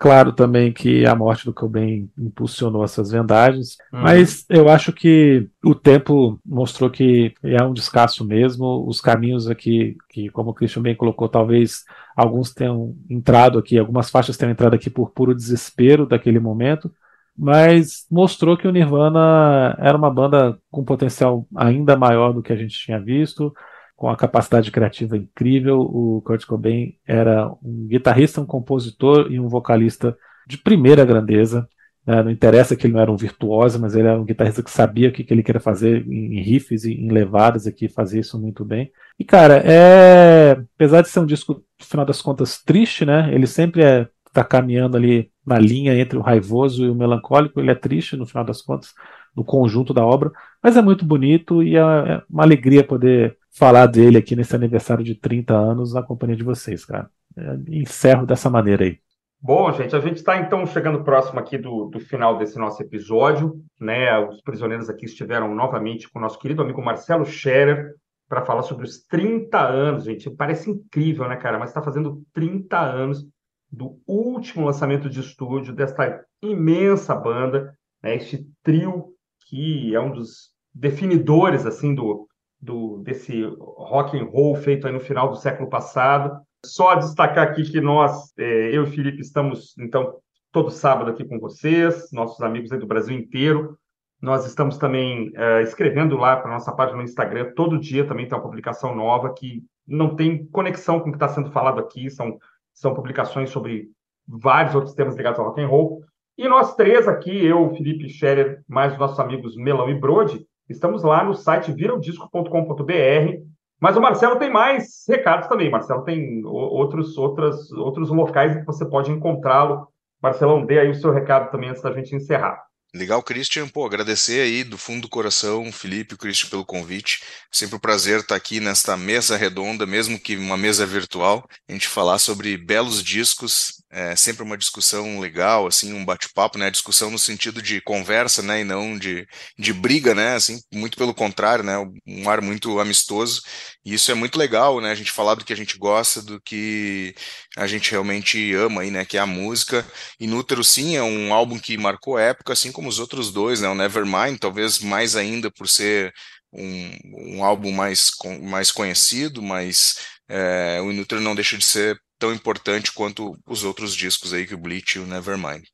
Claro 0.01 0.33
também 0.33 0.73
que 0.73 1.05
a 1.05 1.15
morte 1.15 1.45
do 1.45 1.53
Cobain 1.53 2.09
impulsionou 2.19 2.83
essas 2.83 3.11
vendagens, 3.11 3.77
uhum. 3.93 4.01
mas 4.01 4.47
eu 4.49 4.71
acho 4.71 4.95
que 4.95 5.47
o 5.63 5.75
tempo 5.75 6.41
mostrou 6.43 6.89
que 6.89 7.35
é 7.43 7.63
um 7.63 7.75
descasso 7.75 8.25
mesmo. 8.25 8.89
Os 8.89 8.99
caminhos 8.99 9.47
aqui, 9.47 9.99
que 10.09 10.31
como 10.31 10.53
o 10.53 10.55
Christian 10.55 10.81
bem 10.81 10.95
colocou, 10.95 11.29
talvez 11.29 11.85
alguns 12.17 12.51
tenham 12.51 12.97
entrado 13.11 13.59
aqui, 13.59 13.79
algumas 13.79 14.09
faixas 14.09 14.39
tenham 14.39 14.53
entrado 14.53 14.73
aqui 14.73 14.89
por 14.89 15.11
puro 15.11 15.35
desespero 15.35 16.07
daquele 16.07 16.41
momento, 16.41 16.91
mas 17.37 18.07
mostrou 18.11 18.57
que 18.57 18.67
o 18.67 18.73
Nirvana 18.73 19.77
era 19.79 19.99
uma 19.99 20.11
banda 20.11 20.59
com 20.71 20.83
potencial 20.83 21.47
ainda 21.55 21.95
maior 21.95 22.33
do 22.33 22.43
que 22.43 22.55
a 22.55 22.57
gente 22.57 22.75
tinha 22.75 22.99
visto 22.99 23.53
com 24.01 24.09
a 24.09 24.17
capacidade 24.17 24.71
criativa 24.71 25.15
incrível. 25.15 25.79
O 25.81 26.23
Kurt 26.23 26.47
Cobain 26.47 26.95
era 27.07 27.53
um 27.63 27.87
guitarrista, 27.87 28.41
um 28.41 28.47
compositor 28.47 29.31
e 29.31 29.39
um 29.39 29.47
vocalista 29.47 30.17
de 30.47 30.57
primeira 30.57 31.05
grandeza. 31.05 31.69
Né? 32.07 32.23
Não 32.23 32.31
interessa 32.31 32.75
que 32.75 32.87
ele 32.87 32.95
não 32.95 33.01
era 33.01 33.13
um 33.13 33.17
virtuoso, 33.17 33.79
mas 33.79 33.95
ele 33.95 34.09
era 34.09 34.19
um 34.19 34.25
guitarrista 34.25 34.63
que 34.63 34.71
sabia 34.71 35.11
o 35.11 35.13
que, 35.13 35.27
ele 35.29 35.43
queria 35.43 35.61
fazer 35.61 36.03
em 36.09 36.41
riffs 36.41 36.85
e 36.85 36.95
em 36.95 37.11
levadas 37.11 37.67
aqui, 37.67 37.91
fazia 37.91 38.21
isso 38.21 38.41
muito 38.41 38.65
bem. 38.65 38.91
E 39.19 39.25
cara, 39.25 39.63
é 39.67 40.53
apesar 40.77 41.03
de 41.03 41.11
ser 41.11 41.21
um 41.21 41.27
disco, 41.27 41.63
no 41.79 41.85
final 41.85 42.07
das 42.07 42.23
contas, 42.23 42.63
triste, 42.63 43.05
né? 43.05 43.29
Ele 43.35 43.47
sempre 43.47 43.83
é 43.85 44.09
tá 44.33 44.43
caminhando 44.43 44.97
ali 44.97 45.31
na 45.47 45.59
linha 45.59 45.95
entre 45.95 46.17
o 46.17 46.23
raivoso 46.23 46.87
e 46.87 46.89
o 46.89 46.95
melancólico. 46.95 47.61
Ele 47.61 47.71
é 47.71 47.75
triste 47.75 48.17
no 48.17 48.25
final 48.25 48.45
das 48.45 48.63
contas, 48.63 48.95
no 49.37 49.45
conjunto 49.45 49.93
da 49.93 50.07
obra, 50.07 50.33
mas 50.63 50.75
é 50.75 50.81
muito 50.81 51.05
bonito 51.05 51.63
e 51.63 51.77
é, 51.77 51.81
é 51.81 52.23
uma 52.31 52.45
alegria 52.45 52.83
poder 52.83 53.37
falar 53.51 53.87
dele 53.87 54.19
aqui 54.19 54.37
nesse 54.37 54.55
aniversário 54.55 55.05
de 55.05 55.15
30 55.15 55.55
anos 55.55 55.95
na 55.95 56.03
companhia 56.03 56.37
de 56.37 56.45
vocês, 56.45 56.85
cara. 56.85 57.11
É, 57.37 57.57
encerro 57.69 58.27
dessa 58.27 58.51
maneira 58.51 58.85
aí. 58.85 58.99
Bom, 59.43 59.73
gente, 59.73 59.97
a 59.97 60.01
gente 60.01 60.17
está 60.17 60.37
então 60.37 60.67
chegando 60.67 61.03
próximo 61.03 61.41
aqui 61.41 61.57
do, 61.57 61.87
do 61.87 61.99
final 61.99 62.37
desse 62.37 62.59
nosso 62.59 62.83
episódio, 62.83 63.55
né? 63.81 64.19
Os 64.19 64.43
prisioneiros 64.43 64.91
aqui 64.91 65.07
estiveram 65.07 65.55
novamente 65.55 66.11
com 66.11 66.19
o 66.19 66.23
nosso 66.23 66.39
querido 66.39 66.61
amigo 66.61 66.83
Marcelo 66.83 67.25
Scherer 67.25 67.95
para 68.29 68.45
falar 68.45 68.63
sobre 68.63 68.85
os 68.85 69.03
30 69.07 69.59
anos, 69.59 70.05
gente. 70.05 70.31
Parece 70.31 70.71
incrível, 70.71 71.27
né, 71.27 71.37
cara? 71.37 71.59
Mas 71.59 71.71
está 71.71 71.81
fazendo 71.81 72.23
30 72.35 72.79
anos 72.79 73.27
do 73.73 73.99
último 74.07 74.67
lançamento 74.67 75.09
de 75.09 75.21
estúdio 75.21 75.75
desta 75.75 76.23
imensa 76.43 77.15
banda, 77.15 77.75
né? 78.03 78.17
Este 78.17 78.47
trio 78.63 79.15
que 79.49 79.95
é 79.95 80.01
um 80.01 80.13
dos 80.13 80.51
definidores 80.75 81.65
assim 81.65 81.95
do, 81.95 82.29
do, 82.61 82.99
desse 82.99 83.43
rock 83.59 84.19
and 84.19 84.25
roll 84.27 84.55
feito 84.55 84.87
aí 84.87 84.93
no 84.93 85.01
final 85.01 85.31
do 85.31 85.37
século 85.37 85.69
passado. 85.69 86.41
Só 86.65 86.95
destacar 86.95 87.49
aqui 87.49 87.63
que 87.63 87.81
nós, 87.81 88.33
é, 88.39 88.77
eu 88.77 88.85
e 88.85 88.87
Felipe, 88.87 89.21
estamos, 89.21 89.75
então, 89.79 90.15
todo 90.53 90.71
sábado 90.71 91.11
aqui 91.11 91.25
com 91.25 91.39
vocês, 91.39 92.11
nossos 92.13 92.41
amigos 92.43 92.71
aí 92.71 92.79
do 92.79 92.87
Brasil 92.87 93.17
inteiro. 93.17 93.79
Nós 94.21 94.47
estamos 94.47 94.77
também 94.77 95.33
é, 95.35 95.63
escrevendo 95.63 96.17
lá 96.17 96.37
para 96.37 96.51
nossa 96.51 96.73
página 96.73 96.99
no 96.99 97.05
Instagram, 97.05 97.53
todo 97.57 97.81
dia 97.81 98.07
também 98.07 98.29
tem 98.29 98.37
uma 98.37 98.45
publicação 98.45 98.95
nova 98.95 99.33
que 99.33 99.65
não 99.87 100.15
tem 100.15 100.45
conexão 100.47 101.01
com 101.01 101.09
o 101.09 101.13
que 101.13 101.17
está 101.17 101.29
sendo 101.29 101.51
falado 101.51 101.81
aqui, 101.81 102.11
são, 102.11 102.39
são 102.75 102.93
publicações 102.93 103.49
sobre 103.49 103.89
vários 104.29 104.75
outros 104.75 104.95
temas 104.95 105.17
ligados 105.17 105.41
ao 105.41 105.47
rock 105.47 105.61
and 105.63 105.67
roll. 105.67 106.05
E 106.37 106.47
nós 106.49 106.75
três 106.75 107.09
aqui, 107.09 107.45
eu, 107.45 107.71
Felipe 107.75 108.09
Scherer, 108.09 108.63
mais 108.69 108.93
os 108.93 108.99
nossos 108.99 109.19
amigos 109.19 109.57
Melão 109.57 109.89
e 109.89 109.95
Brode, 109.95 110.47
Estamos 110.71 111.03
lá 111.03 111.25
no 111.25 111.35
site 111.35 111.73
viraudisco.com.br. 111.73 113.43
Mas 113.81 113.97
o 113.97 114.01
Marcelo 114.01 114.39
tem 114.39 114.51
mais 114.51 115.05
recados 115.09 115.49
também. 115.49 115.71
Marcelo 115.71 116.05
tem 116.05 116.45
outros, 116.45 117.19
outras, 117.19 117.73
outros 117.73 118.11
locais 118.11 118.57
que 118.57 118.65
você 118.65 118.85
pode 118.85 119.11
encontrá-lo. 119.11 119.89
Marcelão, 120.23 120.65
dê 120.65 120.79
aí 120.79 120.91
o 120.91 120.95
seu 120.95 121.11
recado 121.11 121.51
também 121.51 121.71
antes 121.71 121.83
da 121.83 121.93
gente 121.93 122.15
encerrar. 122.15 122.63
Legal, 122.95 123.23
Christian. 123.23 123.69
Pô, 123.69 123.87
agradecer 123.87 124.41
aí 124.41 124.65
do 124.65 124.77
fundo 124.77 125.03
do 125.03 125.09
coração, 125.09 125.71
Felipe 125.71 126.15
e 126.15 126.19
Christian, 126.19 126.51
pelo 126.51 126.65
convite. 126.65 127.23
Sempre 127.51 127.77
um 127.77 127.81
prazer 127.81 128.21
estar 128.21 128.35
aqui 128.35 128.59
nesta 128.59 128.97
mesa 128.97 129.37
redonda, 129.37 129.87
mesmo 129.87 130.19
que 130.19 130.37
uma 130.37 130.57
mesa 130.57 130.85
virtual, 130.85 131.49
a 131.69 131.73
gente 131.73 131.87
falar 131.87 132.19
sobre 132.19 132.57
belos 132.57 133.03
discos. 133.03 133.83
É 133.93 134.15
sempre 134.15 134.45
uma 134.45 134.57
discussão 134.57 135.19
legal, 135.19 135.67
assim, 135.67 135.93
um 135.93 136.05
bate-papo, 136.05 136.57
né? 136.59 136.71
Discussão 136.71 137.11
no 137.11 137.19
sentido 137.19 137.61
de 137.61 137.81
conversa, 137.81 138.41
né? 138.41 138.61
E 138.61 138.65
não 138.65 138.97
de, 138.97 139.27
de 139.59 139.73
briga, 139.73 140.15
né? 140.15 140.35
Assim, 140.37 140.61
muito 140.73 140.97
pelo 140.97 141.13
contrário, 141.13 141.65
né? 141.65 141.77
Um 142.07 142.31
ar 142.31 142.41
muito 142.41 142.79
amistoso. 142.79 143.43
E 143.85 143.93
isso 143.95 144.11
é 144.13 144.15
muito 144.15 144.39
legal, 144.39 144.81
né? 144.81 144.93
A 144.93 144.95
gente 144.95 145.11
falar 145.11 145.35
do 145.35 145.45
que 145.45 145.53
a 145.53 145.57
gente 145.57 145.77
gosta, 145.77 146.23
do 146.23 146.41
que 146.41 147.15
a 147.57 147.67
gente 147.67 147.91
realmente 147.91 148.55
ama 148.55 148.83
aí, 148.83 148.91
né? 148.93 149.05
Que 149.05 149.17
é 149.17 149.21
a 149.21 149.27
música. 149.27 149.85
Inútero, 150.21 150.63
sim, 150.63 150.97
é 150.97 151.03
um 151.03 151.35
álbum 151.35 151.59
que 151.59 151.77
marcou 151.77 152.17
época, 152.19 152.53
assim 152.53 152.71
como 152.71 152.89
os 152.89 153.01
outros 153.01 153.33
dois, 153.33 153.61
né? 153.61 153.69
O 153.69 153.75
Nevermind, 153.75 154.39
talvez 154.39 154.79
mais 154.79 155.17
ainda 155.17 155.51
por 155.51 155.69
ser 155.69 156.13
um, 156.53 157.37
um 157.39 157.45
álbum 157.45 157.73
mais, 157.73 158.11
mais 158.43 158.71
conhecido, 158.71 159.43
mas 159.43 159.97
é, 160.29 160.81
o 160.81 160.91
Inútero 160.91 161.21
não 161.21 161.35
deixa 161.35 161.57
de 161.59 161.65
ser 161.65 162.01
tão 162.21 162.33
importante 162.33 162.93
quanto 162.93 163.37
os 163.47 163.65
outros 163.65 163.97
discos 163.97 164.33
aí 164.33 164.47
que 164.47 164.55
o 164.55 164.59
Bleach 164.59 164.99
e 164.99 165.01
o 165.01 165.07
Nevermind. 165.07 165.65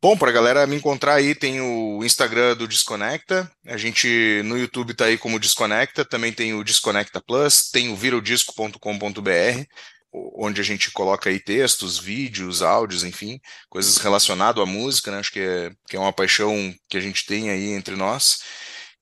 Bom, 0.00 0.16
para 0.16 0.30
a 0.30 0.32
galera 0.32 0.66
me 0.66 0.76
encontrar 0.76 1.14
aí, 1.14 1.34
tem 1.34 1.60
o 1.60 2.04
Instagram 2.04 2.56
do 2.56 2.68
Desconecta. 2.68 3.50
A 3.66 3.76
gente 3.76 4.42
no 4.44 4.58
YouTube 4.58 4.94
tá 4.94 5.06
aí 5.06 5.16
como 5.16 5.38
Desconecta, 5.38 6.04
também 6.04 6.32
tem 6.32 6.52
o 6.54 6.64
Desconecta 6.64 7.20
Plus, 7.20 7.70
tem 7.70 7.88
o 7.88 7.96
virodisco.com.br 7.96 9.64
onde 10.12 10.60
a 10.60 10.64
gente 10.64 10.90
coloca 10.90 11.30
aí 11.30 11.40
textos, 11.40 11.98
vídeos, 11.98 12.62
áudios, 12.62 13.02
enfim, 13.02 13.40
coisas 13.68 13.96
relacionadas 13.96 14.62
à 14.62 14.66
música, 14.66 15.10
né? 15.10 15.18
Acho 15.18 15.32
que 15.32 15.40
é, 15.40 15.70
que 15.88 15.96
é 15.96 15.98
uma 15.98 16.12
paixão 16.12 16.74
que 16.88 16.98
a 16.98 17.00
gente 17.00 17.24
tem 17.24 17.48
aí 17.48 17.72
entre 17.72 17.96
nós. 17.96 18.42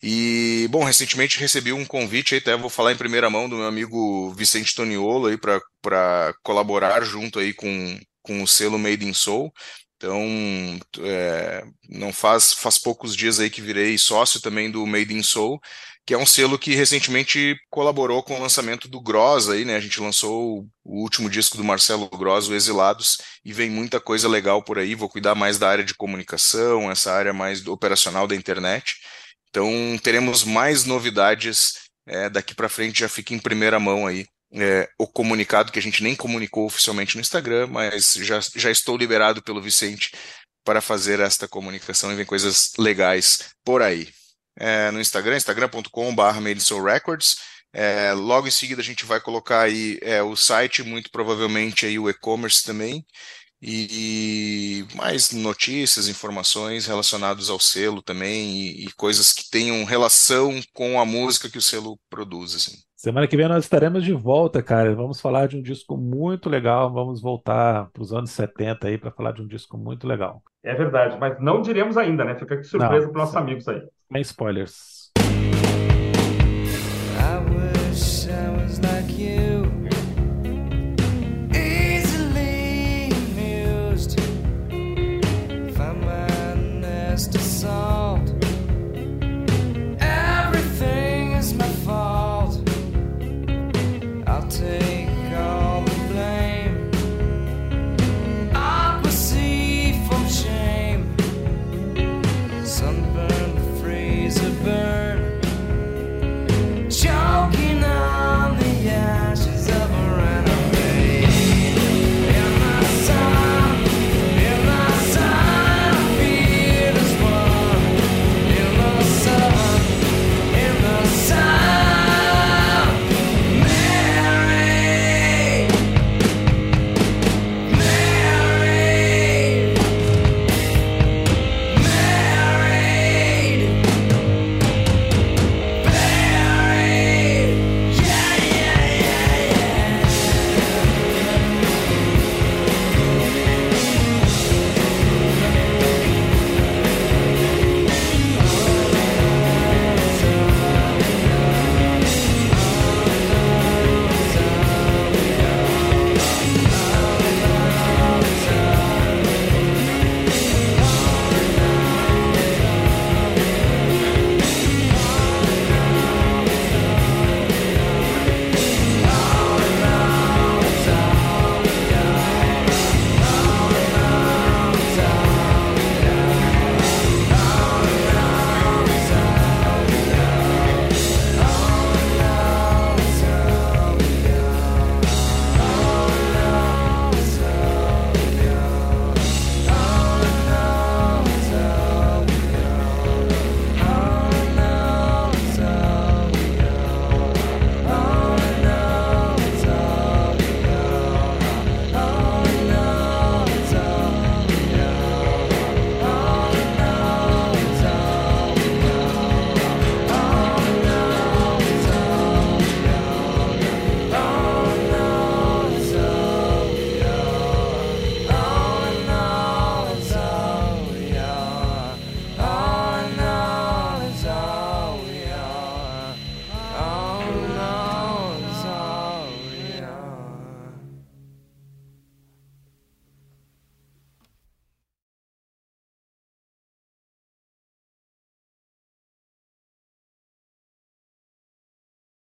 E, 0.02 0.66
bom, 0.70 0.82
recentemente 0.82 1.38
recebi 1.38 1.72
um 1.72 1.84
convite, 1.84 2.34
aí 2.34 2.40
até 2.40 2.56
vou 2.56 2.70
falar 2.70 2.92
em 2.92 2.96
primeira 2.96 3.28
mão 3.28 3.48
do 3.48 3.56
meu 3.56 3.66
amigo 3.66 4.32
Vicente 4.34 4.74
Toniolo 4.74 5.26
aí 5.26 5.36
para 5.36 6.34
colaborar 6.42 7.02
junto 7.04 7.38
aí 7.38 7.52
com, 7.52 7.98
com 8.22 8.42
o 8.42 8.46
selo 8.46 8.78
Made 8.78 9.06
in 9.06 9.12
Soul. 9.12 9.52
Então, 9.96 10.80
é, 11.00 11.62
não 11.86 12.10
faz, 12.10 12.54
faz 12.54 12.78
poucos 12.78 13.14
dias 13.14 13.38
aí 13.38 13.50
que 13.50 13.60
virei 13.60 13.98
sócio 13.98 14.40
também 14.40 14.70
do 14.70 14.86
Made 14.86 15.14
in 15.14 15.22
Soul, 15.22 15.60
que 16.06 16.14
é 16.14 16.18
um 16.18 16.24
selo 16.24 16.58
que 16.58 16.74
recentemente 16.74 17.54
colaborou 17.68 18.22
com 18.22 18.34
o 18.34 18.40
lançamento 18.40 18.88
do 18.88 18.98
Gross 18.98 19.50
aí, 19.50 19.66
né? 19.66 19.76
A 19.76 19.80
gente 19.80 20.00
lançou 20.00 20.66
o 20.82 21.02
último 21.02 21.28
disco 21.28 21.58
do 21.58 21.62
Marcelo 21.62 22.08
Gross, 22.08 22.48
o 22.48 22.54
Exilados, 22.54 23.18
e 23.44 23.52
vem 23.52 23.68
muita 23.68 24.00
coisa 24.00 24.26
legal 24.26 24.62
por 24.64 24.78
aí. 24.78 24.94
Vou 24.94 25.10
cuidar 25.10 25.34
mais 25.34 25.58
da 25.58 25.68
área 25.68 25.84
de 25.84 25.94
comunicação, 25.94 26.90
essa 26.90 27.12
área 27.12 27.34
mais 27.34 27.66
operacional 27.66 28.26
da 28.26 28.34
internet. 28.34 28.96
Então 29.50 29.98
teremos 30.02 30.44
mais 30.44 30.84
novidades 30.84 31.74
é, 32.06 32.30
daqui 32.30 32.54
para 32.54 32.68
frente, 32.68 33.00
já 33.00 33.08
fica 33.08 33.34
em 33.34 33.38
primeira 33.38 33.78
mão 33.78 34.06
aí 34.06 34.26
é, 34.52 34.88
o 34.98 35.06
comunicado 35.06 35.70
que 35.70 35.78
a 35.78 35.82
gente 35.82 36.02
nem 36.02 36.16
comunicou 36.16 36.66
oficialmente 36.66 37.14
no 37.14 37.20
Instagram, 37.20 37.68
mas 37.68 38.14
já, 38.14 38.40
já 38.56 38.70
estou 38.70 38.96
liberado 38.96 39.42
pelo 39.42 39.62
Vicente 39.62 40.12
para 40.64 40.80
fazer 40.80 41.20
esta 41.20 41.48
comunicação 41.48 42.12
e 42.12 42.16
vem 42.16 42.26
coisas 42.26 42.72
legais 42.78 43.54
por 43.64 43.82
aí. 43.82 44.08
É, 44.58 44.90
no 44.90 45.00
Instagram, 45.00 45.36
instagram.com.br 45.36 46.82
Records. 46.84 47.36
É, 47.72 48.12
logo 48.12 48.48
em 48.48 48.50
seguida 48.50 48.80
a 48.80 48.84
gente 48.84 49.04
vai 49.04 49.20
colocar 49.20 49.62
aí 49.62 49.98
é, 50.02 50.20
o 50.22 50.34
site, 50.34 50.82
muito 50.82 51.08
provavelmente 51.10 51.86
aí 51.86 51.98
o 52.00 52.10
e-commerce 52.10 52.64
também, 52.64 53.04
e, 53.62 54.86
mais 54.94 55.32
notícias, 55.32 56.08
informações 56.08 56.86
relacionadas 56.86 57.50
ao 57.50 57.60
selo 57.60 58.00
também, 58.00 58.50
e, 58.50 58.86
e, 58.86 58.92
coisas 58.92 59.32
que 59.32 59.50
tenham 59.50 59.84
relação 59.84 60.60
com 60.72 61.00
a 61.00 61.04
música 61.04 61.50
que 61.50 61.58
o 61.58 61.62
selo 61.62 61.98
produz. 62.08 62.54
Assim. 62.54 62.76
Semana 62.96 63.26
que 63.26 63.36
vem 63.36 63.48
nós 63.48 63.64
estaremos 63.64 64.04
de 64.04 64.12
volta, 64.12 64.62
cara. 64.62 64.94
Vamos 64.94 65.20
falar 65.20 65.48
de 65.48 65.56
um 65.56 65.62
disco 65.62 65.96
muito 65.96 66.48
legal. 66.48 66.92
Vamos 66.92 67.20
voltar 67.20 67.90
para 67.90 68.02
os 68.02 68.12
anos 68.12 68.30
70 68.30 68.88
aí 68.88 68.98
para 68.98 69.10
falar 69.10 69.32
de 69.32 69.42
um 69.42 69.46
disco 69.46 69.78
muito 69.78 70.06
legal. 70.06 70.42
É 70.62 70.74
verdade, 70.74 71.16
mas 71.18 71.40
não 71.40 71.62
diremos 71.62 71.96
ainda, 71.96 72.24
né? 72.24 72.34
Fica 72.38 72.54
aqui 72.54 72.64
surpresa 72.64 73.08
para 73.08 73.20
nossos 73.20 73.36
amigos 73.36 73.66
aí. 73.66 73.82
Sem 74.12 74.20
spoilers. 74.20 74.99